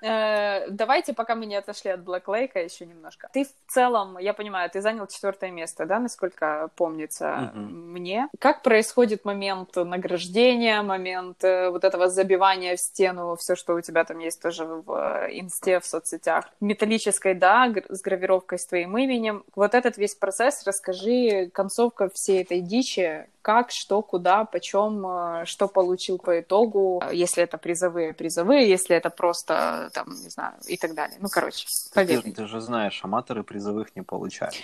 Э, 0.01 0.67
Давайте, 0.69 1.13
пока 1.13 1.35
мы 1.35 1.45
не 1.45 1.55
отошли 1.55 1.91
от 1.91 2.01
Black 2.01 2.25
Lake 2.25 2.63
еще 2.63 2.85
немножко. 2.85 3.29
Ты 3.33 3.45
в 3.45 3.71
целом, 3.71 4.17
я 4.17 4.33
понимаю, 4.33 4.69
ты 4.69 4.81
занял 4.81 5.07
четвертое 5.07 5.51
место, 5.51 5.85
да, 5.85 5.99
насколько 5.99 6.69
помнится 6.75 7.51
Мгм. 7.53 7.91
мне. 7.93 8.27
Как 8.39 8.61
происходит 8.61 9.25
момент 9.25 9.75
награждения, 9.75 10.81
момент 10.81 11.43
э, 11.43 11.69
вот 11.69 11.83
этого 11.83 12.09
забивания 12.09 12.75
в 12.75 12.79
стену, 12.79 13.35
все, 13.35 13.55
что 13.55 13.73
у 13.75 13.81
тебя 13.81 14.03
там 14.03 14.19
есть 14.19 14.41
тоже 14.41 14.65
в 14.65 14.91
э, 14.91 15.29
инсте, 15.39 15.79
в 15.79 15.85
соцсетях, 15.85 16.49
металлической, 16.59 17.33
да, 17.33 17.67
гр- 17.67 17.85
с 17.89 18.01
гравировкой 18.01 18.59
с 18.59 18.65
твоим 18.65 18.97
именем. 18.97 19.43
Вот 19.55 19.73
этот 19.73 19.97
весь 19.97 20.15
процесс, 20.15 20.63
расскажи, 20.65 21.49
концовка 21.53 22.09
всей 22.13 22.41
этой 22.43 22.61
дичи, 22.61 23.27
как, 23.41 23.71
что, 23.71 24.01
куда, 24.01 24.45
почем, 24.45 25.05
э, 25.05 25.45
что 25.45 25.67
получил 25.67 26.17
по 26.17 26.39
итогу, 26.39 27.01
э, 27.05 27.15
если 27.15 27.43
это 27.43 27.57
призовые, 27.57 28.13
призовые, 28.13 28.69
если 28.69 28.95
это 28.95 29.09
просто, 29.09 29.89
там, 29.93 30.09
не 30.09 30.29
знаю, 30.29 30.55
и 30.67 30.77
так 30.77 30.93
далее. 30.93 31.17
Ну, 31.19 31.27
короче, 31.29 31.65
Ты, 31.65 31.95
поверь. 31.95 32.21
ты 32.33 32.47
же 32.47 32.61
знаешь, 32.61 32.99
аматоры 33.03 33.43
призовых 33.43 33.95
не 33.95 34.03
получают. 34.03 34.55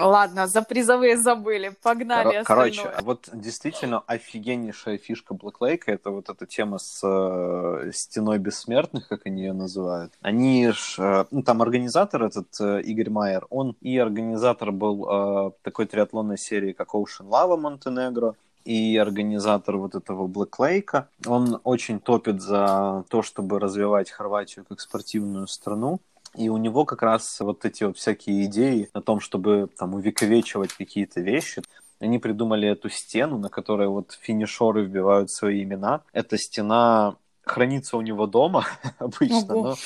Ладно, 0.00 0.46
за 0.46 0.62
призовые 0.62 1.16
забыли, 1.16 1.74
погнали 1.82 2.36
Кор- 2.38 2.44
Короче, 2.44 2.80
остальное. 2.82 3.02
вот 3.02 3.28
действительно 3.32 4.02
офигеннейшая 4.06 4.98
фишка 4.98 5.34
Black 5.34 5.54
Lake 5.60 5.82
это 5.86 6.10
вот 6.10 6.28
эта 6.28 6.46
тема 6.46 6.78
с 6.78 7.00
э, 7.04 7.90
стеной 7.92 8.38
бессмертных, 8.38 9.08
как 9.08 9.26
они 9.26 9.42
ее 9.42 9.52
называют. 9.52 10.12
Они 10.22 10.70
ж, 10.70 10.96
э, 10.98 11.24
ну 11.30 11.42
там 11.42 11.62
организатор 11.62 12.22
этот 12.22 12.48
э, 12.60 12.80
Игорь 12.82 13.10
Майер, 13.10 13.46
он 13.50 13.76
и 13.80 13.98
организатор 13.98 14.72
был 14.72 15.48
э, 15.48 15.50
такой 15.62 15.86
триатлонной 15.86 16.38
серии, 16.38 16.72
как 16.72 16.94
Ocean 16.94 17.28
Lava 17.28 17.56
Монтенегро, 17.56 18.34
и 18.64 18.96
организатор 18.96 19.76
вот 19.76 19.94
этого 19.94 20.26
Black 20.26 20.52
Lake. 20.58 21.04
Он 21.26 21.60
очень 21.64 21.98
топит 21.98 22.40
за 22.40 23.04
то, 23.08 23.22
чтобы 23.22 23.58
развивать 23.58 24.10
Хорватию 24.10 24.64
как 24.68 24.80
спортивную 24.80 25.48
страну. 25.48 26.00
И 26.34 26.48
у 26.48 26.56
него 26.56 26.84
как 26.84 27.02
раз 27.02 27.40
вот 27.40 27.64
эти 27.64 27.84
вот 27.84 27.98
всякие 27.98 28.46
идеи 28.46 28.88
о 28.92 29.00
том, 29.00 29.20
чтобы 29.20 29.68
там 29.76 29.94
увековечивать 29.94 30.72
какие-то 30.72 31.20
вещи. 31.20 31.62
Они 32.00 32.18
придумали 32.18 32.68
эту 32.68 32.88
стену, 32.88 33.38
на 33.38 33.48
которой 33.48 33.88
вот 33.88 34.18
финишеры 34.20 34.84
вбивают 34.84 35.30
свои 35.30 35.62
имена. 35.62 36.02
Эта 36.12 36.38
стена 36.38 37.16
хранится 37.44 37.96
у 37.96 38.00
него 38.00 38.26
дома 38.26 38.66
обычно, 38.98 39.54
Ого. 39.54 39.76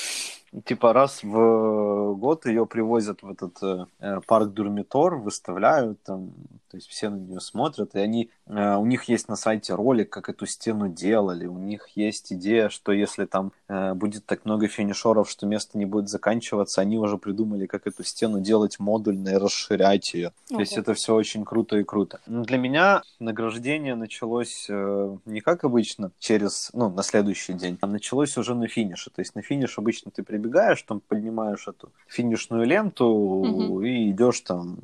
но 0.52 0.60
типа 0.62 0.92
раз 0.92 1.22
в 1.22 2.14
год 2.14 2.46
ее 2.46 2.66
привозят 2.66 3.22
в 3.22 3.30
этот 3.30 3.62
э, 4.00 4.20
парк 4.26 4.52
Дурмитор, 4.52 5.16
выставляют 5.16 6.02
там, 6.02 6.32
то 6.76 6.78
есть 6.78 6.90
все 6.90 7.08
на 7.08 7.16
нее 7.16 7.40
смотрят, 7.40 7.94
и 7.94 7.98
они, 8.00 8.28
э, 8.46 8.74
у 8.76 8.84
них 8.84 9.04
есть 9.04 9.28
на 9.28 9.36
сайте 9.36 9.74
ролик, 9.74 10.10
как 10.10 10.28
эту 10.28 10.44
стену 10.44 10.90
делали, 10.90 11.46
у 11.46 11.56
них 11.56 11.88
есть 11.94 12.34
идея, 12.34 12.68
что 12.68 12.92
если 12.92 13.24
там 13.24 13.52
э, 13.68 13.94
будет 13.94 14.26
так 14.26 14.44
много 14.44 14.68
финишеров, 14.68 15.30
что 15.30 15.46
место 15.46 15.78
не 15.78 15.86
будет 15.86 16.10
заканчиваться, 16.10 16.82
они 16.82 16.98
уже 16.98 17.16
придумали, 17.16 17.64
как 17.64 17.86
эту 17.86 18.04
стену 18.04 18.40
делать 18.40 18.78
модульно 18.78 19.30
и 19.30 19.36
расширять 19.36 20.12
ее. 20.12 20.32
То 20.50 20.60
есть 20.60 20.76
это 20.76 20.92
все 20.92 21.14
очень 21.14 21.46
круто 21.46 21.78
и 21.78 21.82
круто. 21.82 22.20
Но 22.26 22.44
Для 22.44 22.58
меня 22.58 23.02
награждение 23.20 23.94
началось 23.94 24.66
э, 24.68 25.16
не 25.24 25.40
как 25.40 25.64
обычно 25.64 26.10
через, 26.18 26.68
ну, 26.74 26.90
на 26.90 27.02
следующий 27.02 27.54
день, 27.54 27.78
а 27.80 27.86
началось 27.86 28.36
уже 28.36 28.54
на 28.54 28.68
финише. 28.68 29.08
То 29.08 29.22
есть 29.22 29.34
на 29.34 29.40
финиш 29.40 29.78
обычно 29.78 30.10
ты 30.10 30.22
прибегаешь, 30.22 30.82
там 30.82 31.00
поднимаешь 31.00 31.68
эту 31.68 31.90
финишную 32.06 32.66
ленту 32.66 33.06
Мгм. 33.06 33.82
и 33.82 34.10
идешь 34.10 34.40
там 34.42 34.78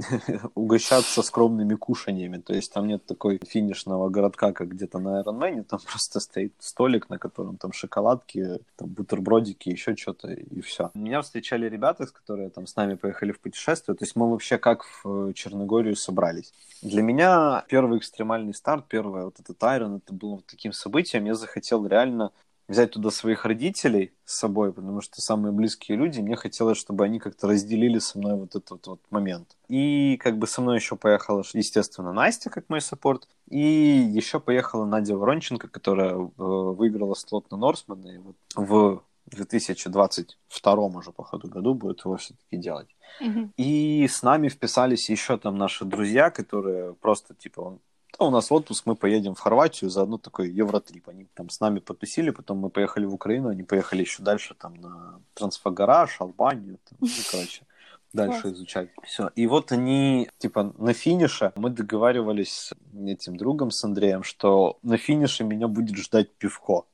угощаться 0.54 1.22
скромными 1.22 1.74
кушаньями. 1.74 2.38
То 2.38 2.54
есть 2.54 2.72
там 2.72 2.86
нет 2.86 3.04
такой 3.06 3.40
финишного 3.46 4.08
городка, 4.08 4.52
как 4.52 4.68
где-то 4.68 4.98
на 4.98 5.20
Ironman, 5.22 5.64
там 5.64 5.80
просто 5.86 6.20
стоит 6.20 6.54
столик, 6.58 7.10
на 7.10 7.18
котором 7.18 7.56
там 7.56 7.72
шоколадки, 7.72 8.60
там 8.76 8.88
бутербродики, 8.88 9.70
еще 9.70 9.96
что-то, 9.96 10.32
и 10.32 10.60
все. 10.60 10.90
Меня 10.94 11.22
встречали 11.22 11.68
ребята, 11.68 12.06
с 12.06 12.10
которые 12.10 12.50
там 12.50 12.66
с 12.66 12.76
нами 12.76 12.94
поехали 12.94 13.32
в 13.32 13.40
путешествие, 13.40 13.96
то 13.96 14.04
есть 14.04 14.16
мы 14.16 14.30
вообще 14.30 14.58
как 14.58 14.84
в 14.84 15.30
э, 15.30 15.32
Черногорию 15.34 15.96
собрались. 15.96 16.52
Для 16.82 17.02
меня 17.02 17.64
первый 17.68 17.98
экстремальный 17.98 18.54
старт, 18.54 18.86
первый 18.88 19.24
вот 19.24 19.38
этот 19.38 19.58
Iron, 19.62 19.98
это 19.98 20.14
было 20.14 20.40
таким 20.46 20.72
событием, 20.72 21.24
я 21.26 21.34
захотел 21.34 21.86
реально 21.86 22.32
взять 22.70 22.92
туда 22.92 23.10
своих 23.10 23.44
родителей 23.44 24.12
с 24.24 24.38
собой, 24.38 24.72
потому 24.72 25.00
что 25.00 25.20
самые 25.20 25.50
близкие 25.50 25.98
люди, 25.98 26.20
мне 26.20 26.36
хотелось, 26.36 26.78
чтобы 26.78 27.04
они 27.04 27.18
как-то 27.18 27.48
разделили 27.48 27.98
со 27.98 28.16
мной 28.18 28.36
вот 28.36 28.54
этот 28.54 28.86
вот 28.86 29.00
момент. 29.10 29.56
И 29.66 30.16
как 30.18 30.38
бы 30.38 30.46
со 30.46 30.60
мной 30.62 30.76
еще 30.76 30.94
поехала, 30.94 31.42
естественно, 31.52 32.12
Настя, 32.12 32.48
как 32.48 32.68
мой 32.68 32.80
саппорт, 32.80 33.26
и 33.48 33.58
еще 33.58 34.38
поехала 34.38 34.84
Надя 34.84 35.16
Воронченко, 35.16 35.66
которая 35.66 36.14
э, 36.14 36.28
выиграла 36.36 37.14
слот 37.14 37.50
на 37.50 37.56
Норсмана, 37.56 38.06
и 38.06 38.18
вот 38.18 38.36
в 38.54 39.02
2022 39.26 40.74
уже, 40.74 41.10
по 41.10 41.24
ходу 41.24 41.48
году 41.48 41.74
будет 41.74 42.04
его 42.04 42.16
все-таки 42.18 42.56
делать. 42.56 42.88
Мгм. 43.20 43.52
И 43.56 44.06
с 44.08 44.22
нами 44.22 44.48
вписались 44.48 45.10
еще 45.10 45.38
там 45.38 45.56
наши 45.58 45.84
друзья, 45.84 46.30
которые 46.30 46.94
просто 46.94 47.34
типа 47.34 47.80
«Да, 48.20 48.26
у 48.26 48.30
нас 48.30 48.52
отпуск, 48.52 48.84
мы 48.84 48.96
поедем 48.96 49.34
в 49.34 49.40
Хорватию, 49.40 49.88
заодно 49.88 50.18
такой 50.18 50.50
евротрип. 50.50 51.08
Они 51.08 51.26
там 51.34 51.48
с 51.48 51.58
нами 51.58 51.78
потусили, 51.78 52.28
потом 52.28 52.58
мы 52.58 52.68
поехали 52.68 53.06
в 53.06 53.14
Украину, 53.14 53.48
они 53.48 53.62
поехали 53.62 54.02
еще 54.02 54.22
дальше 54.22 54.54
там 54.54 54.74
на 54.74 55.20
Трансфагараж, 55.32 56.20
Албанию, 56.20 56.78
там, 56.88 56.98
ну, 57.00 57.08
короче, 57.30 57.62
дальше 58.12 58.42
Класс. 58.42 58.54
изучать. 58.54 58.90
Все. 59.04 59.30
И 59.36 59.46
вот 59.46 59.72
они, 59.72 60.28
типа, 60.36 60.74
на 60.76 60.92
финише 60.92 61.52
мы 61.56 61.70
договаривались 61.70 62.52
с 62.52 62.74
этим 63.06 63.38
другом, 63.38 63.70
с 63.70 63.82
Андреем, 63.84 64.22
что 64.22 64.78
на 64.82 64.98
финише 64.98 65.44
меня 65.44 65.66
будет 65.66 65.96
ждать 65.96 66.30
пивко. 66.36 66.84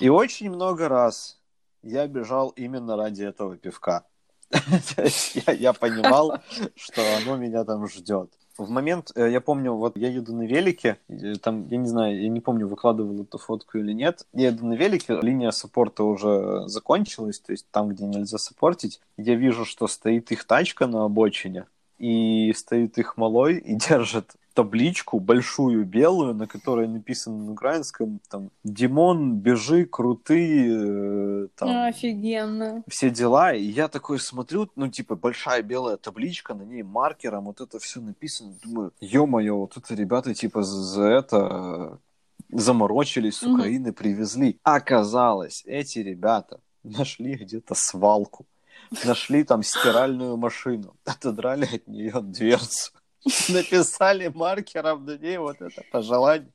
И 0.00 0.08
очень 0.08 0.50
много 0.50 0.88
раз 0.88 1.40
я 1.82 2.08
бежал 2.08 2.48
именно 2.56 2.96
ради 2.96 3.22
этого 3.22 3.56
пивка. 3.56 4.04
Я 5.46 5.72
понимал, 5.72 6.40
что 6.76 7.02
оно 7.16 7.36
меня 7.36 7.64
там 7.64 7.86
ждет. 7.88 8.32
В 8.56 8.70
момент, 8.70 9.10
э, 9.16 9.30
я 9.30 9.40
помню, 9.40 9.72
вот 9.72 9.96
я 9.96 10.08
еду 10.08 10.34
на 10.34 10.42
велике, 10.42 10.98
там, 11.42 11.66
я 11.68 11.76
не 11.76 11.88
знаю, 11.88 12.22
я 12.22 12.28
не 12.28 12.40
помню, 12.40 12.68
выкладывал 12.68 13.22
эту 13.22 13.38
фотку 13.38 13.78
или 13.78 13.92
нет. 13.92 14.26
Я 14.32 14.48
еду 14.48 14.66
на 14.66 14.74
велике, 14.74 15.18
линия 15.20 15.50
саппорта 15.50 16.04
уже 16.04 16.68
закончилась, 16.68 17.40
то 17.40 17.52
есть 17.52 17.66
там, 17.70 17.88
где 17.88 18.04
нельзя 18.04 18.38
саппортить. 18.38 19.00
Я 19.16 19.34
вижу, 19.34 19.64
что 19.64 19.88
стоит 19.88 20.30
их 20.30 20.44
тачка 20.44 20.86
на 20.86 21.04
обочине, 21.04 21.66
и 21.98 22.52
стоит 22.54 22.96
их 22.98 23.16
малой 23.16 23.58
и 23.58 23.74
держит 23.88 24.36
табличку 24.54 25.18
большую 25.18 25.84
белую, 25.84 26.34
на 26.34 26.46
которой 26.46 26.88
написано 26.88 27.44
на 27.44 27.52
украинском 27.52 28.20
там 28.30 28.50
«Димон, 28.62 29.38
бежи, 29.38 29.84
крутые», 29.84 31.44
э, 31.44 31.48
там, 31.56 31.86
Офигенно. 31.88 32.84
все 32.88 33.10
дела, 33.10 33.52
и 33.52 33.64
я 33.64 33.88
такой 33.88 34.20
смотрю, 34.20 34.70
ну, 34.76 34.88
типа, 34.88 35.16
большая 35.16 35.62
белая 35.62 35.96
табличка, 35.96 36.54
на 36.54 36.62
ней 36.62 36.82
маркером 36.82 37.44
вот 37.44 37.60
это 37.60 37.78
все 37.78 38.00
написано, 38.00 38.54
думаю, 38.64 38.92
ё-моё, 39.00 39.56
вот 39.56 39.76
это 39.76 39.94
ребята, 39.94 40.34
типа, 40.34 40.62
за, 40.62 41.04
это 41.04 41.98
э, 42.50 42.56
заморочились, 42.56 43.38
с. 43.38 43.42
Украины 43.42 43.92
привезли. 43.92 44.58
Оказалось, 44.62 45.64
эти 45.66 45.98
ребята 45.98 46.60
нашли 46.84 47.34
где-то 47.34 47.74
свалку, 47.74 48.46
нашли 49.04 49.42
там 49.42 49.62
стиральную 49.64 50.36
машину, 50.36 50.94
отодрали 51.04 51.64
от 51.64 51.88
нее 51.88 52.20
дверцу, 52.22 52.92
написали 53.48 54.28
маркером 54.28 55.04
на 55.04 55.16
ней 55.16 55.38
вот 55.38 55.60
это 55.60 55.82
пожелание. 55.90 56.52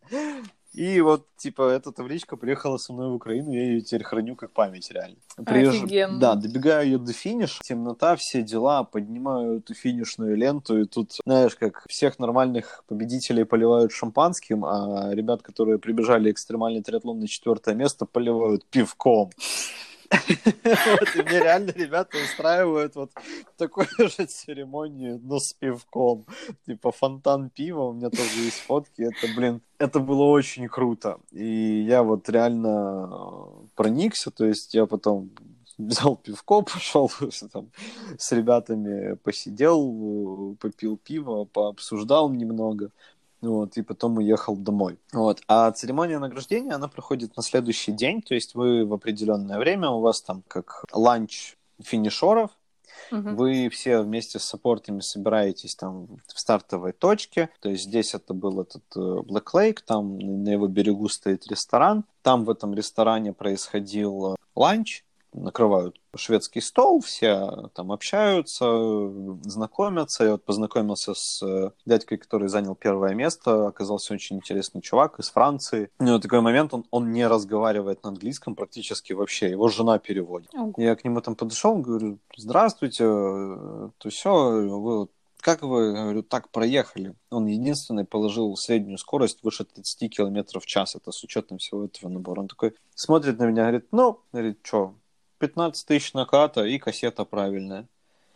И 0.74 1.02
вот, 1.02 1.26
типа, 1.36 1.64
эта 1.64 1.92
табличка 1.92 2.38
приехала 2.38 2.78
со 2.78 2.94
мной 2.94 3.10
в 3.10 3.16
Украину, 3.16 3.52
я 3.52 3.64
ее 3.64 3.82
теперь 3.82 4.04
храню 4.04 4.36
как 4.36 4.52
память, 4.52 4.92
реально. 4.92 5.18
Офигенно. 5.74 6.20
Да, 6.20 6.36
добегаю 6.36 6.88
я 6.88 6.98
до 7.00 7.12
финиша, 7.12 7.60
темнота, 7.64 8.16
все 8.16 8.44
дела, 8.44 8.84
поднимаю 8.84 9.58
эту 9.58 9.74
финишную 9.74 10.38
ленту, 10.38 10.80
и 10.80 10.86
тут, 10.86 11.14
знаешь, 11.26 11.56
как 11.56 11.86
всех 11.90 12.20
нормальных 12.20 12.84
победителей 12.88 13.46
поливают 13.46 13.92
шампанским, 13.92 14.64
а 14.64 15.10
ребят, 15.12 15.42
которые 15.42 15.80
прибежали 15.80 16.32
экстремальный 16.32 16.84
триатлон 16.84 17.20
на 17.20 17.28
четвертое 17.28 17.74
место, 17.74 18.06
поливают 18.06 18.64
пивком. 18.66 19.32
Вот, 20.12 21.16
и 21.16 21.22
мне 21.22 21.40
реально 21.40 21.72
ребята 21.72 22.18
устраивают 22.18 22.96
вот 22.96 23.12
такую 23.58 23.88
же 23.98 24.26
церемонию, 24.26 25.20
но 25.24 25.40
с 25.40 25.54
пивком. 25.54 26.26
Типа 26.66 26.92
фонтан 26.92 27.50
пива, 27.50 27.84
у 27.84 27.94
меня 27.94 28.10
тоже 28.10 28.40
есть 28.40 28.60
фотки. 28.62 29.02
Это, 29.02 29.34
блин, 29.36 29.62
это 29.78 30.00
было 30.00 30.24
очень 30.24 30.68
круто. 30.68 31.20
И 31.32 31.84
я 31.88 32.04
вот 32.04 32.30
реально 32.30 33.10
э, 33.12 33.68
проникся, 33.76 34.32
то 34.32 34.46
есть 34.46 34.74
я 34.74 34.86
потом 34.86 35.32
взял 35.78 36.16
пивко, 36.16 36.62
пошел 36.74 37.12
там, 37.52 37.72
с 38.18 38.32
ребятами 38.32 39.16
посидел, 39.16 40.54
э, 40.54 40.56
попил 40.56 40.98
пиво, 40.98 41.46
пообсуждал 41.46 42.30
немного. 42.30 42.92
Вот, 43.42 43.78
и 43.78 43.82
потом 43.82 44.18
уехал 44.18 44.56
домой. 44.58 45.00
Вот. 45.14 45.42
А 45.48 45.72
церемония 45.72 46.20
награждения, 46.20 46.74
она 46.74 46.88
проходит 46.88 47.38
на 47.38 47.44
следующий 47.44 47.92
день, 47.94 48.22
то 48.22 48.34
есть 48.36 48.54
вы 48.56 48.86
в 48.86 48.94
определенное 48.94 49.58
время, 49.58 49.90
у 49.90 50.02
вас 50.02 50.22
там 50.22 50.44
как 50.48 50.84
ланч 50.92 51.56
финишеров, 51.82 52.52
Мгм. 53.12 53.36
вы 53.38 53.70
все 53.70 54.02
вместе 54.02 54.40
с 54.40 54.44
саппортами 54.44 55.00
собираетесь 55.00 55.76
там 55.76 56.08
в 56.28 56.40
стартовой 56.40 56.92
точке. 56.92 57.50
То 57.62 57.70
есть 57.70 57.86
здесь 57.86 58.14
это 58.14 58.34
был 58.34 58.62
этот 58.62 58.84
э, 58.96 59.00
Black 59.00 59.46
Lake, 59.54 59.78
там 59.86 60.20
на 60.20 60.50
его 60.50 60.68
берегу 60.68 61.08
стоит 61.08 61.48
ресторан. 61.48 62.04
Там 62.22 62.44
в 62.44 62.50
этом 62.50 62.74
ресторане 62.74 63.32
происходил 63.34 64.34
э, 64.34 64.36
ланч, 64.56 65.04
накрывают 65.34 66.00
шведский 66.16 66.62
стол, 66.62 67.02
все 67.02 67.70
там 67.74 67.92
общаются, 67.92 68.66
знакомятся. 69.44 70.24
Я 70.24 70.32
вот 70.32 70.44
познакомился 70.44 71.14
с 71.14 71.42
э, 71.44 71.72
дядькой, 71.86 72.18
который 72.18 72.48
занял 72.48 72.76
первое 72.76 73.14
место. 73.14 73.68
Оказался 73.68 74.14
очень 74.14 74.38
интересный 74.38 74.82
чувак 74.82 75.20
из 75.20 75.30
Франции. 75.30 75.90
У 76.00 76.04
него 76.04 76.20
такой 76.20 76.42
момент, 76.42 76.74
он, 76.74 76.86
он 76.92 77.12
не 77.12 77.28
разговаривает 77.28 78.04
на 78.04 78.10
английском 78.10 78.56
практически 78.56 79.14
вообще. 79.14 79.50
Его 79.50 79.68
жена 79.68 80.00
переводит. 80.00 80.52
Я 80.78 80.96
к 80.96 81.04
нему 81.04 81.22
там 81.22 81.36
подошел, 81.36 81.76
говорю, 81.78 82.20
здравствуйте, 82.36 83.04
э, 83.06 83.90
то 83.98 84.10
все, 84.10 84.32
вы 84.32 84.98
вот 85.00 85.12
как 85.42 85.62
вы, 85.62 85.94
говорю, 85.94 86.22
так 86.22 86.50
проехали? 86.50 87.16
Он 87.30 87.46
единственный 87.46 88.04
положил 88.04 88.56
среднюю 88.58 88.98
скорость 88.98 89.42
выше 89.42 89.64
30 89.64 90.14
км 90.14 90.60
в 90.60 90.66
час. 90.66 90.96
Это 90.96 91.12
с 91.12 91.24
учетом 91.24 91.60
всего 91.60 91.86
этого 91.86 92.10
набора. 92.10 92.42
Он 92.42 92.48
такой 92.48 92.76
смотрит 92.94 93.40
на 93.40 93.46
меня, 93.46 93.64
говорит, 93.64 93.88
ну, 93.92 94.20
говорит, 94.34 94.60
что, 94.64 94.96
15 95.40 95.88
тысяч 95.88 96.14
наката 96.14 96.66
и 96.66 96.78
кассета 96.78 97.26
правильная. 97.26 97.86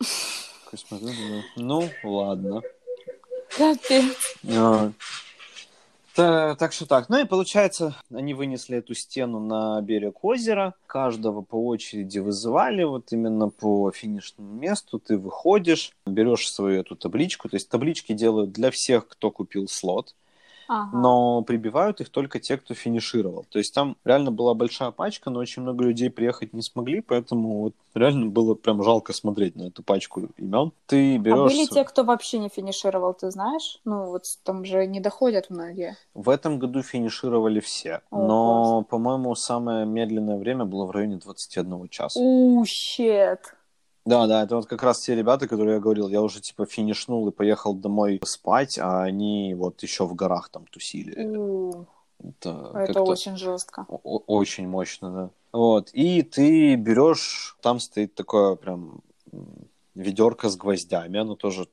Ну, 1.56 1.88
ладно. 2.02 2.60
Капец. 3.56 4.36
А, 4.56 4.90
та- 6.16 6.56
так 6.56 6.72
что 6.72 6.86
так. 6.86 7.08
Ну 7.08 7.20
и 7.20 7.24
получается, 7.24 7.94
они 8.12 8.34
вынесли 8.34 8.78
эту 8.78 8.94
стену 8.94 9.38
на 9.38 9.80
берег 9.82 10.24
озера. 10.24 10.74
Каждого 10.88 11.42
по 11.42 11.64
очереди 11.64 12.18
вызывали 12.18 12.82
вот 12.82 13.12
именно 13.12 13.50
по 13.50 13.92
финишному 13.92 14.52
месту. 14.54 14.98
Ты 14.98 15.16
выходишь, 15.16 15.92
берешь 16.06 16.50
свою 16.50 16.80
эту 16.80 16.96
табличку. 16.96 17.48
То 17.48 17.54
есть 17.54 17.68
таблички 17.68 18.12
делают 18.12 18.50
для 18.50 18.72
всех, 18.72 19.06
кто 19.06 19.30
купил 19.30 19.68
слот. 19.68 20.16
Ага. 20.68 20.96
но 20.96 21.42
прибивают 21.42 22.00
их 22.00 22.08
только 22.08 22.40
те, 22.40 22.56
кто 22.56 22.74
финишировал. 22.74 23.44
То 23.50 23.58
есть 23.58 23.74
там 23.74 23.96
реально 24.04 24.30
была 24.30 24.54
большая 24.54 24.90
пачка, 24.90 25.30
но 25.30 25.40
очень 25.40 25.62
много 25.62 25.84
людей 25.84 26.10
приехать 26.10 26.52
не 26.52 26.62
смогли, 26.62 27.00
поэтому 27.00 27.60
вот 27.62 27.74
реально 27.94 28.26
было 28.26 28.54
прям 28.54 28.82
жалко 28.82 29.12
смотреть 29.12 29.56
на 29.56 29.64
эту 29.64 29.82
пачку 29.82 30.28
имен. 30.36 30.72
Ты 30.86 31.16
А 31.16 31.18
берешь... 31.18 31.52
были 31.52 31.64
св- 31.64 31.74
те, 31.74 31.84
кто 31.84 32.04
вообще 32.04 32.38
не 32.38 32.48
финишировал, 32.48 33.14
ты 33.14 33.30
знаешь? 33.30 33.80
Ну, 33.84 34.06
вот 34.06 34.24
там 34.44 34.64
же 34.64 34.86
не 34.86 35.00
доходят 35.00 35.50
многие. 35.50 35.96
В 36.14 36.28
этом 36.28 36.58
году 36.58 36.82
финишировали 36.82 37.60
все, 37.60 38.00
О, 38.10 38.18
но, 38.26 38.82
по-моему, 38.82 39.34
самое 39.34 39.86
медленное 39.86 40.38
время 40.38 40.64
было 40.64 40.86
в 40.86 40.90
районе 40.90 41.16
21 41.16 41.88
часа. 41.88 42.18
У, 42.20 42.64
щет. 42.66 43.54
Да, 44.04 44.26
да, 44.26 44.42
это 44.42 44.56
вот 44.56 44.66
как 44.66 44.82
раз 44.82 45.00
те 45.00 45.14
ребята, 45.14 45.48
которые 45.48 45.74
я 45.76 45.80
говорил, 45.80 46.08
я 46.08 46.20
уже 46.20 46.40
типа 46.40 46.66
финишнул 46.66 47.26
и 47.28 47.32
поехал 47.32 47.74
домой 47.74 48.20
спать, 48.24 48.78
а 48.78 49.02
они 49.02 49.54
вот 49.54 49.82
еще 49.82 50.06
в 50.06 50.14
горах 50.14 50.50
там 50.50 50.66
тусили. 50.66 51.12
Это, 51.12 52.70
Это 52.74 52.86
как-то- 52.86 53.02
очень 53.04 53.36
жестко. 53.36 53.86
Очень 53.88 54.68
мощно, 54.68 55.10
да. 55.10 55.30
Вот. 55.52 55.90
И 55.92 56.22
ты 56.22 56.74
берешь, 56.74 57.56
там 57.62 57.80
стоит 57.80 58.14
такое 58.14 58.56
прям 58.56 59.00
ведерко 59.94 60.48
с 60.48 60.56
гвоздями, 60.56 61.20
оно 61.20 61.34
тоже 61.34 61.68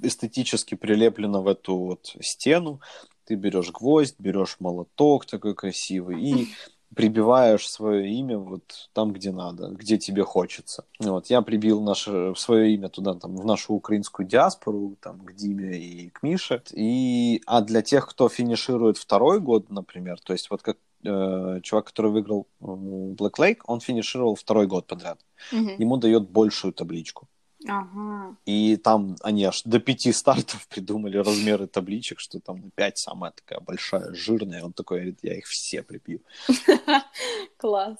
эстетически 0.00 0.74
прилеплено 0.74 1.42
в 1.42 1.48
эту 1.48 1.76
вот 1.76 2.14
стену. 2.20 2.80
Ты 3.24 3.34
берешь 3.36 3.70
гвоздь, 3.70 4.16
берешь 4.18 4.56
молоток 4.60 5.26
такой 5.26 5.54
красивый 5.54 6.22
и 6.22 6.48
прибиваешь 6.94 7.68
свое 7.68 8.10
имя 8.10 8.38
вот 8.38 8.90
там, 8.92 9.12
где 9.12 9.30
надо, 9.30 9.68
где 9.68 9.96
тебе 9.98 10.24
хочется. 10.24 10.84
Вот, 10.98 11.26
я 11.26 11.42
прибил 11.42 11.80
наше, 11.80 12.34
свое 12.36 12.74
имя 12.74 12.88
туда, 12.88 13.14
там, 13.14 13.36
в 13.36 13.44
нашу 13.44 13.74
украинскую 13.74 14.26
диаспору, 14.26 14.96
там, 15.00 15.20
к 15.20 15.32
Диме 15.34 15.78
и 15.78 16.10
к 16.10 16.22
Мише. 16.22 16.62
И, 16.72 17.42
а 17.46 17.60
для 17.60 17.82
тех, 17.82 18.08
кто 18.08 18.28
финиширует 18.28 18.98
второй 18.98 19.40
год, 19.40 19.70
например, 19.70 20.18
то 20.20 20.32
есть 20.32 20.50
вот 20.50 20.62
как 20.62 20.78
э, 21.04 21.60
чувак, 21.62 21.86
который 21.86 22.10
выиграл 22.10 22.48
Black 22.60 23.34
Lake, 23.38 23.60
он 23.66 23.80
финишировал 23.80 24.34
второй 24.34 24.66
год 24.66 24.86
подряд. 24.86 25.20
Мгм. 25.52 25.76
Ему 25.78 25.96
дает 25.96 26.28
большую 26.28 26.72
табличку. 26.72 27.28
Ага. 27.68 28.36
И 28.46 28.76
там 28.76 29.16
они 29.22 29.44
аж 29.44 29.62
до 29.64 29.80
пяти 29.80 30.12
стартов 30.12 30.66
придумали 30.70 31.18
размеры 31.18 31.66
табличек, 31.66 32.20
что 32.20 32.40
там 32.40 32.60
на 32.60 32.70
пять 32.70 32.98
самая 32.98 33.32
такая 33.32 33.60
большая, 33.60 34.14
жирная. 34.14 34.64
Он 34.64 34.72
такой 34.72 34.98
говорит, 34.98 35.18
я 35.22 35.36
их 35.36 35.46
все 35.46 35.82
прибью. 35.82 36.20
Класс. 37.58 37.98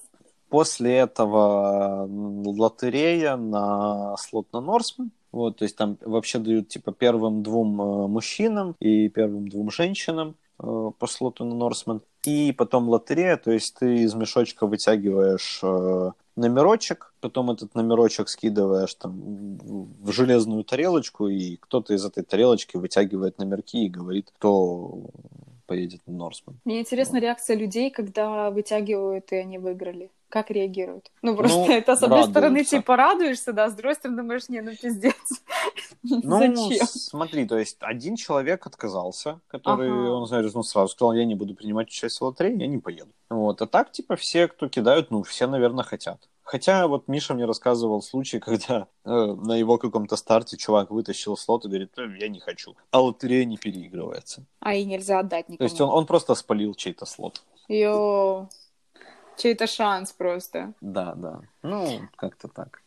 После 0.49 0.97
этого 0.97 2.07
лотерея 2.09 3.37
на 3.37 4.16
слот 4.16 4.53
на 4.53 4.61
Норсман. 4.61 5.12
Вот, 5.32 5.59
то 5.59 5.65
есть 5.65 5.77
там 5.77 5.97
вообще 6.01 6.41
дают 6.41 6.69
типа 6.69 6.93
первым 6.93 7.45
двум 7.45 7.81
э, 7.81 8.07
мужчинам 8.09 8.74
и 8.81 9.09
первым 9.09 9.49
двум 9.49 9.70
женщинам 9.70 10.35
э, 10.59 10.91
по 10.99 11.07
слоту 11.07 11.45
на 11.45 11.55
Норсман. 11.55 12.03
И 12.24 12.53
потом 12.53 12.89
лотерея, 12.89 13.37
то 13.37 13.53
есть 13.53 13.77
ты 13.78 14.03
из 14.03 14.15
мешочка 14.15 14.66
вытягиваешь 14.66 15.61
э, 15.62 16.11
номерочек, 16.36 17.15
потом 17.20 17.51
этот 17.51 17.74
номерочек 17.74 18.28
скидываешь 18.28 18.94
там 18.94 19.59
в 20.01 20.12
железную 20.12 20.65
тарелочку, 20.65 21.28
и 21.28 21.57
кто-то 21.57 21.94
из 21.94 22.05
этой 22.05 22.23
тарелочки 22.23 22.77
вытягивает 22.77 23.39
номерки 23.39 23.86
и 23.86 23.89
говорит, 23.89 24.31
кто 24.36 25.11
поедет 25.66 26.01
на 26.07 26.15
Норсман. 26.15 26.59
Мне 26.65 26.81
интересна 26.81 27.19
реакция 27.19 27.57
людей, 27.57 27.90
когда 27.90 28.51
вытягивают, 28.51 29.32
и 29.32 29.36
они 29.36 29.59
выиграли. 29.59 30.11
Как 30.31 30.51
реагируют? 30.51 31.11
Ну, 31.23 31.36
просто 31.36 31.59
Ну, 31.59 31.70
это, 31.70 31.97
с 31.97 32.02
одной 32.02 32.23
стороны, 32.23 32.51
радуются. 32.61 32.77
типа 32.78 32.97
радуешься, 32.97 33.52
да, 33.52 33.69
с 33.69 33.74
другой 33.74 33.97
стороны, 33.97 34.23
думаешь, 34.23 34.48
не, 34.48 34.62
ну, 34.62 34.70
пиздец. 34.74 35.15
Ну, 36.02 36.39
Зачем? 36.39 36.86
смотри, 36.86 37.47
то 37.47 37.59
есть 37.59 37.77
один 37.81 38.16
человек 38.16 38.66
отказался, 38.66 39.40
который, 39.48 39.90
Ага. 39.90 40.12
он, 40.12 40.27
знаешь, 40.27 40.51
ну, 40.55 40.62
сразу 40.62 40.93
сказал, 40.93 41.12
я 41.12 41.24
не 41.27 41.35
буду 41.35 41.55
принимать 41.55 41.89
участие 41.89 42.24
в 42.27 42.28
лотерее, 42.31 42.57
я 42.59 42.66
не 42.69 42.78
поеду. 42.78 43.11
Вот, 43.28 43.61
а 43.61 43.66
так, 43.66 43.93
типа, 43.93 44.16
все, 44.16 44.48
кто 44.48 44.69
кидают, 44.69 45.11
ну, 45.11 45.23
все, 45.23 45.47
наверное, 45.47 45.85
хотят. 45.85 46.28
Хотя 46.43 46.86
вот 46.89 47.07
Миша 47.07 47.35
мне 47.35 47.44
рассказывал 47.44 48.01
случай, 48.01 48.39
когда 48.40 48.86
э, 49.05 49.11
на 49.11 49.57
его 49.57 49.78
каком-то 49.78 50.16
старте 50.16 50.57
чувак 50.57 50.90
вытащил 50.90 51.36
слот 51.36 51.65
и 51.65 51.69
говорит, 51.69 51.93
«Э, 51.98 52.07
я 52.19 52.28
не 52.28 52.40
хочу. 52.40 52.77
А 52.93 53.01
лотерея 53.02 53.44
не 53.44 53.57
переигрывается. 53.59 54.44
А 54.61 54.74
и 54.74 54.85
нельзя 54.85 55.19
отдать 55.19 55.47
То 55.47 55.52
никому. 55.52 55.69
есть 55.69 55.81
он, 55.81 55.90
он 55.90 56.07
просто 56.07 56.35
спалил 56.35 56.74
чей-то 56.74 57.05
слот. 57.05 57.43
Йоу. 57.69 58.48
Чей-то 59.41 59.67
шанс 59.67 60.12
просто. 60.12 60.75
Да, 60.83 61.15
да. 61.15 61.41
Ну, 61.62 62.09
как-то 62.17 62.49
так. 62.49 62.83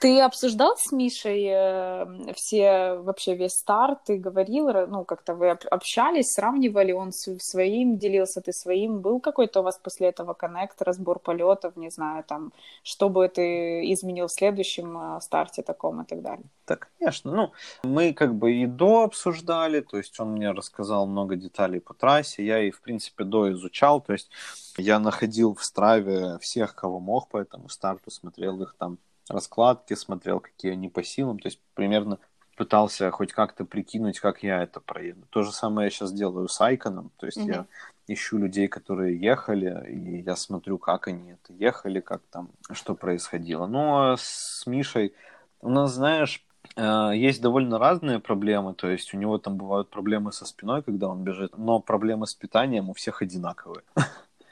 Ты 0.00 0.20
обсуждал 0.22 0.76
с 0.78 0.92
Мишей 0.92 1.44
э, 1.46 2.32
все, 2.34 2.94
вообще 2.94 3.34
весь 3.34 3.52
старт, 3.52 3.98
ты 4.06 4.16
говорил, 4.16 4.86
ну, 4.86 5.04
как-то 5.04 5.34
вы 5.34 5.50
об- 5.50 5.66
общались, 5.70 6.32
сравнивали, 6.32 6.92
он 6.92 7.12
своим 7.12 7.98
делился, 7.98 8.40
ты 8.40 8.52
своим, 8.52 9.00
был 9.00 9.20
какой-то 9.20 9.60
у 9.60 9.62
вас 9.62 9.78
после 9.82 10.08
этого 10.08 10.32
коннект, 10.32 10.80
разбор 10.80 11.18
полетов, 11.18 11.76
не 11.76 11.90
знаю, 11.90 12.24
там, 12.24 12.52
что 12.82 13.10
бы 13.10 13.28
ты 13.28 13.92
изменил 13.92 14.28
в 14.28 14.32
следующем 14.32 15.16
э, 15.16 15.20
старте 15.20 15.62
таком 15.62 16.00
и 16.00 16.06
так 16.06 16.22
далее? 16.22 16.46
Да, 16.66 16.78
конечно. 16.98 17.32
Ну, 17.32 17.52
мы 17.82 18.14
как 18.14 18.34
бы 18.34 18.54
и 18.54 18.66
до 18.66 19.02
обсуждали, 19.02 19.80
то 19.80 19.98
есть 19.98 20.18
он 20.18 20.32
мне 20.32 20.50
рассказал 20.50 21.06
много 21.06 21.36
деталей 21.36 21.80
по 21.80 21.92
трассе, 21.92 22.44
я 22.44 22.62
и, 22.62 22.70
в 22.70 22.80
принципе, 22.80 23.24
до 23.24 23.52
изучал, 23.52 24.00
то 24.00 24.14
есть 24.14 24.30
я 24.78 24.98
находил 24.98 25.54
в 25.54 25.62
Страве 25.62 26.38
всех, 26.40 26.74
кого 26.74 27.00
мог 27.00 27.28
по 27.28 27.36
этому 27.36 27.68
старту, 27.68 28.10
смотрел 28.10 28.62
их 28.62 28.74
там 28.78 28.98
раскладки, 29.28 29.94
смотрел, 29.94 30.40
какие 30.40 30.72
они 30.72 30.88
по 30.88 31.02
силам, 31.02 31.38
то 31.38 31.48
есть 31.48 31.60
примерно 31.74 32.18
пытался 32.56 33.10
хоть 33.10 33.32
как-то 33.32 33.64
прикинуть, 33.64 34.20
как 34.20 34.42
я 34.42 34.62
это 34.62 34.80
проеду. 34.80 35.26
То 35.30 35.42
же 35.42 35.52
самое 35.52 35.86
я 35.86 35.90
сейчас 35.90 36.12
делаю 36.12 36.48
с 36.48 36.60
Айконом, 36.60 37.10
то 37.16 37.26
есть 37.26 37.38
Мгм. 37.38 37.50
я 37.50 37.66
ищу 38.06 38.38
людей, 38.38 38.68
которые 38.68 39.18
ехали, 39.18 39.90
и 39.90 40.22
я 40.22 40.36
смотрю, 40.36 40.78
как 40.78 41.08
они 41.08 41.32
это 41.32 41.52
ехали, 41.52 42.00
как 42.00 42.22
там, 42.30 42.50
что 42.72 42.94
происходило. 42.94 43.66
Ну, 43.66 44.12
а 44.12 44.16
с 44.16 44.64
Мишей 44.66 45.14
у 45.60 45.70
нас, 45.70 45.94
знаешь, 45.94 46.44
э, 46.76 47.12
есть 47.14 47.40
довольно 47.40 47.78
разные 47.78 48.20
проблемы, 48.20 48.74
то 48.74 48.88
есть 48.88 49.14
у 49.14 49.16
него 49.16 49.38
там 49.38 49.56
бывают 49.56 49.88
проблемы 49.88 50.32
со 50.32 50.44
спиной, 50.44 50.82
когда 50.82 51.08
он 51.08 51.24
бежит, 51.24 51.56
но 51.56 51.80
проблемы 51.80 52.26
с 52.26 52.34
питанием 52.34 52.90
у 52.90 52.94
всех 52.94 53.22
одинаковые. 53.22 53.82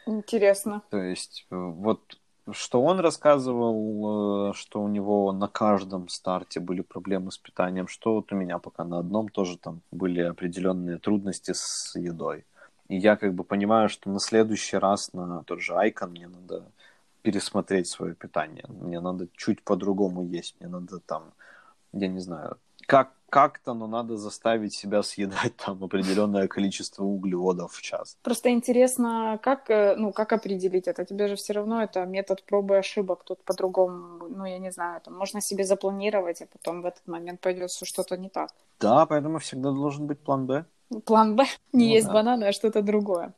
Интересно. 0.06 0.82
То 0.90 0.98
есть 0.98 1.46
э, 1.50 1.54
вот 1.54 2.18
что 2.50 2.82
он 2.82 3.00
рассказывал, 3.00 4.50
э, 4.50 4.54
что 4.54 4.82
у 4.82 4.88
него 4.88 5.32
на 5.32 5.48
каждом 5.48 6.08
старте 6.08 6.60
были 6.60 6.80
проблемы 6.80 7.30
с 7.30 7.38
питанием, 7.38 7.88
что 7.88 8.14
вот 8.14 8.32
у 8.32 8.36
меня 8.36 8.58
пока 8.58 8.84
на 8.84 8.98
одном 8.98 9.28
тоже 9.28 9.58
там 9.58 9.80
были 9.90 10.20
определенные 10.20 10.98
трудности 10.98 11.52
с 11.54 11.94
едой. 11.94 12.44
И 12.88 12.96
я 12.96 13.16
как 13.16 13.34
бы 13.34 13.44
понимаю, 13.44 13.88
что 13.88 14.10
на 14.10 14.20
следующий 14.20 14.76
раз 14.76 15.12
на 15.12 15.44
тот 15.44 15.60
же 15.60 15.74
Айкон 15.74 16.10
мне 16.10 16.28
надо 16.28 16.64
пересмотреть 17.22 17.86
свое 17.86 18.14
питание. 18.14 18.64
Мне 18.68 19.00
надо 19.00 19.28
чуть 19.36 19.62
по-другому 19.62 20.24
есть. 20.24 20.56
Мне 20.60 20.68
надо 20.68 20.98
там, 20.98 21.32
я 21.92 22.08
не 22.08 22.18
знаю, 22.18 22.58
как, 22.86 23.12
как-то, 23.32 23.74
но 23.74 23.86
надо 23.86 24.16
заставить 24.18 24.74
себя 24.74 25.02
съедать 25.02 25.56
там 25.56 25.82
определенное 25.82 26.48
количество 26.48 27.02
углеводов 27.04 27.72
в 27.72 27.80
час. 27.80 28.18
Просто 28.22 28.50
интересно, 28.50 29.38
как, 29.42 29.70
э, 29.70 29.96
ну, 29.96 30.12
как 30.12 30.32
определить 30.34 30.86
это? 30.86 31.06
Тебе 31.06 31.28
же 31.28 31.34
все 31.36 31.54
равно 31.54 31.82
это 31.82 32.04
метод 32.04 32.44
пробы 32.44 32.74
и 32.74 32.78
ошибок, 32.78 33.24
тут 33.24 33.42
по-другому, 33.44 34.28
ну, 34.28 34.44
я 34.44 34.58
не 34.58 34.70
знаю, 34.70 35.00
там 35.00 35.14
можно 35.14 35.40
себе 35.40 35.64
запланировать, 35.64 36.42
а 36.42 36.46
потом 36.46 36.82
в 36.82 36.86
этот 36.86 37.08
момент 37.08 37.40
пойдет 37.40 37.70
что-то 37.70 38.16
не 38.18 38.28
так. 38.28 38.50
Да, 38.80 39.06
поэтому 39.06 39.38
всегда 39.38 39.70
должен 39.70 40.06
быть 40.06 40.20
план 40.20 40.46
Б. 40.46 40.64
План 41.06 41.36
Б 41.36 41.44
не 41.72 41.86
Ну 41.86 41.94
есть 41.94 42.06
да. 42.08 42.12
бананы, 42.12 42.44
а 42.44 42.52
что-то 42.52 42.82
другое. 42.82 43.32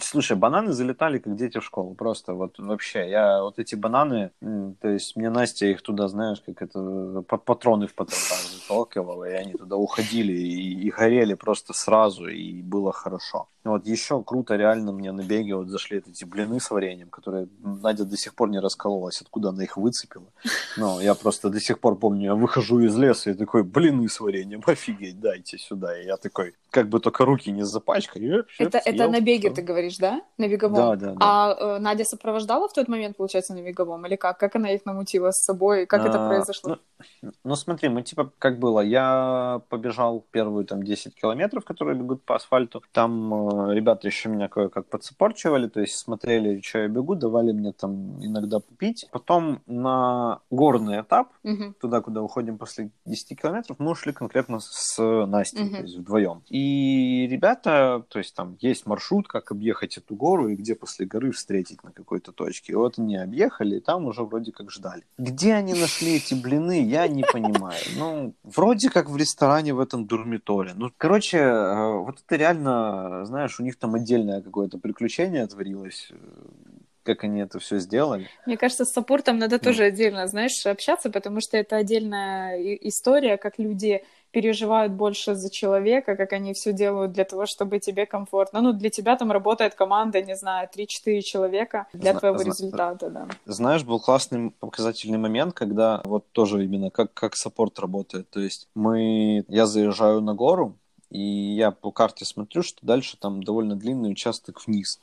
Слушай, 0.00 0.36
бананы 0.38 0.72
залетали 0.72 1.18
как 1.18 1.36
дети 1.36 1.58
в 1.58 1.64
школу. 1.64 1.94
Просто 1.94 2.32
вот 2.34 2.58
вообще, 2.58 3.08
я 3.10 3.42
вот 3.42 3.58
эти 3.58 3.74
бананы, 3.74 4.30
то 4.80 4.88
есть 4.88 5.14
мне 5.14 5.28
Настя 5.28 5.66
их 5.66 5.82
туда, 5.82 6.08
знаешь, 6.08 6.40
как 6.40 6.62
это, 6.62 7.22
па- 7.28 7.36
патроны 7.36 7.86
в 7.86 7.94
потолках 7.94 8.46
заталкивала, 8.46 9.24
и 9.28 9.32
они 9.34 9.54
туда 9.54 9.76
уходили 9.76 10.32
и, 10.32 10.86
и 10.86 10.90
горели 10.90 11.34
просто 11.34 11.74
сразу, 11.74 12.26
и 12.28 12.62
было 12.62 12.92
хорошо. 12.92 13.48
Вот 13.64 13.86
еще 13.86 14.22
круто 14.22 14.56
реально 14.56 14.92
мне 14.92 15.10
на 15.10 15.22
беге 15.22 15.56
вот 15.56 15.68
зашли 15.68 16.02
эти 16.06 16.24
блины 16.24 16.60
с 16.60 16.70
вареньем, 16.70 17.08
которые 17.08 17.48
Надя 17.62 18.04
до 18.04 18.16
сих 18.16 18.34
пор 18.34 18.50
не 18.50 18.58
раскололась, 18.58 19.22
откуда 19.22 19.48
она 19.48 19.64
их 19.64 19.78
выцепила. 19.78 20.26
Но 20.76 21.00
я 21.00 21.14
просто 21.14 21.48
до 21.48 21.60
сих 21.60 21.78
пор 21.78 21.96
помню, 21.96 22.24
я 22.24 22.34
выхожу 22.34 22.80
из 22.80 22.94
леса 22.96 23.30
и 23.30 23.34
такой, 23.34 23.62
блины 23.62 24.08
с 24.08 24.20
вареньем, 24.20 24.62
офигеть, 24.66 25.18
дайте 25.18 25.56
сюда. 25.56 25.98
И 25.98 26.04
я 26.04 26.18
такой, 26.18 26.54
как 26.70 26.88
бы 26.88 27.00
только 27.00 27.24
руки 27.24 27.50
не 27.50 27.64
запачкали. 27.64 28.44
всё, 28.48 28.64
Это, 28.66 28.78
это 28.78 28.90
съел, 28.90 29.10
на 29.10 29.20
беге 29.20 29.50
ты 29.50 29.62
говоришь, 29.62 29.96
да? 29.96 30.20
На 30.36 30.46
беговом? 30.48 30.76
Да, 30.76 30.96
да, 30.96 31.12
да. 31.12 31.16
А 31.20 31.56
э, 31.58 31.78
Надя 31.78 32.04
сопровождала 32.04 32.68
в 32.68 32.72
тот 32.74 32.88
момент, 32.88 33.16
получается, 33.16 33.54
на 33.54 33.62
беговом? 33.62 34.04
Или 34.06 34.16
как? 34.16 34.38
Как 34.38 34.56
она 34.56 34.72
их 34.72 34.84
намутила 34.84 35.30
с 35.30 35.42
собой? 35.42 35.86
Как 35.86 36.04
это 36.04 36.26
А, 36.26 36.28
произошло? 36.28 36.78
Ну, 37.22 37.32
ну, 37.44 37.56
смотри, 37.56 37.88
мы 37.88 38.02
типа, 38.02 38.30
как 38.38 38.58
было, 38.58 38.80
я 38.80 39.62
побежал 39.68 40.24
первую 40.30 40.64
там 40.64 40.82
10 40.82 41.14
километров, 41.14 41.64
которые 41.64 41.96
бегут 41.96 42.24
по 42.24 42.36
асфальту. 42.36 42.82
Там 42.92 43.34
э, 43.34 43.53
ребята 43.72 44.06
еще 44.08 44.28
меня 44.28 44.48
кое-как 44.48 44.86
подсопорчивали, 44.88 45.68
то 45.68 45.80
есть 45.80 45.96
смотрели, 45.96 46.60
что 46.60 46.78
я 46.80 46.88
бегу, 46.88 47.14
давали 47.14 47.52
мне 47.52 47.72
там 47.72 48.22
иногда 48.24 48.60
попить. 48.60 49.06
Потом 49.12 49.60
на 49.66 50.40
горный 50.50 51.00
этап, 51.00 51.28
Мгм. 51.42 51.74
туда, 51.80 52.00
куда 52.00 52.22
уходим 52.22 52.58
после 52.58 52.90
10 53.04 53.34
километров, 53.40 53.78
мы 53.78 53.90
ушли 53.92 54.12
конкретно 54.12 54.58
с 54.60 54.98
Настей, 55.26 55.64
Мгм. 55.64 55.76
то 55.76 55.82
есть 55.82 55.96
вдвоем. 55.98 56.42
И 56.48 57.26
ребята, 57.30 58.04
то 58.08 58.18
есть 58.18 58.34
там 58.34 58.56
есть 58.60 58.86
маршрут, 58.86 59.28
как 59.28 59.50
объехать 59.52 59.98
эту 59.98 60.14
гору 60.14 60.48
и 60.48 60.56
где 60.56 60.74
после 60.74 61.06
горы 61.06 61.30
встретить 61.32 61.82
на 61.84 61.92
какой-то 61.92 62.32
точке. 62.32 62.72
И 62.72 62.76
вот 62.76 62.98
они 62.98 63.16
объехали, 63.16 63.76
и 63.76 63.80
там 63.80 64.06
уже 64.06 64.22
вроде 64.22 64.52
как 64.52 64.70
ждали. 64.70 65.02
Где 65.18 65.54
они 65.54 65.72
нашли 65.74 66.16
эти 66.16 66.34
блины, 66.34 66.82
я 66.82 67.08
не 67.08 67.22
понимаю. 67.22 67.80
Ну, 67.98 68.34
вроде 68.42 68.90
как 68.90 69.10
в 69.10 69.16
ресторане 69.16 69.74
в 69.74 69.80
этом 69.80 70.06
дурмиторе. 70.06 70.72
Ну, 70.74 70.90
короче, 70.96 71.38
э, 71.38 71.92
вот 71.98 72.16
это 72.26 72.36
реально, 72.36 73.24
знаешь, 73.24 73.43
у 73.58 73.62
них 73.62 73.76
там 73.76 73.94
отдельное 73.94 74.40
какое-то 74.42 74.78
приключение 74.78 75.46
творилось, 75.46 76.08
э, 76.10 76.16
как 77.02 77.24
они 77.24 77.40
это 77.40 77.58
все 77.58 77.78
сделали. 77.78 78.26
Мне 78.46 78.56
кажется, 78.56 78.84
с 78.84 78.92
саппортом 78.92 79.38
надо 79.38 79.58
тоже 79.58 79.84
отдельно, 79.84 80.26
знаешь, 80.26 80.66
общаться, 80.66 81.10
потому 81.10 81.40
что 81.40 81.56
это 81.56 81.76
отдельная 81.76 82.58
история, 82.80 83.36
как 83.36 83.58
люди 83.58 84.02
переживают 84.30 84.92
больше 84.92 85.34
за 85.36 85.48
человека, 85.48 86.16
как 86.16 86.32
они 86.32 86.54
все 86.54 86.72
делают 86.72 87.12
для 87.12 87.24
того, 87.24 87.46
чтобы 87.46 87.78
тебе 87.78 88.04
комфортно. 88.04 88.60
Ну, 88.62 88.72
для 88.72 88.90
тебя 88.90 89.16
там 89.16 89.30
работает 89.30 89.74
команда, 89.74 90.22
не 90.22 90.34
знаю, 90.36 90.68
3-4 90.74 91.22
человека 91.22 91.86
для 91.92 92.10
Зна- 92.10 92.20
твоего 92.20 92.38
зна- 92.38 92.50
результата, 92.50 93.10
да. 93.10 93.28
Знаешь, 93.46 93.84
был 93.84 94.00
классный 94.00 94.50
показательный 94.50 95.18
момент, 95.18 95.54
когда 95.54 96.00
вот 96.04 96.24
тоже 96.32 96.64
именно 96.64 96.90
как, 96.90 97.14
как 97.14 97.36
саппорт 97.36 97.78
работает. 97.78 98.28
То 98.30 98.40
есть 98.40 98.68
мы, 98.74 99.44
я 99.46 99.66
заезжаю 99.66 100.20
на 100.20 100.34
гору, 100.34 100.76
и 101.14 101.54
я 101.54 101.70
по 101.70 101.92
карте 101.92 102.24
смотрю, 102.24 102.64
что 102.64 102.84
дальше 102.84 103.16
там 103.16 103.42
довольно 103.42 103.76
длинный 103.76 104.10
участок 104.10 104.66
вниз. 104.66 105.00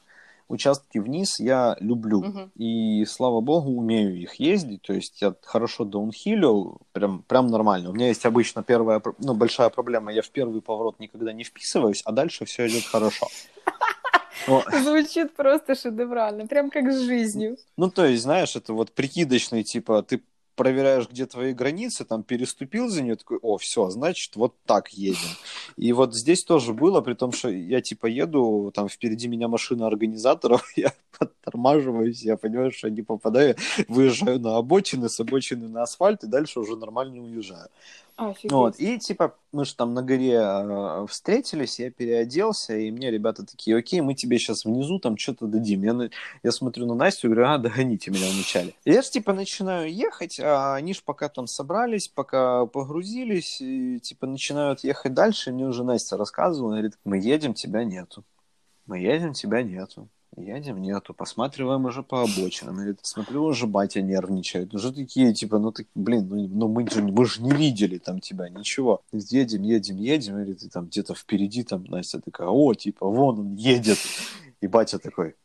Участки 0.49 0.97
вниз 0.97 1.39
я 1.39 1.77
люблю. 1.79 2.21
Мгм. 2.21 2.51
И, 2.55 3.05
слава 3.05 3.39
богу, 3.39 3.71
умею 3.71 4.19
их 4.19 4.33
ездить. 4.35 4.81
То 4.81 4.91
есть 4.91 5.21
я 5.21 5.33
хорошо 5.41 5.85
даунхилю, 5.85 6.81
прям, 6.91 7.23
прям 7.23 7.47
нормально. 7.47 7.91
У 7.91 7.93
меня 7.93 8.09
есть 8.09 8.25
обычно 8.25 8.61
первая, 8.61 9.01
ну, 9.19 9.33
большая 9.33 9.69
проблема. 9.69 10.11
Я 10.11 10.21
в 10.21 10.29
первый 10.29 10.61
поворот 10.61 10.99
никогда 10.99 11.31
не 11.31 11.45
вписываюсь, 11.45 12.01
а 12.03 12.11
дальше 12.11 12.43
все 12.43 12.67
идет 12.67 12.83
хорошо. 12.83 13.27
Звучит 14.83 15.33
просто 15.33 15.75
шедеврально, 15.75 16.47
прям 16.47 16.69
как 16.69 16.91
с 16.91 16.99
жизнью. 16.99 17.55
Ну, 17.77 17.89
то 17.89 18.05
есть, 18.05 18.23
знаешь, 18.23 18.57
это 18.57 18.73
вот 18.73 18.91
прикидочный, 18.91 19.63
типа, 19.63 20.03
ты 20.03 20.21
проверяешь, 20.55 21.09
где 21.09 21.25
твои 21.25 21.53
границы, 21.53 22.05
там 22.05 22.23
переступил 22.23 22.89
за 22.89 23.01
нее, 23.01 23.15
такой, 23.15 23.39
о, 23.41 23.57
все, 23.57 23.89
значит, 23.89 24.35
вот 24.35 24.55
так 24.65 24.89
едем. 24.89 25.29
И 25.77 25.93
вот 25.93 26.15
здесь 26.15 26.43
тоже 26.43 26.73
было, 26.73 27.01
при 27.01 27.13
том, 27.13 27.31
что 27.31 27.49
я, 27.49 27.81
типа, 27.81 28.07
еду, 28.07 28.71
там 28.73 28.89
впереди 28.89 29.27
меня 29.27 29.47
машина 29.47 29.87
организаторов, 29.87 30.71
я 30.75 30.93
подтормаживаюсь, 31.17 32.23
я 32.23 32.37
понимаю, 32.37 32.71
что 32.71 32.87
я 32.87 32.93
не 32.93 33.01
попадаю, 33.01 33.55
выезжаю 33.87 34.39
на 34.39 34.57
обочины, 34.57 35.09
с 35.09 35.19
обочины 35.19 35.67
на 35.67 35.83
асфальт, 35.83 36.23
и 36.23 36.27
дальше 36.27 36.59
уже 36.59 36.75
нормально 36.75 37.21
уезжаю. 37.21 37.69
Офигеть. 38.29 38.51
Вот, 38.51 38.79
и 38.79 38.99
типа 38.99 39.35
мы 39.51 39.65
же 39.65 39.75
там 39.75 39.93
на 39.93 40.03
горе 40.03 40.35
э, 40.35 41.05
встретились, 41.09 41.79
я 41.79 41.89
переоделся, 41.89 42.77
и 42.77 42.91
мне 42.91 43.09
ребята 43.09 43.45
такие, 43.45 43.75
окей, 43.75 44.01
мы 44.01 44.13
тебе 44.13 44.37
сейчас 44.37 44.63
внизу 44.65 44.99
там 44.99 45.17
что-то 45.17 45.47
дадим. 45.47 45.83
Я, 45.83 45.93
на- 45.93 46.09
я 46.43 46.51
смотрю 46.51 46.85
на 46.85 46.93
Настю 46.93 47.27
и 47.27 47.31
говорю, 47.31 47.49
а, 47.49 47.57
догоните 47.57 48.11
меня 48.11 48.27
вначале. 48.31 48.75
И 48.85 48.91
я 48.91 49.01
же 49.01 49.09
типа 49.09 49.33
начинаю 49.33 49.91
ехать, 49.91 50.39
а 50.39 50.75
они 50.75 50.93
ж 50.93 51.01
пока 51.03 51.29
там 51.29 51.47
собрались, 51.47 52.07
пока 52.07 52.65
погрузились, 52.67 53.59
и 53.61 53.99
типа 53.99 54.27
начинают 54.27 54.83
ехать 54.83 55.13
дальше, 55.13 55.49
и 55.49 55.53
мне 55.53 55.65
уже 55.65 55.83
Настя 55.83 56.17
рассказывала, 56.17 56.71
говорит, 56.71 56.97
мы 57.03 57.17
едем, 57.17 57.53
тебя 57.53 57.83
нету. 57.83 58.23
Мы 58.85 58.99
едем, 58.99 59.33
тебя 59.33 59.63
нету. 59.63 60.09
Едем, 60.37 60.81
нету. 60.81 61.13
Посматриваем 61.13 61.85
уже 61.85 62.03
по 62.03 62.23
обочинам. 62.23 62.75
Говорит, 62.75 62.99
смотрю, 63.01 63.43
уже 63.43 63.67
батя 63.67 64.01
нервничает. 64.01 64.73
Уже 64.73 64.93
такие, 64.93 65.33
типа, 65.33 65.59
ну, 65.59 65.71
так, 65.71 65.87
блин, 65.93 66.27
ну, 66.29 66.47
ну 66.47 66.67
мы, 66.69 66.89
же, 66.89 67.01
мы 67.01 67.25
же 67.25 67.41
не 67.41 67.51
видели 67.51 67.97
там 67.97 68.21
тебя, 68.21 68.47
ничего. 68.47 69.01
Едем, 69.11 69.63
едем, 69.63 69.97
едем. 69.97 70.35
Говорит, 70.35 70.63
и 70.63 70.69
там 70.69 70.85
где-то 70.85 71.15
впереди 71.15 71.63
там 71.63 71.83
Настя 71.83 72.21
такая, 72.21 72.47
о, 72.47 72.73
типа, 72.73 73.07
вон 73.07 73.39
он 73.39 73.55
едет. 73.55 73.97
И 74.61 74.67
батя 74.67 74.99
такой, 74.99 75.35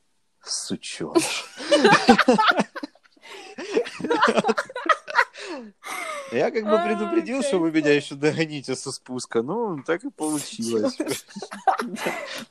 сученыш. 0.41 1.47
Я 6.33 6.51
как 6.51 6.65
бы 6.65 6.77
А, 6.77 6.85
предупредил, 6.85 7.43
что 7.43 7.59
вы 7.59 7.71
меня 7.71 7.93
еще 7.93 8.17
догоните 8.17 8.75
со 8.75 8.91
спуска. 8.91 9.43
Ну, 9.43 9.83
так 9.87 10.05
и 10.05 10.11
получилось. 10.11 10.99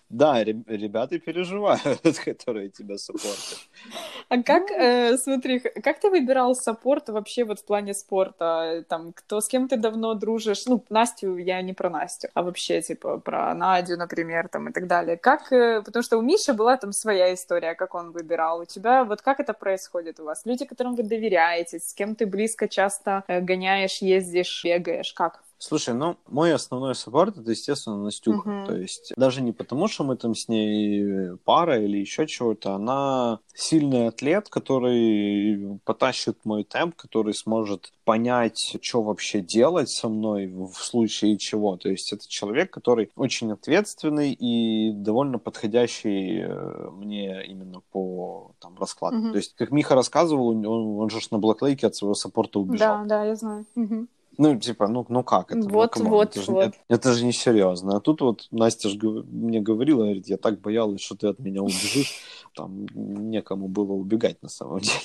Да, 0.10 0.42
ре- 0.44 0.64
ребята 0.68 1.20
переживают, 1.20 1.82
которые 2.26 2.70
тебя 2.70 2.98
саппортят. 2.98 3.60
А 4.30 4.42
как, 4.44 4.72
э, 4.72 5.18
смотри, 5.18 5.60
как 5.60 6.00
ты 6.00 6.10
выбирал 6.10 6.56
саппорт 6.56 7.10
вообще 7.10 7.44
вот 7.44 7.60
в 7.60 7.66
плане 7.66 7.94
спорта? 7.94 8.86
Там, 8.88 9.12
кто, 9.12 9.42
с 9.42 9.50
кем 9.50 9.68
ты 9.68 9.76
давно 9.76 10.14
дружишь? 10.14 10.68
Ну, 10.68 10.82
Настю, 10.90 11.36
я 11.36 11.62
не 11.62 11.74
про 11.74 11.90
Настю, 11.90 12.30
а 12.34 12.44
вообще, 12.44 12.82
типа, 12.82 13.18
про 13.18 13.54
Надю, 13.56 13.98
например, 13.98 14.48
там, 14.48 14.70
и 14.70 14.72
так 14.72 14.88
далее. 14.88 15.18
Как, 15.18 15.52
э, 15.52 15.82
потому 15.82 16.02
что 16.04 16.18
у 16.18 16.22
Миши 16.22 16.54
была 16.54 16.78
там 16.78 16.94
своя 16.94 17.34
история, 17.34 17.76
как 17.76 17.94
он 17.94 18.12
выбирал. 18.12 18.62
У 18.62 18.66
тебя, 18.66 19.04
вот 19.04 19.22
как 19.22 19.42
это 19.42 19.52
происходит 19.54 20.20
у 20.22 20.24
вас? 20.24 20.46
Люди, 20.46 20.64
которым 20.66 20.96
вы 20.96 21.04
доверяете, 21.04 21.80
с 21.80 21.94
кем 21.94 22.16
ты 22.16 22.26
близко 22.26 22.70
часто 22.70 22.95
э, 23.28 23.42
гоняешь, 23.42 24.02
ездишь, 24.02 24.64
бегаешь, 24.64 25.14
как? 25.14 25.45
Слушай, 25.58 25.94
ну, 25.94 26.18
мой 26.28 26.54
основной 26.54 26.96
саппорт 26.96 27.38
это, 27.38 27.52
естественно, 27.52 28.04
Настюха. 28.04 28.50
Мгм. 28.50 28.66
То 28.66 28.76
есть, 28.76 29.14
даже 29.16 29.42
не 29.42 29.52
потому, 29.52 29.88
что 29.88 30.04
мы 30.04 30.18
там 30.18 30.36
с 30.36 30.48
ней 30.48 31.38
пара 31.46 31.82
или 31.82 31.98
еще 31.98 32.28
чего-то, 32.28 32.74
она 32.74 33.40
сильный 33.54 34.08
атлет, 34.08 34.50
который 34.50 35.80
потащит 35.86 36.38
мой 36.44 36.64
темп, 36.64 36.96
который 36.96 37.34
сможет 37.34 37.94
понять, 38.04 38.78
что 38.82 39.02
вообще 39.02 39.42
делать 39.42 39.90
со 39.90 40.10
мной 40.10 40.48
в 40.48 40.74
случае 40.76 41.38
чего. 41.38 41.78
То 41.78 41.90
есть, 41.90 42.12
это 42.12 42.28
человек, 42.28 42.72
который 42.72 43.12
очень 43.16 43.52
ответственный 43.52 44.34
и 44.34 44.92
довольно 44.92 45.40
подходящий 45.40 46.42
э, 46.42 46.90
мне 46.92 47.46
именно 47.46 47.82
по 47.92 48.52
там, 48.60 48.78
раскладу. 48.78 49.18
Мгм. 49.18 49.32
То 49.32 49.38
есть, 49.38 49.56
как 49.56 49.72
Миха 49.72 49.96
рассказывал, 49.96 50.50
он, 50.50 50.66
он 50.66 51.10
же 51.10 51.20
на 51.32 51.40
Блэклейке 51.40 51.88
от 51.88 51.96
своего 51.96 52.14
саппорта 52.14 52.60
убежал. 52.60 53.00
Да, 53.00 53.06
да, 53.06 53.26
я 53.26 53.36
знаю. 53.36 53.66
Мгм. 53.76 54.10
Ну, 54.38 54.60
типа, 54.60 54.88
ну, 54.88 55.06
ну 55.10 55.24
как 55.24 55.52
это? 55.52 55.60
Ну, 55.60 55.70
Вот, 55.70 55.94
come 55.94 56.04
on, 56.04 56.12
вот, 56.12 56.30
это 56.30 56.42
же, 56.42 56.52
вот. 56.52 56.64
Это, 56.66 56.78
это 56.88 57.14
же 57.14 57.26
не 57.26 57.34
серьезно. 57.34 57.98
А 57.98 58.00
тут 58.00 58.22
вот 58.22 58.48
Настя 58.52 58.90
же 58.90 58.98
мне 58.98 59.62
говорила, 59.62 60.04
говорит, 60.04 60.28
я 60.28 60.38
так 60.38 60.62
боялась, 60.62 61.02
что 61.02 61.16
ты 61.16 61.28
от 61.28 61.40
меня 61.40 61.62
убежишь. 61.62 62.22
Там 62.56 62.86
некому 62.94 63.68
было 63.68 63.92
убегать 63.94 64.42
на 64.42 64.50
самом 64.50 64.80
деле. 64.80 65.00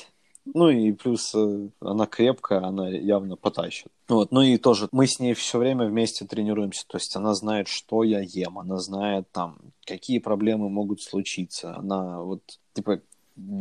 Ну 0.55 0.71
и 0.71 0.93
плюс 0.93 1.35
э, 1.35 1.69
она 1.81 2.07
крепкая, 2.07 2.63
она 2.63 2.89
явно 2.89 3.37
потащит. 3.37 3.89
Вот, 4.09 4.33
ну 4.33 4.41
и 4.41 4.57
тоже 4.57 4.89
мы 4.91 5.07
с 5.07 5.21
ней 5.21 5.35
все 5.35 5.59
время 5.59 5.87
вместе 5.87 6.25
тренируемся, 6.25 6.87
то 6.89 6.97
есть 6.97 7.15
она 7.15 7.35
знает, 7.35 7.69
что 7.69 8.03
я 8.03 8.21
ем, 8.21 8.59
она 8.59 8.79
знает 8.79 9.31
там, 9.33 9.59
какие 9.85 10.19
проблемы 10.19 10.69
могут 10.69 11.03
случиться. 11.03 11.77
Она 11.77 12.21
вот, 12.23 12.43
типа, 12.73 13.01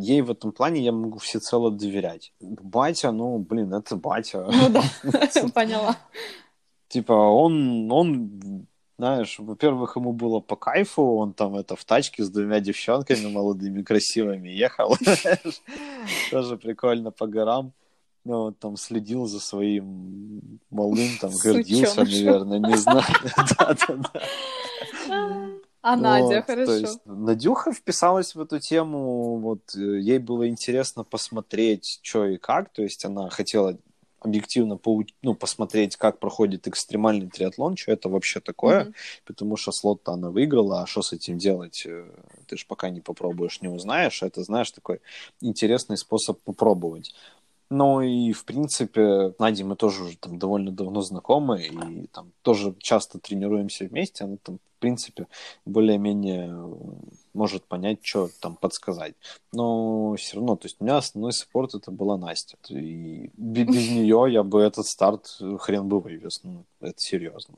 ей 0.01 0.21
в 0.21 0.31
этом 0.31 0.51
плане 0.51 0.81
я 0.81 0.91
могу 0.91 1.17
всецело 1.19 1.71
доверять. 1.71 2.33
Батя, 2.39 3.11
ну, 3.11 3.37
блин, 3.39 3.73
это 3.73 3.95
батя. 3.95 4.47
Ну 4.51 4.69
да, 4.69 4.83
поняла. 5.53 5.97
типа 6.87 7.13
он, 7.13 7.91
он, 7.91 8.67
знаешь, 8.97 9.39
во-первых, 9.39 9.95
ему 9.95 10.13
было 10.13 10.39
по 10.39 10.55
кайфу, 10.55 11.17
он 11.17 11.33
там 11.33 11.55
это 11.55 11.75
в 11.75 11.85
тачке 11.85 12.23
с 12.23 12.29
двумя 12.29 12.59
девчонками 12.59 13.31
молодыми, 13.31 13.83
красивыми 13.83 14.49
ехал, 14.49 14.95
тоже 16.31 16.57
прикольно 16.57 17.11
по 17.11 17.27
горам. 17.27 17.73
Ну, 18.25 18.41
он 18.41 18.53
там 18.53 18.75
следил 18.75 19.25
за 19.25 19.39
своим 19.39 20.59
малым, 20.69 21.09
там, 21.21 21.31
гордился, 21.41 22.03
наверное, 22.03 22.59
не 22.59 22.75
знаю. 22.75 23.05
Да-да-да. 23.57 24.21
А 25.81 25.95
Надя, 25.95 26.37
Вот, 26.37 26.45
То 26.45 26.53
хорошо. 26.53 26.71
есть 26.73 26.99
Надюха 27.05 27.71
вписалась 27.71 28.35
в 28.35 28.41
эту 28.41 28.59
тему, 28.59 29.37
вот 29.39 29.75
э, 29.75 29.79
ей 29.99 30.17
было 30.19 30.47
интересно 30.47 31.03
посмотреть, 31.03 31.99
что 32.03 32.25
и 32.25 32.37
как, 32.37 32.69
то 32.73 32.81
есть 32.83 33.05
она 33.05 33.29
хотела 33.29 33.77
объективно 34.19 34.75
поу- 34.75 35.07
ну, 35.21 35.33
посмотреть, 35.33 35.95
как 35.95 36.19
проходит 36.19 36.67
экстремальный 36.67 37.29
триатлон, 37.29 37.77
что 37.77 37.93
это 37.93 38.09
вообще 38.09 38.41
такое, 38.41 38.81
Мгм. 38.81 38.93
потому 39.25 39.55
что 39.55 39.71
слот-то 39.71 40.11
она 40.11 40.29
выиграла, 40.29 40.81
а 40.81 40.85
что 40.85 41.01
с 41.01 41.13
этим 41.13 41.37
делать, 41.37 41.83
э, 41.85 42.11
ты 42.47 42.57
же 42.57 42.65
пока 42.67 42.89
не 42.89 42.99
попробуешь, 42.99 43.61
не 43.61 43.69
узнаешь, 43.69 44.21
это, 44.21 44.43
знаешь, 44.43 44.71
такой 44.71 44.99
интересный 45.39 45.95
способ 45.97 46.37
попробовать. 46.41 47.13
Ну 47.71 48.01
и, 48.01 48.31
в 48.31 48.45
принципе, 48.45 49.31
с 49.31 49.39
Надей 49.39 49.63
мы 49.63 49.75
тоже 49.75 50.03
уже 50.03 50.17
там 50.17 50.39
довольно 50.39 50.71
давно 50.71 51.01
знакомы 51.01 51.61
и 51.61 52.07
там 52.07 52.31
тоже 52.41 52.73
часто 52.79 53.19
тренируемся 53.19 53.85
вместе. 53.85 54.23
Она 54.23 54.37
там, 54.41 54.55
в 54.57 54.79
принципе, 54.79 55.27
более-менее 55.65 56.47
э, 56.49 56.73
может 57.33 57.65
понять, 57.65 57.99
что 58.01 58.29
там 58.39 58.55
подсказать. 58.55 59.13
Но 59.53 60.15
все 60.15 60.37
равно, 60.37 60.55
то 60.55 60.65
есть 60.65 60.77
у 60.79 60.83
меня 60.83 60.97
основной 60.97 61.31
саппорт 61.31 61.75
это 61.75 61.91
была 61.91 62.17
Настя. 62.17 62.57
И 62.69 63.29
бе- 63.37 63.65
без 63.65 63.89
нее 63.91 64.25
я 64.29 64.41
бы 64.43 64.61
этот 64.61 64.87
старт 64.87 65.37
э, 65.39 65.57
хрен 65.59 65.87
бы 65.87 65.99
вывез. 65.99 66.41
Ну, 66.43 66.63
это 66.81 66.99
серьезно. 66.99 67.53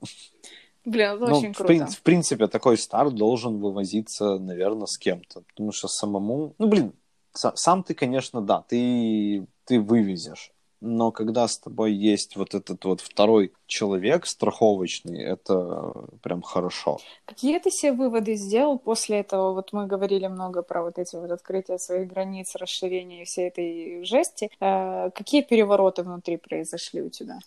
Блин, 0.83 1.11
это 1.11 1.27
Ну, 1.27 1.37
очень 1.37 1.53
в, 1.53 1.57
круто. 1.57 1.71
прин- 1.73 1.87
в 1.87 2.01
принципе, 2.01 2.47
такой 2.47 2.77
старт 2.77 3.15
должен 3.15 3.59
вывозиться, 3.59 4.39
наверное, 4.39 4.87
с 4.87 4.97
кем-то. 4.97 5.41
Потому 5.41 5.71
что 5.71 5.87
самому... 5.87 6.53
Ну, 6.57 6.67
блин, 6.67 6.91
са- 7.33 7.55
сам 7.55 7.83
ты, 7.83 7.93
конечно, 7.93 8.41
да, 8.41 8.65
ты, 8.67 9.45
ты 9.71 9.79
вывезешь. 9.79 10.51
Но 10.81 11.11
когда 11.11 11.47
с 11.47 11.57
тобой 11.57 11.93
есть 11.93 12.35
вот 12.35 12.55
этот 12.55 12.83
вот 12.85 13.01
второй 13.01 13.53
человек 13.67 14.25
страховочный, 14.25 15.23
это 15.23 15.93
прям 16.21 16.41
хорошо. 16.41 16.97
Какие 17.25 17.59
ты 17.59 17.71
себе 17.71 17.93
выводы 17.93 18.35
сделал 18.35 18.79
после 18.79 19.19
этого? 19.19 19.53
Вот 19.53 19.71
мы 19.73 19.87
говорили 19.87 20.27
много 20.27 20.61
про 20.61 20.81
вот 20.83 20.97
эти 20.97 21.15
вот 21.15 21.31
открытия 21.31 21.77
своих 21.77 22.09
границ, 22.09 22.55
расширение 22.55 23.23
всей 23.23 23.47
этой 23.47 24.03
жести. 24.03 24.49
Э, 24.59 25.11
какие 25.11 25.41
перевороты 25.41 26.03
внутри 26.03 26.37
произошли 26.37 27.01
у 27.01 27.09
тебя? 27.09 27.39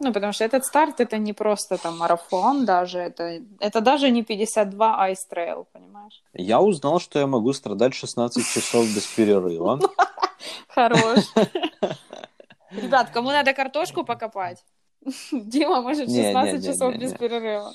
Ну, 0.00 0.12
потому 0.12 0.32
что 0.32 0.44
этот 0.44 0.64
старт 0.64 1.00
это 1.00 1.18
не 1.18 1.32
просто 1.32 1.78
там 1.78 1.98
марафон 1.98 2.64
даже, 2.64 2.98
это, 2.98 3.40
это 3.60 3.80
даже 3.80 4.10
не 4.10 4.24
52 4.24 5.10
Ice 5.10 5.26
Trail, 5.30 5.66
понимаешь? 5.72 6.22
Я 6.34 6.60
узнал, 6.60 6.98
что 6.98 7.20
я 7.20 7.26
могу 7.26 7.52
страдать 7.52 7.94
16 7.94 8.44
часов 8.46 8.86
без 8.86 9.06
перерыва. 9.06 9.78
Хорош. 10.68 11.24
Ребят, 12.70 13.10
кому 13.10 13.30
надо 13.30 13.52
картошку 13.52 14.04
покопать? 14.04 14.64
Дима 15.32 15.82
может 15.82 16.08
Не, 16.08 16.18
не, 16.18 16.24
16 16.24 16.60
не, 16.60 16.66
часов 16.66 16.96
без 16.96 17.12
перерыва. 17.12 17.74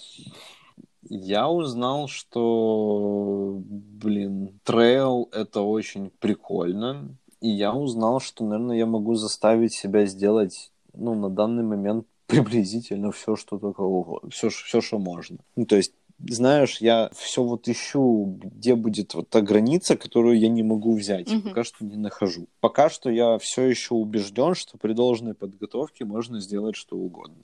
Я 1.10 1.50
узнал, 1.50 2.08
что, 2.08 3.56
блин, 3.60 4.60
трейл 4.64 5.30
это 5.32 5.62
очень 5.62 6.10
прикольно. 6.20 7.16
И 7.40 7.50
я 7.50 7.74
узнал, 7.74 8.20
что, 8.20 8.44
наверное, 8.44 8.78
я 8.78 8.86
могу 8.86 9.16
заставить 9.16 9.74
себя 9.74 10.06
сделать, 10.06 10.72
ну, 10.94 11.14
на 11.14 11.30
данный 11.30 11.64
момент 11.64 12.08
приблизительно 12.26 13.12
все, 13.12 13.36
что 13.36 13.58
только 13.58 13.82
угодно, 13.82 14.30
все, 14.32 14.50
все, 14.50 14.82
что 14.82 15.00
можно. 15.00 15.38
Ну, 15.56 15.66
то 15.66 15.76
есть, 15.76 15.94
знаешь, 16.20 16.78
я 16.82 17.10
все 17.14 17.44
вот 17.44 17.68
ищу, 17.68 18.38
где 18.42 18.76
будет 18.76 19.14
вот 19.14 19.30
та 19.30 19.42
граница, 19.42 19.96
которую 19.98 20.40
я 20.40 20.50
не 20.50 20.64
могу 20.64 20.96
взять. 20.96 21.30
Мгм. 21.32 21.42
Пока 21.50 21.64
что 21.64 21.86
не 21.86 21.96
нахожу. 21.98 22.48
Пока 22.60 22.90
что 22.90 23.10
я 23.10 23.38
все 23.38 23.64
еще 23.64 23.94
убежден, 23.96 24.56
что 24.56 24.78
при 24.78 24.94
должной 24.94 25.34
подготовке 25.34 26.06
можно 26.06 26.40
сделать 26.42 26.76
что 26.76 26.98
угодно. 26.98 27.44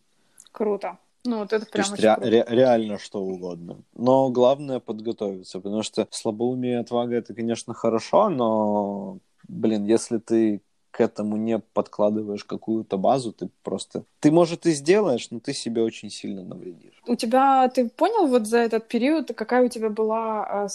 Круто. 0.52 0.98
Ну, 1.26 1.38
вот 1.40 1.54
это 1.54 1.66
То 1.66 1.72
прям 1.72 1.82
есть 1.86 1.94
очень 1.94 2.04
ре- 2.04 2.16
круто. 2.16 2.30
ре- 2.30 2.46
реально 2.50 2.98
что 2.98 3.22
угодно. 3.24 3.78
Но 3.96 4.30
главное 4.30 4.80
подготовиться, 4.80 5.60
потому 5.60 5.84
что 5.84 6.06
слабоумие 6.12 6.74
и 6.74 6.82
отвага 6.82 7.16
это, 7.16 7.34
конечно, 7.34 7.74
хорошо, 7.74 8.28
но, 8.30 9.20
блин, 9.48 9.86
если 9.86 10.18
ты 10.18 10.62
к 10.94 11.02
этому 11.02 11.38
не 11.38 11.58
подкладываешь 11.58 12.44
какую-то 12.44 12.98
базу, 12.98 13.34
ты 13.34 13.50
просто... 13.64 14.04
Ты, 14.20 14.32
может, 14.32 14.68
и 14.68 14.72
сделаешь, 14.74 15.32
но 15.32 15.40
ты 15.40 15.52
себе 15.52 15.82
очень 15.82 16.12
сильно 16.12 16.44
навредишь. 16.44 17.02
У 17.08 17.16
тебя, 17.16 17.68
ты 17.70 17.90
понял 17.90 18.28
вот 18.28 18.46
за 18.46 18.60
этот 18.60 18.88
период, 18.88 19.32
какая 19.36 19.66
у 19.66 19.70
тебя 19.70 19.90
была 19.90 20.46
а, 20.46 20.68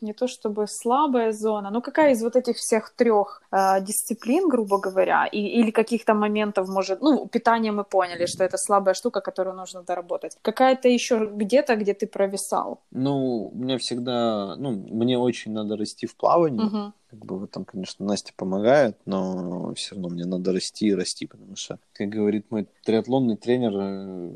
не 0.00 0.12
то 0.12 0.26
чтобы 0.26 0.66
слабая 0.66 1.32
зона, 1.32 1.70
но 1.70 1.80
какая 1.80 2.12
из 2.12 2.22
вот 2.22 2.36
этих 2.36 2.56
всех 2.56 2.92
трех 2.96 3.42
а, 3.50 3.80
дисциплин, 3.80 4.48
грубо 4.48 4.78
говоря, 4.78 5.26
и, 5.26 5.38
или 5.38 5.70
каких-то 5.70 6.14
моментов, 6.14 6.68
может, 6.68 7.02
ну, 7.02 7.26
питание 7.26 7.72
мы 7.72 7.84
поняли, 7.84 8.26
что 8.26 8.44
это 8.44 8.56
слабая 8.56 8.94
штука, 8.94 9.20
которую 9.20 9.56
нужно 9.56 9.82
доработать. 9.82 10.36
Какая-то 10.42 10.88
еще 10.88 11.30
где-то, 11.32 11.76
где 11.76 11.94
ты 11.94 12.06
провисал. 12.06 12.80
Ну, 12.90 13.50
мне 13.54 13.78
всегда... 13.78 14.56
Ну, 14.56 14.70
мне 14.70 15.18
очень 15.18 15.52
надо 15.52 15.76
расти 15.76 16.06
в 16.06 16.16
плавании. 16.16 16.64
Мгм. 16.64 16.94
Как 17.10 17.24
бы 17.24 17.44
этом, 17.44 17.64
конечно, 17.64 18.04
Настя 18.04 18.32
помогает, 18.36 18.96
но 19.06 19.72
все 19.74 19.94
равно 19.94 20.08
мне 20.08 20.24
надо 20.24 20.52
расти 20.52 20.88
и 20.88 20.94
расти, 20.94 21.26
потому 21.26 21.54
что, 21.56 21.78
как 21.92 22.08
говорит 22.08 22.50
мой 22.50 22.66
триатлонный 22.84 23.36
тренер, 23.36 23.72
э, 23.76 24.32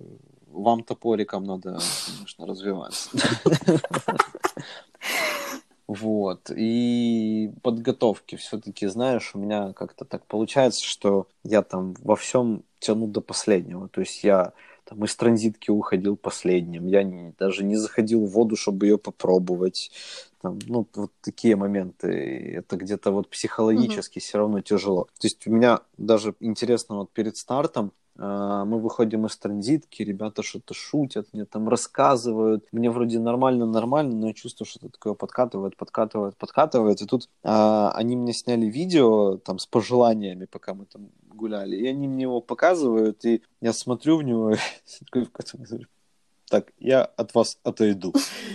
вам 0.52 0.84
топориком 0.84 1.44
надо, 1.44 1.78
конечно, 2.06 2.46
развиваться. 2.46 3.10
Вот. 5.88 6.50
И 6.54 7.50
подготовки 7.62 8.36
все-таки, 8.36 8.86
знаешь, 8.88 9.32
у 9.34 9.38
меня 9.38 9.72
как-то 9.72 10.04
так 10.04 10.26
получается, 10.26 10.84
что 10.84 11.28
я 11.44 11.62
там 11.62 11.94
во 12.02 12.14
всем 12.14 12.62
тяну 12.78 13.06
до 13.06 13.22
последнего. 13.22 13.88
То 13.88 14.02
есть 14.02 14.22
я 14.22 14.52
там 14.84 15.02
из 15.04 15.16
транзитки 15.16 15.70
уходил 15.70 16.16
последним. 16.16 16.86
Я 16.86 17.02
не- 17.04 17.34
даже 17.38 17.64
не 17.64 17.76
заходил 17.76 18.26
в 18.26 18.30
воду, 18.30 18.54
чтобы 18.56 18.86
ее 18.86 18.98
попробовать. 18.98 19.90
Там, 20.42 20.58
ну, 20.66 20.86
вот 20.94 21.12
такие 21.22 21.56
моменты. 21.56 22.08
Это 22.58 22.76
где-то 22.76 23.10
вот 23.10 23.30
психологически 23.30 24.18
все 24.18 24.38
равно 24.38 24.60
тяжело. 24.60 25.04
То 25.18 25.26
есть 25.26 25.46
у 25.46 25.50
меня 25.50 25.80
даже 25.96 26.34
интересно 26.40 26.96
вот 26.96 27.12
перед 27.12 27.36
стартом 27.38 27.92
Мы 28.18 28.80
выходим 28.80 29.26
из 29.26 29.36
транзитки, 29.36 30.02
ребята 30.02 30.42
что-то 30.42 30.74
шутят, 30.74 31.28
мне 31.32 31.44
там 31.44 31.68
рассказывают. 31.68 32.66
Мне 32.72 32.90
вроде 32.90 33.20
нормально-нормально, 33.20 34.16
но 34.16 34.26
я 34.28 34.34
чувствую, 34.34 34.66
что 34.66 34.80
это 34.80 34.90
такое 34.90 35.14
подкатывает, 35.14 35.76
подкатывает, 35.76 36.36
подкатывает. 36.36 37.00
И 37.00 37.06
тут 37.06 37.28
а, 37.44 37.92
они 37.92 38.16
мне 38.16 38.32
сняли 38.32 38.66
видео 38.66 39.36
там 39.36 39.60
с 39.60 39.66
пожеланиями, 39.66 40.46
пока 40.46 40.74
мы 40.74 40.86
там 40.86 41.10
гуляли. 41.28 41.76
И 41.76 41.86
они 41.86 42.08
мне 42.08 42.22
его 42.22 42.40
показывают, 42.40 43.24
и 43.24 43.42
я 43.60 43.72
смотрю 43.72 44.18
в 44.18 44.24
него, 44.24 44.54
такой 45.04 45.28
так, 46.48 46.72
я 46.78 47.04
от 47.04 47.34
вас 47.34 47.58
отойду. 47.62 48.14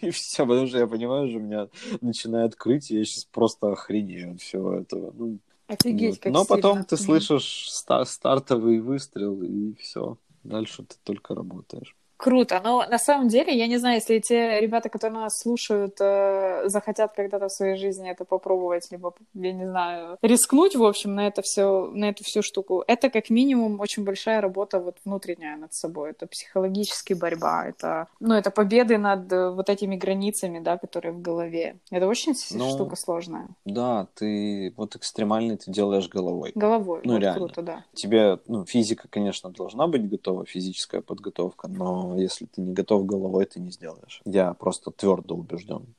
И 0.00 0.10
все, 0.10 0.44
потому 0.44 0.66
что 0.66 0.78
я 0.78 0.86
понимаю, 0.86 1.28
что 1.28 1.38
меня 1.38 1.68
начинает 2.00 2.56
крыть, 2.56 2.90
и 2.90 2.98
я 2.98 3.04
сейчас 3.04 3.24
просто 3.24 3.70
охренею 3.70 4.32
от 4.32 4.40
всего 4.40 4.74
этого. 4.74 5.12
Ну, 5.16 5.38
Офигеть, 5.66 6.20
как 6.20 6.32
Но 6.32 6.44
потом 6.44 6.78
сильно. 6.78 6.86
ты 6.86 6.96
Мгм. 6.96 7.02
слышишь 7.04 7.70
ста- 7.70 8.04
стартовый 8.04 8.80
выстрел, 8.80 9.42
и 9.42 9.74
все. 9.74 10.18
Дальше 10.42 10.84
ты 10.84 10.96
только 11.04 11.34
работаешь. 11.34 11.96
Круто, 12.24 12.58
но 12.64 12.86
на 12.88 12.98
самом 12.98 13.28
деле, 13.28 13.54
я 13.54 13.66
не 13.66 13.76
знаю, 13.76 13.96
если 13.96 14.18
те 14.18 14.58
ребята, 14.58 14.88
которые 14.88 15.20
нас 15.20 15.38
слушают, 15.38 15.96
э, 16.00 16.62
захотят 16.70 17.12
когда-то 17.12 17.48
в 17.48 17.52
своей 17.52 17.76
жизни 17.76 18.10
это 18.10 18.24
попробовать, 18.24 18.90
либо, 18.90 19.12
я 19.34 19.52
не 19.52 19.66
знаю, 19.66 20.16
рискнуть, 20.22 20.74
в 20.74 20.82
общем, 20.82 21.14
на 21.14 21.26
это 21.26 21.42
все, 21.42 21.90
на 21.92 22.06
эту 22.08 22.24
всю 22.24 22.40
штуку, 22.40 22.82
это 22.86 23.10
как 23.10 23.28
минимум 23.28 23.78
очень 23.78 24.04
большая 24.04 24.40
работа 24.40 24.80
вот 24.80 24.96
внутренняя 25.04 25.58
над 25.58 25.74
собой, 25.74 26.12
это 26.12 26.26
психологическая 26.26 27.14
борьба, 27.14 27.66
это, 27.66 28.06
ну, 28.20 28.32
это 28.32 28.50
победы 28.50 28.96
над 28.96 29.30
э, 29.30 29.50
вот 29.50 29.68
этими 29.68 29.94
границами, 29.96 30.60
да, 30.60 30.78
которые 30.78 31.12
в 31.12 31.20
голове. 31.20 31.76
Это 31.90 32.08
очень 32.08 32.32
Ну, 32.52 32.70
штука 32.70 32.96
сложная. 32.96 33.48
Да, 33.66 34.06
ты 34.14 34.72
вот 34.78 34.96
экстремальный 34.96 35.58
ты 35.58 35.70
делаешь 35.70 36.08
головой. 36.08 36.52
Головой, 36.54 37.02
ну, 37.04 37.12
вот 37.12 37.20
реально. 37.20 37.38
круто, 37.38 37.60
да. 37.60 37.84
Тебе, 37.92 38.38
ну, 38.46 38.64
физика, 38.64 39.08
конечно, 39.10 39.50
должна 39.50 39.86
быть 39.88 40.08
готова, 40.08 40.46
физическая 40.46 41.02
подготовка, 41.02 41.68
но 41.68 42.13
если 42.16 42.46
ты 42.46 42.60
не 42.60 42.72
готов 42.72 43.06
головой, 43.06 43.44
ты 43.46 43.60
не 43.60 43.70
сделаешь. 43.70 44.20
Я 44.24 44.54
просто 44.54 44.90
твердо 44.90 45.34
убежден. 45.34 45.94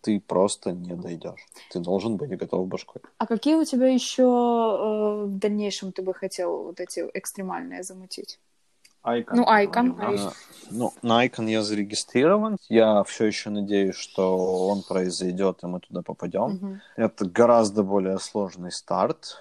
Ты 0.00 0.20
просто 0.20 0.72
не 0.72 0.94
дойдешь. 0.94 1.46
Ты 1.70 1.80
должен 1.80 2.16
быть 2.16 2.30
готов 2.38 2.68
башкой. 2.68 3.02
А 3.18 3.26
какие 3.26 3.56
у 3.56 3.64
тебя 3.64 3.88
еще 3.88 4.22
э, 4.22 5.24
в 5.26 5.38
дальнейшем 5.38 5.90
ты 5.92 6.02
бы 6.02 6.14
хотел 6.14 6.64
вот 6.64 6.80
эти 6.80 7.04
экстремальные 7.12 7.82
замутить? 7.82 8.38
Айкон. 9.06 9.38
Ну? 9.38 9.48
Айкон. 9.48 9.96
А, 10.00 10.32
Ну, 10.70 10.92
на 11.02 11.24
Icon 11.24 11.48
я 11.48 11.62
зарегистрирован. 11.62 12.58
Я 12.68 13.04
все 13.04 13.26
еще 13.26 13.50
надеюсь, 13.50 13.94
что 13.94 14.66
он 14.66 14.82
произойдет, 14.82 15.62
и 15.62 15.66
мы 15.66 15.78
туда 15.80 16.02
попадем. 16.02 16.50
Мгм. 16.50 16.80
Это 16.96 17.24
гораздо 17.24 17.84
более 17.84 18.18
сложный 18.18 18.72
старт, 18.72 19.36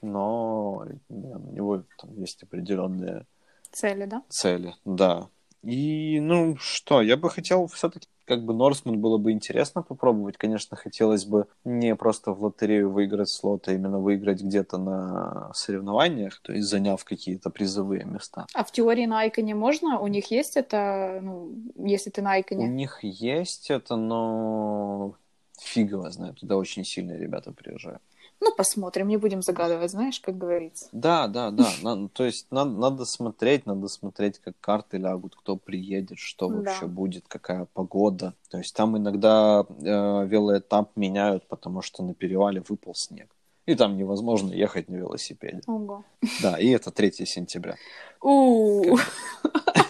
но 0.00 0.86
у 1.10 1.52
него 1.52 1.82
там 1.98 2.14
есть 2.16 2.42
определенные 2.42 3.26
Цели, 3.72 4.06
да? 4.06 4.22
цели, 4.28 4.74
да. 4.84 5.28
И, 5.64 6.20
ну, 6.20 6.56
что, 6.58 7.00
я 7.00 7.16
бы 7.16 7.30
хотел 7.30 7.66
все-таки, 7.68 8.06
как 8.26 8.44
бы, 8.44 8.52
Норсман 8.54 9.00
было 9.00 9.16
бы 9.18 9.32
интересно 9.32 9.82
попробовать. 9.82 10.36
Конечно, 10.36 10.76
хотелось 10.76 11.24
бы 11.24 11.46
не 11.64 11.94
просто 11.96 12.32
в 12.32 12.42
лотерею 12.42 12.90
выиграть 12.90 13.30
слот, 13.30 13.68
а 13.68 13.72
именно 13.72 13.98
выиграть 13.98 14.42
где-то 14.42 14.78
на 14.78 15.50
соревнованиях, 15.54 16.40
то 16.42 16.52
есть 16.52 16.68
заняв 16.68 17.02
какие-то 17.04 17.50
призовые 17.50 18.04
места. 18.04 18.46
А 18.54 18.62
в 18.64 18.72
теории 18.72 19.06
на 19.06 19.20
Айконе 19.20 19.54
можно? 19.54 19.98
У 19.98 20.06
них 20.06 20.30
есть 20.30 20.56
это, 20.56 21.20
ну, 21.22 21.52
если 21.76 22.10
ты 22.10 22.20
на 22.20 22.30
У 22.30 22.32
Айконе? 22.34 22.68
них 22.68 22.98
есть 23.02 23.70
это, 23.70 23.96
но 23.96 25.14
фиг 25.58 25.90
его 25.90 26.10
знает. 26.10 26.40
Туда 26.40 26.56
очень 26.56 26.84
сильные 26.84 27.18
ребята 27.18 27.52
приезжают. 27.52 28.02
Ну, 28.40 28.54
посмотрим, 28.54 29.08
не 29.08 29.16
будем 29.16 29.42
загадывать, 29.42 29.90
знаешь, 29.90 30.20
как 30.20 30.36
говорится. 30.36 30.88
Да, 30.92 31.28
да, 31.28 31.50
да. 31.50 31.70
На- 31.82 32.08
то 32.08 32.24
есть 32.24 32.46
надо, 32.50 32.70
надо 32.70 33.04
смотреть, 33.04 33.66
надо 33.66 33.88
смотреть, 33.88 34.38
как 34.38 34.54
карты 34.60 34.98
лягут, 34.98 35.34
кто 35.36 35.56
приедет, 35.56 36.18
что 36.18 36.48
Да. 36.48 36.54
вообще 36.56 36.86
будет, 36.86 37.24
какая 37.28 37.66
погода. 37.72 38.34
То 38.50 38.58
есть 38.58 38.74
там 38.74 38.96
иногда 38.96 39.64
э, 39.68 40.26
велоэтап 40.26 40.90
меняют, 40.96 41.46
потому 41.48 41.80
что 41.82 42.02
на 42.02 42.14
перевале 42.14 42.62
выпал 42.68 42.94
снег. 42.94 43.34
И 43.66 43.74
там 43.74 43.96
невозможно 43.96 44.52
ехать 44.52 44.90
на 44.90 44.96
велосипеде. 44.96 45.62
Ого. 45.66 46.04
Да, 46.42 46.58
и 46.58 46.68
это 46.68 46.90
3 46.90 47.26
сентября. 47.26 47.76
У, 48.20 48.96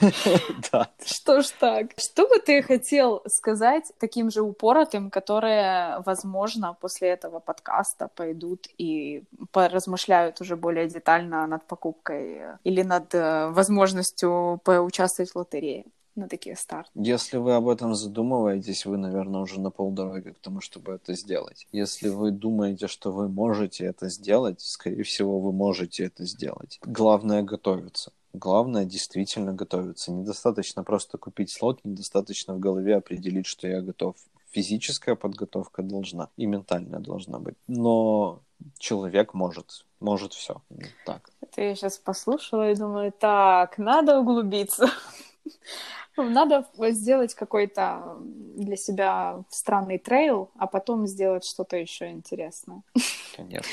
Да. 0.72 0.90
что 1.04 1.42
ж 1.42 1.50
так? 1.60 1.86
Что 1.96 2.28
бы 2.28 2.38
ты 2.38 2.62
хотел 2.62 3.22
сказать 3.26 3.92
таким 3.98 4.30
же 4.30 4.42
упоротым, 4.42 5.10
которые, 5.10 6.02
возможно, 6.06 6.76
после 6.80 7.08
этого 7.08 7.40
подкаста 7.40 8.08
пойдут 8.14 8.66
и 8.78 9.24
поразмышляют 9.52 10.40
уже 10.40 10.56
более 10.56 10.88
детально 10.88 11.46
над 11.46 11.66
покупкой 11.66 12.40
или 12.64 12.82
над 12.82 13.14
э, 13.14 13.48
возможностью 13.50 14.60
поучаствовать 14.64 15.30
в 15.30 15.36
лотерее 15.36 15.84
на 16.16 16.28
такие 16.28 16.56
старты? 16.56 16.90
Если 16.94 17.36
вы 17.38 17.54
об 17.54 17.68
этом 17.68 17.94
задумываетесь, 17.94 18.86
вы, 18.86 18.96
наверное, 18.96 19.40
уже 19.40 19.60
на 19.60 19.70
полдороги 19.70 20.30
к 20.30 20.38
тому, 20.38 20.60
чтобы 20.60 20.92
это 20.92 21.14
сделать. 21.14 21.66
Если 21.72 22.08
вы 22.08 22.30
думаете, 22.30 22.88
что 22.88 23.12
вы 23.12 23.28
можете 23.28 23.84
это 23.84 24.08
сделать, 24.08 24.60
скорее 24.60 25.02
всего, 25.02 25.40
вы 25.40 25.52
можете 25.52 26.04
это 26.04 26.24
сделать. 26.24 26.78
Главное 26.82 27.42
готовиться. 27.42 28.12
Главное 28.32 28.84
действительно 28.84 29.52
готовиться. 29.52 30.10
Недостаточно 30.12 30.82
просто 30.82 31.18
купить 31.18 31.50
слот, 31.50 31.80
недостаточно 31.84 32.54
в 32.54 32.58
голове 32.58 32.96
определить, 32.96 33.46
что 33.46 33.68
я 33.68 33.80
готов. 33.80 34.16
Физическая 34.50 35.14
подготовка 35.14 35.82
должна, 35.82 36.28
и 36.36 36.46
ментальная 36.46 37.00
должна 37.00 37.38
быть. 37.38 37.56
Но 37.66 38.40
человек 38.78 39.34
может, 39.34 39.84
может 40.00 40.32
все. 40.32 40.62
Так. 41.06 41.30
Это 41.40 41.62
я 41.62 41.74
сейчас 41.74 41.98
послушала 41.98 42.70
и 42.70 42.76
думаю, 42.76 43.12
так, 43.12 43.78
надо 43.78 44.18
углубиться. 44.18 44.90
Надо 46.16 46.66
сделать 46.90 47.34
какой-то 47.34 48.18
для 48.56 48.76
себя 48.76 49.42
странный 49.50 49.98
трейл, 49.98 50.50
а 50.56 50.66
потом 50.66 51.06
сделать 51.06 51.44
что-то 51.44 51.76
еще 51.76 52.10
интересное. 52.10 52.82
Конечно. 53.36 53.70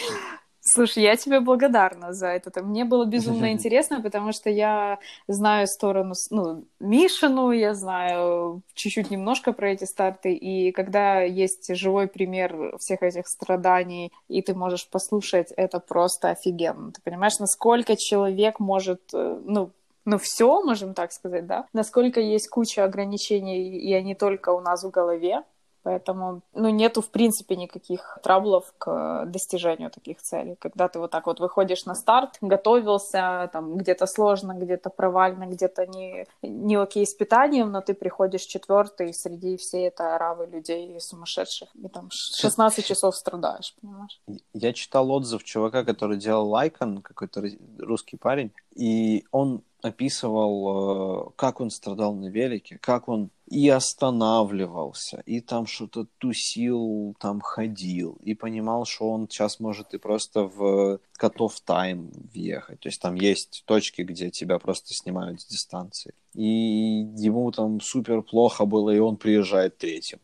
Слушай, 0.63 1.03
я 1.03 1.15
тебе 1.15 1.39
благодарна 1.39 2.13
за 2.13 2.27
это. 2.27 2.63
Мне 2.63 2.85
было 2.85 3.05
безумно 3.05 3.51
интересно, 3.51 3.99
потому 3.99 4.31
что 4.31 4.49
я 4.49 4.99
знаю 5.27 5.65
сторону, 5.65 6.13
ну, 6.29 6.65
Мишину, 6.79 7.51
я 7.51 7.73
знаю 7.73 8.61
чуть-чуть 8.75 9.09
немножко 9.09 9.53
про 9.53 9.71
эти 9.71 9.85
старты, 9.85 10.33
и 10.33 10.71
когда 10.71 11.21
есть 11.21 11.75
живой 11.75 12.07
пример 12.07 12.77
всех 12.77 13.01
этих 13.01 13.27
страданий, 13.27 14.11
и 14.27 14.43
ты 14.43 14.53
можешь 14.53 14.87
послушать, 14.87 15.51
это 15.57 15.79
просто 15.79 16.29
офигенно. 16.29 16.91
Ты 16.91 17.01
понимаешь, 17.01 17.39
насколько 17.39 17.95
человек 17.95 18.59
может, 18.59 19.01
э, 19.13 19.41
ну, 19.43 19.71
ну, 20.05 20.17
все, 20.17 20.61
можем 20.63 20.93
так 20.93 21.11
сказать, 21.11 21.45
да? 21.45 21.67
Насколько 21.73 22.19
есть 22.19 22.49
куча 22.49 22.83
ограничений, 22.83 23.77
и 23.77 23.93
они 23.93 24.15
только 24.15 24.49
у 24.49 24.59
нас 24.59 24.83
в 24.83 24.89
голове. 24.89 25.43
Поэтому, 25.83 26.41
ну, 26.53 26.69
нету, 26.69 27.01
в 27.01 27.09
принципе, 27.09 27.55
никаких 27.55 28.19
траблов 28.21 28.71
к 28.77 29.25
достижению 29.25 29.89
таких 29.89 30.21
целей. 30.21 30.55
Когда 30.59 30.87
ты 30.87 30.99
вот 30.99 31.09
так 31.09 31.25
вот 31.25 31.39
выходишь 31.39 31.85
на 31.85 31.95
старт, 31.95 32.37
готовился, 32.41 33.49
там, 33.51 33.77
где-то 33.77 34.05
сложно, 34.05 34.53
где-то 34.53 34.89
провально, 34.91 35.45
где-то 35.45 35.87
не, 35.87 36.27
не 36.43 36.75
окей 36.75 37.05
с 37.05 37.15
питанием, 37.15 37.71
но 37.71 37.81
ты 37.81 37.95
приходишь 37.95 38.41
четвертый 38.41 39.13
среди 39.13 39.57
всей 39.57 39.87
этой 39.87 40.13
оравы 40.15 40.45
людей 40.45 40.99
сумасшедших, 40.99 41.69
и 41.73 41.87
там 41.87 42.09
16 42.11 42.85
часов 42.85 43.15
страдаешь, 43.15 43.75
понимаешь? 43.81 44.21
Я 44.53 44.73
читал 44.73 45.09
отзыв 45.11 45.43
чувака, 45.43 45.83
который 45.83 46.17
делал 46.17 46.47
лайкон, 46.47 47.01
какой-то 47.01 47.41
рус- 47.41 47.57
русский 47.79 48.17
парень, 48.17 48.51
и 48.75 49.25
он 49.31 49.63
описывал, 49.81 51.27
э, 51.27 51.31
как 51.35 51.61
он 51.61 51.69
страдал 51.69 52.13
на 52.15 52.27
велике, 52.27 52.77
как 52.79 53.07
он 53.07 53.29
и 53.47 53.67
останавливался, 53.67 55.21
и 55.25 55.41
там 55.41 55.65
что-то 55.65 56.07
тусил, 56.17 57.15
там 57.19 57.41
ходил, 57.41 58.17
и 58.21 58.33
понимал, 58.33 58.85
что 58.85 59.09
он 59.11 59.27
сейчас 59.27 59.59
может 59.59 59.93
и 59.93 59.97
просто 59.97 60.43
в 60.43 60.99
котов 61.13 61.59
тайм 61.59 62.11
въехать. 62.33 62.79
То 62.79 62.89
есть 62.89 63.01
там 63.01 63.15
есть 63.15 63.63
точки, 63.65 64.03
где 64.03 64.29
тебя 64.29 64.57
просто 64.57 64.93
снимают 64.93 65.41
с 65.41 65.45
дистанции. 65.45 66.13
И 66.33 67.05
ему 67.17 67.51
там 67.51 67.81
супер 67.81 68.21
плохо 68.21 68.65
было, 68.65 68.89
и 68.89 68.99
он 68.99 69.17
приезжает 69.17 69.77
третьим. 69.77 70.19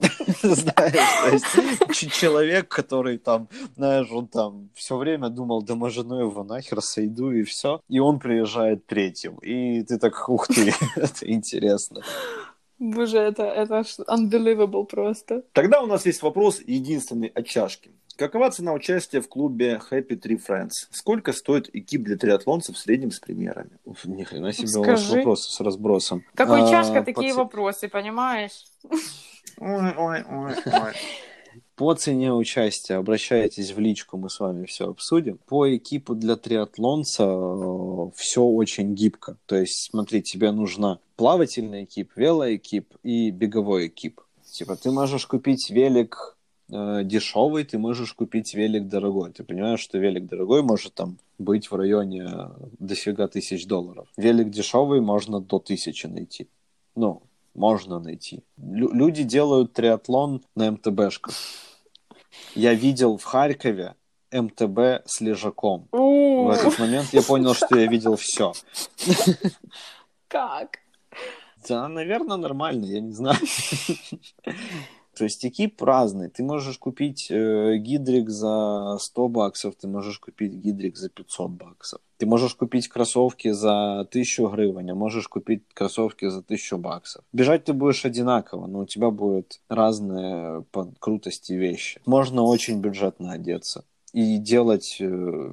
Знаешь, 0.42 0.94
то 1.22 1.30
есть 1.30 1.92
ч- 1.92 2.08
человек, 2.10 2.68
который 2.68 3.18
там, 3.18 3.48
знаешь, 3.76 4.08
он 4.10 4.26
там 4.28 4.68
все 4.74 4.96
время 4.96 5.28
думал, 5.28 5.62
да 5.62 5.74
мы 5.74 5.90
жену 5.90 6.20
его 6.20 6.44
нахер 6.44 6.80
сойду 6.82 7.30
и 7.32 7.42
все, 7.42 7.80
и 7.88 7.98
он 7.98 8.18
приезжает 8.18 8.86
третьим, 8.86 9.36
и 9.38 9.82
ты 9.82 9.98
так, 9.98 10.28
ух 10.28 10.46
ты, 10.46 10.72
это 10.96 11.30
интересно. 11.30 12.02
Боже, 12.78 13.18
это, 13.18 13.42
это 13.42 13.82
unbelievable 14.06 14.84
просто. 14.84 15.42
Тогда 15.52 15.82
у 15.82 15.86
нас 15.86 16.06
есть 16.06 16.22
вопрос 16.22 16.60
единственный 16.64 17.28
от 17.28 17.46
чашки. 17.46 17.90
Какова 18.16 18.50
цена 18.50 18.72
участия 18.72 19.20
в 19.20 19.28
клубе 19.28 19.80
Happy 19.90 20.20
Tree 20.20 20.40
Friends? 20.44 20.72
Сколько 20.90 21.32
стоит 21.32 21.68
экип 21.72 22.02
для 22.02 22.16
триатлонцев 22.16 22.76
в 22.76 22.78
среднем 22.78 23.10
с 23.12 23.18
примерами? 23.20 23.70
Уф, 23.84 24.04
Ни 24.04 24.24
хрена 24.24 24.52
себе 24.52 24.78
у 24.78 24.84
вас 24.84 25.00
Скажи. 25.04 25.16
вопросы 25.18 25.50
с 25.50 25.60
разбросом. 25.60 26.24
Какой 26.34 26.62
А, 26.62 26.68
чашка, 26.70 27.02
такие 27.02 27.32
ц- 27.32 27.36
вопросы, 27.38 27.88
понимаешь? 27.88 28.64
По 31.76 31.94
цене 31.94 32.32
участия 32.32 32.94
обращайтесь 32.94 33.72
в 33.72 33.78
личку, 33.78 34.16
мы 34.16 34.30
с 34.30 34.40
вами 34.40 34.66
все 34.66 34.90
обсудим. 34.90 35.38
По 35.46 35.74
экипу 35.76 36.14
для 36.16 36.34
триатлонца 36.34 37.24
все 38.16 38.42
очень 38.42 38.94
гибко. 38.94 39.36
То 39.46 39.56
есть, 39.56 39.90
смотри, 39.90 40.22
тебе 40.22 40.50
нужна 40.50 40.98
плавательный 41.16 41.84
экип, 41.84 42.10
велоэкип 42.16 42.94
и 43.04 43.30
беговой 43.30 43.86
экип. 43.86 44.20
Типа, 44.50 44.74
ты 44.74 44.90
можешь 44.90 45.26
купить 45.26 45.70
велик 45.70 46.36
э, 46.70 47.02
дешевый, 47.04 47.64
ты 47.64 47.78
можешь 47.78 48.12
купить 48.12 48.54
велик 48.54 48.88
дорогой. 48.88 49.30
Ты 49.30 49.44
понимаешь, 49.44 49.80
что 49.80 49.98
велик 49.98 50.26
дорогой 50.26 50.62
может 50.62 50.94
там 50.94 51.18
быть 51.38 51.70
в 51.70 51.76
районе 51.76 52.28
дофига 52.80 53.28
тысяч 53.28 53.66
долларов. 53.66 54.08
Велик 54.16 54.50
дешевый 54.50 55.00
можно 55.00 55.40
до 55.40 55.60
тысячи 55.60 56.06
найти. 56.06 56.48
Ну, 56.96 57.22
можно 57.58 57.98
найти. 57.98 58.42
Лю- 58.56 58.92
люди 58.92 59.22
делают 59.24 59.72
триатлон 59.72 60.42
на 60.54 60.70
МТБшках. 60.72 61.34
Я 62.54 62.74
видел 62.74 63.16
в 63.18 63.24
Харькове 63.24 63.94
МТБ 64.32 64.78
с 65.06 65.20
лежаком. 65.20 65.88
В 65.92 66.50
этот 66.50 66.78
момент 66.78 67.08
я 67.12 67.22
понял, 67.22 67.54
что 67.54 67.78
я 67.78 67.86
видел 67.86 68.16
все. 68.16 68.52
Как? 70.28 70.78
Да, 71.68 71.88
наверное, 71.88 72.36
нормально, 72.36 72.84
я 72.84 73.00
не 73.00 73.12
знаю. 73.12 73.38
То 75.18 75.24
есть 75.24 75.44
экип 75.44 75.82
разный. 75.82 76.28
Ты 76.28 76.44
можешь 76.44 76.78
купить 76.78 77.26
э, 77.30 77.76
гидрик 77.78 78.30
за 78.30 78.96
100 79.00 79.28
баксов, 79.28 79.74
ты 79.74 79.88
можешь 79.88 80.20
купить 80.20 80.52
гидрик 80.52 80.96
за 80.96 81.08
500 81.08 81.50
баксов. 81.50 82.00
Ты 82.18 82.26
можешь 82.26 82.54
купить 82.54 82.88
кроссовки 82.88 83.50
за 83.50 84.00
1000 84.00 84.48
гривен, 84.48 84.90
а 84.90 84.94
можешь 84.94 85.28
купить 85.28 85.62
кроссовки 85.74 86.28
за 86.28 86.38
1000 86.38 86.78
баксов. 86.78 87.24
Бежать 87.32 87.64
ты 87.64 87.72
будешь 87.72 88.04
одинаково, 88.04 88.66
но 88.66 88.80
у 88.80 88.86
тебя 88.86 89.10
будут 89.10 89.60
разные 89.68 90.62
по 90.70 90.92
крутости 91.00 91.52
вещи. 91.52 92.00
Можно 92.06 92.42
очень 92.44 92.80
бюджетно 92.80 93.32
одеться 93.32 93.84
и 94.12 94.38
делать 94.38 95.02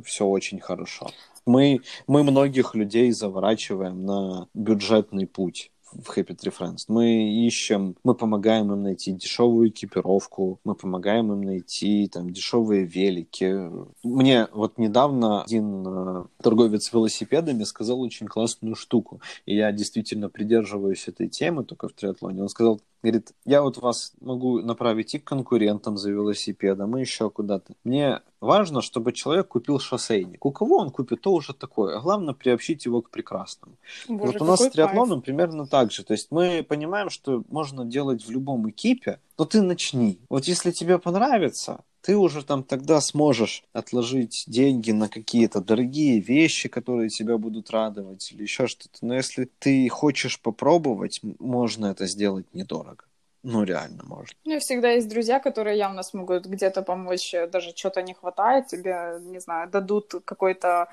все 0.05 0.25
очень 0.25 0.59
хорошо. 0.59 1.09
Мы, 1.45 1.81
мы 2.07 2.23
многих 2.23 2.75
людей 2.75 3.11
заворачиваем 3.11 4.05
на 4.05 4.47
бюджетный 4.53 5.27
путь 5.27 5.71
в 6.03 6.17
Happy 6.17 6.35
Tree 6.35 6.53
Friends. 6.57 6.85
Мы 6.87 7.45
ищем, 7.45 7.95
мы 8.03 8.15
помогаем 8.15 8.71
им 8.71 8.83
найти 8.83 9.11
дешевую 9.11 9.69
экипировку, 9.69 10.59
мы 10.63 10.75
помогаем 10.75 11.31
им 11.31 11.41
найти 11.41 12.07
там 12.07 12.31
дешевые 12.31 12.85
велики. 12.85 13.69
Мне 14.03 14.47
вот 14.51 14.77
недавно 14.77 15.43
один 15.43 15.83
э, 15.87 16.25
торговец 16.41 16.91
велосипедами 16.91 17.63
сказал 17.63 18.01
очень 18.01 18.27
классную 18.27 18.75
штуку, 18.75 19.21
и 19.45 19.55
я 19.55 19.71
действительно 19.71 20.29
придерживаюсь 20.29 21.07
этой 21.07 21.27
темы 21.27 21.63
только 21.63 21.87
в 21.87 21.93
триатлоне. 21.93 22.41
Он 22.41 22.49
сказал, 22.49 22.81
говорит, 23.05 23.31
я 23.45 23.61
вот 23.61 23.77
вас 23.77 24.13
могу 24.21 24.61
направить 24.61 25.13
и 25.15 25.19
к 25.19 25.23
конкурентам 25.23 25.97
за 25.97 26.11
велосипедом, 26.11 26.97
и 26.97 27.01
еще 27.01 27.29
куда-то. 27.29 27.73
Мне 27.83 28.21
важно, 28.41 28.81
чтобы 28.81 29.13
человек 29.13 29.47
купил 29.47 29.79
шоссейник. 29.79 30.45
У 30.45 30.51
кого 30.51 30.77
он 30.77 30.89
купит, 30.89 31.21
то 31.21 31.33
уже 31.33 31.53
такое. 31.53 31.97
А 31.97 32.01
главное 32.01 32.33
приобщить 32.33 32.85
его 32.85 33.01
к 33.01 33.09
прекрасному. 33.09 33.75
Боже, 34.07 34.33
вот 34.33 34.41
у 34.41 34.45
нас 34.45 34.61
с 34.61 34.69
триатлоном 34.69 35.21
примерно 35.21 35.67
так 35.67 35.91
же. 35.91 36.03
То 36.03 36.13
есть 36.13 36.31
мы 36.31 36.65
понимаем, 36.67 37.09
что 37.09 37.43
можно 37.49 37.85
делать 37.85 38.25
в 38.25 38.31
любом 38.31 38.69
экипе, 38.69 39.19
но 39.37 39.45
ты 39.45 39.61
начни. 39.61 40.19
Вот 40.29 40.45
если 40.45 40.71
тебе 40.71 40.97
понравится, 40.97 41.83
ты 42.05 42.15
уже 42.15 42.43
там 42.43 42.63
тогда 42.63 43.01
сможешь 43.01 43.63
отложить 43.73 44.43
деньги 44.45 44.91
на 44.91 45.09
какие-то 45.09 45.59
дорогие 45.59 46.19
вещи, 46.19 46.69
которые 46.69 47.09
тебя 47.09 47.39
будут 47.39 47.71
радовать 47.71 48.31
или 48.31 48.43
еще 48.43 48.67
что-то. 48.67 48.99
Но 49.01 49.15
если 49.15 49.49
ты 49.57 49.89
хочешь 49.89 50.39
попробовать, 50.39 51.19
можно 51.39 51.87
это 51.87 52.05
сделать 52.05 52.45
недорого. 52.53 53.05
Ну, 53.47 53.63
реально 53.63 54.03
можно. 54.05 54.35
У 54.43 54.49
меня 54.49 54.59
всегда 54.59 54.89
есть 54.89 55.07
друзья, 55.07 55.39
которые 55.39 55.77
явно 55.77 56.01
смогут 56.01 56.47
где-то 56.47 56.81
помочь, 56.81 57.31
э, 57.35 57.47
даже 57.47 57.75
что-то 57.75 58.01
не 58.01 58.15
хватает, 58.15 58.65
тебе, 58.65 59.19
не 59.21 59.39
знаю, 59.39 59.69
дадут 59.69 60.15
какой-то 60.25 60.87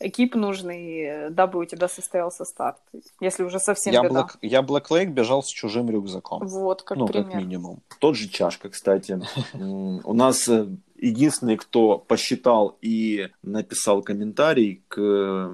экип 0.00 0.34
нужный, 0.34 1.00
э, 1.02 1.30
дабы 1.30 1.58
у 1.58 1.64
тебя 1.66 1.86
состоялся 1.86 2.46
старт. 2.46 2.78
Если 3.20 3.42
уже 3.44 3.60
совсем 3.60 3.92
Я, 3.92 4.02
беда. 4.02 4.20
Black, 4.20 4.38
я 4.40 4.60
Black 4.62 4.86
Lake 4.88 5.10
бежал 5.10 5.42
с 5.42 5.48
чужим 5.48 5.90
рюкзаком. 5.90 6.46
Вот, 6.46 6.80
как 6.80 6.96
ну, 6.96 7.06
как 7.08 7.28
пример. 7.28 7.36
минимум. 7.36 7.80
Тот 7.98 8.16
же 8.16 8.28
Чашка, 8.28 8.70
кстати. 8.70 9.20
У 9.52 10.14
нас 10.14 10.48
э, 10.48 10.66
единственный, 10.96 11.58
кто 11.58 11.98
посчитал 11.98 12.78
и 12.80 13.28
написал 13.42 14.00
комментарий 14.00 14.82
к 14.88 15.52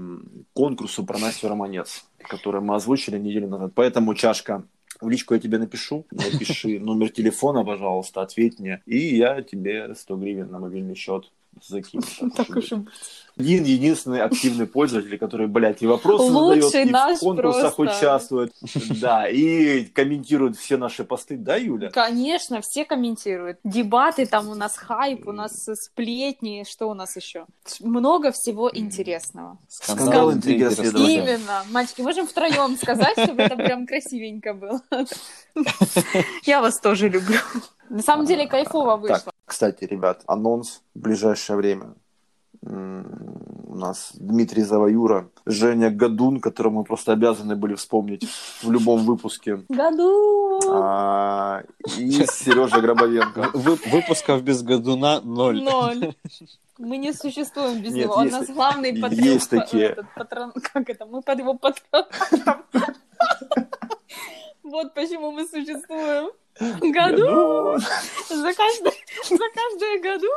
конкурсу 0.52 1.04
про 1.04 1.18
Настю 1.18 1.48
Романец, 1.48 2.04
который 2.18 2.60
мы 2.60 2.76
озвучили 2.76 3.18
неделю 3.18 3.48
назад. 3.48 3.72
Поэтому, 3.74 4.14
Чашка, 4.14 4.62
в 5.00 5.08
личку 5.08 5.34
я 5.34 5.40
тебе 5.40 5.58
напишу, 5.58 6.06
напиши 6.10 6.78
номер 6.80 7.10
телефона, 7.10 7.64
пожалуйста, 7.64 8.22
ответь 8.22 8.58
мне, 8.58 8.82
и 8.86 9.16
я 9.16 9.42
тебе 9.42 9.94
100 9.94 10.16
гривен 10.16 10.50
на 10.50 10.58
мобильный 10.58 10.94
счет 10.94 11.32
закину. 11.62 12.02
Так 12.36 12.50
уж 12.50 12.72
и 12.72 12.76
быть. 12.76 12.92
Один 13.36 13.64
единственный 13.64 14.22
активный 14.22 14.66
пользователь, 14.66 15.18
который, 15.18 15.48
блядь, 15.48 15.82
и 15.82 15.86
вопросы 15.86 16.24
Лучший 16.24 16.86
задает, 16.86 17.16
и 17.16 17.16
в 17.16 17.20
конкурсах 17.20 17.76
просто. 17.76 17.98
участвует, 17.98 18.52
да, 19.00 19.28
и 19.28 19.84
комментирует 19.86 20.56
все 20.56 20.76
наши 20.76 21.02
посты, 21.04 21.36
да, 21.36 21.56
Юля? 21.56 21.90
Конечно, 21.90 22.60
все 22.60 22.84
комментируют. 22.84 23.58
Дебаты 23.64 24.26
там 24.26 24.48
у 24.48 24.54
нас 24.54 24.76
хайп, 24.76 25.26
у 25.26 25.32
нас 25.32 25.68
сплетни, 25.74 26.64
что 26.68 26.88
у 26.88 26.94
нас 26.94 27.16
еще? 27.16 27.46
Много 27.80 28.30
всего 28.30 28.70
интересного. 28.72 29.58
Скандал, 29.68 30.30
расследования. 30.30 31.16
Именно. 31.16 31.64
Мальчики, 31.70 32.02
можем 32.02 32.28
втроем 32.28 32.76
сказать, 32.76 33.18
чтобы 33.18 33.42
это 33.42 33.56
прям 33.56 33.86
красивенько 33.86 34.54
было. 34.54 34.80
Я 36.44 36.60
вас 36.60 36.78
тоже 36.78 37.08
люблю. 37.08 37.38
На 37.88 38.02
самом 38.02 38.26
деле 38.26 38.46
кайфово 38.46 38.96
вышло. 38.96 39.18
Так, 39.18 39.34
кстати, 39.44 39.84
ребят, 39.84 40.22
анонс 40.26 40.82
в 40.94 41.00
ближайшее 41.00 41.56
время. 41.56 41.94
У 42.66 43.76
нас 43.76 44.12
Дмитрий 44.14 44.62
Заваюра, 44.62 45.28
Женя 45.44 45.90
Гадун, 45.90 46.40
которого 46.40 46.72
мы 46.72 46.84
просто 46.84 47.12
обязаны 47.12 47.56
были 47.56 47.74
вспомнить 47.74 48.26
в 48.62 48.70
любом 48.70 49.04
выпуске, 49.04 49.60
Году! 49.68 50.60
а, 50.70 51.62
и 51.98 52.10
Сережа 52.10 52.80
Гробовенко. 52.80 53.50
Вы- 53.52 53.78
выпусков 53.90 54.42
без 54.42 54.62
годуна 54.62 55.20
ноль. 55.20 55.62
Ноль. 55.62 56.14
Мы 56.78 56.96
не 56.96 57.12
существуем 57.12 57.80
без 57.82 57.92
Нет, 57.92 58.06
него. 58.06 58.14
Он 58.14 58.24
есть- 58.24 58.36
нас 58.36 58.48
главный 58.48 58.90
есть 58.90 59.00
патриот. 59.02 59.48
такие. 59.48 59.84
этот 59.90 60.06
патрон- 60.16 60.52
Как 60.72 60.90
это? 60.90 61.06
Мы 61.06 61.22
под 61.22 61.38
его 61.38 61.54
патронатом. 61.54 62.64
Вот 64.62 64.94
почему 64.94 65.30
мы 65.30 65.46
существуем. 65.46 66.30
Году! 66.60 67.78
За 68.28 68.54
каждое, 68.54 68.92
за 69.28 69.48
каждое 69.54 70.00
году 70.00 70.28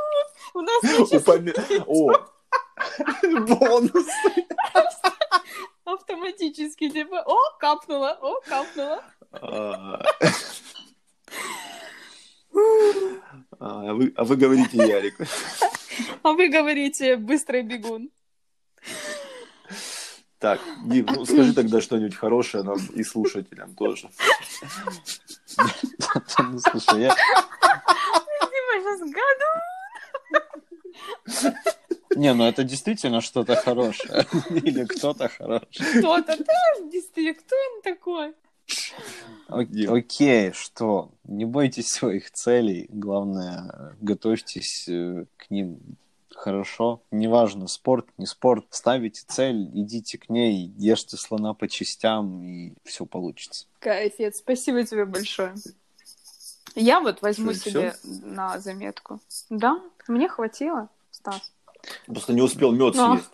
у 0.53 0.61
нас 0.61 0.83
Упоме- 1.11 1.83
О, 1.85 2.11
бонус. 3.41 4.07
автоматически 5.85 6.89
типа, 6.89 7.23
о, 7.25 7.37
капнуло, 7.59 8.17
о, 8.21 8.39
капнуло. 8.41 9.03
А 9.31 10.01
А 13.59 13.93
вы, 13.93 14.13
а 14.15 14.23
вы 14.23 14.35
говорите, 14.35 14.77
Ярик. 14.77 15.17
А 16.23 16.31
вы 16.33 16.49
говорите, 16.49 17.15
быстрый 17.15 17.61
бегун. 17.63 18.09
Так, 20.39 20.59
Дим, 20.85 21.05
ну 21.07 21.25
скажи 21.25 21.53
тогда 21.53 21.81
что-нибудь 21.81 22.15
хорошее 22.15 22.63
нам 22.63 22.77
и 22.93 23.03
слушателям 23.03 23.73
тоже. 23.75 24.09
Ну, 26.39 26.59
слушай, 26.59 27.01
я... 27.01 27.15
Дима 28.41 28.73
сейчас. 28.81 29.01
Не, 32.15 32.33
ну 32.33 32.45
это 32.45 32.63
действительно 32.63 33.21
что-то 33.21 33.55
хорошее. 33.55 34.25
Или 34.49 34.85
кто-то 34.85 35.29
хороший. 35.29 35.99
Кто-то, 35.99 36.37
да, 36.37 36.89
действительно, 36.91 37.35
кто 37.35 37.55
он 37.55 37.81
такой? 37.83 38.33
Окей, 39.49 40.51
что? 40.53 41.11
Не 41.23 41.45
бойтесь 41.45 41.87
своих 41.87 42.31
целей. 42.31 42.87
Главное, 42.89 43.95
готовьтесь 44.01 44.87
э, 44.89 45.25
к 45.37 45.49
ним 45.49 45.79
хорошо. 46.37 47.01
Неважно, 47.11 47.67
спорт, 47.67 48.07
не 48.17 48.25
спорт. 48.25 48.65
Ставите 48.69 49.23
цель, 49.27 49.69
идите 49.73 50.17
к 50.17 50.29
ней, 50.29 50.73
ешьте 50.77 51.17
слона 51.17 51.53
по 51.53 51.67
частям, 51.67 52.41
и 52.43 52.73
все 52.83 53.05
получится. 53.05 53.65
Кайфец, 53.79 54.37
спасибо 54.37 54.83
тебе 54.83 55.05
большое. 55.05 55.55
Я 56.75 56.99
вот 56.99 57.21
возьму 57.21 57.53
Что, 57.53 57.69
себе 57.69 57.95
на 58.03 58.59
заметку. 58.59 59.19
Да, 59.49 59.81
мне 60.07 60.29
хватило, 60.29 60.89
Стас. 61.11 61.51
Просто 62.05 62.33
не 62.33 62.41
успел 62.41 62.71
мед 62.71 62.95
съесть. 62.95 63.31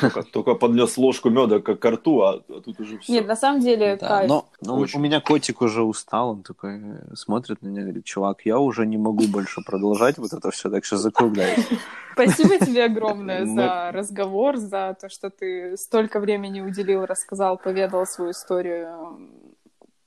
Только, 0.00 0.22
только 0.22 0.54
поднес 0.54 0.96
ложку 0.96 1.30
меда 1.30 1.60
как 1.60 1.78
к 1.80 1.90
рту, 1.90 2.20
а, 2.22 2.42
а 2.48 2.60
тут 2.60 2.80
уже 2.80 2.98
все. 2.98 3.12
Нет, 3.12 3.26
на 3.26 3.36
самом 3.36 3.60
деле, 3.60 3.96
Да, 4.00 4.08
кайф. 4.08 4.28
но 4.28 4.44
но 4.60 4.76
Очень. 4.78 4.98
у 4.98 5.02
меня 5.02 5.20
котик 5.20 5.60
уже 5.62 5.82
устал, 5.82 6.30
он 6.30 6.42
такой 6.42 6.78
э, 6.80 7.14
смотрит 7.14 7.62
на 7.62 7.68
меня 7.68 7.80
и 7.80 7.84
говорит, 7.84 8.04
чувак, 8.04 8.46
я 8.46 8.58
уже 8.58 8.86
не 8.86 8.96
могу 8.98 9.26
больше 9.28 9.60
продолжать 9.62 10.18
вот 10.18 10.32
это 10.32 10.50
все, 10.50 10.70
так 10.70 10.84
что 10.84 10.96
закругляйся. 10.96 11.62
Спасибо 12.12 12.58
тебе 12.58 12.84
огромное 12.84 13.44
Мы- 13.44 13.54
за 13.54 13.90
разговор, 13.92 14.56
за 14.56 14.96
то, 15.00 15.08
что 15.08 15.30
ты 15.30 15.76
столько 15.76 16.20
времени 16.20 16.60
уделил, 16.60 17.06
рассказал, 17.06 17.56
поведал 17.58 18.06
свою 18.06 18.30
историю. 18.32 19.18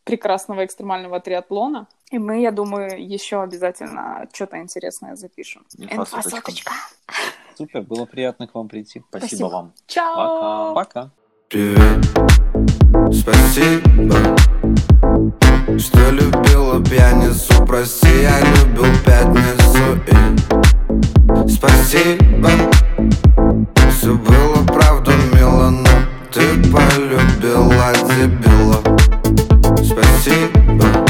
прекрасного 0.03 0.63
экстремального 0.65 1.19
триатлона. 1.19 1.87
И 2.11 2.19
мы, 2.19 2.39
я 2.41 2.51
думаю, 2.51 3.03
еще 3.13 3.41
обязательно 3.41 4.27
что-то 4.31 4.57
интересное 4.59 5.15
запишем. 5.15 5.65
Инфосоточка. 5.79 6.71
Супер, 7.57 7.81
было 7.83 8.05
приятно 8.05 8.47
к 8.47 8.55
вам 8.55 8.67
прийти. 8.67 9.01
Спасибо, 9.09 9.27
Спасибо. 9.27 9.47
вам. 9.47 9.73
Чао! 9.87 10.73
Пока. 10.75 11.11
Привет, 11.47 12.03
спасибо 13.13 14.35
Что 15.77 16.09
любила 16.09 16.83
пьяницу, 16.83 17.63
прости, 17.67 18.09
я 18.23 18.39
любил 18.39 18.91
пятницу 19.05 19.95
и 20.07 21.47
Спасибо, 21.47 22.49
все 23.91 24.15
было 24.15 24.65
правда 24.65 25.11
мило, 25.35 25.69
но 25.69 25.89
ты 26.33 26.41
полюбила 26.71 27.93
дебила 28.09 28.81
Спасибо, 29.83 31.05